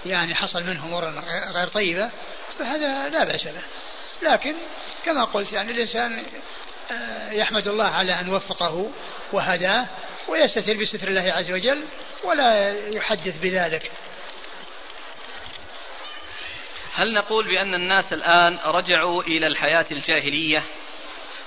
يعني 0.06 0.34
حصل 0.34 0.62
منه 0.62 0.86
أمور 0.86 1.04
غير 1.54 1.68
طيبة 1.68 2.10
فهذا 2.58 3.08
لا 3.08 3.24
بأس 3.24 3.44
به. 3.44 3.62
لكن 4.22 4.54
كما 5.04 5.24
قلت 5.24 5.52
يعني 5.52 5.70
الإنسان 5.70 6.24
آه، 6.92 7.30
يحمد 7.32 7.68
الله 7.68 7.84
على 7.84 8.20
أن 8.20 8.28
وفقه 8.28 8.90
وهداه 9.32 9.86
ويستتر 10.28 10.76
بستر 10.76 11.08
الله 11.08 11.32
عز 11.32 11.50
وجل 11.50 11.84
ولا 12.24 12.74
يحدث 12.88 13.38
بذلك. 13.38 13.90
هل 16.94 17.14
نقول 17.14 17.44
بأن 17.44 17.74
الناس 17.74 18.12
الآن 18.12 18.58
رجعوا 18.64 19.22
إلى 19.22 19.46
الحياة 19.46 19.86
الجاهلية؟ 19.90 20.62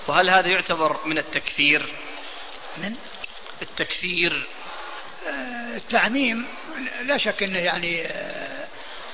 وهل 0.08 0.30
هذا 0.30 0.46
يعتبر 0.46 1.06
من 1.06 1.18
التكفير؟ 1.18 1.94
من؟ 2.78 2.94
التكفير. 3.62 4.46
آه، 5.26 5.76
التعميم 5.76 6.46
لا 7.04 7.16
شك 7.16 7.42
إنه 7.42 7.58
يعني 7.58 8.06
آه، 8.06 8.66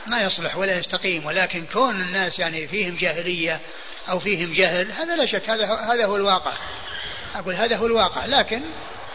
ما 0.07 0.23
يصلح 0.23 0.57
ولا 0.57 0.79
يستقيم 0.79 1.27
ولكن 1.27 1.67
كون 1.67 2.01
الناس 2.01 2.39
يعني 2.39 2.69
فيهم 2.69 2.97
جاهلية 2.97 3.61
أو 4.09 4.19
فيهم 4.19 4.53
جهل 4.53 4.93
هذا 4.93 5.17
لا 5.17 5.27
شك 5.27 5.51
هذا 5.51 5.75
هذا 5.75 6.07
هو 6.07 6.17
الواقع. 6.17 6.53
أقول 7.35 7.55
هذا 7.55 7.77
هو 7.77 7.87
الواقع 7.87 8.27
لكن 8.27 8.63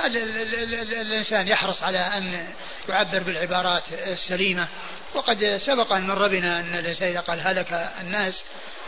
الإنسان 0.04 1.48
يحرص 1.48 1.84
على 1.84 2.00
أن 2.00 2.48
يعبر 2.90 3.20
بالعبارات 3.24 3.84
السليمة. 3.94 4.68
وقد 5.16 5.58
سبق 5.58 5.94
أن 5.94 6.08
مر 6.08 6.28
بنا 6.28 6.60
أن 6.60 6.76
الإنسان 6.76 7.08
إذا 7.08 7.20
قال 7.20 7.40
هلك 7.40 7.92
الناس 8.02 8.46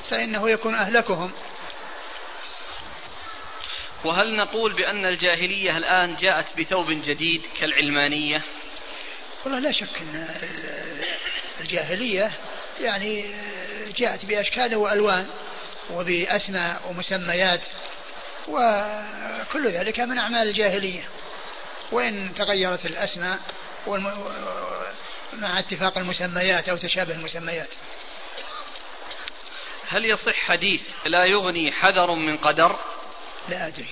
فإنه 0.10 0.50
يكون 0.50 0.76
أهلكهم. 0.76 1.32
وهل 4.06 4.36
نقول 4.36 4.74
بأن 4.74 5.06
الجاهلية 5.06 5.78
الآن 5.78 6.16
جاءت 6.16 6.60
بثوب 6.60 6.92
جديد 6.92 7.42
كالعلمانية؟ 7.60 8.42
والله 9.44 9.60
لا 9.60 9.72
شك 9.72 10.02
أن 10.02 10.28
الجاهلية 11.60 12.32
يعني 12.82 13.36
جاءت 13.98 14.26
بأشكال 14.26 14.76
وألوان 14.76 15.28
وبأسماء 15.92 16.82
ومسميات. 16.90 17.62
وكل 18.48 19.68
ذلك 19.68 20.00
من 20.00 20.18
أعمال 20.18 20.48
الجاهلية. 20.48 21.10
وإن 21.92 22.34
تغيرت 22.36 22.86
الأسماء 22.86 23.40
مع 25.34 25.60
اتفاق 25.60 25.98
المسميات 25.98 26.70
أو 26.70 26.78
تشابه 26.78 27.14
المسميات. 27.14 27.70
هل 29.90 30.06
يصح 30.06 30.34
حديث 30.34 30.90
لا 31.06 31.26
يغني 31.26 31.72
حذر 31.72 32.16
من 32.16 32.38
قدر؟ 32.38 32.80
لا 33.50 33.68
أدري. 33.68 33.90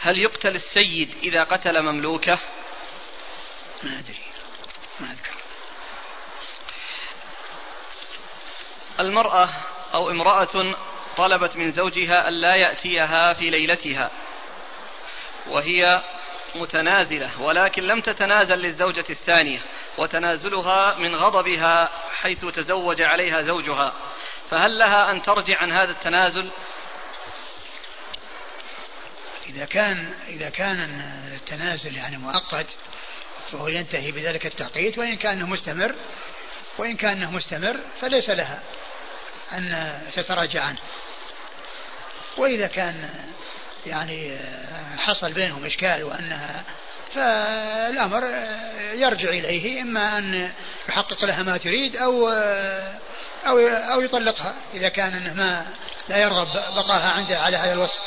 هل 0.00 0.18
يقتل 0.18 0.54
السيد 0.54 1.14
إذا 1.22 1.44
قتل 1.44 1.82
مملوكه؟ 1.82 2.38
ما 3.82 3.98
أدري. 3.98 4.22
ما 5.00 5.06
أذكر. 5.06 5.38
المرأة 9.00 9.50
أو 9.94 10.10
امرأة 10.10 10.74
طلبت 11.18 11.56
من 11.56 11.70
زوجها 11.70 12.28
ألا 12.28 12.54
يأتيها 12.54 13.32
في 13.32 13.50
ليلتها. 13.50 14.10
وهي 15.46 16.02
متنازلة 16.54 17.42
ولكن 17.42 17.82
لم 17.82 18.00
تتنازل 18.00 18.58
للزوجة 18.58 19.04
الثانية 19.10 19.60
وتنازلها 19.98 20.94
من 20.98 21.14
غضبها 21.14 21.90
حيث 22.20 22.44
تزوج 22.44 23.02
عليها 23.02 23.42
زوجها. 23.42 23.92
فهل 24.50 24.78
لها 24.78 25.10
أن 25.10 25.22
ترجع 25.22 25.58
عن 25.58 25.72
هذا 25.72 25.90
التنازل؟ 25.90 26.50
إذا 29.48 29.64
كان 29.64 30.14
إذا 30.28 30.50
كان 30.50 30.78
التنازل 31.34 31.96
يعني 31.96 32.18
مؤقت 32.18 32.66
فهو 33.52 33.68
ينتهي 33.68 34.12
بذلك 34.12 34.46
التعقيد 34.46 34.98
وإن 34.98 35.16
كان 35.16 35.44
مستمر 35.44 35.94
وإن 36.78 36.96
كان 36.96 37.32
مستمر 37.32 37.76
فليس 38.00 38.30
لها 38.30 38.62
أن 39.52 39.98
تتراجع 40.14 40.62
عنه 40.62 40.78
وإذا 42.38 42.66
كان 42.66 43.10
يعني 43.86 44.38
حصل 44.98 45.32
بينهم 45.32 45.64
إشكال 45.64 46.04
وأنها 46.04 46.64
فالأمر 47.14 48.22
يرجع 48.94 49.28
إليه 49.28 49.82
إما 49.82 50.18
أن 50.18 50.52
يحقق 50.88 51.24
لها 51.24 51.42
ما 51.42 51.56
تريد 51.56 51.96
أو 51.96 52.28
أو 53.46 53.58
أو 53.68 54.00
يطلقها 54.00 54.54
إذا 54.74 54.88
كان 54.88 55.14
أنه 55.14 55.34
ما 55.34 55.66
لا 56.08 56.18
يرغب 56.18 56.48
بقاها 56.52 57.08
عنده 57.08 57.38
على 57.38 57.56
هذا 57.56 57.72
الوصف. 57.72 58.00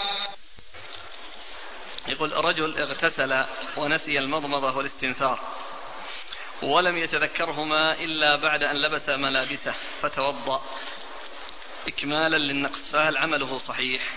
يقول 2.07 2.33
رجل 2.33 2.81
اغتسل 2.81 3.45
ونسي 3.77 4.19
المضمضة 4.19 4.77
والاستنثار 4.77 5.39
ولم 6.63 6.97
يتذكرهما 6.97 7.93
إلا 7.93 8.35
بعد 8.35 8.63
أن 8.63 8.75
لبس 8.75 9.09
ملابسه 9.09 9.73
فتوضأ 10.01 10.61
إكمالا 11.87 12.37
للنقص 12.37 12.91
فهل 12.91 13.17
عمله 13.17 13.57
صحيح؟ 13.57 14.13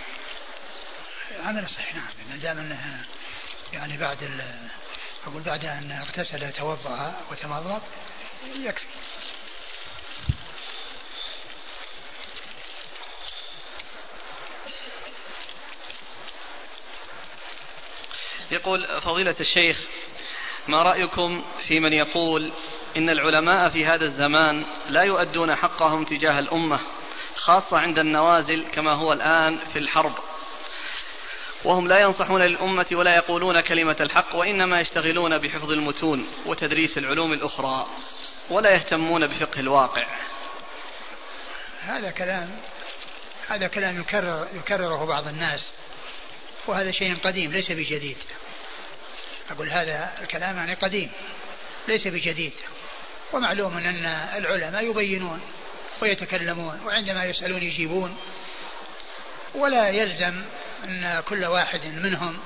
عمله 1.44 1.66
صحيح 1.66 1.94
نعم 1.94 2.08
ما 2.30 2.36
دام 2.36 2.58
أنه 2.58 3.06
يعني 3.72 3.98
بعد 3.98 4.18
أقول 5.26 5.42
بعد 5.42 5.64
أن 5.64 5.92
اغتسل 5.92 6.52
توضأ 6.52 7.20
وتمضمض 7.30 7.82
يكفي 8.56 8.86
يقول 18.50 19.00
فضيلة 19.00 19.36
الشيخ 19.40 19.80
ما 20.68 20.82
رأيكم 20.82 21.44
في 21.58 21.80
من 21.80 21.92
يقول 21.92 22.52
إن 22.96 23.10
العلماء 23.10 23.68
في 23.68 23.86
هذا 23.86 24.04
الزمان 24.04 24.66
لا 24.88 25.02
يؤدون 25.02 25.54
حقهم 25.54 26.04
تجاه 26.04 26.38
الأمة 26.38 26.80
خاصة 27.34 27.78
عند 27.78 27.98
النوازل 27.98 28.66
كما 28.72 28.94
هو 28.96 29.12
الآن 29.12 29.58
في 29.58 29.78
الحرب. 29.78 30.12
وهم 31.64 31.88
لا 31.88 31.98
ينصحون 31.98 32.42
للأمة 32.42 32.86
ولا 32.92 33.16
يقولون 33.16 33.60
كلمة 33.60 33.96
الحق 34.00 34.34
وإنما 34.34 34.80
يشتغلون 34.80 35.38
بحفظ 35.38 35.72
المتون 35.72 36.26
وتدريس 36.46 36.98
العلوم 36.98 37.32
الأخرى 37.32 37.86
ولا 38.50 38.70
يهتمون 38.70 39.26
بفقه 39.26 39.60
الواقع. 39.60 40.06
هذا 41.80 42.10
كلام 42.10 42.50
هذا 43.48 43.68
كلام 43.68 44.00
يكرر 44.00 44.46
يكرره 44.54 45.06
بعض 45.06 45.28
الناس 45.28 45.72
وهذا 46.66 46.90
شيء 46.90 47.16
قديم 47.24 47.52
ليس 47.52 47.72
بجديد. 47.72 48.18
أقول 49.50 49.68
هذا 49.68 50.12
الكلام 50.20 50.56
يعني 50.56 50.74
قديم 50.74 51.10
ليس 51.88 52.08
بجديد. 52.08 52.52
ومعلوم 53.32 53.76
أن 53.76 54.04
العلماء 54.36 54.90
يبينون 54.90 55.40
ويتكلمون 56.02 56.80
وعندما 56.86 57.24
يسألون 57.24 57.62
يجيبون. 57.62 58.16
ولا 59.54 59.88
يلزم 59.88 60.42
أن 60.84 61.22
كل 61.28 61.44
واحد 61.44 61.84
منهم 61.86 62.38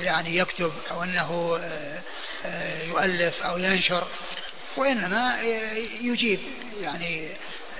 يعني 0.00 0.36
يكتب 0.36 0.72
أو 0.90 1.02
أنه 1.02 1.58
آه، 1.62 2.02
آه، 2.44 2.82
يؤلف 2.82 3.42
أو 3.42 3.58
ينشر 3.58 4.06
وإنما 4.76 5.40
يجيب. 6.00 6.40
يعني 6.80 7.28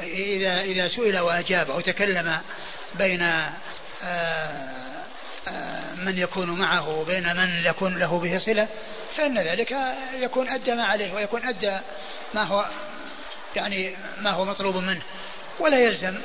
إذا 0.00 0.60
إذا 0.60 0.88
سئل 0.88 1.18
وأجاب 1.18 1.70
أو 1.70 1.80
تكلم 1.80 2.40
بين 2.94 3.22
آه، 4.04 4.52
من 5.96 6.18
يكون 6.18 6.50
معه 6.50 6.88
وبين 6.88 7.36
من 7.36 7.64
يكون 7.64 7.98
له 7.98 8.18
به 8.18 8.38
صلة 8.38 8.68
فإن 9.16 9.38
ذلك 9.38 9.76
يكون 10.14 10.48
أدى 10.48 10.74
ما 10.74 10.84
عليه 10.84 11.12
ويكون 11.12 11.44
أدى 11.44 11.78
ما 12.34 12.46
هو 12.46 12.70
يعني 13.56 13.96
ما 14.20 14.30
هو 14.30 14.44
مطلوب 14.44 14.76
منه. 14.76 15.02
ولا 15.60 15.78
يلزم 15.78 16.20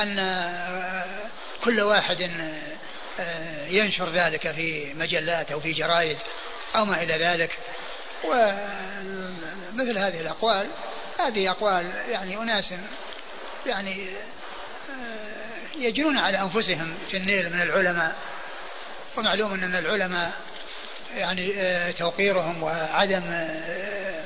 أن 0.00 0.16
كل 1.64 1.80
واحد 1.80 2.30
ينشر 3.68 4.08
ذلك 4.08 4.50
في 4.50 4.94
مجلات 4.94 5.52
أو 5.52 5.60
في 5.60 5.72
جرائد 5.72 6.16
أو 6.76 6.84
ما 6.84 7.02
إلى 7.02 7.16
ذلك. 7.16 7.58
ومثل 8.24 9.98
هذه 9.98 10.20
الأقوال 10.20 10.66
هذه 11.18 11.50
أقوال 11.50 11.92
يعني 12.10 12.36
أناس 12.36 12.74
يعني 13.66 14.06
يجرون 15.78 16.18
على 16.18 16.40
أنفسهم 16.40 16.94
في 17.08 17.16
النيل 17.16 17.52
من 17.52 17.62
العلماء. 17.62 18.16
ومعلوم 19.16 19.54
أن 19.54 19.76
العلماء 19.76 20.32
يعني 21.16 21.52
توقيرهم 21.92 22.62
وعدم 22.62 23.22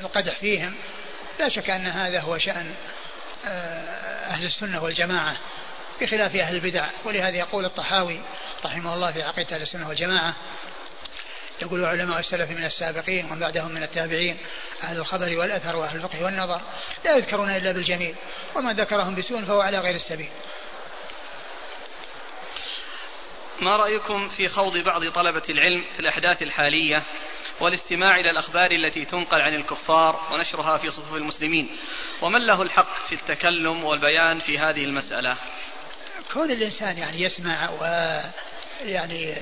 القدح 0.03 0.39
فيهم. 0.39 0.75
لا 1.39 1.49
شك 1.49 1.69
أن 1.69 1.87
هذا 1.87 2.19
هو 2.19 2.37
شأن 2.37 2.73
أهل 4.27 4.45
السنة 4.45 4.83
والجماعة 4.83 5.37
بخلاف 6.01 6.35
أهل 6.35 6.55
البدع. 6.55 6.87
ولهذا 7.05 7.37
يقول 7.37 7.65
الطحاوي 7.65 8.21
رحمه 8.65 8.93
الله 8.93 9.11
في 9.11 9.23
عقيدة 9.23 9.55
أهل 9.55 9.61
السنة 9.61 9.87
والجماعة 9.87 10.35
يقول 11.61 11.85
علماء 11.85 12.19
السلف 12.19 12.51
من 12.51 12.65
السابقين 12.65 13.25
ومن 13.25 13.39
بعدهم 13.39 13.71
من 13.71 13.83
التابعين 13.83 14.37
أهل 14.83 14.97
الخبر 14.97 15.37
والأثر 15.37 15.75
وأهل 15.75 15.95
الفقه 15.95 16.23
والنظر 16.23 16.61
لا 17.05 17.17
يذكرون 17.17 17.49
إلا 17.49 17.71
بالجميل 17.71 18.15
وما 18.55 18.73
ذكرهم 18.73 19.15
بسوء 19.15 19.41
فهو 19.41 19.61
على 19.61 19.77
غير 19.77 19.95
السبيل. 19.95 20.29
ما 23.61 23.77
رأيكم 23.77 24.29
في 24.29 24.47
خوض 24.47 24.77
بعض 24.77 25.11
طلبة 25.11 25.43
العلم 25.49 25.85
في 25.93 25.99
الأحداث 25.99 26.41
الحالية 26.41 27.03
والاستماع 27.61 28.15
إلى 28.15 28.29
الأخبار 28.29 28.71
التي 28.71 29.05
تنقل 29.05 29.41
عن 29.41 29.55
الكفار 29.55 30.19
ونشرها 30.31 30.77
في 30.77 30.89
صفوف 30.89 31.15
المسلمين. 31.15 31.77
ومن 32.21 32.47
له 32.47 32.61
الحق 32.61 33.07
في 33.07 33.15
التكلم 33.15 33.83
والبيان 33.83 34.39
في 34.39 34.59
هذه 34.59 34.83
المسألة؟ 34.83 35.37
كون 36.33 36.51
الإنسان 36.51 36.97
يعني 36.97 37.21
يسمع 37.21 37.69
و 37.69 37.83
يعني 38.85 39.33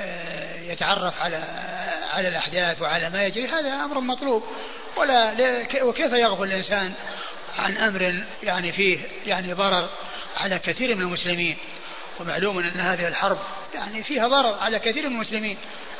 آه، 0.00 0.60
يتعرف 0.60 1.20
على 1.20 1.36
على 2.12 2.28
الأحداث 2.28 2.82
وعلى 2.82 3.10
ما 3.10 3.24
يجري 3.24 3.46
هذا 3.46 3.84
أمر 3.84 4.00
مطلوب. 4.00 4.42
ولا 4.96 5.34
وكيف 5.82 6.12
يغفل 6.12 6.44
الإنسان 6.44 6.92
عن 7.58 7.76
أمر 7.76 8.14
يعني 8.42 8.72
فيه 8.72 8.98
يعني 9.26 9.52
ضرر 9.52 9.88
على 10.36 10.58
كثير 10.58 10.94
من 10.94 11.02
المسلمين؟ 11.02 11.56
ومعلوم 12.20 12.58
أن 12.58 12.80
هذه 12.80 13.08
الحرب 13.08 13.38
يعني 13.74 14.02
فيها 14.02 14.28
ضرر 14.28 14.54
على 14.58 14.78
كثير 14.78 15.08
من 15.08 15.14
المسلمين. 15.14 15.56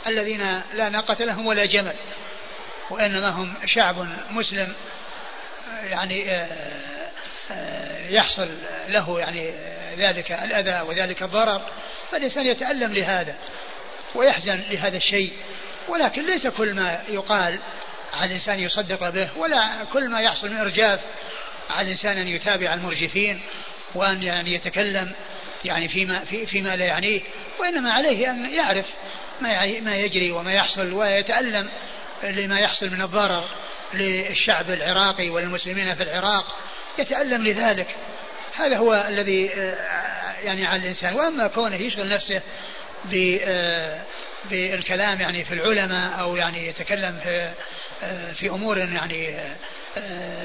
الذين 0.06 0.62
لا 0.74 0.88
ناقة 0.88 1.24
لهم 1.24 1.46
ولا 1.46 1.66
جمل 1.66 1.94
وإنما 2.90 3.28
هم 3.28 3.54
شعب 3.64 4.06
مسلم 4.30 4.74
يعني 5.90 6.30
آه، 7.50 8.08
يحصل 8.08 8.48
له 8.88 9.20
يعني 9.20 9.50
ذلك 9.96 10.32
الأذى 10.32 10.80
وذلك 10.88 11.22
الضرر 11.22 11.60
فالإنسان 12.10 12.46
يتألم 12.46 12.92
لهذا 12.92 13.34
ويحزن 14.14 14.62
لهذا 14.70 14.96
الشيء. 14.96 15.32
ولكن 15.88 16.26
ليس 16.26 16.46
كل 16.46 16.74
ما 16.74 17.02
يقال 17.08 17.58
على 18.14 18.26
الإنسان 18.26 18.60
يصدق 18.60 19.10
به 19.10 19.38
ولا 19.38 19.84
كل 19.92 20.08
ما 20.08 20.20
يحصل 20.20 20.50
من 20.50 20.56
إرجاف 20.56 21.00
على 21.70 21.86
الإنسان 21.86 22.18
أن 22.18 22.28
يتابع 22.28 22.74
المرجفين 22.74 23.40
وأن 23.94 24.22
يعني 24.22 24.54
يتكلم 24.54 25.12
يعني 25.64 25.88
فيما 25.88 26.24
في 26.24 26.46
فيما 26.46 26.76
لا 26.76 26.84
يعنيه 26.84 27.20
وإنما 27.60 27.92
عليه 27.92 28.30
أن 28.30 28.54
يعرف 28.54 28.86
ما 29.40 29.80
ما 29.80 29.96
يجري 29.96 30.32
وما 30.32 30.52
يحصل 30.52 30.92
ويتألم 30.92 31.70
لما 32.22 32.60
يحصل 32.60 32.90
من 32.90 33.02
الضرر 33.02 33.44
للشعب 33.94 34.70
العراقي 34.70 35.28
والمسلمين 35.28 35.94
في 35.94 36.02
العراق. 36.02 36.56
يتألم 36.98 37.44
لذلك. 37.44 37.96
هذا 38.54 38.76
هو 38.76 39.06
الذي 39.08 39.50
آه، 39.54 39.76
يعني 40.44 40.66
على 40.66 40.82
الإنسان. 40.82 41.14
وأما 41.14 41.46
كونه 41.46 41.76
يشغل 41.76 42.08
نفسه 42.08 42.42
آه، 43.44 44.00
بالكلام 44.50 45.20
يعني 45.20 45.44
في 45.44 45.54
العلماء 45.54 46.20
أو 46.20 46.36
يعني 46.36 46.68
يتكلم 46.68 47.20
في 47.22 47.50
آه، 48.02 48.32
في 48.32 48.48
أمور 48.48 48.78
يعني 48.78 49.36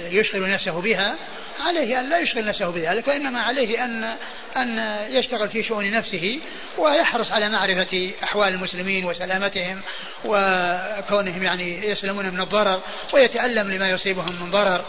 يشغل 0.09 0.51
نفسه 0.51 0.81
بها 0.81 1.15
عليه 1.59 1.99
أن 1.99 2.09
لا 2.09 2.19
يشغل 2.19 2.45
نفسه 2.45 2.71
بذلك 2.71 3.07
وإنما 3.07 3.41
عليه 3.41 3.83
أن 3.85 4.17
أن 4.57 4.97
يشتغل 5.09 5.49
في 5.49 5.63
شؤون 5.63 5.91
نفسه 5.91 6.39
ويحرص 6.77 7.31
على 7.31 7.49
معرفة 7.49 8.11
أحوال 8.23 8.53
المسلمين 8.53 9.05
وسلامتهم 9.05 9.81
وكونهم 10.25 11.43
يعني 11.43 11.87
يسلمون 11.87 12.25
من 12.25 12.41
الضرر 12.41 12.81
ويتألم 13.13 13.71
لما 13.71 13.89
يصيبهم 13.89 14.41
من 14.41 14.51
ضرر 14.51 14.85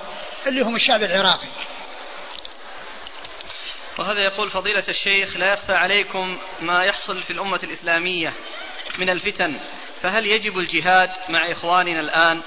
اللي 0.47 0.63
هم 0.63 0.77
الشعب 0.77 1.03
العراقي. 1.03 1.49
وهذا 3.99 4.25
يقول 4.33 4.51
فضيلة 4.51 4.85
الشيخ 4.89 5.37
لا 5.37 5.53
يخفى 5.53 5.73
عليكم 5.73 6.39
ما 6.61 6.85
يحصل 6.85 7.23
في 7.23 7.33
الأمة 7.33 7.61
الإسلامية 7.65 8.33
من 8.99 9.11
الفتن 9.11 9.57
فهل 10.01 10.27
يجب 10.27 10.59
الجهاد 10.59 11.11
مع 11.29 11.51
إخواننا 11.51 12.01
الآن؟ 12.01 12.41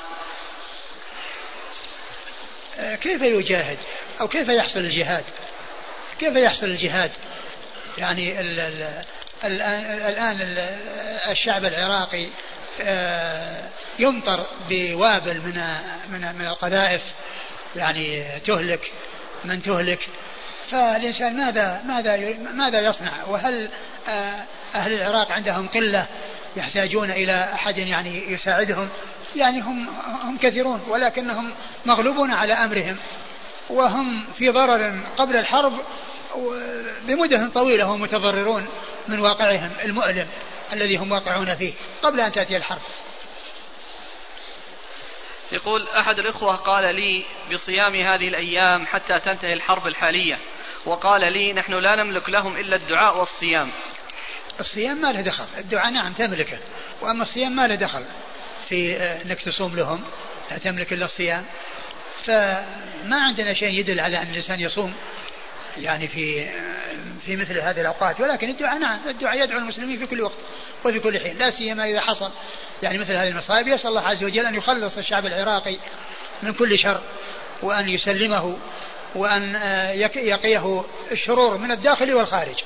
كيف 2.80 3.22
يجاهد؟ 3.22 3.78
أو 4.22 4.28
كيف 4.28 4.48
يحصل 4.48 4.80
الجهاد؟ 4.80 5.24
كيف 6.20 6.36
يحصل 6.36 6.66
الجهاد؟ 6.66 7.12
يعني 7.98 8.42
ال 8.42 8.60
ال 8.60 9.02
الآن, 9.44 9.86
الآن 10.10 10.38
الشعب 11.32 11.66
العراقي 11.66 12.28
آه، 12.82 13.70
يمطر 14.00 14.46
بوابل 14.70 15.42
من 15.42 15.64
من 16.10 16.36
من 16.36 16.48
القذائف 16.48 17.02
يعني 17.76 18.24
تهلك 18.46 18.92
من 19.46 19.62
تهلك. 19.62 20.10
فالإنسان 20.72 21.38
ماذا 21.38 21.82
ماذا 21.86 22.18
ماذا 22.54 22.82
يصنع؟ 22.82 23.24
وهل 23.28 23.70
آه، 24.10 24.44
أهل 24.76 24.94
العراق 24.94 25.32
عندهم 25.32 25.68
قلة 25.68 26.06
يحتاجون 26.56 27.12
إلى 27.12 27.50
أحد 27.54 27.78
يعني 27.78 28.32
يساعدهم؟ 28.32 28.90
يعني 29.36 29.62
هم 29.62 29.90
هم 30.24 30.38
كثيرون 30.38 30.82
ولكنهم 30.88 31.54
مغلوبون 31.86 32.32
على 32.32 32.54
أمرهم 32.54 32.98
وهم 33.70 34.26
في 34.34 34.50
ضرر 34.50 35.00
قبل 35.18 35.36
الحرب 35.36 35.74
بمدة 37.08 37.48
طويلة 37.54 37.84
هم 37.84 38.02
متضررون 38.02 38.68
من 39.08 39.20
واقعهم 39.20 39.72
المؤلم 39.84 40.28
الذي 40.74 40.98
هم 40.98 41.12
واقعون 41.12 41.56
فيه 41.56 41.74
قبل 42.04 42.20
أن 42.20 42.32
تأتي 42.32 42.58
الحرب. 42.58 42.82
يقول 45.52 45.88
أحد 45.88 46.20
الإخوة 46.20 46.56
قال 46.56 46.96
لي 46.96 47.26
بصيام 47.52 47.96
هذه 47.96 48.28
الأيام 48.28 48.86
حتى 48.86 49.20
تنتهي 49.20 49.54
الحرب 49.54 49.88
الحالية 49.88 50.40
وقال 50.86 51.22
لي 51.34 51.54
نحن 51.54 51.74
لا 51.74 52.04
نملك 52.04 52.30
لهم 52.30 52.58
إلا 52.58 52.76
الدعاء 52.76 53.18
والصيام. 53.18 53.72
الصيام 54.60 54.98
ما 54.98 55.12
له 55.12 55.22
دخل 55.22 55.46
الدعاء 55.58 55.92
نعم 55.92 56.14
تملكه 56.14 56.60
وأما 57.02 57.22
الصيام 57.22 57.56
ما 57.56 57.68
له 57.68 57.76
دخل. 57.76 58.06
في 58.70 58.96
آه، 58.96 59.22
أنك 59.22 59.42
تصوم 59.42 59.76
لهم 59.76 60.04
لا 60.52 60.58
تملك 60.58 60.94
إلا 60.94 61.06
الصيام. 61.06 61.46
فما 62.26 63.20
عندنا 63.22 63.54
شيء 63.54 63.80
يدل 63.80 64.00
على 64.00 64.18
أن 64.18 64.28
الإنسان 64.30 64.62
يصوم 64.62 64.94
يعني 65.78 66.08
في 66.08 66.44
آه، 66.44 67.20
في 67.26 67.36
مثل 67.36 67.62
هذه 67.62 67.82
الأوقات. 67.82 68.20
ولكن 68.20 68.50
الدعاء 68.50 68.80
نعم 68.80 69.00
الدعاء 69.08 69.44
يدعو 69.44 69.58
المسلمين 69.58 70.00
في 70.00 70.06
كل 70.06 70.22
وقت 70.22 70.38
وفي 70.86 71.00
كل 71.00 71.20
حين 71.20 71.38
لا 71.38 71.52
سيما 71.52 71.86
إذا 71.86 72.02
حصل 72.02 72.32
يعني 72.84 72.98
مثل 72.98 73.16
هذه 73.16 73.28
المصائب. 73.28 73.68
يسأل 73.68 73.88
الله 73.88 74.02
عز 74.02 74.24
وجل 74.24 74.46
أن 74.46 74.56
يخلص 74.56 74.98
الشعب 74.98 75.26
العراقي 75.26 75.78
من 76.44 76.54
كل 76.54 76.80
شر 76.80 77.02
وأن 77.62 77.90
يسلمه 77.90 78.58
وأن 79.16 79.56
آه، 79.56 79.92
يقيه 79.92 80.84
الشرور 81.12 81.58
من 81.58 81.72
الداخل 81.72 82.14
والخارج. 82.14 82.64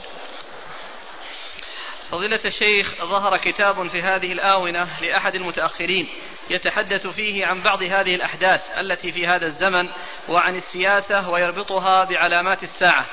فضيلة 2.11 2.39
الشيخ 2.45 3.05
ظهر 3.05 3.37
كتاب 3.37 3.87
في 3.87 4.01
هذه 4.01 4.31
الآونة 4.31 5.01
لأحد 5.01 5.35
المتأخرين 5.35 6.05
يتحدث 6.49 7.07
فيه 7.07 7.45
عن 7.45 7.61
بعض 7.61 7.83
هذه 7.83 8.15
الأحداث 8.15 8.69
التي 8.77 9.11
في 9.11 9.27
هذا 9.27 9.45
الزمن 9.45 9.89
وعن 10.29 10.55
السياسة 10.55 11.29
ويربطها 11.29 12.03
بعلامات 12.03 12.63
الساعة. 12.63 13.05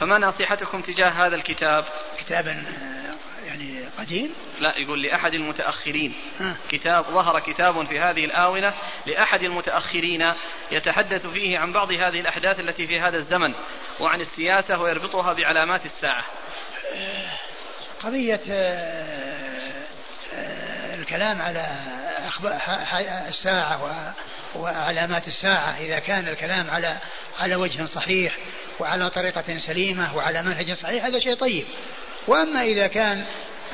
فما 0.00 0.18
نصيحتكم 0.18 0.80
تجاه 0.80 1.08
هذا 1.08 1.36
الكتاب؟ 1.36 1.84
كتاب 2.18 2.46
آه، 2.46 3.46
يعني 3.46 3.84
قديم؟ 3.98 4.34
لا 4.60 4.78
يقول 4.78 5.02
لأحد 5.02 5.34
المتأخرين. 5.34 6.14
ها. 6.40 6.56
كتاب 6.70 7.04
ظهر 7.04 7.40
كتاب 7.40 7.84
في 7.84 7.98
هذه 7.98 8.24
الآونة 8.24 8.74
لأحد 9.06 9.42
المتأخرين 9.42 10.34
يتحدث 10.70 11.26
فيه 11.26 11.58
عن 11.58 11.72
بعض 11.72 11.92
هذه 11.92 12.20
الأحداث 12.20 12.60
التي 12.60 12.86
في 12.86 13.00
هذا 13.00 13.16
الزمن 13.16 13.54
وعن 14.00 14.20
السياسة 14.20 14.80
ويربطها 14.80 15.32
بعلامات 15.32 15.84
الساعة. 15.84 16.24
قضية 18.02 18.40
آه، 18.50 19.84
آه، 20.34 20.94
الكلام 20.94 21.42
على 21.42 21.66
الساعة 23.28 24.14
وعلامات 24.54 25.28
الساعة 25.28 25.76
إذا 25.80 25.98
كان 25.98 26.28
الكلام 26.28 26.70
على 26.70 26.96
على 27.40 27.56
وجه 27.56 27.84
صحيح 27.84 28.36
وعلى 28.80 29.10
طريقة 29.10 29.58
سليمة 29.58 30.16
وعلى 30.16 30.42
منهج 30.42 30.72
صحيح 30.72 31.04
هذا 31.04 31.18
شيء 31.18 31.34
طيب. 31.34 31.66
وأما 32.26 32.62
إذا 32.62 32.86
كان 32.86 33.24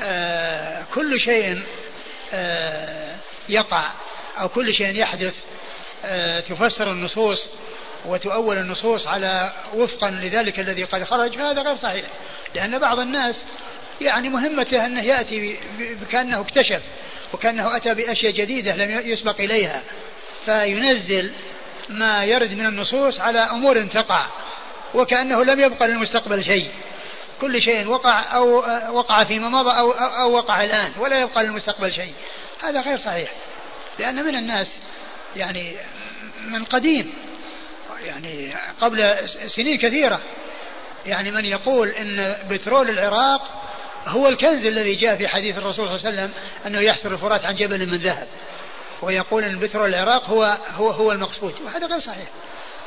آه، 0.01 0.85
كل 0.93 1.19
شيء 1.19 1.61
يقع 3.49 3.91
أو 4.39 4.49
كل 4.49 4.73
شيء 4.73 4.95
يحدث 4.95 5.33
تفسر 6.49 6.91
النصوص 6.91 7.49
وتؤول 8.05 8.57
النصوص 8.57 9.07
على 9.07 9.53
وفقا 9.73 10.09
لذلك 10.09 10.59
الذي 10.59 10.83
قد 10.83 11.03
خرج 11.03 11.37
فهذا 11.37 11.61
غير 11.61 11.75
صحيح. 11.75 12.05
لأن 12.55 12.79
بعض 12.79 12.99
الناس 12.99 13.45
يعني 14.01 14.29
مهمته 14.29 14.85
أنه 14.85 15.03
يأتي 15.03 15.57
كأنه 16.11 16.41
اكتشف 16.41 16.81
وكأنه 17.33 17.77
أتى 17.77 17.93
بأشياء 17.93 18.31
جديدة 18.31 18.75
لم 18.75 19.01
يسبق 19.05 19.39
إليها. 19.39 19.81
فينزل 20.45 21.33
ما 21.89 22.23
يرد 22.25 22.53
من 22.53 22.65
النصوص 22.65 23.19
على 23.19 23.39
أمور 23.39 23.83
تقع 23.83 24.27
وكأنه 24.93 25.43
لم 25.43 25.59
يبقى 25.59 25.87
للمستقبل 25.87 26.43
شيء. 26.43 26.71
كل 27.41 27.61
شيء 27.61 27.87
وقع 27.87 28.35
أو 28.35 28.57
وقع 28.97 29.23
فيما 29.23 29.49
مضى 29.49 29.77
أو, 29.77 29.91
أو 29.91 30.31
وقع 30.31 30.63
الآن 30.63 30.91
ولا 30.99 31.21
يبقى 31.21 31.43
للمستقبل 31.43 31.93
شيء. 31.93 32.13
هذا 32.63 32.81
غير 32.81 32.97
صحيح 32.97 33.31
لأن 33.99 34.25
من 34.25 34.35
الناس 34.35 34.77
يعني 35.35 35.75
من 36.47 36.63
قديم 36.63 37.13
يعني 38.05 38.53
قبل 38.81 39.29
سنين 39.47 39.77
كثيرة 39.77 40.19
يعني 41.05 41.31
من 41.31 41.45
يقول 41.45 41.89
إن 41.89 42.37
بترول 42.49 42.89
العراق 42.89 43.64
هو 44.05 44.27
الكنز 44.27 44.65
الذي 44.65 44.95
جاء 44.95 45.15
في 45.15 45.27
حديث 45.27 45.57
الرسول 45.57 45.85
صلى 45.85 45.95
الله 45.95 46.07
عليه 46.07 46.09
وسلم 46.09 46.31
أنه 46.65 46.81
يحصر 46.81 47.11
الفرات 47.11 47.45
عن 47.45 47.55
جبل 47.55 47.79
من 47.79 47.97
ذهب. 47.97 48.27
ويقول 49.01 49.43
إن 49.43 49.59
بترول 49.59 49.89
العراق 49.89 50.29
هو 50.29 50.57
هو 50.75 50.89
هو 50.89 51.11
المقصود. 51.11 51.53
وهذا 51.65 51.87
غير 51.87 51.99
صحيح. 51.99 52.27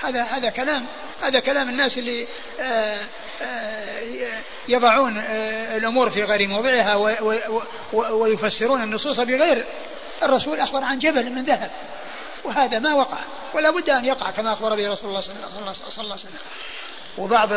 هذا 0.02 0.22
هذا 0.22 0.50
كلام 0.50 0.86
هذا 1.22 1.40
كلام 1.40 1.68
الناس 1.68 1.98
اللي 1.98 2.26
آه، 2.60 2.98
آه، 3.42 4.02
يضعون 4.68 5.18
آه، 5.18 5.76
الأمور 5.76 6.10
في 6.10 6.22
غير 6.22 6.48
موضعها 6.48 6.94
ويفسرون 7.92 8.82
النصوص 8.82 9.20
بغير 9.20 9.64
الرسول 10.22 10.60
أخبر 10.60 10.84
عن 10.84 10.98
جبل 10.98 11.30
من 11.30 11.44
ذهب. 11.44 11.70
وهذا 12.44 12.78
ما 12.78 12.94
وقع. 12.94 13.18
ولا 13.54 13.70
بد 13.70 13.90
أن 13.90 14.04
يقع 14.04 14.30
كما 14.30 14.52
أخبر 14.52 14.76
به 14.76 14.92
رسول 14.92 15.10
الله 15.10 15.20
صلى 15.20 15.36
الله 15.36 15.74
عليه 15.98 16.12
وسلم. 16.12 16.38
وبعض 17.18 17.50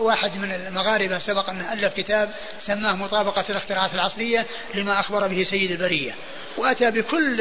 واحد 0.00 0.36
من 0.38 0.52
المغاربة 0.52 1.18
سبق 1.18 1.50
أن 1.50 1.60
ألف 1.60 1.94
كتاب 1.94 2.30
سماه 2.58 2.96
مطابقة 2.96 3.44
الاختراعات 3.50 3.94
العصرية 3.94 4.46
لما 4.74 5.00
أخبر 5.00 5.28
به 5.28 5.44
سيد 5.44 5.70
البرية. 5.70 6.14
وأتى 6.58 6.90
بكل 6.90 7.40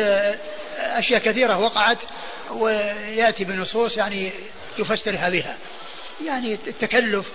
أشياء 0.80 1.22
كثيرة 1.22 1.57
وقعت 1.57 1.98
ويأتي 2.52 3.44
بنصوص 3.44 3.98
يعني 3.98 4.31
يفسرها 4.77 5.30
بها. 5.30 5.57
يعني 6.26 6.53
التكلف 6.53 7.31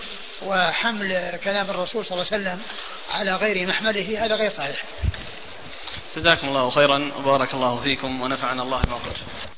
وحمل 0.46 1.38
كلام 1.44 1.70
الرسول 1.70 2.04
صلى 2.04 2.16
الله 2.16 2.32
عليه 2.32 2.42
وسلم 2.42 2.62
على 3.10 3.36
غير 3.36 3.66
محمله 3.66 4.24
هذا 4.24 4.34
غير 4.34 4.50
صحيح. 4.50 4.84
جزاكم 6.16 6.48
الله 6.48 6.70
خيرا 6.70 7.12
وبارك 7.18 7.54
الله 7.54 7.82
فيكم 7.82 8.22
ونفعنا 8.22 8.62
الله 8.62 8.82
ما 8.88 8.94
قلت. 8.94 9.53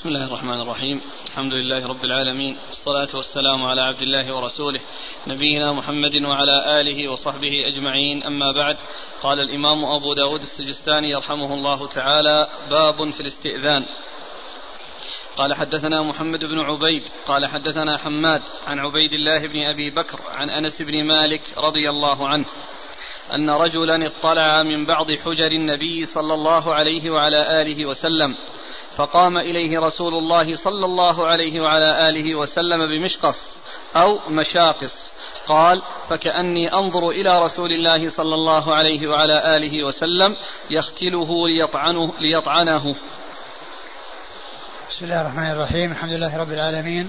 بسم 0.00 0.08
الله 0.08 0.26
الرحمن 0.26 0.60
الرحيم. 0.60 1.00
الحمد 1.26 1.54
لله 1.54 1.86
رب 1.86 2.04
العالمين. 2.04 2.56
والصلاة 2.68 3.16
والسلام 3.16 3.64
على 3.64 3.80
عبد 3.80 4.02
الله 4.02 4.36
ورسوله 4.36 4.80
نبينا 5.26 5.72
محمد 5.72 6.14
وعلى 6.24 6.80
آله 6.80 7.08
وصحبه 7.10 7.68
أجمعين. 7.68 8.22
أما 8.22 8.52
بعد 8.52 8.76
قال 9.22 9.40
الإمام 9.40 9.84
أبو 9.84 10.14
داود 10.14 10.40
السجستاني 10.40 11.10
يرحمه 11.10 11.54
الله 11.54 11.88
تعالى 11.88 12.48
باب 12.70 13.10
في 13.10 13.20
الاستئذان. 13.20 13.86
قال 15.36 15.54
حدثنا 15.54 16.02
محمد 16.02 16.44
بن 16.44 16.60
عبيد 16.60 17.02
قال 17.26 17.46
حدثنا 17.46 17.98
حماد 17.98 18.42
عن 18.66 18.78
عبيد 18.78 19.12
الله 19.12 19.38
بن 19.38 19.62
أبي 19.62 19.90
بكر 19.90 20.20
عن 20.34 20.50
أنس 20.50 20.82
بن 20.82 21.04
مالك 21.04 21.42
رضي 21.58 21.90
الله 21.90 22.28
عنه 22.28 22.46
أن 23.34 23.50
رجلا 23.50 24.06
اطلع 24.06 24.62
من 24.62 24.86
بعض 24.86 25.12
حجر 25.12 25.52
النبي 25.52 26.04
صلى 26.04 26.34
الله 26.34 26.74
عليه 26.74 27.10
وعلى 27.10 27.62
آله 27.62 27.86
وسلم 27.86 28.36
فقام 28.96 29.36
إليه 29.38 29.80
رسول 29.80 30.14
الله 30.14 30.56
صلى 30.56 30.84
الله 30.84 31.26
عليه 31.26 31.60
وعلى 31.60 32.08
آله 32.08 32.34
وسلم 32.34 32.86
بمشقص 32.86 33.56
أو 33.96 34.18
مشاقص. 34.28 35.12
قال 35.46 35.82
فكأني 36.08 36.74
أنظر 36.74 37.08
إلى 37.08 37.38
رسول 37.38 37.72
الله 37.72 38.08
صلى 38.08 38.34
الله 38.34 38.74
عليه 38.74 39.08
وعلى 39.08 39.56
آله 39.56 39.86
وسلم 39.86 40.36
يختله 40.70 41.48
ليطعنه, 41.48 42.12
ليطعنه. 42.20 42.94
بسم 44.90 45.04
الله 45.04 45.20
الرحمن 45.20 45.50
الرحيم. 45.50 45.92
الحمد 45.92 46.12
لله 46.12 46.36
رب 46.36 46.52
العالمين. 46.52 47.08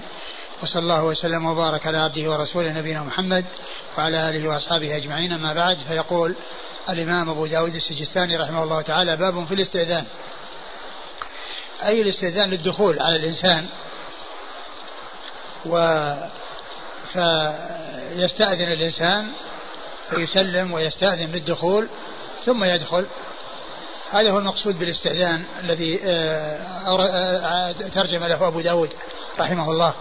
وصلى 0.62 0.82
الله 0.82 1.04
وسلم 1.04 1.46
وبارك 1.46 1.86
على 1.86 1.98
عبده 1.98 2.30
ورسوله 2.30 2.72
نبينا 2.72 3.02
محمد 3.04 3.44
وعلى 3.98 4.28
آله 4.28 4.48
وأصحابه 4.48 4.96
أجمعين. 4.96 5.32
أما 5.32 5.54
بعد 5.54 5.78
فيقول 5.78 6.34
الإمام 6.90 7.30
أبو 7.30 7.46
داود 7.46 7.74
السجستاني 7.74 8.36
رحمه 8.36 8.62
الله 8.62 8.82
تعالى 8.82 9.16
باب 9.16 9.46
في 9.46 9.54
الاستئذان 9.54 10.04
أي 11.86 12.02
الاستئذان 12.02 12.50
للدخول 12.50 13.00
على 13.00 13.16
الإنسان. 13.16 13.68
و 15.66 16.04
فيستأذن 17.12 18.72
الإنسان 18.72 19.32
فيسلم 20.10 20.72
ويستأذن 20.72 21.26
بالدخول 21.26 21.88
ثم 22.46 22.64
يدخل. 22.64 23.06
هذا 24.10 24.30
هو 24.30 24.38
المقصود 24.38 24.78
بالاستئذان 24.78 25.44
الذي 25.64 26.00
آه، 26.04 26.58
آه، 26.88 27.72
ترجم 27.72 28.24
له 28.24 28.48
أبو 28.48 28.60
داود 28.60 28.94
رحمه 29.38 29.70
الله. 29.70 29.94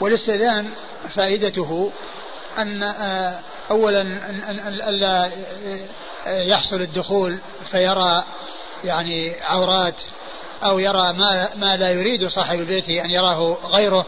والاستئذان 0.00 0.70
فائدته 1.10 1.92
أن 2.58 2.82
آه، 2.82 3.40
أولا 3.70 4.00
أن 4.00 4.80
ألا 4.88 5.30
يحصل 6.26 6.82
الدخول 6.82 7.38
فيرى 7.70 8.24
يعني 8.84 9.32
عورات 9.42 9.94
أو 10.64 10.78
يرى 10.78 11.12
ما, 11.12 11.48
ما 11.56 11.76
لا 11.76 11.90
يريد 11.90 12.28
صاحب 12.28 12.58
البيت 12.60 12.88
أن 12.88 13.10
يراه 13.10 13.56
غيره 13.64 14.06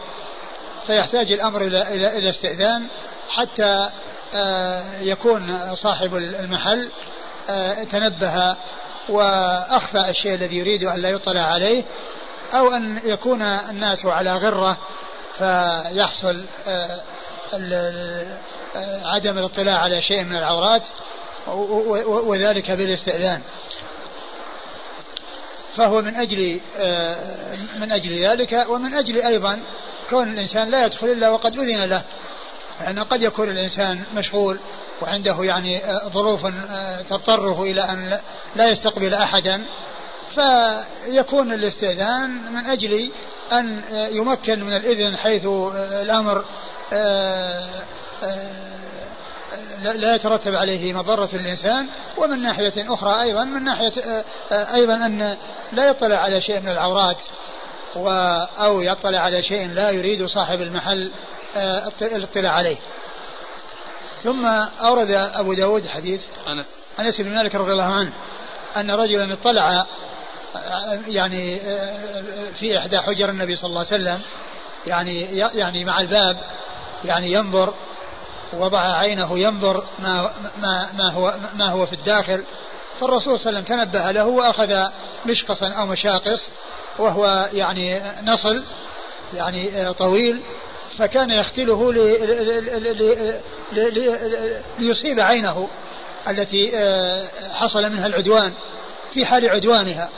فيحتاج 0.87 1.31
الأمر 1.31 1.61
إلى, 1.61 1.81
إلى, 1.81 2.17
إلى 2.17 2.29
استئذان 2.29 2.87
حتى 3.29 3.89
آه، 4.33 4.83
يكون 5.01 5.59
صاحب 5.75 6.15
المحل 6.15 6.89
آه، 7.49 7.83
تنبه 7.83 8.55
وأخفى 9.09 10.09
الشيء 10.09 10.33
الذي 10.33 10.57
يريد 10.57 10.83
أن 10.83 11.01
لا 11.01 11.09
يطلع 11.09 11.41
عليه 11.41 11.83
أو 12.53 12.73
أن 12.73 12.99
يكون 13.03 13.41
الناس 13.41 14.05
على 14.05 14.37
غرة 14.37 14.77
فيحصل 15.37 16.45
آه، 16.67 17.01
عدم 19.05 19.37
الاطلاع 19.37 19.77
على 19.77 20.01
شيء 20.01 20.23
من 20.23 20.35
العورات 20.35 20.83
وذلك 22.07 22.71
بالإستئذان. 22.71 23.41
فهو 25.77 26.01
من 26.01 26.15
أجل 26.15 26.59
من 27.79 27.91
أجل 27.91 28.13
ذلك 28.13 28.65
ومن 28.69 28.93
أجل 28.93 29.21
أيضا 29.21 29.59
كون 30.09 30.33
الإنسان 30.33 30.69
لا 30.69 30.85
يدخل 30.85 31.07
إلا 31.07 31.29
وقد 31.29 31.55
أذن 31.55 31.83
له. 31.83 32.03
لأن 32.79 32.99
قد 32.99 33.21
يكون 33.21 33.49
الإنسان 33.49 34.03
مشغول 34.15 34.59
وعنده 35.01 35.43
يعني 35.43 35.85
آه، 35.85 36.07
ظروف 36.07 36.45
آه، 36.45 37.01
تضطره 37.01 37.63
إلى 37.63 37.81
أن 37.81 38.19
لا 38.55 38.69
يستقبل 38.69 39.13
أحدا. 39.13 39.61
فيكون 40.35 41.53
الاستئذان 41.53 42.29
من 42.29 42.65
أجل 42.65 43.11
أن 43.51 43.81
آه، 43.91 44.07
يمكن 44.07 44.63
من 44.63 44.73
الإذن 44.73 45.17
حيث 45.17 45.45
الأمر 45.75 46.45
لا 49.83 50.15
يترتب 50.15 50.55
عليه 50.55 50.93
مضرة 50.93 51.29
الإنسان 51.33 51.87
ومن 52.17 52.41
ناحية 52.41 52.93
أخرى 52.93 53.21
أيضا 53.21 53.43
من 53.43 53.63
ناحية 53.63 54.23
أيضا 54.51 54.95
أن 54.95 55.37
لا 55.73 55.89
يطلع 55.89 56.15
على 56.15 56.41
شيء 56.41 56.59
من 56.59 56.69
العورات 56.69 57.17
أو 58.59 58.81
يطلع 58.81 59.19
على 59.19 59.43
شيء 59.43 59.67
لا 59.67 59.91
يريد 59.91 60.25
صاحب 60.25 60.61
المحل 60.61 61.11
آه، 61.55 61.91
الاطلاع 62.01 62.51
عليه. 62.51 62.77
ثم 64.23 64.45
أورد 64.81 65.11
أبو 65.11 65.53
داود 65.53 65.87
حديث 65.87 66.21
أنس. 66.47 66.67
أنس 66.99 67.21
بن 67.21 67.35
مالك 67.35 67.55
رضي 67.55 67.71
الله 67.71 67.83
عنه 67.83 68.11
أن 68.77 68.91
رجلا 68.91 69.33
اطلع 69.33 69.85
آه، 70.55 70.99
يعني 71.07 71.61
آه، 71.61 72.51
في 72.59 72.77
إحدى 72.77 72.99
حجر 72.99 73.29
النبي 73.29 73.55
صلى 73.55 73.69
الله 73.69 73.85
عليه 73.91 74.03
وسلم 74.03 74.21
يعني 74.87 75.21
يعني 75.37 75.85
مع 75.85 75.99
الباب 75.99 76.37
يعني 77.05 77.31
ينظر 77.31 77.73
وضع 78.53 78.79
عينه 78.79 79.39
ينظر 79.39 79.83
ما 79.99 80.31
ما 80.61 80.89
ما 80.97 81.11
هو 81.11 81.35
ما 81.55 81.69
هو 81.69 81.85
في 81.85 81.93
الداخل 81.93 82.43
فالرسول 82.99 83.39
صلى 83.39 83.49
الله 83.49 83.61
عليه 83.61 83.69
وسلم 83.71 83.91
تنبه 83.91 84.11
له 84.11 84.25
وأخذ 84.25 84.89
مشقصا 85.25 85.69
أو 85.69 85.85
مشاقص 85.85 86.49
وهو 86.99 87.49
يعني 87.53 88.01
نصل 88.23 88.63
يعني 89.33 89.93
طويل 89.93 90.41
فكان 90.97 91.31
يختله 91.31 91.93
ليصيب 94.79 95.19
عينه 95.19 95.67
التي 96.27 96.71
آه، 96.77 97.27
حصل 97.53 97.89
منها 97.89 98.07
العدوان 98.07 98.53
في 99.13 99.25
حال 99.25 99.49
عدوانها 99.49 100.09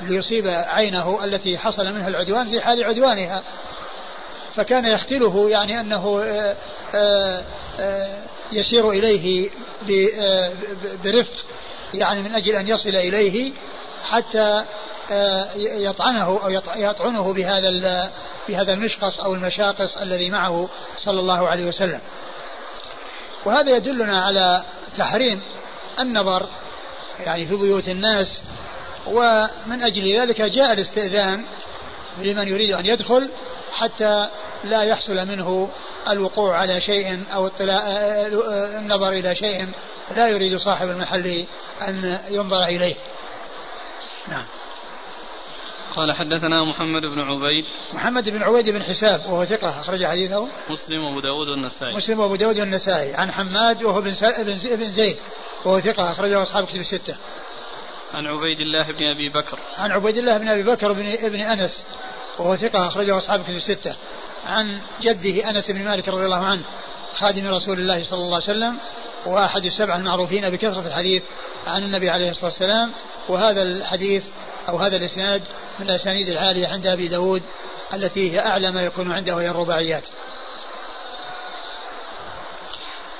ليصيب 0.00 0.46
عينه 0.46 1.24
التي 1.24 1.58
حصل 1.58 1.92
منها 1.92 2.08
العدوان 2.08 2.50
في 2.50 2.60
حال 2.60 2.84
عدوانها. 2.84 3.42
فكان 4.60 4.84
يختله 4.84 5.50
يعني 5.50 5.80
أنه 5.80 6.22
آه، 6.94 7.44
آه، 7.80 8.18
يسير 8.52 8.90
إليه 8.90 9.50
برفق 11.04 11.32
يعني 11.94 12.22
من 12.22 12.34
أجل 12.34 12.56
أن 12.56 12.68
يصل 12.68 12.88
إليه 12.88 13.52
حتى 14.10 14.64
يطعنه 15.56 16.40
أو 16.44 16.50
يطعنه 16.76 17.32
بهذا 17.32 18.10
بهذا 18.48 18.72
المشقص 18.72 19.20
أو 19.20 19.34
المشاقص 19.34 19.96
الذي 19.96 20.30
معه 20.30 20.68
صلى 20.96 21.20
الله 21.20 21.48
عليه 21.48 21.64
وسلم. 21.68 22.00
وهذا 23.44 23.76
يدلنا 23.76 24.20
على 24.20 24.62
تحريم 24.98 25.40
النظر 26.00 26.46
يعني 27.26 27.46
في 27.46 27.56
بيوت 27.56 27.88
الناس 27.88 28.42
ومن 29.06 29.82
أجل 29.82 30.18
ذلك 30.20 30.42
جاء 30.42 30.72
الاستئذان 30.72 31.44
لمن 32.18 32.48
يريد 32.48 32.72
أن 32.72 32.86
يدخل 32.86 33.30
حتى 33.72 34.28
لا 34.64 34.82
يحصل 34.82 35.28
منه 35.28 35.70
الوقوع 36.08 36.56
على 36.56 36.80
شيء 36.80 37.24
أو 37.34 37.46
اطلاع 37.46 37.86
النظر 38.78 39.12
إلى 39.12 39.34
شيء 39.34 39.68
لا 40.16 40.28
يريد 40.28 40.56
صاحب 40.56 40.88
المحل 40.88 41.46
أن 41.88 42.18
ينظر 42.30 42.64
إليه. 42.64 42.94
نعم. 44.28 44.44
قال 45.96 46.12
حدثنا 46.12 46.64
محمد 46.64 47.02
بن 47.02 47.20
عبيد. 47.20 47.64
محمد 47.92 48.28
بن 48.28 48.42
عبيد 48.42 48.70
بن 48.70 48.82
حساب 48.82 49.20
وهو 49.26 49.44
ثقة 49.44 49.80
أخرج 49.80 50.04
حديثه. 50.04 50.48
مسلم 50.70 51.04
وأبو 51.04 51.20
داود 51.20 51.48
والنسائي. 51.48 51.96
مسلم 51.96 52.20
وأبو 52.20 52.36
داود 52.36 52.58
والنسائي. 52.58 53.14
عن 53.14 53.32
حماد 53.32 53.82
وهو 53.82 54.00
بن, 54.00 54.14
بن 54.76 54.90
زيد 54.90 55.16
وهو 55.64 55.80
ثقة 55.80 56.10
أخرجه 56.10 56.42
أصحاب 56.42 56.66
كتب 56.66 56.80
الستة. 56.80 57.16
عن 58.14 58.26
عبيد 58.26 58.60
الله 58.60 58.92
بن 58.92 59.02
أبي 59.02 59.28
بكر. 59.28 59.58
عن 59.76 59.90
عبيد 59.90 60.18
الله 60.18 60.38
بن 60.38 60.48
أبي 60.48 60.62
بكر 60.62 60.92
بن 60.92 61.12
ابن 61.12 61.40
أنس 61.40 61.86
وهو 62.38 62.56
ثقة 62.56 62.86
أخرجه 62.86 63.16
أصحاب 63.16 63.42
كتب 63.42 63.56
الستة. 63.56 63.94
عن 64.46 64.78
جده 65.00 65.50
أنس 65.50 65.70
بن 65.70 65.84
مالك 65.84 66.08
رضي 66.08 66.24
الله 66.24 66.44
عنه 66.44 66.62
خادم 67.14 67.46
رسول 67.46 67.78
الله 67.78 68.04
صلى 68.04 68.18
الله 68.18 68.34
عليه 68.34 68.44
وسلم 68.44 68.78
وأحد 69.26 69.64
السبعة 69.64 69.96
المعروفين 69.96 70.50
بكثرة 70.50 70.86
الحديث 70.86 71.22
عن 71.66 71.82
النبي 71.82 72.10
عليه 72.10 72.30
الصلاة 72.30 72.46
والسلام. 72.46 72.92
وهذا 73.28 73.62
الحديث 73.62 74.24
أو 74.68 74.76
هذا 74.76 74.96
الإسناد 74.96 75.42
من 75.78 75.86
الأسانيد 75.86 76.28
العالية 76.28 76.66
عند 76.68 76.86
أبي 76.86 77.08
داود 77.08 77.42
التي 77.94 78.32
هي 78.32 78.38
أعلى 78.38 78.70
ما 78.70 78.84
يكون 78.84 79.12
عنده 79.12 79.36
وهي 79.36 79.50
الرباعيات. 79.50 80.04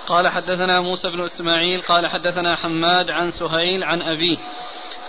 قال 0.07 0.29
حدثنا 0.29 0.81
موسى 0.81 1.09
بن 1.09 1.25
إسماعيل 1.25 1.83
قال 1.83 2.07
حدثنا 2.07 2.57
حماد 2.57 3.11
عن 3.11 3.31
سهيل 3.31 3.85
عن 3.85 4.03
أبيه. 4.03 4.39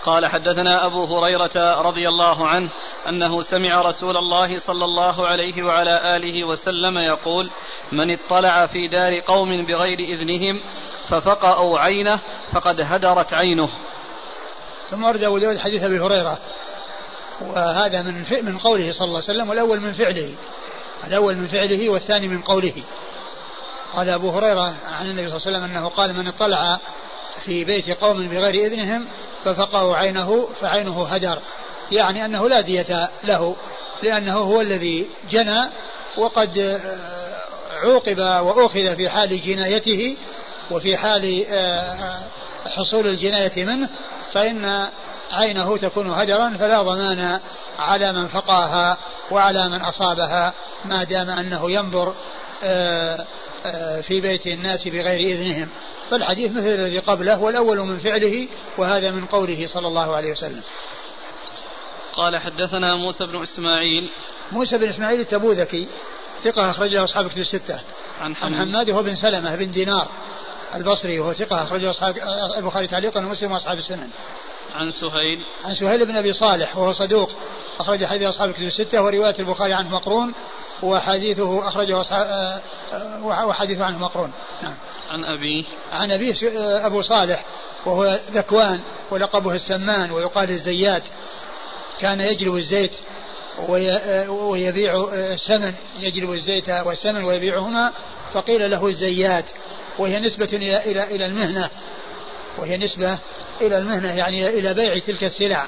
قال 0.04 0.26
حدثنا 0.26 0.86
أبو 0.86 1.04
هريرة 1.04 1.80
رضي 1.80 2.08
الله 2.08 2.46
عنه 2.46 2.70
أنه 3.08 3.42
سمع 3.42 3.80
رسول 3.82 4.16
الله 4.16 4.58
صلى 4.58 4.84
الله 4.84 5.26
عليه 5.26 5.62
وعلى 5.62 6.16
آله 6.16 6.44
وسلم 6.44 6.98
يقول 6.98 7.50
من 7.92 8.10
اطلع 8.10 8.66
في 8.66 8.88
دار 8.88 9.20
قوم 9.20 9.64
بغير 9.66 9.98
إذنهم 9.98 10.60
ففقأوا 11.08 11.78
عينه 11.78 12.20
فقد 12.52 12.80
هدرت 12.80 13.34
عينه. 13.34 13.68
ثم 14.88 15.04
ورد 15.04 15.22
أبو 15.22 15.38
داود 15.38 15.58
حديث 15.58 15.82
أبي 15.82 16.00
هريرة 16.00 16.38
وهذا 17.40 18.02
من 18.02 18.24
من 18.42 18.58
قوله 18.58 18.92
صلى 18.92 19.04
الله 19.04 19.22
عليه 19.22 19.30
وسلم 19.30 19.50
والأول 19.50 19.80
من 19.80 19.92
فعله 19.92 20.34
الأول 21.06 21.36
من 21.36 21.48
فعله 21.48 21.90
والثاني 21.90 22.28
من 22.28 22.40
قوله. 22.40 22.82
قال 23.94 24.10
أبو 24.10 24.30
هريرة 24.30 24.74
عن 25.00 25.06
النبي 25.06 25.30
صلى 25.30 25.36
الله 25.36 25.46
عليه 25.46 25.58
وسلم 25.58 25.64
أنه 25.64 25.88
قال 25.88 26.16
من 26.16 26.26
اطلع 26.26 26.78
في 27.44 27.64
بيت 27.64 27.90
قوم 27.90 28.28
بغير 28.28 28.54
إذنهم 28.54 29.06
ففقعوا 29.44 29.96
عينه 29.96 30.48
فعينه 30.60 31.06
هدر. 31.06 31.38
يعني 31.92 32.24
أنه 32.24 32.48
لا 32.48 32.60
دية 32.60 33.10
له 33.24 33.56
لأنه 34.02 34.38
هو 34.38 34.60
الذي 34.60 35.06
جنى 35.30 35.64
وقد 36.18 36.58
آه، 36.58 37.42
عوقب 37.82 38.18
وأخذ 38.18 38.96
في 38.96 39.10
حال 39.10 39.42
جنايته 39.42 40.16
وفي 40.70 40.96
حال 40.96 41.46
آه، 41.48 42.18
حصول 42.76 43.06
الجناية 43.06 43.64
منه 43.64 43.88
فإن 44.32 44.88
عينه 45.32 45.76
تكون 45.76 46.10
هدرا 46.10 46.56
فلا 46.58 46.82
ضمان 46.82 47.40
على 47.78 48.12
من 48.12 48.28
فقاها 48.28 48.96
وعلى 49.30 49.68
من 49.68 49.80
أصابها 49.80 50.52
ما 50.84 51.04
دام 51.04 51.30
أنه 51.30 51.70
ينظر 51.70 52.14
آه، 52.64 53.26
آه، 53.66 54.00
في 54.00 54.20
بيت 54.20 54.46
الناس 54.46 54.88
بغير 54.88 55.20
إذنهم. 55.20 55.68
فالحديث 56.12 56.52
مثل 56.52 56.66
الذي 56.66 56.98
قبله 56.98 57.40
والأول 57.40 57.78
من 57.78 57.98
فعله 57.98 58.48
وهذا 58.78 59.10
من 59.10 59.26
قوله 59.26 59.66
صلى 59.66 59.88
الله 59.88 60.16
عليه 60.16 60.32
وسلم 60.32 60.62
قال 62.12 62.36
حدثنا 62.36 62.96
موسى 62.96 63.24
بن 63.24 63.42
إسماعيل 63.42 64.10
موسى 64.52 64.78
بن 64.78 64.88
إسماعيل 64.88 65.20
التبوذكي 65.20 65.86
ثقة 66.44 66.70
أخرجه 66.70 67.04
أصحاب 67.04 67.28
كتب 67.28 67.38
الستة 67.38 67.80
عن, 68.20 68.34
عن 68.42 68.54
حماد 68.54 68.90
هو 68.90 69.02
بن 69.02 69.14
سلمة 69.14 69.56
بن 69.56 69.70
دينار 69.70 70.08
البصري 70.74 71.18
وهو 71.18 71.32
ثقة 71.32 71.62
أخرجه 71.62 71.90
أصحاب 71.90 72.16
البخاري 72.56 72.86
تعليقا 72.86 73.26
ومسلم 73.26 73.52
وأصحاب 73.52 73.78
السنن. 73.78 74.08
عن 74.74 74.90
سهيل 74.90 75.44
عن 75.64 75.74
سهيل 75.74 76.06
بن 76.06 76.16
أبي 76.16 76.32
صالح 76.32 76.76
وهو 76.76 76.92
صدوق 76.92 77.30
أخرج 77.78 78.04
حديث 78.04 78.28
أصحاب 78.28 78.48
الكتب 78.48 78.62
الستة 78.62 79.02
ورواية 79.02 79.34
البخاري 79.38 79.72
عنه 79.72 79.88
مقرون 79.88 80.32
وحديثه 80.82 81.68
أخرجه 81.68 82.00
أصحاب 82.00 82.26
آه، 82.26 82.60
آه، 82.92 83.46
وحديثه 83.46 83.84
عنه 83.84 83.98
مقرون. 83.98 84.32
نعم. 84.62 84.74
عن 85.12 85.24
أبيه؟ 85.24 85.64
عن 85.92 86.12
أبيه 86.12 86.34
آه، 86.58 86.86
أبو 86.86 87.02
صالح 87.02 87.44
وهو 87.86 88.20
ذكوان 88.32 88.80
ولقبه 89.10 89.54
السمان 89.54 90.10
ويقال 90.10 90.50
الزيات. 90.50 91.02
كان 92.00 92.20
يجلب 92.20 92.56
الزيت 92.56 92.92
ويبيع 94.28 95.08
السمن 95.12 95.74
يجلب 96.00 96.32
الزيت 96.32 96.68
والسمن 96.68 97.24
ويبيعهما 97.24 97.92
فقيل 98.34 98.70
له 98.70 98.86
الزيات. 98.86 99.44
وهي 99.98 100.20
نسبة 100.20 100.48
إلى 100.52 100.84
إلى 100.84 101.04
إلى 101.04 101.26
المهنة. 101.26 101.70
وهي 102.58 102.76
نسبة 102.76 103.18
إلى 103.60 103.78
المهنة 103.78 104.12
يعني 104.12 104.48
إلى 104.48 104.74
بيع 104.74 104.98
تلك 104.98 105.24
السلع. 105.24 105.66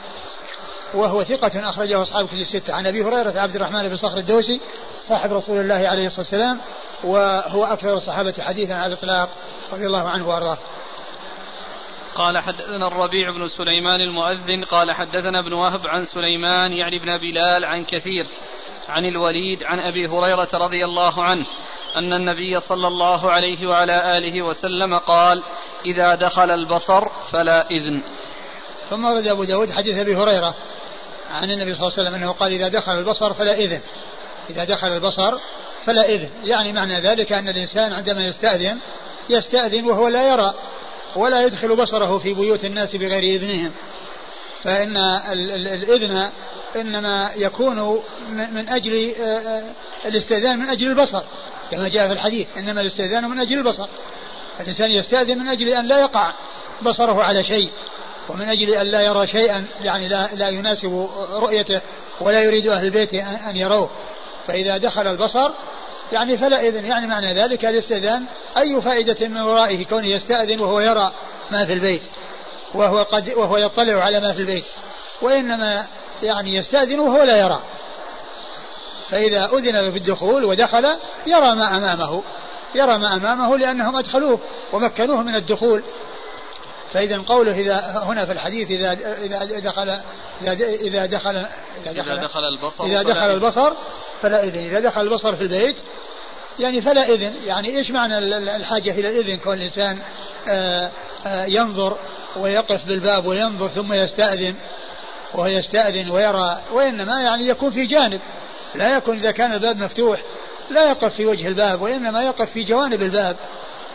وهو 0.94 1.24
ثقة 1.24 1.68
أخرجه 1.70 2.02
أصحاب 2.02 2.26
كتب 2.26 2.40
الستة. 2.40 2.74
عن 2.74 2.86
أبي 2.86 3.04
هريرة 3.04 3.40
عبد 3.40 3.56
الرحمن 3.56 3.88
بن 3.88 3.96
صخر 3.96 4.18
الدوسي 4.18 4.60
صاحب 5.00 5.32
رسول 5.32 5.60
الله 5.60 5.88
عليه 5.88 6.06
الصلاة 6.06 6.20
والسلام 6.20 6.60
وهو 7.04 7.64
أكثر 7.64 7.96
الصحابة 7.96 8.34
حديثا 8.40 8.72
على 8.72 8.92
الإطلاق 8.92 9.28
رضي 9.72 9.86
الله 9.86 10.08
عنه 10.08 10.28
وأرضاه. 10.28 10.58
قال 12.14 12.38
حدثنا 12.38 12.86
الربيع 12.86 13.30
بن 13.30 13.48
سليمان 13.48 14.00
المؤذن 14.00 14.64
قال 14.64 14.92
حدثنا 14.92 15.38
ابن 15.38 15.52
وهب 15.52 15.86
عن 15.86 16.04
سليمان 16.04 16.72
يعني 16.72 16.96
ابن 16.96 17.18
بلال 17.18 17.64
عن 17.64 17.84
كثير 17.84 18.26
عن 18.88 19.04
الوليد 19.04 19.64
عن 19.64 19.80
أبي 19.80 20.06
هريرة 20.06 20.48
رضي 20.54 20.84
الله 20.84 21.22
عنه 21.24 21.46
أن 21.96 22.12
النبي 22.12 22.60
صلى 22.60 22.88
الله 22.88 23.30
عليه 23.30 23.66
وعلى 23.66 24.18
آله 24.18 24.42
وسلم 24.42 24.98
قال 24.98 25.42
إذا 25.86 26.14
دخل 26.14 26.50
البصر 26.50 27.08
فلا 27.32 27.70
إذن. 27.70 28.02
ثم 28.90 29.04
ورد 29.04 29.26
أبو 29.26 29.44
داود 29.44 29.70
حديث 29.70 29.98
أبي 29.98 30.16
هريرة 30.16 30.54
عن 31.30 31.50
النبي 31.50 31.74
صلى 31.74 31.86
الله 31.86 31.98
عليه 31.98 32.08
وسلم 32.08 32.14
أنه 32.14 32.32
قال 32.32 32.52
إذا 32.52 32.68
دخل 32.68 32.92
البصر 32.92 33.34
فلا 33.34 33.54
إذن. 33.54 33.80
إذا 34.50 34.64
دخل 34.64 34.88
البصر 34.88 35.34
فلا 35.84 36.08
إذن. 36.08 36.28
يعني 36.44 36.72
معنى 36.72 37.00
ذلك 37.00 37.32
أن 37.32 37.48
الإنسان 37.48 37.92
عندما 37.92 38.26
يستأذن 38.26 38.78
يستأذن 39.30 39.84
وهو 39.84 40.08
لا 40.08 40.28
يرى 40.28 40.54
ولا 41.16 41.44
يدخل 41.44 41.76
بصره 41.76 42.18
في 42.18 42.34
بيوت 42.34 42.64
الناس 42.64 42.96
بغير 42.96 43.22
إذنهم. 43.22 43.72
فإن 44.62 44.96
الإذن 45.52 46.30
إنما 46.76 47.30
يكون 47.36 48.00
من 48.30 48.68
أجل 48.68 49.14
آه، 49.20 49.24
آه، 49.24 49.62
الاستئذان 50.04 50.58
من 50.58 50.70
أجل 50.70 50.86
البصر 50.86 51.22
كما 51.70 51.88
جاء 51.88 52.06
في 52.06 52.12
الحديث. 52.12 52.46
إنما 52.56 52.80
الاستئذان 52.80 53.30
من 53.30 53.40
أجل 53.40 53.58
البصر. 53.58 53.86
الإنسان 54.60 54.90
يستأذن 54.90 55.38
من 55.38 55.48
أجل 55.48 55.68
أن 55.68 55.86
لا 55.86 56.00
يقع 56.00 56.32
بصره 56.82 57.22
على 57.22 57.44
شيء 57.44 57.70
ومن 58.28 58.48
أجل 58.48 58.70
أن 58.70 58.86
لا 58.86 59.02
يرى 59.02 59.26
شيئا 59.26 59.66
يعني 59.82 60.08
لا, 60.08 60.28
لا 60.34 60.48
يناسب 60.48 61.08
رؤيته 61.32 61.80
ولا 62.20 62.42
يريد 62.42 62.66
أهل 62.66 62.84
البيت 62.84 63.14
أن 63.14 63.56
يروه. 63.56 63.90
فإذا 64.46 64.76
دخل 64.76 65.06
البصر 65.06 65.50
يعني 66.12 66.38
فلا 66.38 66.60
إذن 66.60 66.84
يعني 66.84 67.06
معنى 67.06 67.32
ذلك 67.32 67.64
الاستئذان 67.64 68.24
أي 68.56 68.82
فائدة 68.82 69.28
من 69.28 69.40
ورائه؟ 69.40 69.84
كونه 69.84 70.06
يستأذن 70.06 70.60
وهو 70.60 70.80
يرى 70.80 71.12
ما 71.50 71.66
في 71.66 71.72
البيت 71.72 72.02
وهو 72.74 73.02
قد 73.02 73.32
وهو 73.36 73.56
يطلع 73.56 74.04
على 74.04 74.20
ما 74.20 74.32
في 74.32 74.40
البيت 74.40 74.64
وإنما 75.22 75.86
يعني 76.22 76.54
يستأذن 76.54 77.00
وهو 77.00 77.22
لا 77.22 77.36
يرى. 77.36 77.60
فإذا 79.10 79.50
أذن 79.52 79.76
له 79.76 79.90
في 79.90 79.96
الدخول 79.96 80.44
ودخل 80.44 80.84
يرى 81.26 81.54
ما 81.54 81.76
أمامه 81.76 82.22
يرى 82.74 82.98
ما 82.98 83.14
أمامه 83.14 83.58
لأنهم 83.58 83.96
أدخلوه 83.96 84.38
ومكنوه 84.72 85.22
من 85.22 85.34
الدخول. 85.34 85.82
فإذا 86.92 87.18
قوله 87.18 87.60
إذا 87.60 88.02
هنا 88.04 88.26
في 88.26 88.32
الحديث 88.32 88.70
إذا 88.70 88.92
إذا 89.22 89.58
دخل 89.58 90.00
إذا 90.42 90.52
إذا 90.66 91.06
دخل 91.06 91.46
إذا 91.86 91.92
دخل, 91.92 92.10
إذا 92.10 92.26
دخل 92.26 92.40
البصر 92.40 92.84
إذا 92.84 93.02
دخل 93.02 93.30
البصر 93.30 93.72
فلا 94.24 94.44
إذن. 94.44 94.64
إذا 94.64 94.80
دخل 94.80 95.00
البصر 95.00 95.36
في 95.36 95.42
البيت 95.42 95.76
يعني 96.58 96.80
فلا 96.80 97.08
إذن. 97.08 97.34
يعني 97.46 97.76
إيش 97.78 97.90
معنى 97.90 98.18
الحاجة 98.56 98.90
إلى 98.90 99.08
الإذن؟ 99.08 99.36
كون 99.36 99.54
الإنسان 99.54 99.98
آه، 100.48 100.90
آه، 101.26 101.44
ينظر 101.44 101.96
ويقف 102.36 102.84
بالباب 102.86 103.26
وينظر 103.26 103.68
ثم 103.68 103.92
يستأذن 103.92 104.54
وهو 105.34 105.46
يستأذن 105.46 106.10
ويرى 106.10 106.62
وإنما 106.72 107.22
يعني 107.22 107.48
يكون 107.48 107.70
في 107.70 107.86
جانب. 107.86 108.20
لا 108.74 108.96
يكون 108.96 109.18
إذا 109.18 109.30
كان 109.30 109.52
الباب 109.52 109.78
مفتوح 109.78 110.20
لا 110.70 110.90
يقف 110.90 111.14
في 111.14 111.26
وجه 111.26 111.48
الباب 111.48 111.82
وإنما 111.82 112.22
يقف 112.22 112.50
في 112.50 112.64
جوانب 112.64 113.02
الباب 113.02 113.36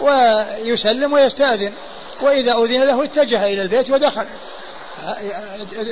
ويسلم 0.01 1.13
ويستأذن. 1.13 1.73
وإذا 2.21 2.53
أذن 2.53 2.83
له 2.83 3.03
اتجه 3.03 3.45
إلى 3.45 3.61
البيت 3.61 3.89
ودخل. 3.89 4.25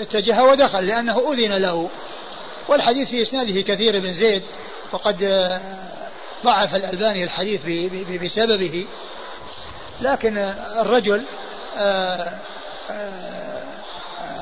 اتجه 0.01 0.43
ودخل 0.43 0.87
لأنه 0.87 1.33
أذن 1.33 1.53
له. 1.57 1.89
والحديث 2.67 3.09
في 3.09 3.21
إسناده 3.21 3.61
كثير 3.61 3.99
بن 3.99 4.13
زيد 4.13 4.43
وقد 4.91 5.17
ضعف 6.43 6.75
الألباني 6.75 7.23
الحديث 7.23 7.61
بسببه. 8.23 8.85
لكن 10.01 10.37
الرجل 10.79 11.25
آه، 11.77 12.39
آه، 12.91 13.63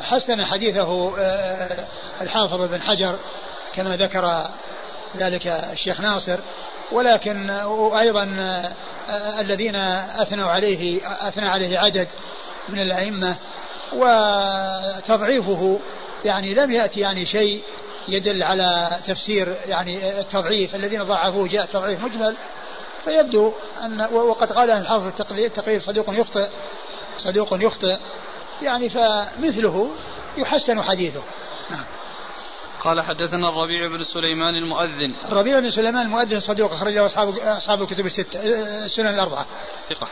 حسن 0.02 0.46
حديثه 0.46 1.20
آه، 1.20 1.86
الحافظ 2.22 2.62
بن 2.62 2.82
حجر 2.82 3.16
كما 3.76 3.98
ذكر 3.98 4.48
ذلك 5.18 5.48
الشيخ 5.48 6.02
ناصر. 6.02 6.40
ولكن 6.92 7.50
أيضا 8.00 8.24
الذين 9.40 9.76
أثنوا 9.76 10.50
عليه 10.50 11.02
أثنى 11.28 11.48
عليه 11.48 11.80
عدد 11.80 12.08
من 12.70 12.80
الأئمة 12.80 13.36
وتضعيفه 13.94 15.80
يعني 16.26 16.54
لم 16.54 16.72
يأتي 16.72 17.00
يعني 17.00 17.26
شيء 17.26 17.64
يدل 18.08 18.44
على 18.44 19.00
تفسير 19.08 19.56
يعني 19.66 20.20
التضعيف 20.20 20.76
الذين 20.76 21.04
ضعفوه 21.04 21.48
جاء 21.48 21.66
تضعيف 21.66 22.04
مجمل. 22.04 22.36
فيبدو 23.06 23.54
أن 23.84 24.02
وقد 24.12 24.52
قال 24.52 24.72
أن 24.72 24.82
الحافظ 24.82 25.22
التقرير 25.32 25.82
صدوق 25.82 26.06
يخطئ 26.10 26.48
صدوق 27.18 27.50
يخطئ. 27.52 27.98
يعني 28.62 28.90
فمثله 28.90 29.90
يحسن 30.38 30.82
حديثه. 30.82 31.24
نعم. 31.70 31.86
قال 32.80 33.02
حدثنا 33.02 33.50
الربيع 33.50 33.88
بن 33.88 34.04
سليمان 34.04 34.56
المؤذن. 34.56 35.16
الربيع 35.26 35.60
بن 35.60 35.72
سليمان 35.72 36.06
المؤذن 36.06 36.40
صدوق 36.40 36.74
أخرجه 36.74 37.06
أصحاب 37.06 37.38
أصحاب 37.38 37.82
الكتب 37.82 38.06
الستة 38.06 38.40
السنن 38.86 39.08
الأربعة. 39.08 39.46
ثقة. 39.90 40.08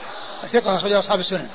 ثقة 0.48 0.78
أخرجه 0.78 1.00
أصحاب 1.00 1.20
السنن. 1.20 1.50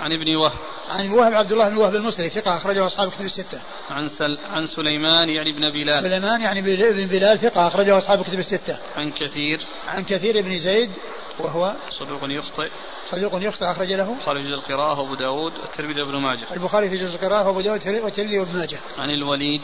عن 0.00 0.12
ابن 0.12 0.36
وهب 0.36 0.58
عن 0.90 1.10
وهب 1.10 1.32
عبد 1.32 1.52
الله 1.52 1.68
بن 1.68 1.76
وهب 1.76 1.94
المصري 1.94 2.30
ثقة 2.30 2.56
أخرجه 2.56 2.86
أصحاب 2.86 3.08
الكتب 3.08 3.24
الستة. 3.24 3.60
عن 3.90 4.08
سل 4.08 4.38
عن 4.52 4.66
سليمان 4.66 5.28
يعني 5.28 5.50
ابن 5.50 5.70
بلال. 5.70 6.02
سليمان 6.04 6.40
يعني 6.40 6.60
ابن 6.90 7.06
بلال 7.06 7.38
ثقة 7.38 7.68
أخرجه 7.68 7.98
أصحاب 7.98 8.20
الكتب 8.20 8.38
الستة. 8.38 8.78
عن 8.96 9.10
كثير. 9.10 9.60
عن 9.88 10.04
كثير 10.04 10.42
بن 10.42 10.58
زيد 10.58 10.90
وهو 11.38 11.74
صدوق 11.90 12.20
يخطئ. 12.24 12.68
صدوق 13.10 13.32
يخطئ 13.42 13.70
أخرج 13.70 13.92
له. 13.92 14.12
البخاري 14.12 14.42
في 14.42 14.48
جزء 14.48 14.54
القراءة 14.54 15.00
وأبو 15.00 15.14
داود 15.14 15.52
والترمذي 15.62 16.02
وابن 16.02 16.16
ماجه. 16.16 16.44
البخاري 16.52 16.90
في 16.90 16.96
جزء 16.96 17.14
القراءة 17.14 17.46
وأبو 17.46 17.60
داود 17.60 17.86
والترمذي 17.86 18.38
وابن 18.38 18.58
ماجه. 18.58 18.78
عن 18.98 19.10
الوليد. 19.10 19.62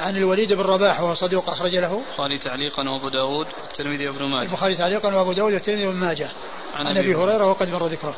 عن 0.00 0.16
الوليد 0.16 0.52
بن 0.52 0.62
رباح 0.62 1.00
وهو 1.00 1.14
صدوق 1.14 1.50
أخرج 1.50 1.76
له. 1.76 2.02
البخاري 2.10 2.38
تعليقا 2.38 2.88
وأبو 2.88 3.08
داود 3.08 3.46
والترمذي 3.62 4.08
وابن 4.08 4.24
ماجه. 4.24 4.42
البخاري 4.42 4.74
تعليقا 4.74 5.14
وأبو 5.14 5.32
داود 5.32 5.52
والترمذي 5.52 5.86
وابن 5.86 5.98
ماجه. 5.98 6.30
عن, 6.74 6.86
عن 6.86 6.98
أبي 6.98 7.14
هريرة 7.14 7.50
وقد 7.50 7.68
مر 7.68 7.86
ذكره. 7.86 8.16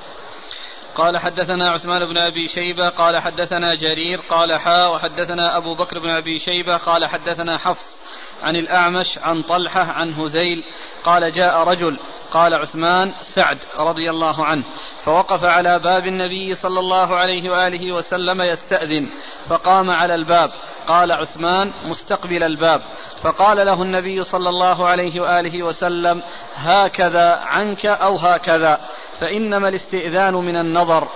قال 0.94 1.18
حدثنا 1.18 1.70
عثمان 1.70 2.06
بن 2.06 2.18
أبي 2.18 2.48
شيبة 2.48 2.88
قال 2.88 3.18
حدثنا 3.18 3.74
جرير 3.74 4.20
قال 4.20 4.60
حا 4.60 4.86
وحدثنا 4.86 5.56
أبو 5.56 5.74
بكر 5.74 5.98
بن 5.98 6.08
أبي 6.08 6.38
شيبة 6.38 6.76
قال 6.76 7.06
حدثنا 7.06 7.58
حفص 7.58 7.96
عن 8.42 8.56
الأعمش 8.56 9.18
عن 9.18 9.42
طلحة 9.42 9.80
عن 9.80 10.14
هزيل 10.14 10.64
قال 11.04 11.32
جاء 11.32 11.54
رجل 11.54 11.96
قال 12.32 12.54
عثمان 12.54 13.12
سعد 13.20 13.58
رضي 13.78 14.10
الله 14.10 14.44
عنه 14.44 14.64
فوقف 14.98 15.44
على 15.44 15.78
باب 15.78 16.06
النبي 16.06 16.54
صلى 16.54 16.78
الله 16.80 17.16
عليه 17.16 17.50
وآله 17.50 17.92
وسلم 17.92 18.42
يستأذن 18.42 19.10
فقام 19.48 19.90
على 19.90 20.14
الباب. 20.14 20.50
قال 20.88 21.12
عثمان 21.12 21.72
مستقبل 21.84 22.42
الباب. 22.42 22.80
فقال 23.22 23.66
له 23.66 23.82
النبي 23.82 24.22
صلى 24.22 24.48
الله 24.48 24.88
عليه 24.88 25.20
وآله 25.20 25.62
وسلم 25.62 26.22
هكذا 26.54 27.34
عنك 27.34 27.86
أو 27.86 28.16
هكذا 28.16 28.80
فإنما 29.20 29.68
الاستئذان 29.68 30.34
من 30.34 30.56
النظر. 30.56 31.08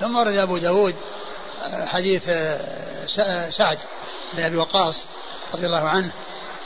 ثم 0.00 0.16
ورد 0.16 0.36
أبو 0.36 0.58
داود 0.58 0.94
آه، 1.62 1.86
حديث 1.86 2.22
آه، 2.28 3.50
سعد 3.50 3.78
بن 4.32 4.42
أبي 4.42 4.56
وقاص 4.56 5.04
رضي 5.54 5.66
الله 5.66 5.88
عنه 5.88 6.12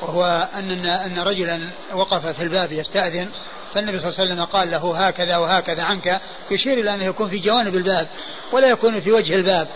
وهو 0.03 0.49
أن 0.55 0.87
أن 0.87 1.19
رجلا 1.19 1.61
وقف 1.95 2.27
في 2.27 2.43
الباب 2.43 2.73
يستأذن 2.73 3.31
فالنبي 3.75 3.99
صلى 3.99 4.09
الله 4.09 4.21
عليه 4.21 4.33
وسلم 4.33 4.45
قال 4.45 4.71
له 4.71 5.07
هكذا 5.07 5.37
وهكذا 5.37 5.83
عنك 5.83 6.21
يشير 6.51 6.79
إلى 6.79 6.95
أنه 6.95 7.05
يكون 7.05 7.29
في 7.29 7.39
جوانب 7.39 7.75
الباب 7.75 8.09
ولا 8.53 8.69
يكون 8.71 9.01
في 9.01 9.13
وجه 9.13 9.35
الباب. 9.35 9.69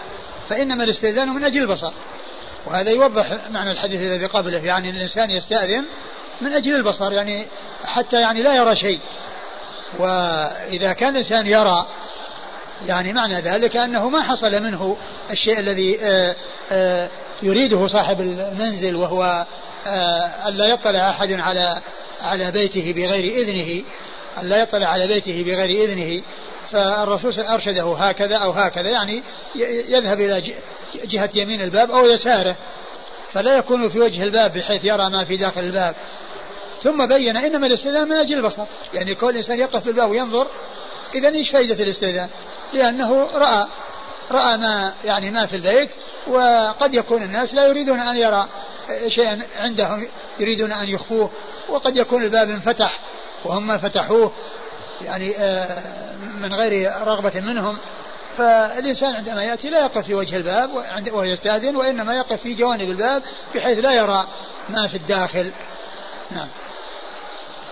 فإنما 0.49 0.85
الاستئذان 0.85 1.29
من 1.29 1.45
أجل 1.45 1.63
البصر. 1.63 1.93
وهذا 2.67 2.91
يوضح 2.91 3.37
معنى 3.51 3.73
الحديث 3.73 4.01
الذي 4.01 4.27
قبله 4.27 4.65
يعني 4.65 4.91
الإنسان 4.91 5.31
يستأذن 5.31 5.85
من 6.41 6.53
أجل 6.53 6.75
البصر 6.75 7.13
يعني 7.13 7.47
حتى 7.85 8.21
يعني 8.21 8.43
لا 8.43 8.55
يرى 8.55 8.77
شيء. 8.77 8.99
وإذا 9.99 10.93
كان 10.93 11.09
الإنسان 11.13 11.47
يرى 11.47 11.87
يعني 12.87 13.13
معنى 13.13 13.41
ذلك 13.41 13.77
أنه 13.77 14.09
ما 14.09 14.23
حصل 14.23 14.63
منه 14.63 14.97
الشيء 15.31 15.59
الذي 15.59 15.99
آه، 16.03 16.35
آه، 16.73 17.09
يريده 17.43 17.87
صاحب 17.87 18.21
المنزل 18.21 18.97
وهو 18.97 19.47
آه، 19.87 20.49
ألا 20.49 20.67
يطلع 20.67 21.11
أحد 21.11 21.33
على 21.33 21.79
على 22.21 22.51
بيته 22.51 22.93
بغير 22.93 23.25
إذنه 23.25 23.85
ألا 24.43 24.63
يطلع 24.63 24.87
على 24.87 25.07
بيته 25.07 25.45
بغير 25.45 25.85
إذنه. 25.85 26.23
فالرسول 26.73 27.41
أرشده 27.41 27.97
هكذا 27.99 28.37
أو 28.37 28.51
هكذا 28.51 28.89
يعني 28.89 29.23
يذهب 29.89 30.21
إلى 30.21 30.55
جهة 30.95 31.31
يمين 31.35 31.61
الباب 31.61 31.91
أو 31.91 32.07
يساره 32.07 32.57
فلا 33.33 33.59
يكون 33.59 33.89
في 33.89 34.01
وجه 34.01 34.23
الباب 34.23 34.53
بحيث 34.53 34.85
يرى 34.85 35.11
ما 35.11 35.25
في 35.25 35.37
داخل 35.37 35.61
الباب 35.61 35.95
ثم 36.83 37.07
بين 37.07 37.37
إنما 37.37 37.67
الاستئذان 37.67 38.09
من 38.09 38.17
أجل 38.17 38.37
البصر 38.37 38.65
يعني 38.95 39.15
كل 39.15 39.37
إنسان 39.37 39.59
يقف 39.59 39.85
بالباب 39.85 40.11
وينظر 40.11 40.47
إذا 41.15 41.29
إيش 41.29 41.51
فائدة 41.51 41.85
الاستئذان؟ 41.85 42.29
لأنه 42.73 43.29
رأى 43.35 43.67
رأى 44.31 44.57
ما 44.57 44.95
يعني 45.05 45.31
ما 45.31 45.47
في 45.47 45.57
البيت 45.57 45.91
وقد 46.27 46.95
يكون 46.95 47.23
الناس 47.23 47.55
لا 47.55 47.67
يريدون 47.67 48.01
أن 48.01 48.17
يرى 48.17 48.49
شيئا 49.09 49.43
عندهم 49.59 50.07
يريدون 50.41 50.73
أن 50.73 50.89
يخفوه 50.89 51.31
وقد 51.69 51.97
يكون 51.97 52.23
الباب 52.23 52.51
انفتح 52.51 52.99
وهم 53.45 53.79
فتحوه 53.79 54.33
يعني 55.01 55.37
آه، 55.37 55.83
من 56.41 56.55
غير 56.55 56.91
رغبة 56.93 57.41
منهم 57.41 57.79
فالإنسان 58.37 59.15
عندما 59.15 59.45
يأتي 59.45 59.71
لا 59.71 59.85
يقف 59.85 60.07
في 60.07 60.15
وجه 60.15 60.37
الباب 60.37 60.71
وهو 61.13 61.23
يستأذن 61.23 61.77
وإنما 61.77 62.17
يقف 62.17 62.43
في 62.43 62.55
جوانب 62.55 62.91
الباب 62.91 63.23
بحيث 63.55 63.79
لا 63.79 63.93
يرى 63.93 64.27
ما 64.69 64.89
في 64.89 64.97
الداخل 64.97 65.53
نعم 66.31 66.49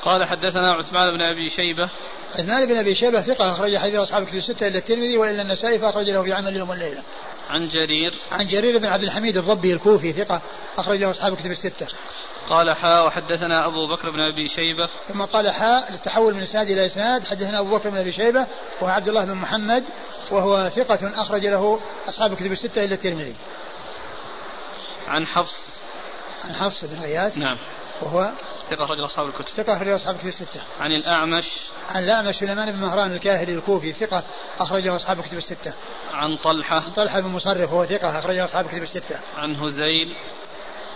قال 0.02 0.24
حدثنا 0.24 0.72
عثمان 0.72 1.16
بن 1.16 1.22
أبي 1.22 1.50
شيبة 1.50 1.90
عثمان 2.34 2.66
بن 2.66 2.76
أبي 2.76 2.94
شيبة 2.94 3.20
ثقة 3.20 3.52
أخرج 3.52 3.76
حديث 3.76 3.94
أصحاب 3.94 4.26
كتب 4.26 4.36
الستة 4.36 4.68
إلا 4.68 4.78
الترمذي 4.78 5.18
وإلا 5.18 5.42
النسائي 5.42 5.78
فأخرج 5.78 6.10
له 6.10 6.22
في 6.22 6.32
عمل 6.32 6.48
اليوم 6.48 6.70
والليلة. 6.70 7.02
عن 7.50 7.68
جرير 7.68 8.14
عن 8.32 8.46
جرير 8.46 8.78
بن 8.78 8.84
عبد 8.84 9.02
الحميد 9.02 9.36
الضبي 9.36 9.72
الكوفي 9.72 10.12
ثقة 10.12 10.42
أخرج 10.78 10.98
له 10.98 11.10
أصحاب 11.10 11.36
كتب 11.36 11.50
الستة. 11.50 11.86
قال 12.48 12.76
حاء 12.76 13.06
وحدثنا 13.06 13.66
أبو 13.66 13.86
بكر 13.86 14.10
بن 14.10 14.20
أبي 14.20 14.48
شيبة 14.48 14.88
ثم 15.08 15.22
قال 15.22 15.50
حاء 15.50 15.92
للتحول 15.92 16.34
من 16.34 16.42
إسناد 16.42 16.70
إلى 16.70 16.86
إسناد 16.86 17.24
حدثنا 17.24 17.60
أبو 17.60 17.76
بكر 17.76 17.90
بن 17.90 17.96
أبي 17.96 18.12
شيبة 18.12 18.46
وهو 18.80 18.90
عبد 18.90 19.08
الله 19.08 19.24
بن 19.24 19.34
محمد 19.34 19.84
وهو 20.30 20.70
ثقة 20.76 21.22
أخرج 21.22 21.46
له 21.46 21.80
أصحاب 22.08 22.32
الكتب 22.32 22.52
الستة 22.52 22.84
إلا 22.84 22.94
الترمذي. 22.94 23.34
عن 25.08 25.26
حفص 25.26 25.76
عن 26.44 26.54
حفص 26.54 26.84
بن 26.84 27.00
غياث 27.00 27.38
نعم 27.38 27.58
وهو 28.02 28.30
ثقة 28.70 28.84
أخرج 28.84 29.00
أصحاب 29.00 29.26
الكتب 29.26 29.48
ثقة 29.56 29.76
أخرج 29.76 29.88
أصحاب 29.88 30.14
الكتب 30.14 30.28
الستة. 30.28 30.60
عن 30.80 30.92
الأعمش 30.92 31.50
عن 31.88 32.04
الأعمش 32.04 32.34
سليمان 32.34 32.72
بن 32.72 32.78
مهران 32.78 33.12
الكاهلي 33.12 33.54
الكوفي 33.54 33.92
ثقة 33.92 34.22
أخرجه 34.58 34.96
أصحاب 34.96 35.18
الكتب 35.18 35.38
الستة. 35.38 35.74
عن 36.12 36.36
طلحة 36.36 36.76
عن 36.76 36.90
طلحة 36.90 37.20
بن 37.20 37.28
مصرف 37.28 37.72
وهو 37.72 37.86
ثقة 37.86 38.18
أخرجه 38.18 38.44
أصحاب 38.44 38.66
الكتب 38.66 38.82
الستة. 38.82 39.18
عن 39.36 39.56
هزيل 39.56 40.16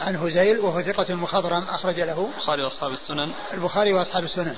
عن 0.01 0.17
هزيل 0.17 0.59
وهو 0.59 0.83
ثقة 0.83 1.15
مخضرم 1.15 1.65
أخرج 1.69 2.01
له 2.01 2.29
البخاري 2.35 2.63
وأصحاب 2.63 2.93
السنن. 2.93 3.33
البخاري 3.55 3.93
وأصحاب 3.93 4.25
السنن. 4.25 4.57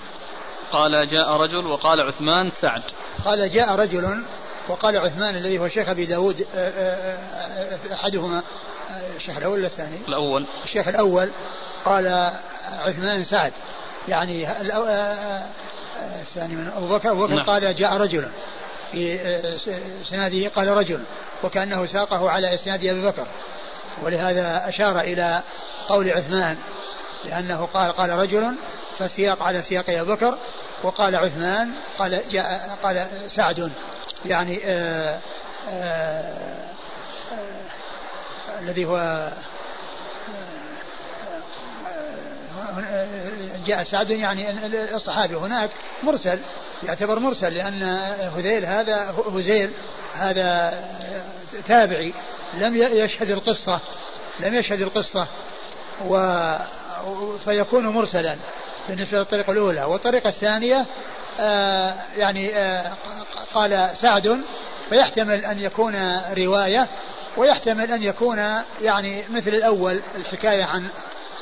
قال 0.73 1.09
جاء 1.09 1.29
رجل 1.29 1.67
وقال 1.67 2.01
عثمان 2.01 2.51
سعد. 2.51 2.83
قال 3.25 3.51
جاء 3.51 3.75
رجل 3.75 4.25
وقال 4.69 4.97
عثمان 4.97 5.37
الذي 5.37 5.59
هو 5.59 5.69
شيخ 5.69 5.89
أبي 5.89 6.07
داود 6.07 6.47
آه، 6.55 6.71
آه، 6.71 7.17
آه، 7.91 7.95
أحدهما 7.95 8.43
الشيخ 9.17 9.37
الأول 9.37 9.59
ولا 9.59 9.67
الثاني؟ 9.67 9.97
الأول. 10.09 10.47
الشيخ 10.65 10.89
الأول. 10.89 11.31
قال 11.85 12.33
عثمان 12.79 13.25
سعد. 13.25 13.53
يعني 14.09 14.49
الثاني 16.21 16.55
من 16.55 16.69
أبو 16.77 16.87
بكر. 16.87 17.11
أبو 17.11 17.27
بكر 17.27 17.35
نعم. 17.35 17.47
قال 17.47 17.77
جاء 17.77 17.97
رجل 17.97 18.29
في 18.93 19.21
اسناده 20.03 20.49
قال 20.49 20.69
رجل 20.69 21.01
وكأنه 21.45 21.87
ساقه 21.87 22.31
على 22.31 22.55
إسناد 22.55 22.85
أبي 22.85 23.07
بكر. 23.07 23.27
ولهذا 24.03 24.69
أشار 24.69 25.01
إلى 25.01 25.43
قول 25.89 26.11
عثمان 26.11 26.57
لأنه 27.25 27.69
قال 27.75 27.93
قال 27.93 28.11
رجل 28.11 28.55
فالسياق 28.99 29.43
على 29.43 29.63
سياق 29.63 29.85
أبي 29.91 30.13
بكر 30.13 30.39
وقال 30.83 31.17
عثمان 31.17 31.73
قال 31.99 32.23
جاء 32.31 32.79
قال 32.83 33.09
سعد. 33.27 33.73
يعني 34.25 34.61
آآ 34.65 35.21
آآ 35.69 36.21
آآ 37.33 37.63
الذي 38.61 38.85
هو 38.85 39.29
جاء 43.67 43.83
سعد 43.83 44.11
يعني 44.11 44.51
الصحابي 44.95 45.35
هناك 45.35 45.71
مرسل 46.03 46.39
يعتبر 46.83 47.19
مرسل 47.19 47.55
لأن 47.55 47.83
هذيل 48.37 48.65
هذا 48.65 49.15
هزيل 49.35 49.73
هذا 50.15 50.75
تابعي. 51.67 52.15
لم 52.55 52.77
يشهد 52.77 53.31
القصة 53.31 53.81
لم 54.41 54.55
يشهد 54.55 54.83
القصة 54.83 55.27
و 56.09 56.17
فيكون 57.45 57.87
مرسلا 57.87 58.37
بالنسبة 58.89 59.19
للطريقة 59.19 59.53
الأولى. 59.53 59.85
والطريقة 59.85 60.29
الثانية 60.29 60.87
آه 61.41 61.95
يعني 62.17 62.57
آه 62.57 62.93
قال 63.55 63.91
سعد 63.95 64.41
فيحتمل 64.89 65.45
أن 65.45 65.59
يكون 65.59 66.21
رواية 66.39 66.89
ويحتمل 67.37 67.93
أن 67.93 68.03
يكون 68.03 68.39
يعني 68.83 69.25
مثل 69.31 69.51
الأول 69.51 70.01
الحكاية 70.15 70.65
عن 70.65 70.89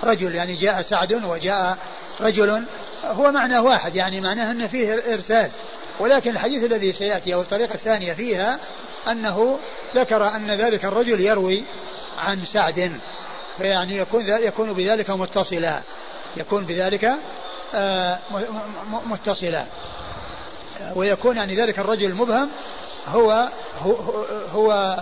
رجل 0.04 0.34
يعني 0.34 0.56
جاء 0.56 0.82
سعد 0.82 1.12
وجاء 1.12 1.78
رجل. 2.20 2.64
هو 3.04 3.32
معنى 3.32 3.58
واحد 3.58 3.96
يعني 3.96 4.20
معناه 4.20 4.50
أن 4.50 4.68
فيه 4.68 4.94
إرسال. 4.94 5.50
ولكن 5.98 6.30
الحديث 6.30 6.64
الذي 6.64 6.92
سيأتي 6.92 7.34
أو 7.34 7.40
الطريقة 7.40 7.74
الثانية 7.74 8.12
فيها 8.12 8.58
أنه 9.08 9.58
ذكر 9.94 10.28
أن 10.28 10.50
ذلك 10.50 10.84
الرجل 10.84 11.20
يروي 11.20 11.64
عن 12.18 12.44
سعد 12.44 12.92
فيعني 13.58 13.96
يكون 13.96 14.24
يكون 14.28 14.72
بذلك 14.72 15.10
متصلا 15.10 15.80
يكون 16.36 16.64
بذلك 16.64 17.10
آه، 17.74 18.18
متصلا. 19.06 19.64
ويكون 20.94 21.36
يعني 21.36 21.54
ذلك 21.54 21.78
الرجل 21.78 22.06
المبهم 22.06 22.50
هو 23.06 23.48
هو, 23.80 23.92
هو 24.52 24.96